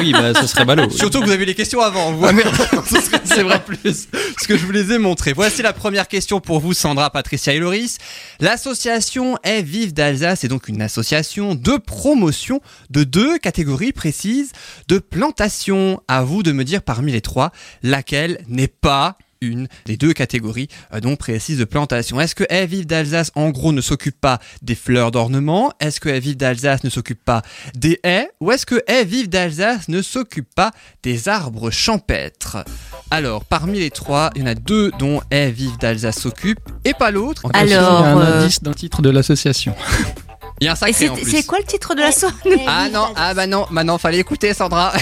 oui, 0.00 0.12
bah 0.12 0.32
ce 0.40 0.46
serait 0.46 0.64
ballot. 0.64 0.90
Surtout 0.90 1.20
que 1.20 1.26
vous 1.26 1.32
avez 1.32 1.44
les 1.46 1.54
questions 1.54 1.80
avant. 1.80 2.12
Vous. 2.12 2.26
Ce 2.88 3.00
serait- 3.00 3.20
c'est 3.24 3.42
vrai 3.42 3.62
plus. 3.64 4.08
Ce 4.40 4.46
que 4.46 4.56
je 4.56 4.64
vous 4.64 4.72
les 4.72 4.92
ai 4.92 4.98
montrés. 4.98 5.32
Voici 5.32 5.62
la 5.62 5.72
première 5.72 6.06
question 6.08 6.40
pour 6.40 6.60
vous, 6.60 6.72
Sandra, 6.72 7.10
Patricia 7.10 7.52
et 7.52 7.58
Loris. 7.58 7.98
L'association 8.40 9.36
Est 9.42 9.62
Vive 9.62 9.92
d'Alsace 9.92 10.44
est 10.44 10.48
donc 10.48 10.68
une 10.68 10.80
association 10.82 11.54
de 11.54 11.76
promotion 11.76 12.60
de 12.90 13.04
deux 13.04 13.38
catégories 13.38 13.92
précises 13.92 14.52
de 14.88 14.98
plantation. 14.98 16.00
À 16.08 16.22
vous 16.22 16.42
de 16.42 16.52
me 16.52 16.64
dire 16.64 16.82
parmi 16.82 17.12
les 17.12 17.20
trois 17.20 17.52
laquelle 17.82 18.38
n'est 18.48 18.68
pas 18.68 19.18
une 19.40 19.68
des 19.84 19.96
deux 19.96 20.12
catégories 20.12 20.68
euh, 20.92 21.00
donc 21.00 21.18
précises 21.18 21.58
de 21.58 21.64
plantation. 21.64 22.20
Est-ce 22.20 22.34
que 22.34 22.44
Est 22.48 22.66
Vive 22.66 22.86
d'Alsace 22.86 23.30
en 23.34 23.50
gros 23.50 23.72
ne 23.72 23.80
s'occupe 23.80 24.20
pas 24.20 24.38
des 24.62 24.74
fleurs 24.74 25.10
d'ornement? 25.10 25.72
Est-ce 25.80 26.00
que 26.00 26.08
Est 26.08 26.20
Vive 26.20 26.36
d'Alsace 26.36 26.84
ne 26.84 26.90
s'occupe 26.90 27.24
pas 27.24 27.42
des 27.74 28.00
haies? 28.04 28.30
Ou 28.40 28.52
est-ce 28.52 28.66
que 28.66 28.82
Est 28.86 29.04
Vive 29.04 29.28
d'Alsace 29.28 29.88
ne 29.88 30.02
s'occupe 30.02 30.52
pas 30.54 30.72
des 31.02 31.28
arbres 31.28 31.70
champêtres? 31.70 32.64
Alors, 33.10 33.44
parmi 33.44 33.78
les 33.78 33.90
trois, 33.90 34.30
il 34.34 34.42
y 34.42 34.44
en 34.44 34.48
a 34.48 34.54
deux 34.54 34.90
dont 34.98 35.20
Est 35.30 35.50
Vive 35.50 35.76
d'Alsace 35.78 36.18
s'occupe 36.18 36.60
et 36.84 36.94
pas 36.94 37.10
l'autre. 37.10 37.42
Question, 37.50 37.66
il 37.66 37.70
y 37.70 37.74
a 37.74 37.88
un 37.88 38.40
indice 38.40 38.62
d'un 38.62 38.72
titre 38.72 39.02
de 39.02 39.10
l'association. 39.10 39.74
Il 40.60 40.64
y 40.64 40.68
a 40.68 40.72
un 40.72 40.74
sacré 40.74 40.94
c'est 40.94 41.08
en 41.10 41.14
plus. 41.14 41.30
c'est 41.30 41.44
quoi 41.44 41.58
le 41.58 41.64
titre 41.64 41.94
de 41.94 42.00
la 42.00 42.12
soirée 42.12 42.64
Ah 42.66 42.88
non, 42.90 43.08
ah 43.14 43.34
bah 43.34 43.46
non, 43.46 43.66
maintenant 43.70 43.98
fallait 43.98 44.18
écouter 44.20 44.54
Sandra. 44.54 44.92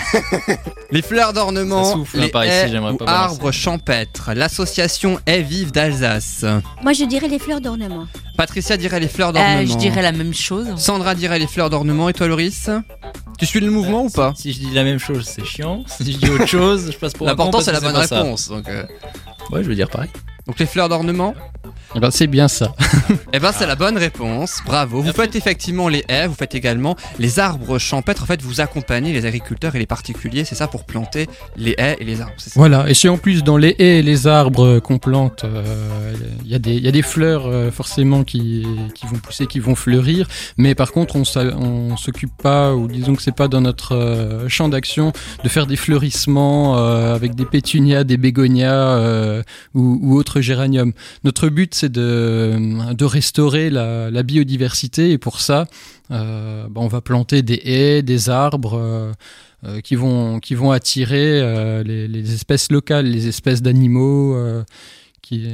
les 0.91 1.01
fleurs 1.03 1.33
d'ornement, 1.33 1.97
hein, 1.99 2.05
les 2.15 2.29
par 2.29 2.45
ici, 2.45 2.53
haies 2.55 2.69
j'aimerais 2.71 2.93
ou 2.93 2.97
pas 2.97 3.05
balancer. 3.05 3.25
arbres 3.35 3.53
champêtres. 3.53 4.33
L'association 4.35 5.21
Est 5.27 5.43
Vive 5.43 5.71
d'Alsace. 5.71 6.45
Moi 6.83 6.93
je 6.93 7.05
dirais 7.05 7.29
les 7.29 7.39
fleurs 7.39 7.61
d'ornement. 7.61 8.07
Patricia 8.37 8.77
dirait 8.77 8.99
les 8.99 9.07
fleurs 9.07 9.33
d'ornement. 9.33 9.61
Euh, 9.63 9.67
Je 9.67 9.77
dirais 9.77 10.03
la 10.03 10.11
même 10.11 10.35
chose. 10.35 10.67
Sandra 10.77 11.15
dirait 11.15 11.39
les 11.39 11.47
fleurs 11.47 11.71
d'ornement 11.71 12.09
et 12.09 12.13
toi 12.15 12.27
Loris 12.27 12.69
Tu 13.39 13.47
suis 13.47 13.61
le 13.61 13.71
mouvement 13.71 14.03
ou 14.07 14.11
pas 14.11 14.33
Si 14.37 14.53
je 14.53 14.59
dis 14.59 14.71
la 14.73 14.83
même 14.83 14.99
chose, 14.99 15.25
c'est 15.25 15.45
chiant. 15.45 15.85
Si 15.87 16.11
je 16.13 16.19
dis 16.19 16.31
autre 16.31 16.47
chose, 16.47 16.91
je 16.93 16.99
passe 16.99 17.13
pour 17.13 17.29
un 17.29 17.31
con 17.37 17.45
L'important 17.45 17.61
c'est 17.61 17.71
la 17.73 17.79
bonne 17.81 18.05
ça. 18.05 18.17
réponse. 18.23 18.49
Donc, 18.49 18.69
euh, 18.69 18.83
Ouais, 19.53 19.63
je 19.63 19.69
veux 19.69 19.75
dire 19.77 19.89
pareil. 19.89 20.11
donc 20.49 20.59
les 20.59 20.67
fleurs 20.67 20.89
d'ornement 20.89 21.33
eh 21.95 22.01
ben, 22.01 22.11
c'est 22.11 22.27
bien 22.27 22.49
ça. 22.49 22.75
eh 23.33 23.39
ben, 23.39 23.53
c'est 23.53 23.67
la 23.67 23.77
bonne 23.77 23.97
réponse. 23.97 24.59
Bravo. 24.65 25.03
Vous 25.03 25.13
faites 25.13 25.37
effectivement 25.37 25.89
les 25.89 26.05
haies, 26.09 26.27
vous 26.27 26.35
faites 26.35 26.55
également 26.55 26.97
les 27.19 27.39
arbres 27.39 27.79
champêtres. 27.79 28.23
En 28.23 28.27
fait, 28.27 28.43
vous 28.43 28.61
accompagnez 28.61 29.13
les 29.13 29.27
agriculteurs 29.27 29.75
et 29.77 29.79
les 29.79 29.87
particuliers, 29.87 30.45
c'est 30.45 30.55
ça, 30.55 30.67
pour 30.67 30.85
planter 30.85 31.29
les 31.57 31.75
haies 31.79 31.97
et 32.01 32.05
les 32.05 32.21
arbres. 32.21 32.35
Voilà. 32.55 32.89
Et 32.89 32.95
si 32.95 33.09
en 33.09 33.19
plus, 33.19 33.45
dans 33.45 33.57
les 33.57 33.77
haies 33.79 33.99
et 33.99 34.03
les 34.03 34.27
arbres 34.27 34.79
qu'on 34.81 34.99
plante, 34.99 35.45
il 36.45 36.51
y, 36.51 36.81
y, 36.81 36.89
a 36.89 36.93
des 36.93 37.03
fleurs 37.03 37.47
euh, 37.47 37.71
forcément 37.71 38.25
qui, 38.25 38.67
qui, 38.95 39.07
vont 39.07 39.19
pousser, 39.19 39.47
qui 39.47 39.59
vont 39.59 39.75
fleurir. 39.75 40.29
Mais 40.57 40.75
par 40.75 40.93
contre, 40.93 41.17
on 41.17 41.97
s'occupe 41.97 42.37
pas, 42.43 42.75
ou 42.75 42.89
disons 42.89 43.15
que 43.15 43.23
c'est 43.23 43.35
pas 43.35 43.49
dans 43.49 43.61
notre 43.61 43.95
euh, 43.95 44.49
champ 44.49 44.69
d'action, 44.69 45.13
de 45.43 45.49
faire 45.49 45.67
des 45.67 45.77
fleurissements 45.77 46.79
euh, 46.79 47.15
avec 47.15 47.35
des 47.35 47.45
pétunias, 47.45 48.05
des 48.05 48.17
bégonias 48.17 49.43
ou, 49.75 49.99
ou 50.03 50.17
autres 50.17 50.41
géraniums. 50.41 50.93
Notre 51.25 51.49
but, 51.49 51.74
c'est 51.75 51.91
de, 51.91 53.05
restaurer 53.05 53.69
la, 53.69 54.23
biodiversité 54.23 55.11
et 55.11 55.19
pour 55.19 55.41
ça, 55.41 55.67
euh, 56.11 56.67
bah, 56.69 56.81
on 56.81 56.89
va 56.89 57.01
planter 57.01 57.43
des 57.43 57.61
haies, 57.65 58.03
des 58.03 58.31
arbres 58.31 58.79
euh, 58.79 59.13
euh, 59.65 59.81
qui, 59.81 59.97
vont, 59.97 60.41
attirer 60.71 61.83
les, 61.85 62.35
espèces 62.35 62.71
locales, 62.71 63.07
les 63.07 63.27
espèces 63.27 63.61
d'animaux. 63.61 64.37
qui, 65.21 65.49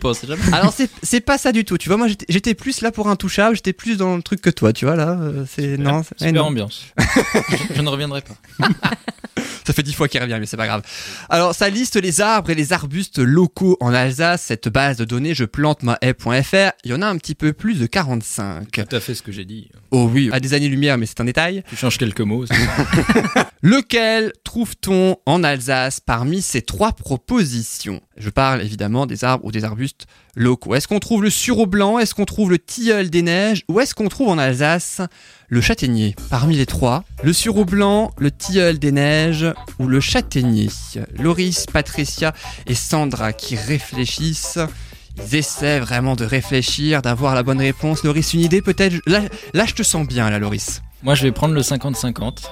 alors 0.51 0.73
c'est 1.03 1.21
pas 1.21 1.37
ça 1.37 1.51
du 1.51 1.63
tout. 1.65 1.77
Tu 1.77 1.89
vois, 1.89 1.97
moi 1.97 2.07
j'étais 2.29 2.53
plus 2.53 2.81
là 2.81 2.91
pour 2.91 3.07
un 3.07 3.15
touchable, 3.15 3.55
j'étais 3.55 3.73
plus 3.73 3.97
dans 3.97 4.15
le 4.15 4.21
truc 4.21 4.41
que 4.41 4.49
toi. 4.49 4.73
Tu 4.73 4.85
vois 4.85 4.95
là, 4.95 5.17
euh, 5.19 5.45
c'est 5.49 5.77
non. 5.77 6.03
Super 6.17 6.45
ambiance. 6.45 6.85
je, 7.75 7.81
ne 7.81 7.89
reviendrai 7.89 8.21
pas. 8.21 8.67
ça 9.65 9.73
fait 9.73 9.83
dix 9.83 9.93
fois 9.93 10.07
qu'il 10.07 10.21
revient, 10.21 10.37
mais 10.39 10.45
c'est 10.45 10.57
pas 10.57 10.67
grave. 10.67 10.81
Alors 11.29 11.55
ça 11.55 11.69
liste 11.69 11.95
les 11.95 12.19
arbres 12.19 12.49
et 12.49 12.55
les 12.55 12.73
arbustes 12.73 13.19
locaux 13.19 13.77
en 13.79 13.93
Alsace. 13.93 14.43
Cette 14.43 14.67
base 14.67 14.97
de 14.97 15.05
données, 15.05 15.33
je 15.33 15.45
plante 15.45 15.83
ma 15.83 15.97
haie.fr. 16.01 16.71
Il 16.83 16.91
y 16.91 16.93
en 16.93 17.01
a 17.01 17.07
un 17.07 17.17
petit 17.17 17.35
peu 17.35 17.53
plus 17.53 17.79
de 17.79 17.85
45. 17.85 18.69
Tout 18.71 18.95
à 18.95 18.99
fait 18.99 19.15
ce 19.15 19.21
que 19.21 19.31
j'ai 19.31 19.45
dit. 19.45 19.69
Oh 19.91 20.09
oui, 20.13 20.29
à 20.33 20.39
des 20.39 20.53
années-lumière, 20.53 20.97
mais 20.97 21.05
c'est 21.05 21.21
un 21.21 21.25
détail. 21.25 21.63
Tu 21.69 21.75
changes 21.75 21.97
quelques 21.97 22.21
mots. 22.21 22.45
Lequel 23.61 24.33
trouve-t-on 24.43 25.17
en 25.25 25.43
Alsace 25.43 25.99
parmi 25.99 26.41
ces 26.41 26.61
trois 26.61 26.93
propositions? 26.93 28.01
Je 28.17 28.29
parle 28.29 28.61
évidemment 28.61 29.05
des 29.05 29.23
arbres 29.23 29.45
ou 29.45 29.51
des 29.51 29.63
arbustes 29.63 30.07
locaux. 30.35 30.75
Est-ce 30.75 30.87
qu'on 30.87 30.99
trouve 30.99 31.23
le 31.23 31.29
sureau 31.29 31.65
blanc 31.65 31.99
Est-ce 31.99 32.15
qu'on 32.15 32.25
trouve 32.25 32.49
le 32.49 32.59
tilleul 32.59 33.09
des 33.09 33.21
neiges? 33.21 33.63
Ou 33.67 33.79
est-ce 33.79 33.95
qu'on 33.95 34.07
trouve 34.07 34.29
en 34.29 34.37
Alsace 34.37 35.01
le 35.47 35.61
châtaignier? 35.61 36.15
Parmi 36.29 36.55
les 36.55 36.65
trois, 36.65 37.03
le 37.23 37.33
sureau 37.33 37.65
blanc, 37.65 38.11
le 38.17 38.31
tilleul 38.31 38.79
des 38.79 38.91
neiges 38.91 39.47
ou 39.79 39.87
le 39.87 39.99
châtaignier? 39.99 40.69
Loris, 41.17 41.65
Patricia 41.65 42.33
et 42.65 42.75
Sandra 42.75 43.33
qui 43.33 43.55
réfléchissent. 43.55 44.59
Ils 45.17 45.35
essaient 45.35 45.79
vraiment 45.79 46.15
de 46.15 46.25
réfléchir, 46.25 47.01
d'avoir 47.01 47.33
la 47.33 47.43
bonne 47.43 47.59
réponse. 47.59 48.03
Loris, 48.03 48.33
une 48.33 48.41
idée 48.41 48.61
peut-être? 48.61 48.95
Là, 49.07 49.65
je 49.65 49.73
te 49.73 49.83
sens 49.83 50.07
bien, 50.07 50.29
là, 50.29 50.39
Loris. 50.39 50.81
Moi, 51.03 51.13
je 51.13 51.23
vais 51.23 51.31
prendre 51.31 51.53
le 51.53 51.61
50-50. 51.61 52.51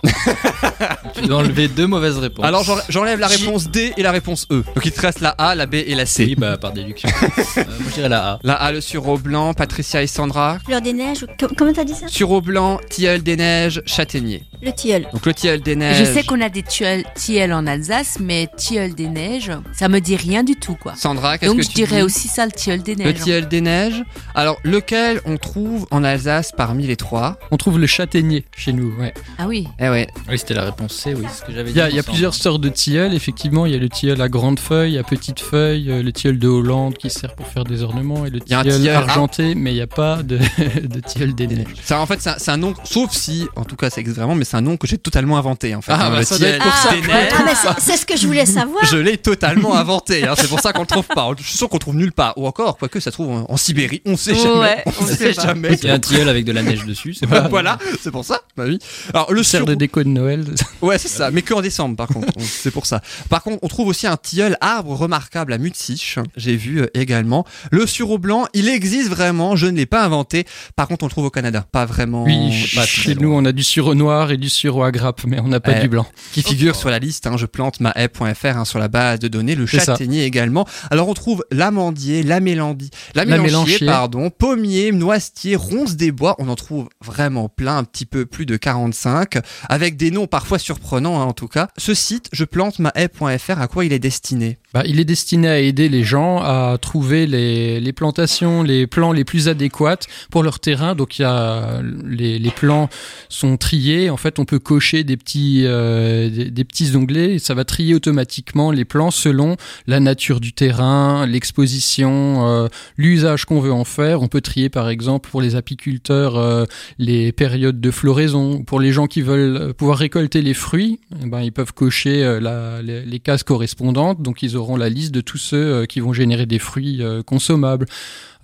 tu 1.16 1.22
dois 1.22 1.38
enlever 1.38 1.68
deux 1.68 1.88
mauvaises 1.88 2.18
réponses. 2.18 2.46
Alors, 2.46 2.64
j'enlève 2.90 3.20
la 3.20 3.28
réponse 3.28 3.70
D 3.70 3.92
et 3.98 4.04
la 4.04 4.12
réponse 4.12 4.46
E. 4.52 4.64
Donc, 4.76 4.86
il 4.86 4.92
te 4.92 5.02
reste 5.02 5.20
la 5.20 5.30
A, 5.30 5.56
la 5.56 5.66
B 5.66 5.76
et 5.76 5.96
la 5.96 6.06
C. 6.06 6.26
Oui, 6.26 6.36
bah, 6.36 6.58
par 6.58 6.72
déduction. 6.72 7.10
euh, 7.24 7.28
moi, 7.56 7.64
je 7.90 7.94
dirais 7.96 8.10
la 8.10 8.34
A. 8.34 8.40
La 8.44 8.54
A, 8.54 8.72
le 8.72 8.82
sureau 8.82 9.18
blanc, 9.18 9.56
Patricia 9.56 10.04
et 10.04 10.08
Sandra. 10.08 10.60
Fleur 10.64 10.82
des 10.82 10.94
neiges, 10.94 11.26
comment 11.58 11.74
t'as 11.74 11.84
dit 11.84 11.96
ça? 11.96 12.08
Sureau 12.08 12.40
blanc, 12.40 12.80
tilleul 12.90 13.24
des 13.24 13.36
neiges, 13.36 13.82
châtaignier. 13.88 14.44
Le 14.62 14.72
tilleul. 14.72 15.08
Donc, 15.12 15.26
le 15.26 15.34
tilleul 15.34 15.62
des 15.62 15.76
neiges. 15.76 15.98
Je 15.98 16.06
sais 16.06 16.24
qu'on 16.24 16.42
a 16.42 16.50
des 16.50 16.64
tilleuls 16.64 17.54
en 17.54 17.66
Alsace, 17.66 18.18
mais 18.20 18.48
tilleul 18.56 18.94
des 18.94 19.08
neiges, 19.08 19.52
ça 19.74 19.90
me 19.90 20.00
dit 20.00 20.16
rien 20.16 20.44
du 20.44 20.56
tout, 20.56 20.76
quoi. 20.76 20.94
Sandra, 20.96 21.40
qu'est-ce 21.40 21.52
que 21.52 21.56
tu 21.56 21.62
Donc, 21.62 21.72
je 21.72 21.76
dirais 21.76 21.98
dis? 21.98 22.04
aussi 22.04 22.28
ça, 22.28 22.46
le 22.46 22.52
tilleul 22.52 22.84
des 22.84 22.96
neiges. 22.96 23.08
Le 23.08 23.14
tilleul 23.14 23.48
des 23.48 23.62
neiges. 23.62 24.04
Alors, 24.36 24.58
lequel 24.64 25.20
on 25.26 25.38
trouve 25.38 25.88
en 25.90 26.04
Alsace 26.04 26.52
parmi 26.56 26.86
les 26.86 26.96
trois? 26.96 27.38
On 27.52 27.58
trouve 27.58 27.80
le 27.80 27.88
châtaignier 27.88 28.35
chez 28.56 28.74
nous, 28.74 28.94
ouais. 29.00 29.14
Ah 29.38 29.46
oui. 29.48 29.68
Eh 29.80 29.90
ouais. 29.90 30.08
Oui, 30.30 30.38
c'était 30.40 30.54
la 30.54 30.66
réponse 30.66 30.94
C, 30.94 31.14
oui, 31.16 31.26
c'est 31.30 31.42
ce 31.42 31.46
que 31.46 31.54
j'avais 31.54 31.70
Il 31.70 31.74
dit. 31.74 31.80
y 31.80 31.82
a, 31.82 31.90
il 31.90 31.96
y 31.96 32.00
a 32.00 32.04
plusieurs 32.04 32.34
sortes 32.34 32.62
de 32.62 32.70
tilleuls, 32.70 33.14
effectivement. 33.14 33.66
Il 33.66 33.72
y 33.74 33.76
a 33.76 33.80
le 33.80 33.90
tilleul 33.90 34.22
à 34.22 34.30
grande 34.30 34.60
feuille, 34.60 34.98
à 34.98 35.04
petite 35.04 35.40
feuille, 35.40 35.92
euh, 35.92 36.04
le 36.04 36.12
tilleul 36.12 36.40
de 36.40 36.48
Hollande 36.48 36.98
qui 36.98 37.10
sert 37.10 37.34
pour 37.36 37.48
faire 37.48 37.64
des 37.64 37.84
ornements, 37.84 38.26
et 38.26 38.30
le 38.30 38.40
Il 38.46 38.52
y 38.52 38.54
a 38.54 38.60
un 38.60 38.64
tilleul 38.64 38.80
tilleul 38.82 38.96
argenté, 38.96 39.56
mais 39.56 39.72
il 39.72 39.76
n'y 39.76 39.82
a 39.82 39.88
pas 39.88 40.24
de, 40.24 40.38
de 40.84 41.00
tilleul 41.00 41.34
des 41.36 41.48
neiges. 41.48 41.66
Ça, 41.84 42.00
en 42.00 42.06
fait, 42.06 42.22
c'est 42.22 42.30
un, 42.32 42.36
c'est 42.38 42.52
un 42.52 42.58
nom, 42.58 42.74
sauf 42.84 43.12
si, 43.12 43.48
en 43.56 43.64
tout 43.64 43.76
cas, 43.76 43.90
ça 43.90 44.02
existe 44.02 44.18
vraiment, 44.18 44.36
mais 44.36 44.46
c'est 44.46 44.58
un 44.58 44.62
nom 44.62 44.78
que 44.78 44.88
j'ai 44.88 44.98
totalement 44.98 45.38
inventé, 45.38 45.76
en 45.76 45.82
fait. 45.82 45.92
Ah, 45.94 46.06
Hein, 46.08 46.10
bah, 46.12 46.20
le 46.20 46.26
ça 46.26 46.36
tilleul 46.38 46.60
pour 46.60 46.72
ça. 46.74 46.90
Ah, 46.92 47.76
c'est- 47.80 47.92
c'est 47.92 47.98
ce 47.98 48.06
que 48.06 48.18
je 48.18 48.28
voulais 48.28 48.46
savoir. 48.46 48.84
Je 48.86 48.98
l'ai 48.98 49.18
totalement 49.18 49.76
inventé, 49.76 50.28
hein, 50.28 50.34
c'est 50.38 50.48
pour 50.48 50.60
ça 50.60 50.74
qu'on 50.74 50.82
le 50.82 50.88
trouve 50.88 51.08
pas. 51.08 51.30
Je 51.38 51.44
suis 51.44 51.58
sûr 51.58 51.70
qu'on 51.70 51.78
le 51.78 51.80
trouve 51.82 51.96
nulle 51.96 52.12
part. 52.12 52.34
Ou 52.38 52.48
encore, 52.48 52.78
quoique 52.78 53.00
ça 53.00 53.12
se 53.12 53.16
trouve 53.16 53.30
en, 53.32 53.46
en 53.50 53.58
Sibérie, 53.58 54.02
on 54.06 54.18
sait 54.18 54.36
jamais. 54.36 54.60
Ouais, 54.60 54.84
on, 54.86 55.04
on 55.04 55.08
sait 55.08 55.34
jamais. 55.34 55.70
Il 55.82 55.88
y 55.88 55.92
a 55.92 55.94
un 55.96 56.00
tilleul 56.00 56.28
avec 56.30 56.46
de 56.46 56.52
la 56.52 56.62
neige 56.64 56.86
dessus, 56.86 57.14
c'est 57.14 57.28
pas 57.30 57.48
voilà, 57.48 57.78
c'est 58.02 58.12
pour 58.12 58.25
ça. 58.26 58.42
Bah 58.58 58.64
oui. 58.68 58.80
Alors 59.14 59.32
le 59.34 59.44
sur... 59.44 59.66
de 59.66 59.76
déco 59.76 60.04
de 60.04 60.10
Noël. 60.10 60.46
Ouais, 60.82 60.98
c'est 61.00 61.08
ça, 61.08 61.32
mais 61.32 61.42
que 61.42 61.54
en 61.54 61.62
décembre 61.62 61.96
par 61.96 62.08
contre. 62.08 62.28
c'est 62.40 62.70
pour 62.72 62.86
ça. 62.86 63.02
Par 63.30 63.42
contre, 63.42 63.60
on 63.64 63.68
trouve 63.68 63.88
aussi 63.88 64.06
un 64.08 64.18
tilleul 64.18 64.56
arbre 64.62 64.94
remarquable 64.96 65.52
à 65.54 65.58
Mutsich. 65.58 66.20
J'ai 66.36 66.56
vu 66.56 66.82
euh, 66.82 66.88
également 66.94 67.46
le 67.72 67.88
sureau 67.88 68.18
blanc. 68.20 68.46
Il 68.54 68.70
existe 68.70 69.10
vraiment. 69.10 69.56
Je 69.56 69.66
ne 69.68 69.76
l'ai 69.78 69.86
pas 69.88 70.04
inventé. 70.04 70.46
Par 70.76 70.88
contre, 70.88 71.04
on 71.04 71.08
le 71.08 71.12
trouve 71.12 71.26
au 71.26 71.30
Canada. 71.32 71.66
Pas 71.72 71.86
vraiment. 71.86 72.24
Oui, 72.24 72.70
pas 72.76 72.86
chez 72.86 73.16
nous, 73.16 73.32
on 73.34 73.46
a 73.46 73.52
du 73.52 73.64
sureau 73.64 73.96
noir 73.96 74.32
et 74.32 74.38
du 74.38 74.50
sureau 74.50 74.84
à 74.84 74.92
grappe, 74.92 75.24
mais 75.26 75.40
on 75.40 75.48
n'a 75.48 75.60
pas 75.60 75.74
Eh, 75.78 75.82
du 75.82 75.88
blanc. 75.90 76.06
qui 76.34 76.44
figure 76.44 76.76
sur 76.76 76.90
la 76.90 77.00
liste. 77.00 77.26
Hein, 77.26 77.38
je 77.38 77.46
plante 77.48 77.80
ma 77.80 77.92
haie.fr 77.96 78.46
hein, 78.58 78.66
sur 78.66 78.78
la 78.80 78.88
base 78.90 79.20
de 79.20 79.28
données. 79.28 79.56
Le 79.56 79.66
ça. 79.66 79.80
châtaignier 79.80 80.26
également. 80.26 80.68
Alors 80.92 81.08
on 81.10 81.14
trouve 81.16 81.44
l'amandier, 81.52 82.22
la 82.22 82.40
mélandie, 82.42 82.92
la 83.16 83.26
La 83.26 83.38
mélanchier, 83.38 83.50
mélanchier. 83.80 83.88
pardon, 83.88 84.30
pommier, 84.30 84.92
noisetier, 84.92 85.56
ronce 85.56 85.96
des 85.96 86.12
bois. 86.12 86.36
On 86.40 86.48
en 86.50 86.56
trouve 86.56 86.90
vraiment 87.04 87.50
plein, 87.50 87.78
un 87.78 87.84
petit 87.86 88.06
peu 88.06 88.15
plus 88.24 88.46
de 88.46 88.58
45, 88.58 89.40
avec 89.70 89.98
des 89.98 90.12
noms 90.12 90.28
parfois 90.28 90.60
surprenants 90.60 91.22
hein, 91.22 91.26
en 91.26 91.34
tout 91.34 91.48
cas. 91.48 91.68
Ce 91.78 91.94
site, 91.94 92.30
je 92.32 92.46
plante 92.46 92.80
ma 92.80 92.92
haie.fr, 92.96 93.60
à 93.60 93.68
quoi 93.68 93.86
il 93.86 93.94
est 93.94 94.00
destiné 94.00 94.60
Bah, 94.76 94.84
il 94.86 95.00
est 95.00 95.06
destiné 95.06 95.48
à 95.48 95.58
aider 95.62 95.88
les 95.88 96.04
gens 96.04 96.40
à 96.42 96.78
trouver 96.82 97.28
les, 97.28 97.80
les 97.80 97.94
plantations, 97.94 98.62
les 98.62 98.88
plants 98.88 99.14
les 99.14 99.24
plus 99.24 99.48
adéquats 99.48 100.00
pour 100.30 100.44
leur 100.44 100.60
terrain. 100.60 100.96
Donc 100.96 101.18
il 101.18 101.22
y 101.22 101.26
a 101.26 101.82
les, 102.04 102.40
les 102.40 102.50
plants 102.52 102.90
sont 103.30 103.56
triés. 103.56 104.10
En 104.10 104.18
fait, 104.18 104.38
on 104.38 104.44
peut 104.44 104.60
cocher 104.60 105.06
des 105.06 105.16
petits 105.16 105.62
euh, 105.64 106.30
des, 106.30 106.66
petits 106.66 106.94
onglets 106.94 107.36
et 107.36 107.40
ça 107.40 107.54
va 107.54 107.64
trier 107.64 107.96
automatiquement 107.96 108.70
les 108.70 108.84
plants 108.84 109.12
selon 109.12 109.56
la 109.88 110.02
nature 110.02 110.42
du 110.42 110.52
terrain, 110.52 111.26
l'exposition, 111.26 112.46
euh, 112.46 112.68
l'usage 112.98 113.46
qu'on 113.46 113.62
veut 113.62 113.72
en 113.72 113.86
faire. 113.86 114.22
On 114.24 114.28
peut 114.28 114.42
trier 114.42 114.68
par 114.68 114.90
exemple 114.90 115.30
pour 115.30 115.42
les 115.42 115.56
apiculteurs 115.56 116.36
euh, 116.36 116.66
les 117.00 117.32
périodes 117.32 117.80
de 117.80 117.92
floraison. 117.92 118.62
Pour 118.64 118.82
les 118.82 118.92
gens 118.92 119.08
qui 119.08 119.22
veulent 119.22 119.74
pouvoir 119.74 120.00
récolter 120.00 120.42
les 120.42 120.54
fruits, 120.54 121.00
eh 121.24 121.28
ben, 121.28 121.40
ils 121.40 121.54
peuvent 121.54 121.72
cocher 121.74 122.26
euh, 122.26 122.42
la- 122.42 122.82
les, 122.82 123.06
les 123.06 123.20
cases 123.20 123.44
correspondantes. 123.44 124.22
Donc 124.22 124.44
ils 124.44 124.58
auront 124.58 124.65
la 124.76 124.90
liste 124.90 125.14
de 125.14 125.22
tous 125.22 125.38
ceux 125.38 125.58
euh, 125.58 125.86
qui 125.86 126.00
vont 126.00 126.14
générer 126.14 126.46
des 126.46 126.60
fruits 126.60 127.02
euh, 127.02 127.22
consommables. 127.22 127.86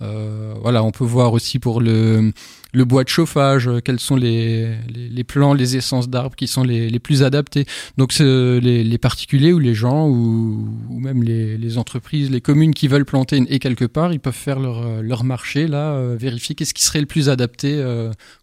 Euh, 0.00 0.54
voilà, 0.62 0.82
on 0.82 0.90
peut 0.90 1.04
voir 1.04 1.32
aussi 1.32 1.58
pour 1.58 1.80
le, 1.80 2.32
bois 2.74 3.04
de 3.04 3.08
chauffage, 3.08 3.70
quels 3.84 4.00
sont 4.00 4.16
les, 4.16 4.76
les, 4.88 5.08
les 5.08 5.24
les 5.56 5.76
essences 5.76 6.08
d'arbres 6.08 6.34
qui 6.34 6.46
sont 6.46 6.64
les, 6.64 6.88
les 6.90 6.98
plus 6.98 7.22
adaptés. 7.22 7.66
Donc 7.98 8.16
les, 8.18 8.82
les 8.82 8.98
particuliers 8.98 9.52
ou 9.52 9.58
les 9.58 9.74
gens 9.74 10.08
ou, 10.08 10.66
même 10.90 11.22
les, 11.22 11.78
entreprises, 11.78 12.30
les 12.30 12.40
communes 12.40 12.74
qui 12.74 12.88
veulent 12.88 13.04
planter 13.04 13.36
une 13.36 13.46
haie 13.48 13.60
quelque 13.60 13.84
part, 13.84 14.12
ils 14.12 14.20
peuvent 14.20 14.32
faire 14.32 14.58
leur, 14.58 15.24
marché 15.24 15.68
là, 15.68 16.16
vérifier 16.16 16.56
qu'est-ce 16.56 16.74
qui 16.74 16.84
serait 16.84 17.00
le 17.00 17.06
plus 17.06 17.28
adapté 17.28 17.80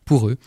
pour 0.05 0.29
eux. 0.29 0.37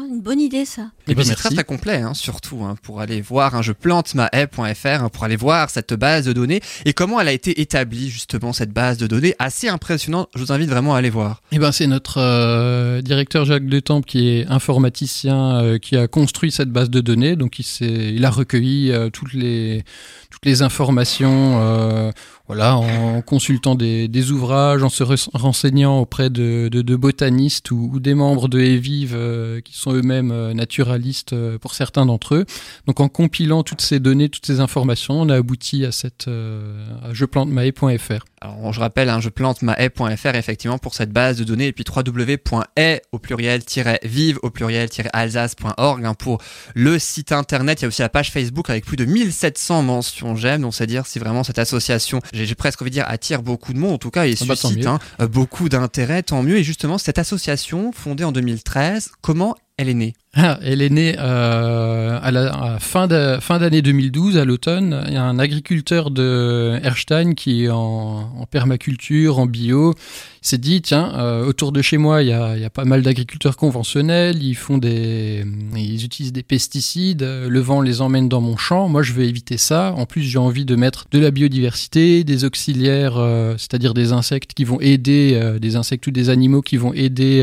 Une 0.00 0.20
bonne 0.20 0.40
idée 0.40 0.64
ça. 0.64 0.90
Et, 1.08 1.14
puis 1.14 1.24
c'est 1.24 1.34
très 1.34 1.50
très 1.50 1.64
complet, 1.64 1.96
hein, 1.96 2.14
surtout 2.14 2.62
hein, 2.64 2.76
pour 2.82 3.00
aller 3.00 3.20
voir. 3.20 3.54
Hein, 3.54 3.62
je 3.62 3.72
plante 3.72 4.14
ma 4.14 4.28
haie.fr 4.32 4.86
hein, 4.86 5.08
pour 5.10 5.24
aller 5.24 5.36
voir 5.36 5.70
cette 5.70 5.94
base 5.94 6.24
de 6.24 6.32
données 6.32 6.60
et 6.84 6.92
comment 6.92 7.20
elle 7.20 7.28
a 7.28 7.32
été 7.32 7.60
établie 7.60 8.08
justement 8.08 8.52
cette 8.52 8.72
base 8.72 8.96
de 8.98 9.06
données. 9.06 9.34
Assez 9.38 9.68
impressionnant. 9.68 10.28
Je 10.34 10.40
vous 10.40 10.52
invite 10.52 10.70
vraiment 10.70 10.94
à 10.94 10.98
aller 10.98 11.10
voir. 11.10 11.42
Et 11.50 11.56
eh 11.56 11.58
ben 11.58 11.72
c'est 11.72 11.86
notre 11.86 12.18
euh, 12.18 13.02
directeur 13.02 13.44
Jacques 13.44 13.66
Detemps 13.66 14.02
qui 14.02 14.28
est 14.28 14.46
informaticien 14.46 15.56
euh, 15.56 15.78
qui 15.78 15.96
a 15.96 16.08
construit 16.08 16.50
cette 16.50 16.70
base 16.70 16.90
de 16.90 17.00
données. 17.00 17.36
Donc 17.36 17.58
il 17.58 17.64
s'est, 17.64 18.12
il 18.14 18.24
a 18.24 18.30
recueilli 18.30 18.90
euh, 18.90 19.10
toutes 19.10 19.34
les 19.34 19.84
toutes 20.30 20.46
les 20.46 20.62
informations 20.62 22.12
voilà, 22.54 22.76
en 22.76 23.22
consultant 23.22 23.74
des, 23.74 24.08
des, 24.08 24.30
ouvrages, 24.30 24.82
en 24.82 24.90
se 24.90 25.02
renseignant 25.32 26.00
auprès 26.00 26.28
de, 26.28 26.68
de, 26.70 26.82
de 26.82 26.96
botanistes 26.96 27.70
ou, 27.70 27.98
des 27.98 28.12
membres 28.12 28.46
de 28.46 28.60
Evive 28.60 29.14
euh, 29.16 29.62
qui 29.62 29.74
sont 29.74 29.94
eux-mêmes 29.94 30.30
euh, 30.30 30.52
naturalistes 30.52 31.32
euh, 31.32 31.56
pour 31.56 31.72
certains 31.72 32.04
d'entre 32.04 32.34
eux. 32.34 32.44
Donc 32.86 33.00
en 33.00 33.08
compilant 33.08 33.62
toutes 33.62 33.80
ces 33.80 34.00
données, 34.00 34.28
toutes 34.28 34.44
ces 34.44 34.60
informations, 34.60 35.22
on 35.22 35.30
a 35.30 35.36
abouti 35.36 35.86
à 35.86 35.92
cette 35.92 36.28
à 36.28 37.14
jeplanteMae.fr. 37.14 38.31
Alors 38.44 38.72
je 38.72 38.80
rappelle, 38.80 39.08
hein, 39.08 39.20
je 39.20 39.28
plante 39.28 39.62
ma 39.62 39.74
haie.fr 39.78 40.34
effectivement 40.34 40.76
pour 40.76 40.94
cette 40.94 41.10
base 41.10 41.36
de 41.38 41.44
données 41.44 41.68
et 41.68 41.72
puis 41.72 41.84
www.haie 41.88 43.02
au 43.12 43.20
pluriel-vive 43.20 44.40
au 44.42 44.50
pluriel-alsace.org 44.50 46.04
hein, 46.04 46.14
pour 46.14 46.42
le 46.74 46.98
site 46.98 47.30
internet. 47.30 47.80
Il 47.80 47.82
y 47.82 47.84
a 47.84 47.88
aussi 47.88 48.02
la 48.02 48.08
page 48.08 48.32
Facebook 48.32 48.68
avec 48.68 48.84
plus 48.84 48.96
de 48.96 49.04
1700 49.04 49.82
mentions 49.82 50.34
j'aime, 50.34 50.62
donc 50.62 50.74
c'est-à-dire 50.74 51.06
si 51.06 51.20
vraiment 51.20 51.44
cette 51.44 51.60
association, 51.60 52.20
j'ai 52.32 52.54
presque 52.56 52.82
envie 52.82 52.90
de 52.90 52.94
dire, 52.94 53.04
attire 53.06 53.42
beaucoup 53.42 53.72
de 53.72 53.78
monde 53.78 53.92
en 53.92 53.98
tout 53.98 54.10
cas 54.10 54.26
et 54.26 54.34
ah 54.40 54.44
bah, 54.44 54.56
suscite 54.56 54.86
hein, 54.86 54.98
beaucoup 55.30 55.68
d'intérêt, 55.68 56.24
tant 56.24 56.42
mieux. 56.42 56.56
Et 56.56 56.64
justement 56.64 56.98
cette 56.98 57.20
association 57.20 57.92
fondée 57.92 58.24
en 58.24 58.32
2013, 58.32 59.12
comment 59.20 59.54
elle 59.78 59.88
est 59.88 59.94
née 59.94 60.14
ah, 60.34 60.58
Elle 60.62 60.82
est 60.82 60.90
née 60.90 61.16
euh, 61.18 62.18
à 62.22 62.30
la 62.30 62.78
fin 62.78 63.06
d'année 63.08 63.82
2012, 63.82 64.36
à 64.36 64.44
l'automne. 64.44 65.02
Il 65.08 65.14
y 65.14 65.16
a 65.16 65.24
un 65.24 65.38
agriculteur 65.38 66.10
de 66.10 66.78
Erstein 66.82 67.34
qui 67.34 67.64
est 67.64 67.70
en, 67.70 68.46
permaculture, 68.50 69.38
en 69.38 69.46
bio. 69.46 69.94
S'est 70.42 70.58
dit, 70.58 70.82
tiens, 70.82 71.12
euh, 71.16 71.46
autour 71.46 71.72
de 71.72 71.80
chez 71.80 71.96
moi, 71.96 72.22
il 72.22 72.28
y 72.28 72.32
a, 72.32 72.70
pas 72.70 72.84
mal 72.84 73.02
d'agriculteurs 73.02 73.56
conventionnels. 73.56 74.42
Ils 74.42 74.54
font 74.54 74.76
des, 74.76 75.44
ils 75.74 76.04
utilisent 76.04 76.32
des 76.32 76.42
pesticides. 76.42 77.22
Le 77.22 77.60
vent 77.60 77.80
les 77.80 78.02
emmène 78.02 78.28
dans 78.28 78.40
mon 78.42 78.58
champ. 78.58 78.88
Moi, 78.88 79.02
je 79.02 79.12
veux 79.14 79.24
éviter 79.24 79.56
ça. 79.56 79.94
En 79.96 80.04
plus, 80.04 80.22
j'ai 80.22 80.38
envie 80.38 80.66
de 80.66 80.76
mettre 80.76 81.06
de 81.10 81.18
la 81.18 81.30
biodiversité, 81.30 82.24
des 82.24 82.44
auxiliaires, 82.44 83.16
euh, 83.16 83.54
c'est-à-dire 83.56 83.94
des 83.94 84.12
insectes 84.12 84.52
qui 84.52 84.64
vont 84.64 84.80
aider, 84.80 85.58
des 85.60 85.76
insectes 85.76 86.06
ou 86.06 86.10
des 86.10 86.28
animaux 86.28 86.60
qui 86.60 86.76
vont 86.76 86.92
aider 86.92 87.42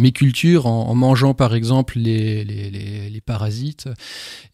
mes 0.00 0.12
cultures 0.12 0.66
en, 0.66 0.94
mangeant 0.94 1.34
par 1.34 1.54
exemple 1.54 1.98
les, 1.98 2.44
les, 2.44 2.70
les, 2.70 3.20
parasites. 3.20 3.86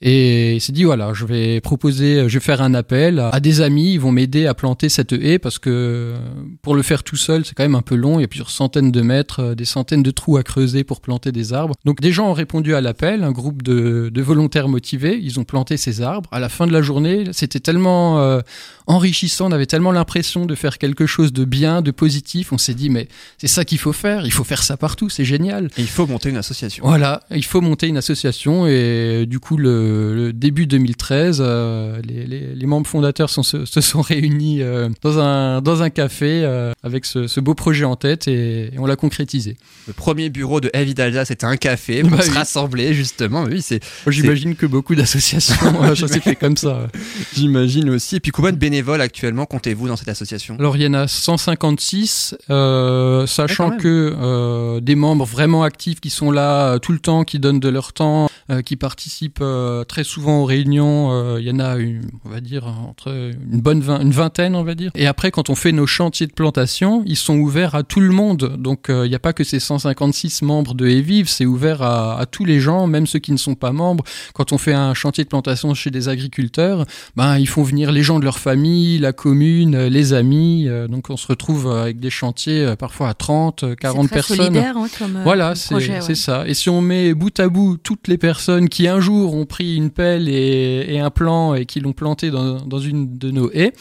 Et 0.02 0.56
il 0.56 0.60
s'est 0.60 0.72
dit 0.72 0.84
voilà, 0.84 1.14
je 1.14 1.24
vais 1.24 1.60
proposer, 1.60 2.28
je 2.28 2.38
vais 2.38 2.44
faire 2.44 2.60
un 2.60 2.74
appel 2.74 3.20
à, 3.20 3.38
des 3.40 3.60
amis, 3.60 3.92
ils 3.92 4.00
vont 4.00 4.10
m'aider 4.10 4.46
à 4.46 4.54
planter 4.54 4.88
cette 4.88 5.12
haie 5.12 5.38
parce 5.38 5.58
que 5.58 6.14
pour 6.62 6.74
le 6.74 6.82
faire 6.82 7.04
tout 7.04 7.16
seul, 7.16 7.44
c'est 7.44 7.54
quand 7.54 7.62
même 7.62 7.76
un 7.76 7.82
peu 7.82 7.94
long, 7.94 8.18
il 8.18 8.22
y 8.22 8.24
a 8.24 8.28
plusieurs 8.28 8.50
centaines 8.50 8.90
de 8.90 9.00
mètres, 9.02 9.40
euh, 9.40 9.54
des 9.54 9.64
centaines 9.64 10.02
de 10.02 10.10
trous 10.10 10.36
à 10.36 10.42
creuser 10.42 10.82
pour 10.82 11.00
planter 11.00 11.30
des 11.30 11.52
arbres. 11.52 11.74
Donc 11.84 12.00
des 12.00 12.12
gens 12.12 12.28
ont 12.28 12.32
répondu 12.32 12.74
à 12.74 12.80
l'appel, 12.80 13.22
un 13.22 13.32
groupe 13.32 13.62
de, 13.62 14.10
de, 14.12 14.22
volontaires 14.22 14.68
motivés, 14.68 15.18
ils 15.22 15.38
ont 15.38 15.44
planté 15.44 15.76
ces 15.76 16.02
arbres. 16.02 16.28
À 16.32 16.40
la 16.40 16.48
fin 16.48 16.66
de 16.66 16.72
la 16.72 16.82
journée, 16.82 17.24
c'était 17.32 17.60
tellement 17.60 18.20
euh, 18.20 18.40
enrichissant, 18.88 19.48
on 19.48 19.52
avait 19.52 19.66
tellement 19.66 19.92
l'impression 19.92 20.44
de 20.44 20.54
faire 20.56 20.78
quelque 20.78 21.06
chose 21.06 21.32
de 21.32 21.44
bien, 21.44 21.82
de 21.82 21.92
positif, 21.92 22.52
on 22.52 22.58
s'est 22.58 22.74
dit 22.74 22.90
mais 22.90 23.06
c'est 23.38 23.46
ça 23.46 23.64
qu'il 23.64 23.78
faut 23.78 23.92
faire, 23.92 24.26
il 24.26 24.32
faut 24.32 24.44
faire 24.44 24.64
ça 24.64 24.76
partout, 24.76 25.08
c'est 25.08 25.24
génial. 25.24 25.35
Et 25.76 25.82
il 25.82 25.88
faut 25.88 26.06
monter 26.06 26.30
une 26.30 26.36
association. 26.36 26.84
Voilà, 26.86 27.22
il 27.30 27.44
faut 27.44 27.60
monter 27.60 27.88
une 27.88 27.96
association 27.96 28.66
et 28.66 29.26
du 29.26 29.40
coup 29.40 29.56
le, 29.56 30.32
début 30.32 30.66
2013, 30.66 31.38
euh, 31.40 32.00
les, 32.04 32.26
les, 32.26 32.54
les, 32.54 32.66
membres 32.66 32.86
fondateurs 32.86 33.30
sont, 33.30 33.42
se, 33.42 33.64
se, 33.64 33.80
sont 33.80 34.00
réunis 34.00 34.62
euh, 34.62 34.88
dans, 35.02 35.18
un, 35.18 35.60
dans 35.60 35.82
un 35.82 35.90
café 35.90 36.42
euh, 36.44 36.72
avec 36.82 37.04
ce, 37.04 37.26
ce, 37.26 37.40
beau 37.40 37.54
projet 37.54 37.84
en 37.84 37.96
tête 37.96 38.28
et, 38.28 38.70
on 38.78 38.86
l'a 38.86 38.96
concrétisé. 38.96 39.56
Le 39.86 39.92
premier 39.92 40.28
bureau 40.30 40.60
de 40.60 40.70
Heavy 40.72 40.94
d'Alsace 40.94 41.28
c'était 41.28 41.46
un 41.46 41.56
café 41.56 42.02
pour 42.02 42.10
bah 42.10 42.22
se 42.22 42.30
rassembler 42.30 42.94
justement. 42.94 43.44
Oui, 43.44 43.62
c'est. 43.62 43.80
J'imagine 44.06 44.54
que 44.54 44.66
beaucoup 44.66 44.94
d'associations 44.94 45.56
ça 45.94 46.08
s'est 46.08 46.20
fait 46.20 46.36
comme 46.36 46.56
ça. 46.56 46.88
J'imagine 47.34 47.90
aussi. 47.90 48.16
Et 48.16 48.20
puis 48.20 48.32
combien 48.32 48.52
de 48.52 48.56
bénévoles 48.56 49.00
actuellement 49.00 49.46
comptez-vous 49.46 49.88
dans 49.88 49.96
cette 49.96 50.08
association? 50.08 50.56
Alors 50.58 50.76
il 50.76 50.82
y 50.82 50.86
en 50.86 50.94
a 50.94 51.08
156, 51.08 52.36
sachant 52.48 53.76
que 53.76 54.80
des 54.80 54.94
membres 54.94 55.25
vraiment 55.26 55.62
actifs 55.62 56.00
qui 56.00 56.10
sont 56.10 56.30
là 56.30 56.74
euh, 56.74 56.78
tout 56.78 56.92
le 56.92 56.98
temps, 56.98 57.24
qui 57.24 57.38
donnent 57.38 57.60
de 57.60 57.68
leur 57.68 57.92
temps, 57.92 58.28
euh, 58.48 58.62
qui 58.62 58.76
participent 58.76 59.40
euh, 59.40 59.82
très 59.82 60.04
souvent 60.04 60.42
aux 60.42 60.44
réunions. 60.44 61.36
Il 61.36 61.44
y 61.44 61.50
en 61.50 61.58
a, 61.58 61.78
une, 61.78 62.02
on 62.24 62.28
va 62.28 62.40
dire, 62.40 62.66
entre 62.66 63.08
une 63.08 63.60
bonne 63.60 63.82
une 64.00 64.12
vingtaine, 64.12 64.54
on 64.54 64.62
va 64.62 64.76
dire. 64.76 64.92
Et 64.94 65.08
après, 65.08 65.32
quand 65.32 65.50
on 65.50 65.56
fait 65.56 65.72
nos 65.72 65.88
chantiers 65.88 66.28
de 66.28 66.32
plantation, 66.32 67.02
ils 67.06 67.16
sont 67.16 67.36
ouverts 67.38 67.74
à 67.74 67.82
tout 67.82 67.98
le 67.98 68.10
monde. 68.10 68.56
Donc 68.56 68.86
il 68.88 69.08
n'y 69.08 69.16
a 69.16 69.18
pas 69.18 69.32
que 69.32 69.42
ces 69.42 69.58
156 69.58 70.42
membres 70.42 70.74
de 70.74 70.86
Evive, 70.86 71.28
c'est 71.28 71.44
ouvert 71.44 71.82
à, 71.82 72.20
à, 72.20 72.26
tous 72.26 72.44
les 72.44 72.60
gens, 72.60 72.86
même 72.86 73.08
ceux 73.08 73.18
qui 73.18 73.32
ne 73.32 73.36
sont 73.36 73.56
pas 73.56 73.72
membres. 73.72 74.04
Quand 74.32 74.52
on 74.52 74.58
fait 74.58 74.74
un 74.74 74.94
chantier 74.94 75.24
de 75.24 75.28
plantation 75.28 75.74
chez 75.74 75.90
des 75.90 76.08
agriculteurs, 76.08 76.86
ben 77.16 77.38
ils 77.38 77.48
font 77.48 77.64
venir 77.64 77.90
les 77.90 78.04
gens 78.04 78.20
de 78.20 78.24
leur 78.24 78.38
famille, 78.38 78.98
la 78.98 79.12
commune, 79.12 79.86
les 79.86 80.12
amis. 80.12 80.68
donc 80.88 81.10
on 81.10 81.16
se 81.16 81.26
retrouve 81.26 81.70
avec 81.70 81.98
des 81.98 82.10
chantiers 82.10 82.74
parfois 82.78 83.08
à 83.08 83.14
30, 83.14 83.74
40 83.76 84.08
personnes. 84.08 84.36
Solidaire, 84.36 84.76
hein, 84.76 84.86
comme, 84.96 85.18
voilà, 85.24 85.54
c'est 85.56 86.14
ça. 86.14 86.46
Et 86.46 86.54
si 86.54 86.70
on 86.70 86.80
met 86.80 87.12
bout 87.12 87.38
à 87.40 87.48
bout 87.48 87.76
toutes 87.76 88.06
les 88.06 88.18
personnes 88.18 88.35
qui 88.70 88.88
un 88.88 89.00
jour 89.00 89.34
ont 89.34 89.46
pris 89.46 89.76
une 89.76 89.90
pelle 89.90 90.28
et, 90.28 90.98
un 90.98 91.10
plan 91.10 91.54
et 91.54 91.66
qui 91.66 91.80
l'ont 91.80 91.92
planté 91.92 92.30
dans, 92.30 92.78
une 92.78 93.18
de 93.18 93.30
nos 93.30 93.50
haies, 93.52 93.72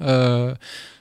euh, 0.00 0.54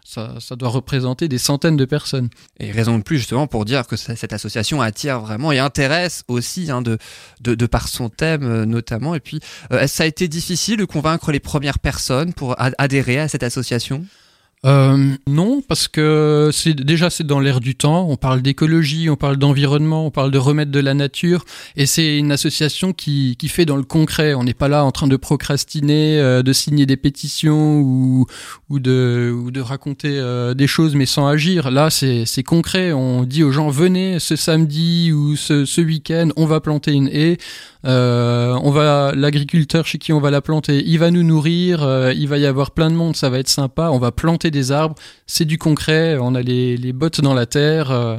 ça, 0.04 0.56
doit 0.58 0.70
représenter 0.70 1.28
des 1.28 1.38
centaines 1.38 1.78
de 1.78 1.86
personnes. 1.86 2.30
Et 2.60 2.72
raison 2.72 2.98
de 2.98 3.04
plus 3.04 3.18
justement 3.18 3.48
pour 3.48 3.66
dire 3.66 3.88
que 3.88 3.96
cette 3.96 4.34
association 4.34 4.82
attire 4.82 5.20
vraiment 5.22 5.52
et 5.52 5.60
intéresse 5.60 6.24
aussi 6.28 6.70
hein, 6.70 6.82
de, 6.82 6.98
de, 7.40 7.66
par 7.66 7.88
son 7.88 8.10
thème 8.10 8.44
euh, 8.44 8.66
notamment. 8.66 9.16
Et 9.16 9.20
puis, 9.20 9.40
euh, 9.72 9.88
ça 9.88 10.04
a 10.04 10.06
été 10.06 10.28
difficile 10.28 10.78
de 10.78 10.86
convaincre 10.86 11.32
les 11.32 11.40
premières 11.40 11.80
personnes 11.80 12.34
pour 12.34 12.56
adhérer 12.58 13.20
à 13.20 13.28
cette 13.28 13.44
association? 13.44 14.06
Euh, 14.64 15.16
non, 15.28 15.64
parce 15.68 15.88
que 15.88 16.52
c'est 16.54 16.76
déjà 16.76 17.10
c'est 17.10 17.26
dans 17.26 17.40
l'air 17.40 17.60
du 17.60 17.74
temps. 17.76 18.08
On 18.08 18.16
parle 18.16 18.44
d'écologie, 18.44 19.10
on 19.10 19.16
parle 19.16 19.38
d'environnement, 19.38 20.06
on 20.06 20.12
parle 20.12 20.30
de 20.30 20.38
remettre 20.38 20.70
de 20.70 20.80
la 20.80 20.94
nature, 20.94 21.46
et 21.76 21.88
c'est 21.88 22.18
une 22.20 22.32
association 22.32 22.94
qui, 22.94 23.36
qui 23.40 23.48
fait 23.48 23.66
dans 23.66 23.76
le 23.76 23.84
concret. 23.84 24.36
On 24.36 24.44
n'est 24.44 24.54
pas 24.54 24.68
là 24.68 24.86
en 24.86 24.92
train 24.92 25.08
de 25.08 25.16
procrastiner, 25.16 26.20
euh, 26.20 26.44
de 26.44 26.54
signer 26.54 26.86
des 26.86 26.98
pétitions 26.98 27.80
ou 27.80 28.28
ou 28.70 28.80
de 28.80 29.60
raconter 29.62 30.20
euh, 30.20 30.54
des 30.54 30.68
choses, 30.68 30.94
mais 30.94 31.08
sans 31.08 31.26
agir. 31.26 31.72
Là, 31.72 31.90
c'est 31.90 32.26
c'est 32.28 32.44
concret. 32.44 32.94
On 32.94 33.24
dit 33.24 33.44
aux 33.44 33.52
gens 33.52 33.70
venez 33.70 34.20
ce 34.20 34.36
samedi 34.36 35.12
ou 35.12 35.36
ce 35.36 35.66
ce 35.66 35.82
week-end, 35.82 36.30
on 36.36 36.46
va 36.46 36.60
planter 36.60 36.92
une 36.92 37.08
haie. 37.08 37.38
Euh, 37.86 38.60
on 38.62 38.70
va 38.70 39.12
l'agriculteur 39.16 39.86
chez 39.86 39.98
qui 39.98 40.14
on 40.14 40.20
va 40.20 40.30
la 40.30 40.42
planter, 40.42 40.84
il 40.86 41.00
va 41.00 41.10
nous 41.10 41.24
nourrir, 41.24 41.84
euh, 41.84 42.14
il 42.14 42.28
va 42.28 42.38
y 42.38 42.46
avoir 42.46 42.72
plein 42.72 42.92
de 42.92 42.96
monde, 42.96 43.16
ça 43.16 43.30
va 43.30 43.40
être 43.40 43.50
sympa. 43.50 43.90
On 43.92 43.98
va 43.98 44.12
planter 44.12 44.52
des 44.52 44.72
arbres, 44.72 44.96
c'est 45.26 45.46
du 45.46 45.58
concret, 45.58 46.18
on 46.20 46.36
a 46.36 46.42
les, 46.42 46.94
bottes 46.94 47.22
dans 47.22 47.34
la 47.34 47.46
terre. 47.46 47.92
Euh, 47.92 48.18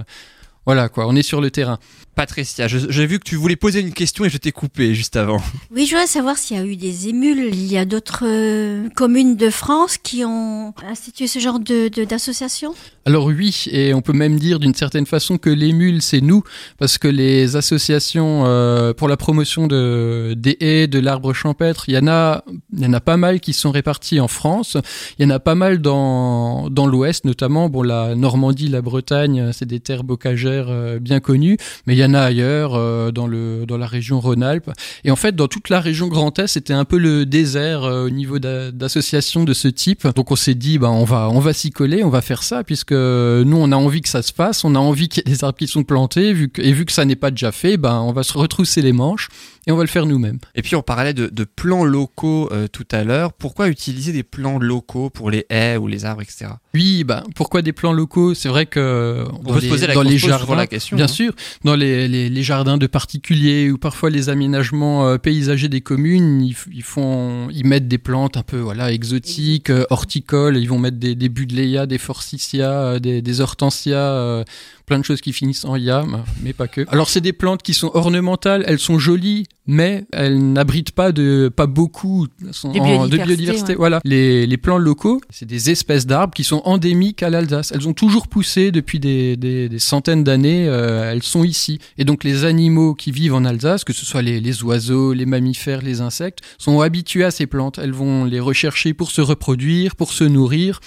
voilà 0.67 0.89
quoi, 0.89 1.07
on 1.07 1.17
est 1.17 1.23
sur 1.23 1.41
le 1.41 1.51
terrain. 1.51 1.79
Patricia, 2.15 2.69
j'ai 2.69 3.07
vu 3.07 3.19
que 3.19 3.25
tu 3.25 3.37
voulais 3.37 3.57
poser 3.57 3.81
une 3.81 3.93
question 3.93 4.25
et 4.25 4.31
je 4.31 4.37
t'ai 4.37 4.53
coupé 4.53 4.95
juste 4.95 5.17
avant. 5.17 5.41
Oui, 5.75 5.87
je 5.87 5.93
voudrais 5.93 6.07
savoir 6.07 6.37
s'il 6.37 6.59
y 6.59 6.61
a 6.61 6.65
eu 6.65 6.77
des 6.77 7.09
émules. 7.09 7.49
Il 7.55 7.73
y 7.73 7.79
a 7.79 7.87
d'autres 7.87 8.25
euh, 8.27 8.91
communes 8.91 9.37
de 9.37 9.49
France 9.49 9.97
qui 9.97 10.23
ont 10.23 10.75
institué 10.87 11.27
ce 11.27 11.39
genre 11.39 11.59
de 11.59 11.89
d'association? 12.05 12.75
Alors 13.05 13.27
oui, 13.27 13.65
et 13.71 13.95
on 13.95 14.01
peut 14.01 14.13
même 14.13 14.39
dire 14.39 14.61
d'une 14.61 14.75
certaine 14.75 15.07
façon 15.07 15.39
que 15.39 15.51
l'émule, 15.51 16.03
c'est 16.03 16.21
nous, 16.21 16.45
parce 16.79 16.99
que 16.99 17.09
les 17.09 17.57
associations 17.57 18.45
euh, 18.47 18.93
pour 18.93 19.09
la 19.09 19.17
promotion 19.17 19.67
de, 19.67 20.35
des 20.37 20.57
haies, 20.61 20.87
de 20.87 20.99
l'arbre 21.01 21.33
champêtre, 21.33 21.85
il 21.89 21.95
y, 21.95 21.99
en 21.99 22.07
a, 22.07 22.45
il 22.73 22.81
y 22.81 22.87
en 22.87 22.93
a 22.93 23.01
pas 23.01 23.17
mal 23.17 23.41
qui 23.41 23.55
sont 23.55 23.73
répartis 23.73 24.21
en 24.21 24.29
France. 24.29 24.77
Il 25.19 25.25
y 25.25 25.27
en 25.27 25.31
a 25.31 25.41
pas 25.41 25.55
mal 25.55 25.81
dans, 25.81 26.71
dans 26.71 26.87
l'Ouest, 26.87 27.25
notamment 27.25 27.69
bon, 27.69 27.83
la 27.83 28.15
Normandie, 28.15 28.69
la 28.69 28.83
Bretagne, 28.83 29.51
c'est 29.53 29.67
des 29.67 29.81
terres 29.81 30.05
bocagères 30.05 30.67
euh, 30.69 30.99
bien 31.01 31.19
connues, 31.19 31.57
mais 31.87 31.95
il 31.95 31.99
y 31.99 32.02
en 32.11 32.15
a 32.15 32.21
ailleurs 32.21 32.75
euh, 32.75 33.11
dans 33.11 33.27
le 33.27 33.65
dans 33.67 33.79
la 33.79 33.87
région 33.87 34.21
Rhône-Alpes. 34.21 34.71
Et 35.05 35.11
en 35.11 35.17
fait, 35.17 35.35
dans 35.35 35.49
toute 35.49 35.69
la 35.69 35.81
région 35.81 36.09
Grand 36.09 36.39
Est, 36.39 36.47
c'était 36.47 36.73
un 36.73 36.85
peu 36.85 36.99
le 36.99 37.27
désert 37.27 37.85
euh, 37.85 38.07
au 38.07 38.11
niveau 38.11 38.39
d'associations 38.39 39.45
de 39.45 39.53
ce 39.53 39.69
type. 39.69 40.07
Donc 40.15 40.31
on 40.31 40.37
s'est 40.37 40.55
dit, 40.55 40.79
bah 40.79 40.91
on 40.91 41.05
va 41.05 41.29
on 41.31 41.41
va 41.41 41.53
s'y 41.53 41.71
coller, 41.71 42.05
on 42.05 42.11
va 42.11 42.21
faire 42.21 42.43
ça, 42.43 42.65
puisque 42.65 42.93
nous 42.93 43.57
on 43.57 43.73
a 43.73 43.77
envie 43.77 44.01
que 44.01 44.09
ça 44.09 44.23
se 44.23 44.33
fasse, 44.33 44.65
on 44.65 44.75
a 44.75 44.79
envie 44.79 45.09
qu'il 45.09 45.23
y 45.27 45.31
ait 45.31 45.35
des 45.35 45.45
arbres 45.45 45.59
qui 45.59 45.67
sont 45.67 45.85
plantés, 45.85 46.33
vu 46.33 46.49
que, 46.49 46.63
et 46.63 46.73
vu 46.73 46.85
que 46.85 46.93
ça 46.93 47.05
n'est 47.05 47.17
pas 47.17 47.31
déjà 47.31 47.53
fait, 47.53 47.77
ben 47.77 48.01
on 48.01 48.13
va 48.13 48.23
se 48.23 48.37
retrousser 48.37 48.83
les 48.83 48.93
manches 48.93 49.29
et 49.67 49.73
on 49.73 49.77
va 49.77 49.83
le 49.83 49.89
faire 49.89 50.07
nous-mêmes. 50.07 50.39
Et 50.55 50.63
puis 50.63 50.75
on 50.75 50.83
parlait 50.83 51.15
de, 51.15 51.29
de 51.29 51.45
plans 51.45 51.85
locaux 51.85 52.49
euh, 52.53 52.67
tout 52.67 52.87
à 52.91 53.05
l'heure. 53.05 53.33
Pourquoi 53.33 53.69
utiliser 53.69 54.13
des 54.13 54.25
plans 54.25 54.59
locaux 54.59 55.09
pour 55.09 55.31
les 55.31 55.47
haies 55.51 55.77
ou 55.77 55.87
les 55.87 56.05
arbres, 56.05 56.23
etc. 56.23 56.47
Oui, 56.75 57.05
bah, 57.05 57.23
pourquoi 57.37 57.63
des 57.63 57.73
plans 57.73 57.93
locaux? 57.93 58.35
C'est 58.35 58.49
vrai 58.49 58.67
que 58.67 59.25
on 59.33 59.53
peut 59.53 59.61
se 59.61 59.69
poser 59.69 59.87
la, 59.87 59.95
dans 59.95 60.03
les 60.03 60.19
jardins, 60.19 60.57
la 60.57 60.67
question, 60.67 60.97
bien 60.97 61.05
hein. 61.05 61.09
sûr, 61.09 61.33
dans 61.65 61.77
les, 61.77 62.09
les, 62.09 62.29
les, 62.29 62.43
jardins 62.43 62.77
de 62.77 62.87
particuliers 62.87 63.71
ou 63.71 63.79
parfois 63.79 64.11
les 64.11 64.29
aménagements 64.29 65.07
euh, 65.07 65.19
paysagers 65.19 65.69
des 65.69 65.81
communes, 65.81 66.43
ils, 66.43 66.57
ils, 66.73 66.83
font, 66.83 67.49
ils 67.51 67.67
mettent 67.67 67.89
des 67.89 67.99
plantes 67.99 68.37
un 68.37 68.43
peu 68.43 68.59
voilà 68.59 68.91
exotiques, 68.91 69.71
euh, 69.71 69.85
horticoles. 69.91 70.57
Ils 70.57 70.69
vont 70.69 70.79
mettre 70.79 70.97
des, 70.97 71.15
des 71.15 71.29
buddleia, 71.29 71.87
des 71.87 71.99
forsythia, 71.99 72.71
euh, 72.71 72.99
des, 72.99 73.23
des 73.23 73.41
hortensias 73.41 73.97
euh, 73.97 74.45
plein 74.93 74.99
de 74.99 75.05
choses 75.05 75.23
qui 75.23 75.33
finissent 75.33 75.65
en 75.65 75.77
ya, 75.77 76.05
mais 76.43 76.53
pas 76.53 76.69
que. 76.69 76.83
Alors 76.89 77.09
c'est 77.09 77.23
des 77.23 77.33
plantes 77.33 77.63
qui 77.63 77.73
sont 77.73 77.91
ornementales, 77.95 78.63
elles 78.67 78.79
sont 78.79 78.99
jolies, 78.99 79.47
mais 79.67 80.05
elles 80.13 80.39
n'abritent 80.53 80.91
pas 80.93 81.13
de 81.13 81.51
pas 81.55 81.67
beaucoup 81.67 82.27
de 82.27 82.51
biodiversité. 82.51 83.09
de 83.09 83.25
biodiversité. 83.25 83.73
Ouais. 83.73 83.79
Voilà, 83.79 84.01
les, 84.05 84.47
les 84.47 84.57
plants 84.59 84.77
locaux, 84.77 85.23
c'est 85.31 85.47
des 85.47 85.71
espèces 85.71 86.07
d'arbres 86.07 86.35
qui 86.35 86.45
sont 86.45 86.61
endémiques 86.67 87.23
à 87.23 87.31
l'Alsace. 87.31 87.73
Elles 87.75 87.89
ont 87.89 87.95
toujours 87.95 88.29
poussé 88.29 88.71
depuis 88.71 89.01
des, 89.01 89.39
des, 89.39 89.71
des 89.71 89.79
centaines 89.79 90.25
d'années. 90.25 90.67
Euh, 90.69 91.11
elles 91.11 91.23
sont 91.23 91.43
ici, 91.45 91.79
et 91.97 92.05
donc 92.05 92.23
les 92.23 92.45
animaux 92.45 92.95
qui 92.95 93.13
vivent 93.13 93.35
en 93.35 93.47
Alsace, 93.47 93.85
que 93.85 93.95
ce 93.95 94.05
soit 94.05 94.21
les, 94.21 94.41
les 94.41 94.63
oiseaux, 94.63 95.15
les 95.15 95.25
mammifères, 95.27 95.81
les 95.81 96.03
insectes, 96.03 96.41
sont 96.59 96.83
habitués 96.83 97.25
à 97.25 97.31
ces 97.31 97.47
plantes. 97.47 97.79
Elles 97.79 97.93
vont 97.93 98.27
les 98.27 98.41
rechercher 98.41 98.93
pour 98.93 99.11
se 99.11 99.23
reproduire, 99.23 99.97
pour 99.97 100.13
se 100.13 100.25
nourrir. 100.25 100.81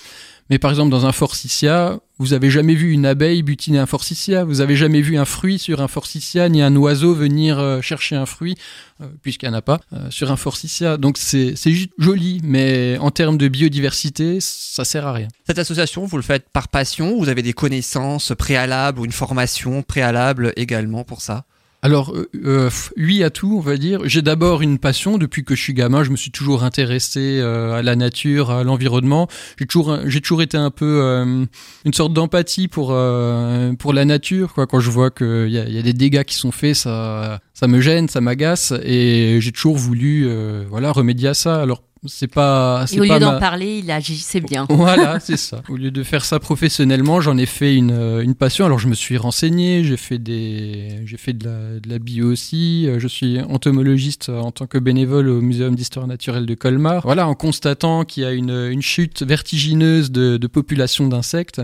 Mais 0.50 0.60
par 0.60 0.70
exemple, 0.70 0.92
dans 0.92 1.08
un 1.08 1.12
forsythia, 1.12 2.00
vous 2.20 2.34
avez 2.34 2.52
jamais 2.52 2.76
vu 2.76 2.92
une 2.92 3.06
abeille 3.06 3.42
butiner 3.42 3.80
un 3.80 3.88
forsythia, 3.88 4.44
vous 4.44 4.62
avez 4.62 4.76
jamais 4.76 5.02
vu 5.02 5.18
un 5.18 5.26
fruit 5.26 5.58
sur 5.58 5.82
un 5.82 5.88
forsythia, 5.88 6.48
ni 6.50 6.62
un 6.62 6.76
oiseau 6.76 7.16
venir 7.16 7.58
euh, 7.58 7.82
chercher 7.82 8.16
un 8.16 8.28
fruit, 8.28 8.56
euh, 9.02 9.08
puisqu'il 9.24 9.50
n'y 9.50 9.56
en 9.56 9.58
a 9.58 9.64
pas, 9.64 9.80
euh, 9.94 10.10
sur 10.12 10.32
un 10.32 10.36
forsythia. 10.36 10.98
Donc 10.98 11.18
c'est 11.18 11.56
joli, 11.98 12.42
mais 12.44 12.98
en 13.00 13.10
termes 13.10 13.38
de 13.38 13.48
biodiversité, 13.48 14.38
ça 14.40 14.86
sert 14.86 15.08
à 15.08 15.14
rien. 15.14 15.28
Cette 15.48 15.60
association, 15.60 16.06
vous 16.06 16.18
le 16.18 16.24
faites 16.24 16.48
par 16.54 16.68
passion, 16.68 17.18
vous 17.18 17.30
avez 17.30 17.42
des 17.42 17.54
connaissances 17.54 18.32
préalables 18.38 19.00
ou 19.00 19.06
une 19.06 19.12
formation 19.12 19.82
préalable 19.82 20.54
également 20.58 21.04
pour 21.04 21.22
ça? 21.22 21.46
Alors, 21.86 22.16
euh, 22.44 22.72
oui 22.98 23.24
à 23.24 23.30
tout, 23.30 23.54
on 23.56 23.60
va 23.60 23.78
dire. 23.78 24.00
J'ai 24.06 24.24
d'abord 24.24 24.64
une 24.64 24.80
passion. 24.80 25.20
Depuis 25.20 25.44
que 25.44 25.54
je 25.54 25.62
suis 25.62 25.76
gamin, 25.76 26.04
je 26.04 26.10
me 26.10 26.16
suis 26.16 26.32
toujours 26.32 26.64
intéressé 26.64 27.38
euh, 27.40 27.74
à 27.76 27.84
la 27.84 27.96
nature, 27.96 28.50
à 28.50 28.64
l'environnement. 28.64 29.28
J'ai 29.60 29.68
toujours, 29.68 30.00
j'ai 30.08 30.20
toujours 30.20 30.42
été 30.42 30.58
un 30.58 30.72
peu 30.72 31.02
euh, 31.04 31.46
une 31.86 31.94
sorte 31.94 32.12
d'empathie 32.12 32.68
pour 32.68 32.90
euh, 32.90 33.74
pour 33.74 33.94
la 33.94 34.04
nature. 34.04 34.56
Quoi. 34.56 34.66
Quand 34.66 34.80
je 34.80 34.90
vois 34.90 35.12
qu'il 35.12 35.50
y 35.50 35.60
a, 35.60 35.70
y 35.70 35.78
a 35.78 35.84
des 35.84 35.94
dégâts 35.94 36.24
qui 36.24 36.34
sont 36.34 36.52
faits, 36.52 36.74
ça 36.74 37.40
ça 37.54 37.68
me 37.68 37.80
gêne, 37.80 38.10
ça 38.10 38.20
m'agace, 38.20 38.74
et 38.84 39.38
j'ai 39.40 39.52
toujours 39.52 39.78
voulu 39.78 40.28
voilà 40.68 40.92
remédier 40.92 41.30
à 41.30 41.34
ça. 41.36 41.62
Alors 41.62 41.84
c'est 42.08 42.28
pas. 42.28 42.86
Et 42.92 43.00
au 43.00 43.04
lieu 43.04 43.20
d'en 43.20 43.40
parler, 43.40 43.82
il 43.84 43.92
agissait 43.92 44.42
bien. 44.42 44.66
Voilà, 44.86 45.20
c'est 45.20 45.38
ça. 45.38 45.62
Au 45.70 45.78
lieu 45.78 45.90
de 45.90 46.04
faire 46.04 46.26
ça 46.26 46.40
professionnellement, 46.40 47.20
j'en 47.22 47.38
ai 47.38 47.46
fait 47.46 47.76
une, 47.76 48.22
une 48.22 48.36
passion. 48.36 48.66
Alors 48.66 48.78
je 48.78 48.88
me 48.88 48.94
suis 48.94 49.18
renseigné, 49.18 49.84
j'ai 49.84 49.98
fait 49.98 50.20
des, 50.20 51.02
j'ai 51.06 51.18
fait 51.18 51.34
de 51.34 51.46
la, 51.46 51.80
de 51.80 51.90
la 51.90 51.98
bio 52.00 52.32
aussi. 52.32 52.88
Je 52.98 53.08
suis 53.08 53.40
entomologiste 53.42 54.30
en 54.30 54.52
tant 54.52 54.68
que 54.68 54.78
bénévole 54.78 55.30
au 55.30 55.42
Muséum 55.42 55.76
d'histoire 55.76 56.08
naturelle 56.08 56.46
de 56.46 56.54
Colmar. 56.54 57.02
Voilà, 57.04 57.28
en 57.28 57.36
constatant 57.36 58.06
qu'il 58.06 58.24
y 58.24 58.26
a 58.26 58.32
une, 58.32 58.52
une 58.52 58.82
chute 58.82 59.24
vertigineuse 59.24 60.12
de, 60.12 60.38
de 60.38 60.48
population 60.48 61.08
d'insectes. 61.08 61.62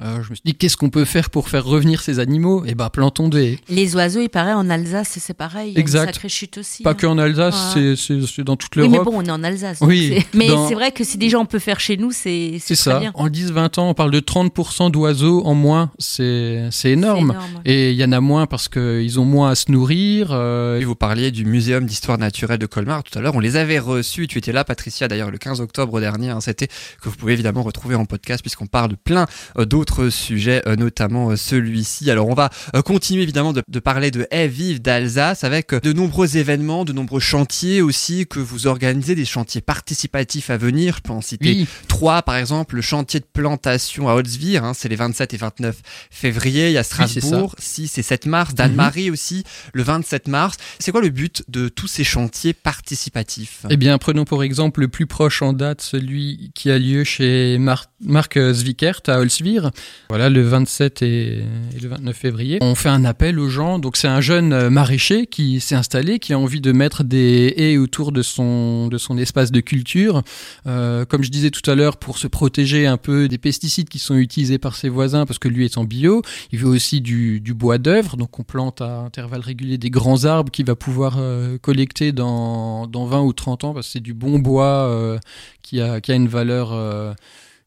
Euh, 0.00 0.22
je 0.22 0.30
me 0.30 0.34
suis 0.34 0.42
dit 0.44 0.54
qu'est-ce 0.54 0.76
qu'on 0.76 0.90
peut 0.90 1.04
faire 1.04 1.30
pour 1.30 1.48
faire 1.48 1.64
revenir 1.64 2.00
ces 2.00 2.18
animaux? 2.18 2.64
Et 2.64 2.74
ben 2.74 2.88
plantons 2.90 3.28
des. 3.28 3.58
Les 3.68 3.94
oiseaux, 3.94 4.20
il 4.20 4.28
paraît 4.28 4.52
en 4.54 4.68
Alsace, 4.70 5.18
c'est 5.20 5.34
pareil. 5.34 5.70
Il 5.70 5.74
y 5.74 5.76
a 5.76 5.80
exact. 5.80 6.02
une 6.08 6.14
sacrée 6.14 6.28
chute 6.28 6.58
aussi. 6.58 6.82
Pas 6.82 6.90
hein. 6.90 6.94
que 6.94 7.06
en 7.06 7.18
Alsace, 7.18 7.74
Ouais. 7.76 7.94
c'est 7.96 8.20
c'est 8.26 8.44
dans 8.44 8.56
toute 8.56 8.74
Oui, 8.76 8.82
l'Europe. 8.88 9.06
mais 9.06 9.12
bon, 9.12 9.18
on 9.22 9.24
est 9.24 9.30
en 9.30 9.42
Alsace. 9.44 9.78
Oui, 9.82 10.24
Mais 10.34 10.48
dans- 10.48 10.68
c'est 10.68 10.74
vrai 10.74 10.92
que 10.92 11.04
si 11.04 11.18
déjà 11.18 11.38
on 11.38 11.46
peut 11.46 11.58
faire 11.58 11.80
chez 11.80 11.96
nous, 11.96 12.10
c'est 12.10 12.56
C'est 12.60 12.74
très 12.74 12.90
ça. 12.90 12.98
bien. 13.00 13.10
En 13.14 13.28
10-20 13.28 13.78
ans, 13.78 13.88
on 13.90 13.94
parle 13.94 14.10
de 14.10 14.20
30% 14.20 14.90
d'oiseaux 14.90 15.42
en 15.44 15.54
moins. 15.54 15.90
C'est 15.98 16.68
c'est 16.70 16.90
énorme. 16.90 17.30
énorme. 17.30 17.60
Et 17.64 17.90
il 17.92 17.96
y 17.96 18.04
en 18.04 18.12
a 18.12 18.20
moins 18.20 18.46
parce 18.46 18.68
qu'ils 18.68 19.20
ont 19.20 19.24
moins 19.24 19.50
à 19.50 19.54
se 19.54 19.70
nourrir. 19.70 20.28
euh, 20.32 20.80
Et 20.80 20.84
vous 20.84 20.94
parliez 20.94 21.30
du 21.30 21.44
Muséum 21.44 21.84
d'histoire 21.86 22.18
naturelle 22.18 22.58
de 22.58 22.66
Colmar 22.66 23.02
tout 23.02 23.18
à 23.18 23.22
l'heure. 23.22 23.34
On 23.34 23.40
les 23.40 23.56
avait 23.56 23.78
reçus. 23.78 24.26
Tu 24.28 24.38
étais 24.38 24.52
là, 24.52 24.64
Patricia, 24.64 25.08
d'ailleurs, 25.08 25.30
le 25.30 25.38
15 25.38 25.60
octobre 25.60 26.00
dernier. 26.00 26.30
hein, 26.30 26.40
C'était 26.40 26.66
que 26.68 27.08
vous 27.08 27.16
pouvez 27.16 27.32
évidemment 27.34 27.62
retrouver 27.62 27.94
en 27.94 28.04
podcast 28.04 28.42
puisqu'on 28.42 28.66
parle 28.66 28.90
de 28.90 28.96
plein 28.96 29.26
euh, 29.58 29.64
d'autres 29.82 30.10
sujets, 30.10 30.62
euh, 30.68 30.76
notamment 30.76 31.30
euh, 31.30 31.36
celui-ci. 31.36 32.08
Alors, 32.08 32.28
on 32.28 32.34
va 32.34 32.50
euh, 32.76 32.82
continuer 32.82 33.24
évidemment 33.24 33.52
de, 33.52 33.62
de 33.66 33.80
parler 33.80 34.12
de 34.12 34.28
haies 34.30 34.46
vives 34.46 34.80
d'Alsace 34.80 35.42
avec 35.42 35.74
de 35.74 35.92
nombreux 35.92 36.36
événements, 36.36 36.84
de 36.84 36.92
nombreux 36.92 37.18
chantiers 37.18 37.82
aussi 37.82 38.26
que 38.28 38.38
vous 38.38 38.68
organisez, 38.68 39.16
des 39.16 39.24
chantiers 39.24 39.60
participatifs 39.60 40.50
à 40.50 40.56
venir. 40.56 40.94
Je 40.98 41.00
peux 41.02 41.12
en 41.12 41.20
citer 41.20 41.48
Oui. 41.48 41.66
trois, 41.88 42.22
par 42.22 42.36
exemple, 42.36 42.76
le 42.76 42.80
chantier 42.80 43.18
de 43.18 43.24
plantation 43.24 44.08
à 44.08 44.12
Holzwir. 44.14 44.62
hein, 44.64 44.72
c'est 44.72 44.88
les 44.88 44.94
27 44.94 45.34
et 45.34 45.36
29 45.36 45.76
février. 46.12 46.68
Il 46.68 46.74
y 46.74 46.78
a. 46.78 46.84
Strasbourg, 46.84 47.56
6 47.58 47.98
et 47.98 48.02
7 48.02 48.26
mars. 48.26 48.54
Dan-Marie 48.54 49.10
aussi, 49.10 49.42
le 49.72 49.82
27 49.82 50.28
mars. 50.28 50.56
C'est 50.78 50.92
quoi 50.92 51.00
le 51.00 51.08
but 51.08 51.42
de 51.48 51.68
tous 51.68 51.88
ces 51.88 52.04
chantiers 52.04 52.52
participatifs? 52.52 53.66
Eh 53.68 53.76
bien, 53.76 53.98
prenons 53.98 54.24
pour 54.24 54.44
exemple 54.44 54.80
le 54.80 54.88
plus 54.88 55.06
proche 55.06 55.42
en 55.42 55.52
date, 55.52 55.80
celui 55.80 56.52
qui 56.54 56.70
a 56.70 56.78
lieu 56.78 57.02
chez 57.02 57.56
Mar 57.58 57.86
Marc 58.04 58.38
Zwickert 58.52 59.00
à 59.06 59.18
Holzwir. 59.20 59.70
Voilà, 60.08 60.28
le 60.28 60.42
27 60.42 61.02
et, 61.02 61.38
et 61.76 61.80
le 61.80 61.88
29 61.88 62.16
février. 62.16 62.58
On 62.60 62.74
fait 62.74 62.88
un 62.88 63.04
appel 63.04 63.38
aux 63.38 63.48
gens. 63.48 63.78
Donc, 63.78 63.96
c'est 63.96 64.08
un 64.08 64.20
jeune 64.20 64.52
euh, 64.52 64.70
maraîcher 64.70 65.26
qui 65.26 65.60
s'est 65.60 65.74
installé, 65.74 66.18
qui 66.18 66.32
a 66.32 66.38
envie 66.38 66.60
de 66.60 66.72
mettre 66.72 67.04
des 67.04 67.54
haies 67.56 67.76
autour 67.76 68.12
de 68.12 68.22
son, 68.22 68.88
de 68.88 68.98
son 68.98 69.18
espace 69.18 69.50
de 69.50 69.60
culture. 69.60 70.22
Euh, 70.66 71.04
comme 71.04 71.22
je 71.22 71.30
disais 71.30 71.50
tout 71.50 71.68
à 71.70 71.74
l'heure, 71.74 71.96
pour 71.96 72.18
se 72.18 72.26
protéger 72.26 72.86
un 72.86 72.96
peu 72.96 73.28
des 73.28 73.38
pesticides 73.38 73.88
qui 73.88 73.98
sont 73.98 74.16
utilisés 74.16 74.58
par 74.58 74.76
ses 74.76 74.88
voisins, 74.88 75.26
parce 75.26 75.38
que 75.38 75.48
lui 75.48 75.64
est 75.64 75.78
en 75.78 75.84
bio. 75.84 76.22
Il 76.52 76.58
veut 76.58 76.68
aussi 76.68 77.00
du, 77.00 77.40
bois 77.54 77.78
d'œuvre. 77.78 78.16
Donc, 78.16 78.38
on 78.38 78.42
plante 78.42 78.80
à 78.80 78.98
intervalles 78.98 79.40
réguliers 79.40 79.78
des 79.78 79.90
grands 79.90 80.24
arbres 80.24 80.50
qu'il 80.50 80.66
va 80.66 80.76
pouvoir 80.76 81.16
euh, 81.18 81.58
collecter 81.58 82.12
dans, 82.12 82.86
dans 82.86 83.06
20 83.06 83.22
ou 83.22 83.32
30 83.32 83.64
ans, 83.64 83.74
parce 83.74 83.86
que 83.86 83.92
c'est 83.92 84.00
du 84.00 84.14
bon 84.14 84.38
bois 84.38 85.18
qui, 85.62 85.80
a, 85.80 86.00
qui 86.00 86.12
a 86.12 86.14
une 86.14 86.28
valeur. 86.28 86.72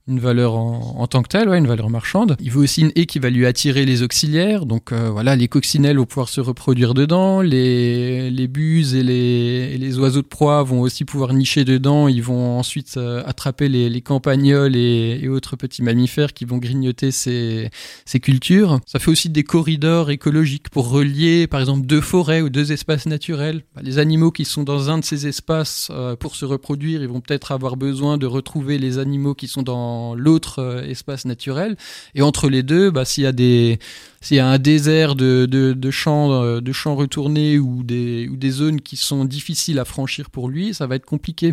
Une 0.08 0.20
valeur 0.20 0.54
en, 0.56 1.08
tant 1.08 1.24
que 1.24 1.30
telle, 1.30 1.50
ouais, 1.50 1.58
une 1.58 1.66
valeur 1.66 1.90
marchande. 1.90 2.38
Il 2.40 2.52
veut 2.52 2.62
aussi 2.62 2.82
une 2.82 2.92
haie 2.96 3.08
qui 3.08 3.18
va 3.18 3.32
lui 3.32 3.48
attirer 3.48 3.86
les 3.86 4.04
auxiliaires. 4.04 4.68
Donc 4.68 4.92
euh, 4.92 5.10
voilà, 5.10 5.36
les 5.36 5.48
coccinelles 5.48 5.98
vont 5.98 6.06
pouvoir 6.06 6.30
se 6.30 6.42
reproduire 6.42 6.94
dedans, 6.94 7.42
les, 7.42 8.30
les 8.30 8.48
buses 8.48 8.94
et 8.94 9.02
les, 9.02 9.80
les 9.80 9.98
oiseaux 9.98 10.22
de 10.22 10.28
proie 10.28 10.62
vont 10.62 10.82
aussi 10.82 11.06
pouvoir 11.06 11.34
nicher 11.34 11.66
dedans. 11.66 12.08
Ils 12.08 12.22
vont 12.22 12.60
ensuite 12.60 12.98
euh, 12.98 13.24
attraper 13.26 13.68
les, 13.68 13.90
les 13.90 14.02
campagnols 14.02 14.76
et, 14.76 15.20
et 15.24 15.28
autres 15.28 15.56
petits 15.56 15.82
mammifères 15.82 16.34
qui 16.34 16.46
vont 16.46 16.58
grignoter 16.58 17.10
ces, 17.10 17.72
ces 18.06 18.20
cultures. 18.20 18.80
Ça 18.86 19.00
fait 19.00 19.10
aussi 19.10 19.30
des 19.30 19.44
corridors 19.44 20.12
écologiques 20.12 20.70
pour 20.70 20.90
relier, 20.90 21.48
par 21.48 21.62
exemple, 21.62 21.88
deux 21.88 22.02
forêts 22.02 22.42
ou 22.42 22.50
deux 22.50 22.72
espaces 22.72 23.08
naturels. 23.08 23.64
Bah, 23.76 23.82
les 23.84 23.98
animaux 23.98 24.30
qui 24.30 24.46
sont 24.46 24.64
dans 24.64 24.92
un 24.92 25.00
de 25.00 25.04
ces 25.04 25.26
espaces 25.26 25.88
euh, 25.90 26.16
pour 26.16 26.36
se 26.36 26.46
reproduire, 26.46 27.02
ils 27.02 27.08
vont 27.08 27.22
peut-être 27.22 27.52
avoir 27.52 27.76
besoin 27.76 28.20
de 28.20 28.28
retrouver 28.28 28.78
les 28.78 29.00
animaux 29.00 29.34
qui 29.34 29.48
sont 29.48 29.64
dans 29.64 29.95
l'autre 30.16 30.60
euh, 30.60 30.84
espace 30.84 31.26
naturel. 31.26 31.76
Et 32.14 32.22
entre 32.22 32.50
les 32.50 32.64
deux, 32.64 32.92
bah, 32.92 33.06
s'il 33.06 33.24
y 33.24 33.28
a 33.28 33.32
des 33.32 33.80
s'il 34.26 34.38
y 34.38 34.40
a 34.40 34.48
un 34.48 34.58
désert 34.58 35.14
de, 35.14 35.46
de, 35.46 35.92
champs 35.92 36.32
euh, 36.32 36.60
de 36.60 36.72
champs 36.72 36.96
retournés 36.96 37.60
ou 37.60 37.84
des 37.84 38.28
ou 38.28 38.38
des 38.38 38.50
zones 38.50 38.82
qui 38.82 38.98
sont 38.98 39.24
difficiles 39.24 39.78
à 39.78 39.86
franchir 39.86 40.32
pour 40.32 40.50
lui, 40.50 40.74
ça 40.74 40.88
va 40.88 40.96
être 40.96 41.06
compliqué. 41.06 41.52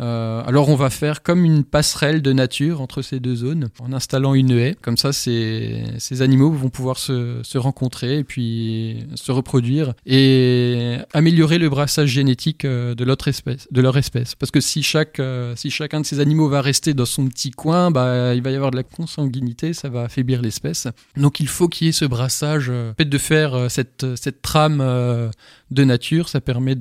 Euh, 0.00 0.42
alors 0.46 0.68
on 0.68 0.74
va 0.74 0.88
faire 0.88 1.22
comme 1.22 1.44
une 1.44 1.64
passerelle 1.64 2.22
de 2.22 2.32
nature 2.32 2.80
entre 2.80 3.02
ces 3.02 3.20
deux 3.20 3.36
zones 3.36 3.68
en 3.80 3.92
installant 3.92 4.34
une 4.34 4.52
haie. 4.52 4.76
Comme 4.80 4.96
ça, 4.96 5.12
ces, 5.12 5.84
ces 5.98 6.22
animaux 6.22 6.52
vont 6.52 6.70
pouvoir 6.70 6.96
se, 6.96 7.40
se 7.42 7.58
rencontrer 7.58 8.18
et 8.18 8.24
puis 8.24 9.04
se 9.16 9.32
reproduire 9.32 9.92
et 10.06 10.98
améliorer 11.12 11.58
le 11.58 11.68
brassage 11.68 12.08
génétique 12.08 12.64
euh, 12.64 12.94
de 12.94 13.04
l'autre 13.04 13.26
espèce, 13.26 13.66
de 13.72 13.80
leur 13.80 13.98
espèce. 13.98 14.36
Parce 14.36 14.52
que 14.52 14.60
si 14.60 14.84
chaque 14.84 15.20
si 15.56 15.70
chacun 15.70 16.00
de 16.00 16.06
ces 16.06 16.20
animaux 16.20 16.48
va 16.48 16.62
rester 16.62 16.94
dans 16.94 17.04
son 17.04 17.26
petit 17.26 17.50
coin, 17.50 17.90
bah 17.90 18.32
il 18.34 18.42
va 18.42 18.52
y 18.52 18.54
avoir 18.54 18.70
de 18.70 18.76
la 18.76 18.84
consanguinité, 18.84 19.72
ça 19.72 19.88
va 19.88 20.02
affaiblir 20.02 20.40
l'espèce. 20.40 20.86
Donc 21.16 21.40
il 21.40 21.48
faut 21.48 21.66
qu'il 21.66 21.88
y 21.88 21.90
ait 21.90 21.92
ce 21.92 22.11
brassage. 22.12 22.68
euh, 22.70 22.92
fait 22.96 23.04
de 23.04 23.18
faire 23.18 23.54
euh, 23.54 23.68
cette 23.68 24.04
cette 24.16 24.42
trame 24.42 24.80
euh, 24.80 25.30
de 25.72 25.84
nature, 25.84 26.28
ça 26.28 26.40
permet 26.40 26.74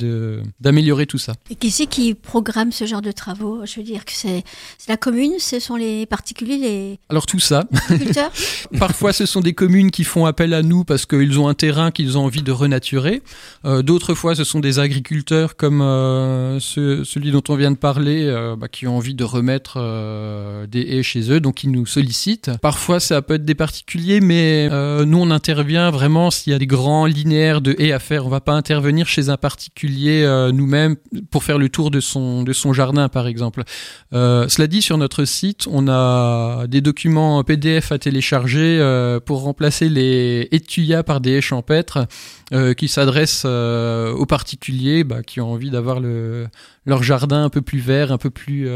d'améliorer 0.60 1.06
tout 1.06 1.18
ça. 1.18 1.34
Et 1.50 1.56
qui 1.56 1.72
c'est 1.72 1.86
qui 1.88 2.14
programme 2.14 2.72
ce 2.72 2.86
genre 2.86 3.02
de 3.02 3.12
travaux? 3.12 3.62
Je 3.66 3.78
veux 3.78 3.84
dire 3.86 4.06
que 4.06 4.12
c'est 4.14 4.44
la 4.88 4.98
commune, 4.98 5.34
ce 5.40 5.60
sont 5.60 5.76
les 5.76 6.06
particuliers, 6.06 6.58
les 6.58 7.00
Alors 7.10 7.26
tout 7.26 7.40
ça, 7.40 7.64
agriculteurs? 7.90 8.32
Parfois, 8.80 9.14
ce 9.14 9.26
sont 9.26 9.42
des 9.42 9.54
communes 9.54 9.92
qui 9.92 10.04
font 10.04 10.26
appel 10.26 10.54
à 10.54 10.62
nous 10.64 10.84
parce 10.84 11.06
qu'ils 11.06 11.40
ont 11.40 11.48
un 11.48 11.54
terrain 11.54 11.92
qu'ils 11.92 12.18
ont 12.18 12.26
envie 12.26 12.42
de 12.44 12.52
renaturer. 12.52 13.22
Euh, 13.66 13.82
D'autres 13.82 14.14
fois, 14.14 14.36
ce 14.36 14.44
sont 14.44 14.60
des 14.60 14.80
agriculteurs 14.80 15.56
comme 15.56 15.82
euh, 15.82 16.60
ce- 16.60 17.04
celui 17.04 17.32
dont 17.32 17.44
on 17.50 17.56
vient 17.56 17.72
de 17.72 17.78
parler, 17.78 18.24
euh, 18.26 18.56
bah, 18.56 18.68
qui 18.68 18.88
ont 18.88 18.98
envie 18.98 19.16
de 19.16 19.24
remettre 19.24 19.78
des 20.68 20.82
haies 20.82 21.04
chez 21.04 21.32
eux, 21.32 21.40
donc 21.40 21.64
ils 21.64 21.72
nous 21.72 21.86
sollicitent. 21.86 22.52
Parfois, 22.62 23.00
ça 23.00 23.22
peut 23.22 23.36
être 23.36 23.46
des 23.46 23.56
particuliers, 23.56 24.20
mais 24.22 24.70
nous, 25.06 25.18
on 25.18 25.32
intervient 25.32 25.90
vraiment 25.92 26.32
s'il 26.32 26.52
y 26.54 26.56
a 26.56 26.60
des 26.60 26.68
grands 26.68 27.06
linéaires 27.06 27.62
de 27.62 27.76
haies 27.80 27.92
à 27.92 28.00
faire. 28.00 28.26
On 28.26 28.30
va 28.30 28.42
pas 28.42 28.54
intervenir 28.54 28.81
intervenir 28.82 29.08
chez 29.08 29.30
un 29.30 29.38
particulier 29.38 30.26
nous-mêmes 30.54 30.96
pour 31.30 31.44
faire 31.44 31.60
le 31.60 31.70
tour 31.70 31.92
de 31.92 32.00
son, 32.00 32.42
de 32.42 32.52
son 32.52 32.74
jardin, 32.74 33.10
par 33.10 33.28
exemple. 33.28 33.64
cela 34.12 34.66
dit, 34.68 34.82
sur 34.82 34.98
notre 34.98 35.24
site, 35.26 35.68
on 35.70 35.88
a 35.88 36.66
des 36.68 36.82
documents 36.82 37.44
PDF 37.44 37.92
à 37.92 38.00
télécharger 38.00 38.80
pour 39.26 39.44
remplacer 39.44 39.88
les 39.88 40.48
étuyas 40.52 41.04
par 41.04 41.22
des 41.22 41.34
haies 41.34 41.42
champêtres 41.42 42.08
qui 42.76 42.88
s'adressent 42.88 43.46
aux 43.46 44.26
particuliers 44.26 45.04
bah, 45.04 45.22
qui 45.22 45.42
ont 45.42 45.52
envie 45.52 45.70
d'avoir 45.70 46.00
le, 46.00 46.48
leur 46.88 47.04
jardin 47.04 47.44
un 47.44 47.50
peu 47.50 47.62
plus 47.62 47.80
vert, 47.80 48.12
un 48.12 48.18
peu 48.18 48.32
plus 48.32 48.68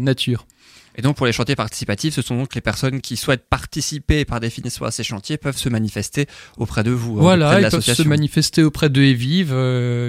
nature. 0.00 0.46
Et 0.96 1.02
donc 1.02 1.16
pour 1.16 1.26
les 1.26 1.32
chantiers 1.32 1.56
participatifs, 1.56 2.14
ce 2.14 2.22
sont 2.22 2.36
donc 2.36 2.54
les 2.54 2.60
personnes 2.60 3.00
qui 3.00 3.16
souhaitent 3.16 3.48
participer 3.48 4.24
par 4.24 4.40
définition 4.40 4.84
à 4.84 4.90
ces 4.90 5.04
chantiers 5.04 5.36
peuvent 5.36 5.56
se 5.56 5.68
manifester 5.68 6.26
auprès 6.58 6.82
de 6.82 6.90
vous. 6.90 7.18
Hein, 7.18 7.22
voilà, 7.22 7.60
ils 7.60 7.68
peuvent 7.68 7.80
se 7.80 8.02
manifester 8.02 8.62
auprès 8.62 8.90
de 8.90 9.00
Evive. 9.00 9.54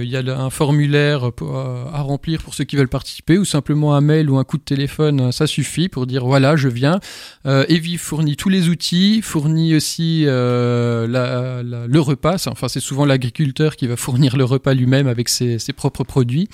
Il 0.04 0.10
y 0.10 0.18
a 0.18 0.40
un 0.40 0.50
formulaire 0.50 1.32
à 1.94 2.02
remplir 2.02 2.42
pour 2.42 2.54
ceux 2.54 2.64
qui 2.64 2.76
veulent 2.76 2.88
participer 2.88 3.38
ou 3.38 3.46
simplement 3.46 3.96
un 3.96 4.02
mail 4.02 4.30
ou 4.30 4.38
un 4.38 4.44
coup 4.44 4.58
de 4.58 4.64
téléphone, 4.64 5.32
ça 5.32 5.48
suffit 5.48 5.90
pour 5.90 6.08
dire 6.08 6.26
voilà, 6.26 6.56
je 6.56 6.68
viens. 6.68 7.00
Euh, 7.46 7.66
Evive 7.68 8.00
fournit 8.00 8.36
tous 8.36 8.50
les 8.50 8.70
outils, 8.70 9.22
fournit 9.22 9.76
aussi 9.76 10.24
euh, 10.26 11.08
le 11.88 12.00
repas. 12.00 12.48
Enfin, 12.48 12.68
c'est 12.68 12.80
souvent 12.80 13.06
l'agriculteur 13.06 13.76
qui 13.76 13.88
va 13.88 13.96
fournir 13.96 14.38
le 14.38 14.44
repas 14.44 14.74
lui-même 14.74 15.08
avec 15.08 15.30
ses 15.30 15.60
propres 15.76 16.04
produits. 16.04 16.50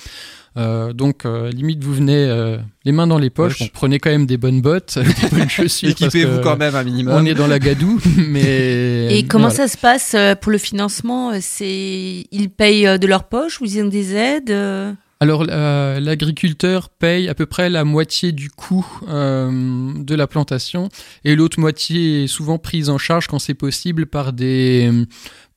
Euh, 0.56 0.92
donc, 0.92 1.24
euh, 1.24 1.50
limite, 1.50 1.82
vous 1.84 1.94
venez 1.94 2.16
euh, 2.16 2.58
les 2.84 2.92
mains 2.92 3.06
dans 3.06 3.18
les 3.18 3.30
poches. 3.30 3.70
prenez 3.72 3.98
quand 3.98 4.10
même 4.10 4.26
des 4.26 4.36
bonnes 4.36 4.60
bottes, 4.60 4.98
des 5.22 5.36
bonnes 5.36 5.48
chaussures. 5.48 5.90
Équipez-vous 5.90 6.40
quand 6.40 6.56
même 6.56 6.74
un 6.74 6.84
minimum. 6.84 7.14
On 7.16 7.24
est 7.24 7.34
dans 7.34 7.46
la 7.46 7.58
gadoue, 7.58 8.00
mais. 8.16 9.16
Et 9.16 9.26
comment 9.26 9.50
ça 9.50 9.68
se 9.68 9.76
passe 9.76 10.16
pour 10.40 10.52
le 10.52 10.58
financement 10.58 11.32
C'est 11.40 12.26
ils 12.30 12.50
payent 12.50 12.98
de 12.98 13.06
leur 13.06 13.24
poche 13.24 13.60
ou 13.60 13.64
ils 13.64 13.82
ont 13.82 13.88
des 13.88 14.14
aides 14.14 14.96
alors 15.20 15.44
l'agriculteur 15.44 16.90
paye 16.90 17.28
à 17.28 17.34
peu 17.34 17.44
près 17.44 17.68
la 17.68 17.82
moitié 17.82 18.30
du 18.30 18.50
coût 18.50 18.86
de 19.08 20.14
la 20.14 20.26
plantation 20.28 20.90
et 21.24 21.34
l'autre 21.34 21.58
moitié 21.58 22.24
est 22.24 22.26
souvent 22.28 22.58
prise 22.58 22.88
en 22.88 22.98
charge 22.98 23.26
quand 23.26 23.40
c'est 23.40 23.54
possible 23.54 24.06
par 24.06 24.32
des 24.32 24.92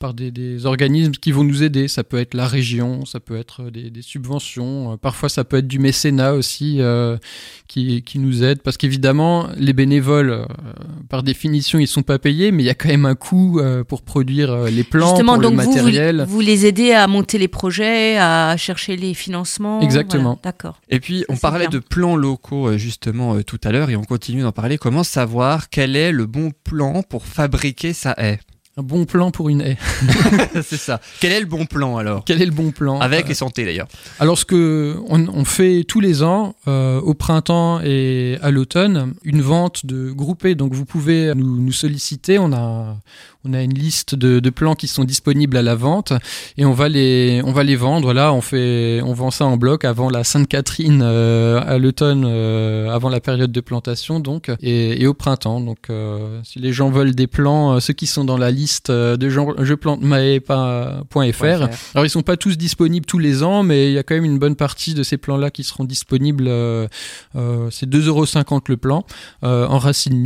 par 0.02 0.14
des, 0.16 0.66
organismes 0.66 1.14
qui 1.14 1.32
vont 1.32 1.44
nous 1.44 1.64
aider. 1.64 1.88
Ça 1.88 2.04
peut 2.04 2.18
être 2.18 2.34
la 2.34 2.48
région, 2.48 3.06
ça 3.06 3.20
peut 3.20 3.38
être 3.38 3.70
des, 3.70 4.02
subventions, 4.02 4.94
euh, 4.94 4.98
parfois 4.98 5.30
ça 5.30 5.44
peut 5.44 5.58
être 5.58 5.68
du 5.68 5.80
mécénat 5.80 6.34
aussi 6.34 6.78
euh, 6.80 7.18
qui, 7.68 8.02
qui, 8.02 8.20
nous 8.20 8.44
aide. 8.44 8.62
Parce 8.64 8.78
qu'évidemment, 8.78 9.48
les 9.56 9.74
bénévoles, 9.74 10.32
euh, 10.32 10.46
par 11.08 11.22
définition, 11.24 11.78
ils 11.78 11.88
sont 11.88 12.02
pas 12.02 12.18
payés, 12.18 12.52
mais 12.52 12.64
il 12.64 12.66
y 12.66 12.70
a 12.70 12.74
quand 12.74 12.90
même 12.90 13.06
un 13.06 13.16
coût 13.16 13.62
pour 13.88 14.02
produire 14.02 14.66
les 14.66 14.84
plans, 14.84 15.14
pour 15.14 15.38
le 15.38 15.50
matériel. 15.52 16.26
Vous, 16.28 16.36
vous, 16.36 16.42
les 16.42 16.66
aidez 16.66 16.94
à 16.94 17.08
monter 17.08 17.38
les 17.38 17.48
projets, 17.48 18.18
à 18.18 18.58
chercher 18.58 18.96
les 18.98 19.14
financements. 19.14 19.82
Exactement. 19.82 20.40
D'accord. 20.44 20.82
Et 20.90 21.00
puis, 21.00 21.24
on 21.30 21.38
parlait 21.38 21.68
de 21.68 21.80
plans 21.80 22.16
locaux 22.16 22.76
justement 22.78 23.40
tout 23.44 23.60
à 23.64 23.72
l'heure 23.72 23.92
et 23.92 23.96
on 23.96 24.04
continue 24.04 24.42
d'en 24.42 24.52
parler. 24.52 24.80
Comment 24.80 25.04
savoir 25.04 25.70
quel 25.70 25.96
est 25.96 26.12
le 26.12 26.26
bon 26.26 26.52
plan 26.64 27.04
pour 27.04 27.28
fabriquer 27.28 27.94
sa 27.94 28.16
haie? 28.18 28.40
Un 28.78 28.84
bon 28.84 29.06
plan 29.06 29.32
pour 29.32 29.50
une 29.50 29.62
haie. 29.62 29.78
c'est 30.64 30.78
ça. 30.78 31.02
Quel 31.20 31.32
est 31.34 31.40
le 31.40 31.46
bon 31.46 31.66
plan 31.66 31.98
alors 31.98 32.24
Quel 32.26 32.42
est 32.42 32.46
le 32.46 32.52
bon 32.52 32.72
plan 32.72 33.00
Avec 33.00 33.30
et 33.30 33.34
santé 33.34 33.66
d'ailleurs. 33.66 33.88
Alors 34.20 34.38
ce 34.38 34.46
que 34.46 34.98
on, 35.08 35.46
fait 35.46 35.84
tous 35.86 36.00
les 36.00 36.24
ans, 36.24 36.56
euh, 36.68 37.02
au 37.02 37.14
printemps 37.14 37.82
et 37.84 38.38
à 38.42 38.52
l'automne, 38.52 39.14
une 39.24 39.42
vente 39.42 39.86
de 39.86 40.12
groupés. 40.12 40.56
Donc 40.56 40.74
vous 40.74 40.86
pouvez 40.86 41.34
nous, 41.36 41.62
nous 41.62 41.72
solliciter. 41.74 42.40
On 42.40 42.54
a 42.54 42.98
on 43.44 43.54
a 43.54 43.62
une 43.62 43.74
liste 43.74 44.14
de, 44.16 44.40
de, 44.40 44.50
plants 44.50 44.76
qui 44.76 44.88
sont 44.88 45.04
disponibles 45.04 45.58
à 45.58 45.62
la 45.62 45.76
vente 45.76 46.14
et 46.58 46.66
on 46.66 46.74
va 46.74 46.90
les, 46.90 47.42
on 47.44 47.52
va 47.52 47.64
les 47.64 47.76
vendre. 47.76 48.14
Là, 48.14 48.34
on 48.34 48.42
fait, 48.42 49.02
on 49.04 49.14
vend 49.14 49.32
ça 49.32 49.46
en 49.46 49.58
bloc 49.58 49.84
avant 49.84 50.10
la 50.10 50.24
Sainte-Catherine 50.24 51.02
euh, 51.04 51.60
à 51.66 51.78
l'automne, 51.78 52.24
euh, 52.26 52.90
avant 52.90 53.10
la 53.10 53.20
période 53.20 53.52
de 53.52 53.62
plantation 53.62 54.20
donc, 54.20 54.52
et, 54.62 55.02
et 55.02 55.08
au 55.08 55.14
printemps. 55.14 55.60
Donc, 55.60 55.90
euh, 55.90 56.40
si 56.44 56.60
les 56.60 56.72
gens 56.72 56.92
veulent 56.92 57.16
des 57.16 57.28
plants, 57.28 57.80
ceux 57.80 57.94
qui 57.94 58.06
sont 58.06 58.26
dans 58.26 58.38
la 58.38 58.52
liste 58.52 58.92
de 58.92 59.30
je 59.30 59.74
plante 59.74 60.02
alors 61.94 62.06
ils 62.06 62.10
sont 62.10 62.22
pas 62.22 62.38
tous 62.38 62.58
disponibles 62.58 63.06
tous 63.06 63.20
les 63.20 63.44
ans, 63.44 63.64
mais 63.64 63.90
il 63.90 63.94
y 63.94 63.98
a 63.98 64.04
quand 64.04 64.16
même 64.16 64.26
une 64.26 64.40
bonne 64.40 64.56
partie 64.56 64.94
de 64.94 65.04
ces 65.04 65.18
plants-là 65.18 65.50
qui 65.52 65.64
seront 65.64 65.86
disponibles. 65.86 66.46
c'est 67.34 67.90
2,50 67.90 68.08
euros 68.08 68.26
le 68.68 68.78
plan 68.78 69.06
en 69.42 69.78
racine 69.78 70.22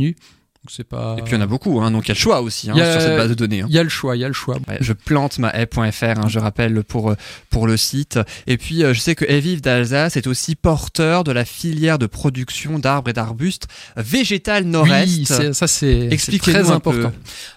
Pas... 0.88 1.16
Et 1.18 1.22
puis 1.22 1.32
il 1.32 1.36
y 1.36 1.38
en 1.38 1.42
a 1.42 1.46
beaucoup, 1.46 1.80
hein, 1.80 1.90
donc 1.90 2.04
il 2.04 2.08
y 2.08 2.10
a 2.12 2.14
le 2.14 2.18
choix 2.18 2.40
aussi 2.40 2.70
hein, 2.70 2.74
sur 2.74 3.00
cette 3.00 3.16
base 3.16 3.28
de 3.28 3.34
données. 3.34 3.62
Hein. 3.62 3.66
Il 3.68 3.74
y 3.74 3.78
a 3.78 3.82
le 3.82 3.88
choix, 3.88 4.16
il 4.16 4.20
y 4.20 4.24
a 4.24 4.28
le 4.28 4.34
choix. 4.34 4.56
je 4.80 4.92
plante 4.92 5.38
ma 5.38 5.50
haie.fr, 5.50 6.04
hein, 6.04 6.28
je 6.28 6.38
rappelle 6.38 6.82
pour 6.84 7.10
euh, 7.10 7.16
pour 7.50 7.66
le 7.66 7.76
site. 7.76 8.18
Et 8.46 8.56
puis 8.56 8.84
euh, 8.84 8.94
je 8.94 9.00
sais 9.00 9.14
que 9.14 9.24
Evive 9.24 9.60
d'Alsace 9.60 10.16
est 10.16 10.26
aussi 10.26 10.54
porteur 10.56 11.24
de 11.24 11.32
la 11.32 11.44
filière 11.44 11.98
de 11.98 12.06
production 12.06 12.78
d'arbres 12.78 13.10
et 13.10 13.12
d'arbustes 13.12 13.66
végétal 13.96 14.64
nord-est. 14.64 15.06
Oui, 15.06 15.54
ça 15.54 15.66
c'est 15.66 16.10
très 16.38 16.70
important. 16.70 17.12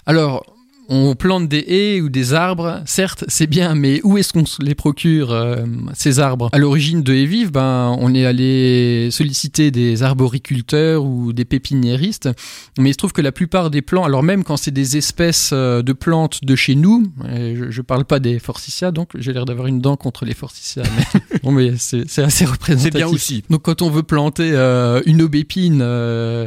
Alors 0.05 0.45
on 0.89 1.15
plante 1.15 1.47
des 1.47 1.63
haies 1.67 2.01
ou 2.01 2.09
des 2.09 2.33
arbres, 2.33 2.81
certes, 2.85 3.23
c'est 3.27 3.45
bien, 3.45 3.75
mais 3.75 4.01
où 4.03 4.17
est-ce 4.17 4.33
qu'on 4.33 4.43
les 4.59 4.73
procure, 4.73 5.31
euh, 5.31 5.65
ces 5.93 6.19
arbres? 6.19 6.49
À 6.51 6.57
l'origine 6.57 7.03
de 7.03 7.13
Haies 7.13 7.45
ben, 7.45 7.95
on 7.99 8.15
est 8.15 8.25
allé 8.25 9.09
solliciter 9.11 9.69
des 9.69 10.01
arboriculteurs 10.01 11.05
ou 11.05 11.31
des 11.31 11.45
pépiniéristes, 11.45 12.29
mais 12.79 12.89
il 12.89 12.93
se 12.93 12.97
trouve 12.97 13.13
que 13.13 13.21
la 13.21 13.31
plupart 13.31 13.69
des 13.69 13.83
plants, 13.83 14.03
alors 14.03 14.23
même 14.23 14.43
quand 14.43 14.57
c'est 14.57 14.71
des 14.71 14.97
espèces 14.97 15.51
euh, 15.53 15.83
de 15.83 15.93
plantes 15.93 16.43
de 16.43 16.55
chez 16.55 16.73
nous, 16.73 17.11
je, 17.23 17.65
ne 17.65 17.81
parle 17.83 18.05
pas 18.05 18.19
des 18.19 18.39
forsythias, 18.39 18.91
donc 18.91 19.11
j'ai 19.15 19.31
l'air 19.31 19.45
d'avoir 19.45 19.67
une 19.67 19.81
dent 19.81 19.95
contre 19.95 20.25
les 20.25 20.33
forsythias, 20.33 20.87
mais, 20.97 21.21
bon, 21.43 21.51
mais 21.51 21.73
c'est 21.77 22.23
assez 22.23 22.45
représentatif. 22.45 22.93
C'est 22.93 22.97
bien 22.97 23.07
aussi. 23.07 23.43
Donc 23.51 23.61
quand 23.61 23.83
on 23.83 23.91
veut 23.91 24.03
planter 24.03 24.51
euh, 24.53 25.01
une 25.05 25.21
aubépine 25.21 25.79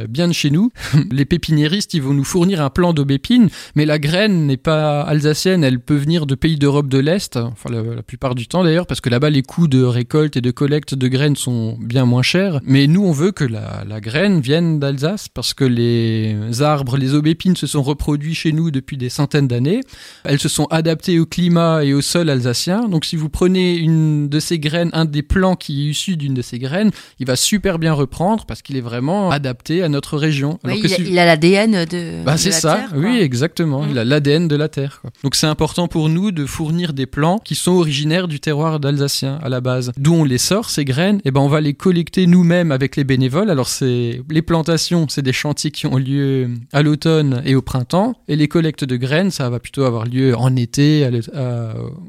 bien 0.09 0.27
de 0.27 0.33
chez 0.33 0.49
nous, 0.49 0.71
les 1.11 1.25
pépiniéristes, 1.25 1.93
ils 1.93 2.01
vont 2.01 2.13
nous 2.13 2.25
fournir 2.25 2.61
un 2.61 2.69
plant 2.69 2.93
d'aubépine, 2.93 3.49
mais 3.75 3.85
la 3.85 3.99
graine 3.99 4.32
n'est 4.33 4.57
pas 4.57 5.01
alsacienne, 5.01 5.63
elle 5.63 5.79
peut 5.79 5.95
venir 5.95 6.25
de 6.25 6.35
pays 6.35 6.57
d'Europe 6.57 6.87
de 6.87 6.97
l'Est, 6.97 7.37
enfin 7.37 7.69
la, 7.71 8.03
plupart 8.03 8.35
du 8.35 8.47
temps 8.47 8.63
d'ailleurs, 8.63 8.87
parce 8.87 9.01
que 9.01 9.09
là-bas 9.09 9.29
les 9.29 9.41
coûts 9.41 9.67
de 9.67 9.83
récolte 9.83 10.37
et 10.37 10.41
de 10.41 10.51
collecte 10.51 10.95
de 10.95 11.07
graines 11.07 11.35
sont 11.35 11.77
bien 11.79 12.05
moins 12.05 12.21
chers. 12.21 12.59
Mais 12.63 12.87
nous 12.87 13.03
on 13.03 13.11
veut 13.11 13.31
que 13.31 13.43
la, 13.43 13.99
graine 14.01 14.41
vienne 14.41 14.79
d'Alsace, 14.79 15.29
parce 15.29 15.53
que 15.53 15.63
les 15.63 16.61
arbres, 16.61 16.97
les 16.97 17.13
aubépines 17.13 17.55
se 17.55 17.67
sont 17.67 17.83
reproduits 17.83 18.35
chez 18.35 18.51
nous 18.51 18.71
depuis 18.71 18.97
des 18.97 19.09
centaines 19.09 19.47
d'années. 19.47 19.81
Elles 20.23 20.39
se 20.39 20.49
sont 20.49 20.65
adaptées 20.65 21.19
au 21.19 21.25
climat 21.25 21.83
et 21.83 21.93
au 21.93 22.01
sol 22.01 22.29
alsacien. 22.29 22.87
Donc 22.87 23.05
si 23.05 23.15
vous 23.15 23.29
prenez 23.29 23.77
une 23.77 24.29
de 24.29 24.39
ces 24.39 24.59
graines, 24.59 24.89
un 24.93 25.05
des 25.05 25.21
plants 25.21 25.55
qui 25.55 25.87
est 25.87 25.91
issu 25.91 26.17
d'une 26.17 26.33
de 26.33 26.41
ces 26.41 26.59
graines, 26.59 26.91
il 27.19 27.27
va 27.27 27.35
super 27.35 27.79
bien 27.79 27.93
reprendre 27.93 28.45
parce 28.45 28.61
qu'il 28.61 28.77
est 28.77 28.81
vraiment 28.81 29.31
adapté 29.31 29.83
à 29.83 29.89
notre 29.89 30.17
région. 30.17 30.59
il, 30.65 31.19
a, 31.19 31.25
l'ADN 31.25 31.85
de, 31.85 32.23
bah, 32.23 32.37
c'est 32.37 32.51
ça, 32.51 32.85
oui 32.95 33.19
exactement. 33.19 33.85
Il 33.89 33.97
a 33.97 34.05
l'ADN 34.05 34.22
de 34.23 34.55
la 34.55 34.69
terre. 34.69 35.01
Donc 35.23 35.35
c'est 35.35 35.47
important 35.47 35.87
pour 35.87 36.09
nous 36.09 36.31
de 36.31 36.45
fournir 36.45 36.93
des 36.93 37.05
plants 37.05 37.39
qui 37.39 37.55
sont 37.55 37.73
originaires 37.73 38.27
du 38.27 38.39
terroir 38.39 38.79
d'Alsacien 38.79 39.39
à 39.43 39.49
la 39.49 39.61
base. 39.61 39.91
D'où 39.97 40.13
on 40.13 40.23
les 40.23 40.37
sort, 40.37 40.69
ces 40.69 40.85
graines, 40.85 41.17
et 41.17 41.21
eh 41.25 41.31
ben 41.31 41.41
on 41.41 41.47
va 41.47 41.61
les 41.61 41.73
collecter 41.73 42.25
nous-mêmes 42.25 42.71
avec 42.71 42.95
les 42.95 43.03
bénévoles. 43.03 43.49
Alors 43.49 43.67
c'est 43.67 44.21
les 44.29 44.41
plantations, 44.41 45.07
c'est 45.09 45.21
des 45.21 45.33
chantiers 45.33 45.71
qui 45.71 45.87
ont 45.87 45.97
lieu 45.97 46.49
à 46.71 46.81
l'automne 46.81 47.41
et 47.45 47.55
au 47.55 47.61
printemps, 47.61 48.15
et 48.27 48.35
les 48.35 48.47
collectes 48.47 48.83
de 48.83 48.95
graines, 48.95 49.31
ça 49.31 49.49
va 49.49 49.59
plutôt 49.59 49.83
avoir 49.83 50.05
lieu 50.05 50.35
en 50.35 50.55
été 50.55 51.07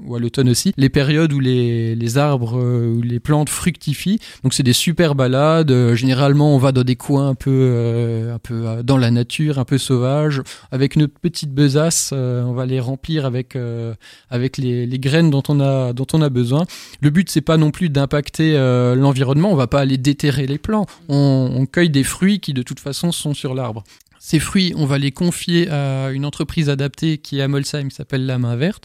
ou 0.07 0.15
à 0.15 0.19
l'automne 0.19 0.49
aussi. 0.49 0.73
Les 0.77 0.89
périodes 0.89 1.33
où 1.33 1.41
les, 1.41 1.95
les 1.95 2.19
arbres 2.19 2.57
ou 2.57 3.03
les 3.03 3.21
plantes 3.21 3.49
fructifient. 3.49 4.21
Donc 4.43 4.55
c'est 4.55 4.63
des 4.63 4.73
super 4.73 5.15
balades. 5.15 5.95
généralement 5.95 6.55
on 6.55 6.59
va 6.59 6.73
dans 6.73 6.85
des 6.85 6.97
coins 6.97 7.29
un 7.29 7.35
peu 7.35 7.51
euh, 7.51 8.35
un 8.35 8.39
peu 8.39 8.67
euh, 8.67 8.83
dans 8.83 8.99
la 8.99 9.11
nature, 9.11 9.59
un 9.59 9.65
peu 9.65 9.79
sauvage, 9.79 10.43
avec 10.71 10.97
notre 10.97 11.19
petite 11.19 11.53
besace 11.53 11.94
euh, 12.13 12.43
on 12.43 12.53
va 12.53 12.67
les 12.67 12.81
remplir 12.81 13.27
avec 13.27 13.57
euh, 13.57 13.95
avec 14.31 14.59
les, 14.59 14.87
graines 14.99 15.31
dont 15.31 15.43
on 15.49 15.61
a 15.61 15.93
dont 15.93 16.07
on 16.13 16.23
a 16.23 16.29
besoin. 16.29 16.65
Le 17.01 17.11
but 17.11 17.31
c'est 17.31 17.41
pas 17.41 17.57
non 17.57 17.71
plus 17.71 17.89
d'impacter 17.89 18.57
euh, 18.57 18.95
l'environnement, 18.95 19.53
on 19.53 19.57
va 19.57 19.67
pas 19.67 19.81
aller 19.81 19.99
déterrer 19.99 20.47
les 20.47 20.59
plants. 20.59 20.87
On, 21.09 21.67
cueille 21.71 21.91
des 21.91 22.05
fruits 22.05 22.41
qui 22.41 22.53
de 22.53 22.63
toute 22.63 22.81
façon 22.81 23.11
sont 23.11 23.35
sur 23.35 23.55
l'arbre. 23.55 23.85
Ces 24.19 24.39
fruits, 24.39 24.73
on 24.77 24.87
va 24.87 24.99
les 24.99 25.13
confier 25.13 25.69
à 25.71 26.11
une 26.11 26.25
entreprise 26.25 26.71
adaptée 26.71 27.19
qui 27.19 27.39
est 27.39 27.43
à 27.43 27.49
Molsheim, 27.49 27.89
qui 27.89 27.95
s'appelle 27.95 28.27
La 28.27 28.39
Main 28.39 28.57
Verte. 28.57 28.85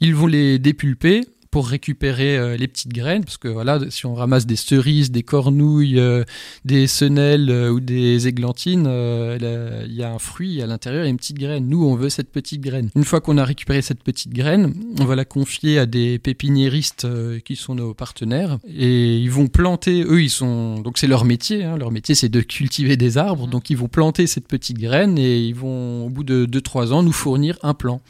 Ils 0.00 0.14
vont 0.14 0.26
les 0.26 0.58
dépulper, 0.58 1.22
pour 1.50 1.66
récupérer 1.66 2.36
euh, 2.36 2.56
les 2.56 2.68
petites 2.68 2.92
graines, 2.92 3.24
parce 3.24 3.36
que 3.36 3.48
voilà, 3.48 3.80
si 3.90 4.06
on 4.06 4.14
ramasse 4.14 4.46
des 4.46 4.56
cerises, 4.56 5.10
des 5.10 5.22
cornouilles, 5.22 5.98
euh, 5.98 6.22
des 6.64 6.86
senelles 6.86 7.50
euh, 7.50 7.70
ou 7.70 7.80
des 7.80 8.28
églantines, 8.28 8.86
il 8.86 9.94
y 9.94 10.02
a 10.02 10.12
un 10.12 10.18
fruit 10.18 10.62
à 10.62 10.66
l'intérieur 10.66 11.04
et 11.04 11.08
une 11.08 11.16
petite 11.16 11.38
graine. 11.38 11.68
Nous, 11.68 11.84
on 11.84 11.96
veut 11.96 12.08
cette 12.08 12.30
petite 12.30 12.60
graine. 12.60 12.90
Une 12.94 13.04
fois 13.04 13.20
qu'on 13.20 13.36
a 13.38 13.44
récupéré 13.44 13.82
cette 13.82 14.02
petite 14.02 14.32
graine, 14.32 14.74
on 15.00 15.04
va 15.04 15.16
la 15.16 15.24
confier 15.24 15.78
à 15.78 15.86
des 15.86 16.18
pépiniéristes 16.18 17.06
qui 17.44 17.56
sont 17.56 17.74
nos 17.74 17.94
partenaires 17.94 18.58
et 18.68 19.16
ils 19.16 19.30
vont 19.30 19.48
planter. 19.48 20.02
Eux, 20.04 20.22
ils 20.22 20.30
sont 20.30 20.80
donc 20.80 20.98
c'est 20.98 21.06
leur 21.06 21.24
métier. 21.24 21.64
Hein, 21.64 21.76
leur 21.76 21.90
métier, 21.90 22.14
c'est 22.14 22.28
de 22.28 22.40
cultiver 22.40 22.96
des 22.96 23.18
arbres. 23.18 23.46
Donc 23.46 23.70
ils 23.70 23.76
vont 23.76 23.88
planter 23.88 24.26
cette 24.26 24.46
petite 24.46 24.78
graine 24.78 25.18
et 25.18 25.38
ils 25.38 25.54
vont 25.54 26.06
au 26.06 26.10
bout 26.10 26.24
de 26.24 26.46
2-3 26.46 26.92
ans 26.92 27.02
nous 27.02 27.12
fournir 27.12 27.58
un 27.62 27.74
plant 27.74 28.00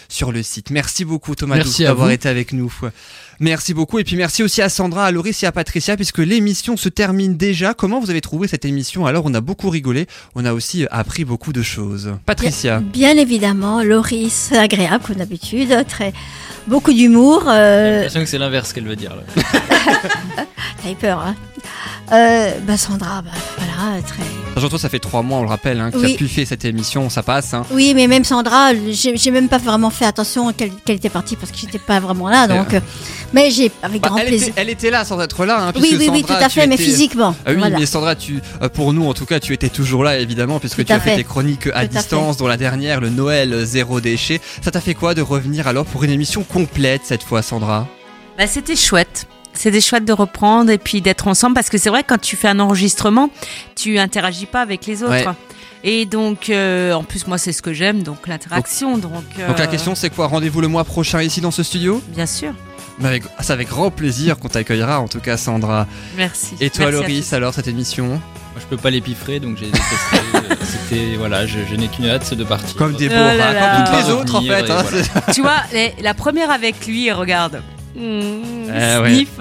sur 0.10 0.32
le 0.32 0.44
site. 0.44 0.70
Merci 0.70 1.06
beaucoup 1.06 1.36
Thomas 1.36 1.60
d'avoir 1.80 2.12
été 2.12 2.30
avec 2.30 2.54
nous. 2.54 2.74
Merci 3.40 3.74
beaucoup 3.74 3.98
et 3.98 4.04
puis 4.04 4.16
merci 4.16 4.44
aussi 4.44 4.62
à 4.62 4.70
Sandra, 4.70 5.06
à 5.06 5.12
Loris 5.12 5.42
et 5.42 5.48
à 5.48 5.52
Patricia 5.52 5.96
puisque 5.96 6.20
l'émission 6.20 6.78
se 6.78 6.90
termine 6.90 7.38
déjà. 7.38 7.74
Comment 7.74 8.00
vous 8.00 8.12
avez 8.12 8.22
trouvé 8.22 8.48
cette 8.48 8.66
émission 8.66 9.08
Alors 9.08 9.24
on 9.26 9.34
a 9.34 9.42
beaucoup 9.42 9.70
rigolé, 9.70 10.06
on 10.36 10.46
a 10.46 10.54
aussi 10.54 10.86
appris 10.92 11.26
beaucoup 11.26 11.52
de 11.52 11.64
choses. 11.64 12.14
Patricia. 12.26 12.80
Bien, 12.80 13.18
évidemment, 13.18 13.82
Loris 13.82 14.52
agréable 14.52 15.04
comme 15.06 15.16
d'habitude, 15.16 15.86
très 15.88 16.14
beaucoup 16.68 16.94
d'humour. 16.94 17.46
Euh... 17.48 17.88
J'ai 17.88 17.96
l'impression 17.96 18.20
que 18.22 18.26
c'est 18.28 18.38
l'inverse 18.38 18.74
qu'elle 18.74 18.88
veut 18.88 18.96
dire. 18.96 19.16
T'as 20.84 20.92
eu 20.92 20.96
peur, 20.96 21.20
hein 21.20 21.36
euh, 22.12 22.52
bah 22.64 22.78
Sandra, 22.78 23.22
bah, 23.22 23.32
voilà, 23.58 24.02
très. 24.02 24.24
Surtout, 24.60 24.78
ça 24.78 24.90
fait 24.90 25.00
trois 25.00 25.22
mois, 25.22 25.40
on 25.40 25.44
le 25.44 25.48
rappelle, 25.48 25.80
hein, 25.80 25.92
qu'il 25.92 26.06
a 26.06 26.10
pu 26.18 26.28
faire 26.28 26.46
cette 26.46 26.66
émission, 26.66 27.10
ça 27.10 27.24
passe. 27.24 27.54
Hein. 27.54 27.66
Oui, 27.72 27.94
mais 27.96 28.08
même 28.08 28.24
Sandra, 28.24 28.72
j'ai 28.92 29.32
même 29.32 29.48
pas 29.48 29.58
vraiment 29.58 29.90
fait 29.90 30.06
attention 30.06 30.52
qu'elle 30.52 30.72
était 30.88 31.10
partie 31.10 31.36
parce 31.36 31.52
que 31.52 31.58
j'étais 31.58 31.80
pas 31.80 32.00
vraiment 32.00 32.30
là, 32.30 32.48
donc. 32.48 32.74
Euh, 32.74 32.80
mais 33.34 33.50
j'ai 33.50 33.72
avec 33.82 34.02
bah, 34.02 34.10
grand 34.10 34.18
elle 34.18 34.28
plaisir. 34.28 34.50
Était, 34.50 34.62
elle 34.62 34.70
était 34.70 34.90
là 34.92 35.06
sans 35.06 35.20
être 35.22 35.46
là. 35.46 35.68
Hein, 35.68 35.72
oui, 35.80 35.96
oui, 35.98 36.10
oui, 36.12 36.24
tout 36.24 36.34
à 36.34 36.50
fait, 36.50 36.68
mais 36.68 36.78
physiquement. 36.78 37.34
Ah 37.46 37.52
oui, 37.54 37.62
mais 37.78 37.86
Sandra, 37.86 38.16
tu, 38.16 38.42
euh, 38.62 38.68
pour 38.68 38.92
nous, 38.94 39.08
en 39.08 39.14
tout 39.14 39.26
cas, 39.26 39.40
tu 39.40 39.54
étais 39.54 39.70
toujours 39.70 40.04
là, 40.04 40.20
évidemment, 40.20 40.60
puisque 40.60 40.84
tu 40.84 40.92
as 40.92 41.00
fait. 41.00 41.16
tes 41.16 41.24
chroniques 41.24 41.70
à 41.74 41.86
distance, 41.88 42.38
dont 42.38 42.48
la 42.48 42.58
dernière, 42.58 43.00
le 43.00 43.10
Noël 43.10 43.66
zéro 43.66 44.02
déchet. 44.02 44.42
Ça 44.62 44.72
t'a 44.72 44.82
fait 44.82 44.96
quoi 44.96 45.14
de 45.14 45.22
revenir 45.22 45.68
alors 45.68 45.86
pour 45.86 46.04
une 46.04 46.12
émission 46.12 46.44
complète 46.44 47.02
cette 47.06 47.24
fois, 47.24 47.42
Sandra? 47.42 47.88
Bah, 48.38 48.48
C'était 48.48 48.76
chouette. 48.76 49.28
C'était 49.54 49.82
chouette 49.82 50.06
de 50.06 50.14
reprendre 50.14 50.72
et 50.72 50.78
puis 50.78 51.02
d'être 51.02 51.28
ensemble 51.28 51.56
parce 51.56 51.70
que 51.70 51.78
c'est 51.78 51.90
vrai 51.90 52.04
quand 52.04 52.20
tu 52.20 52.36
fais 52.36 52.48
un 52.48 52.60
enregistrement, 52.60 53.30
tu 53.76 54.00
interagis 54.00 54.46
pas 54.46 54.62
avec 54.62 54.86
les 54.86 55.04
autres. 55.04 55.34
Et 55.84 56.06
donc, 56.06 56.50
euh, 56.50 56.94
en 56.94 57.04
plus, 57.04 57.28
moi, 57.28 57.38
c'est 57.38 57.54
ce 57.54 57.62
que 57.62 57.74
j'aime, 57.74 58.04
donc 58.04 58.28
l'interaction. 58.28 58.98
Donc, 58.98 59.14
donc, 59.14 59.58
la 59.58 59.64
euh, 59.64 59.68
question, 59.68 59.96
c'est 59.96 60.12
quoi? 60.12 60.28
Rendez-vous 60.28 60.62
le 60.62 60.68
mois 60.68 60.84
prochain 60.84 61.22
ici 61.24 61.42
dans 61.42 61.52
ce 61.52 61.64
studio? 61.64 62.02
Bien 62.10 62.28
sûr. 62.28 62.54
C'est 63.40 63.52
avec 63.52 63.68
grand 63.68 63.90
plaisir 63.90 64.38
qu'on 64.38 64.50
t'accueillera, 64.50 65.00
en 65.00 65.08
tout 65.08 65.20
cas, 65.20 65.38
Sandra. 65.38 65.88
Merci. 66.18 66.56
Et 66.60 66.70
toi, 66.70 66.92
Loris, 66.92 67.34
alors, 67.34 67.54
cette 67.54 67.68
émission? 67.68 68.08
Moi, 68.10 68.60
je 68.60 68.66
peux 68.66 68.78
pas 68.78 68.92
l'épiffrer, 68.92 69.40
donc 69.40 69.58
j'ai 69.58 69.68
détesté. 69.68 70.18
C'était, 70.64 71.16
voilà, 71.18 71.48
je, 71.48 71.58
n'ai 71.76 71.88
qu'une 71.88 72.06
hâte, 72.08 72.26
c'est 72.26 72.36
de 72.36 72.44
partir. 72.44 72.76
Comme 72.76 72.94
des 72.94 73.10
beaux 73.10 73.16
comme 73.16 73.86
toutes 73.86 74.06
les 74.06 74.14
autres, 74.14 74.36
en 74.36 74.42
fait. 74.42 74.70
Hein, 74.70 75.22
tu 75.34 75.42
vois, 75.42 75.64
la 76.00 76.14
première 76.14 76.52
avec 76.52 76.86
lui, 76.86 77.12
regarde. 77.12 77.64
Mmh, 77.96 79.06
sniff. 79.06 79.40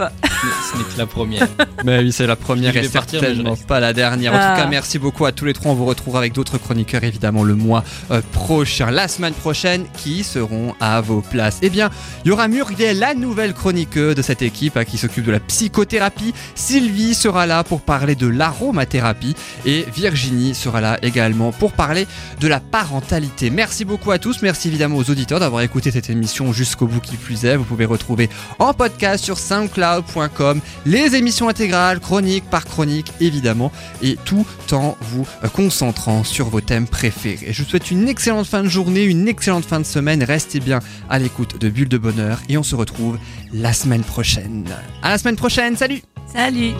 Ce 0.72 0.78
n'est 0.78 0.84
que 0.84 0.98
la 0.98 1.06
première. 1.06 1.46
Mais 1.84 1.98
oui, 2.02 2.12
c'est 2.12 2.26
la 2.26 2.36
première 2.36 2.76
et 2.76 2.84
certainement 2.84 3.56
pas 3.56 3.80
la 3.80 3.92
dernière. 3.92 4.32
En 4.32 4.36
tout 4.36 4.42
ah. 4.42 4.56
cas, 4.56 4.66
merci 4.66 4.98
beaucoup 4.98 5.26
à 5.26 5.32
tous 5.32 5.44
les 5.44 5.52
trois. 5.52 5.72
On 5.72 5.74
vous 5.74 5.84
retrouvera 5.84 6.20
avec 6.20 6.32
d'autres 6.32 6.58
chroniqueurs 6.58 7.04
évidemment 7.04 7.44
le 7.44 7.54
mois 7.54 7.84
euh, 8.10 8.20
prochain. 8.32 8.90
La 8.90 9.08
semaine 9.08 9.34
prochaine, 9.34 9.84
qui 9.96 10.24
seront 10.24 10.74
à 10.80 11.00
vos 11.00 11.20
places? 11.20 11.58
Eh 11.62 11.70
bien, 11.70 11.90
il 12.24 12.28
y 12.28 12.30
aura 12.32 12.48
Muriel, 12.48 12.98
la 12.98 13.14
nouvelle 13.14 13.54
chroniqueuse 13.54 14.14
de 14.14 14.22
cette 14.22 14.42
équipe 14.42 14.76
hein, 14.76 14.84
qui 14.84 14.98
s'occupe 14.98 15.24
de 15.24 15.32
la 15.32 15.40
psychothérapie. 15.40 16.34
Sylvie 16.54 17.14
sera 17.14 17.46
là 17.46 17.64
pour 17.64 17.82
parler 17.82 18.14
de 18.14 18.26
l'aromathérapie 18.26 19.34
et 19.66 19.84
Virginie 19.94 20.54
sera 20.54 20.80
là 20.80 20.98
également 21.02 21.52
pour 21.52 21.72
parler 21.72 22.06
de 22.40 22.48
la 22.48 22.60
parentalité. 22.60 23.50
Merci 23.50 23.84
beaucoup 23.84 24.10
à 24.10 24.18
tous. 24.18 24.42
Merci 24.42 24.68
évidemment 24.68 24.96
aux 24.96 25.10
auditeurs 25.10 25.40
d'avoir 25.40 25.62
écouté 25.62 25.90
cette 25.90 26.10
émission 26.10 26.52
jusqu'au 26.52 26.86
bout 26.86 27.00
qui 27.00 27.16
plus 27.16 27.44
est. 27.44 27.56
Vous 27.56 27.64
pouvez 27.64 27.84
retrouver 27.84 28.28
en 28.58 28.74
podcast 28.74 29.24
sur 29.24 29.38
soundcloud.com, 29.38 30.60
les 30.86 31.14
émissions 31.14 31.48
intégrales, 31.48 32.00
chronique 32.00 32.44
par 32.50 32.64
chronique 32.64 33.12
évidemment, 33.20 33.72
et 34.02 34.16
tout 34.24 34.46
en 34.72 34.96
vous 35.00 35.26
concentrant 35.54 36.24
sur 36.24 36.48
vos 36.48 36.60
thèmes 36.60 36.86
préférés. 36.86 37.52
Je 37.52 37.62
vous 37.62 37.68
souhaite 37.68 37.90
une 37.90 38.08
excellente 38.08 38.46
fin 38.46 38.62
de 38.62 38.68
journée, 38.68 39.04
une 39.04 39.28
excellente 39.28 39.64
fin 39.64 39.80
de 39.80 39.86
semaine, 39.86 40.22
restez 40.22 40.60
bien 40.60 40.80
à 41.08 41.18
l'écoute 41.18 41.60
de 41.60 41.68
Bulle 41.68 41.88
de 41.88 41.98
Bonheur 41.98 42.38
et 42.48 42.56
on 42.56 42.62
se 42.62 42.74
retrouve 42.74 43.18
la 43.52 43.72
semaine 43.72 44.02
prochaine. 44.02 44.68
À 45.02 45.10
la 45.10 45.18
semaine 45.18 45.36
prochaine, 45.36 45.76
salut 45.76 46.02
Salut 46.32 46.74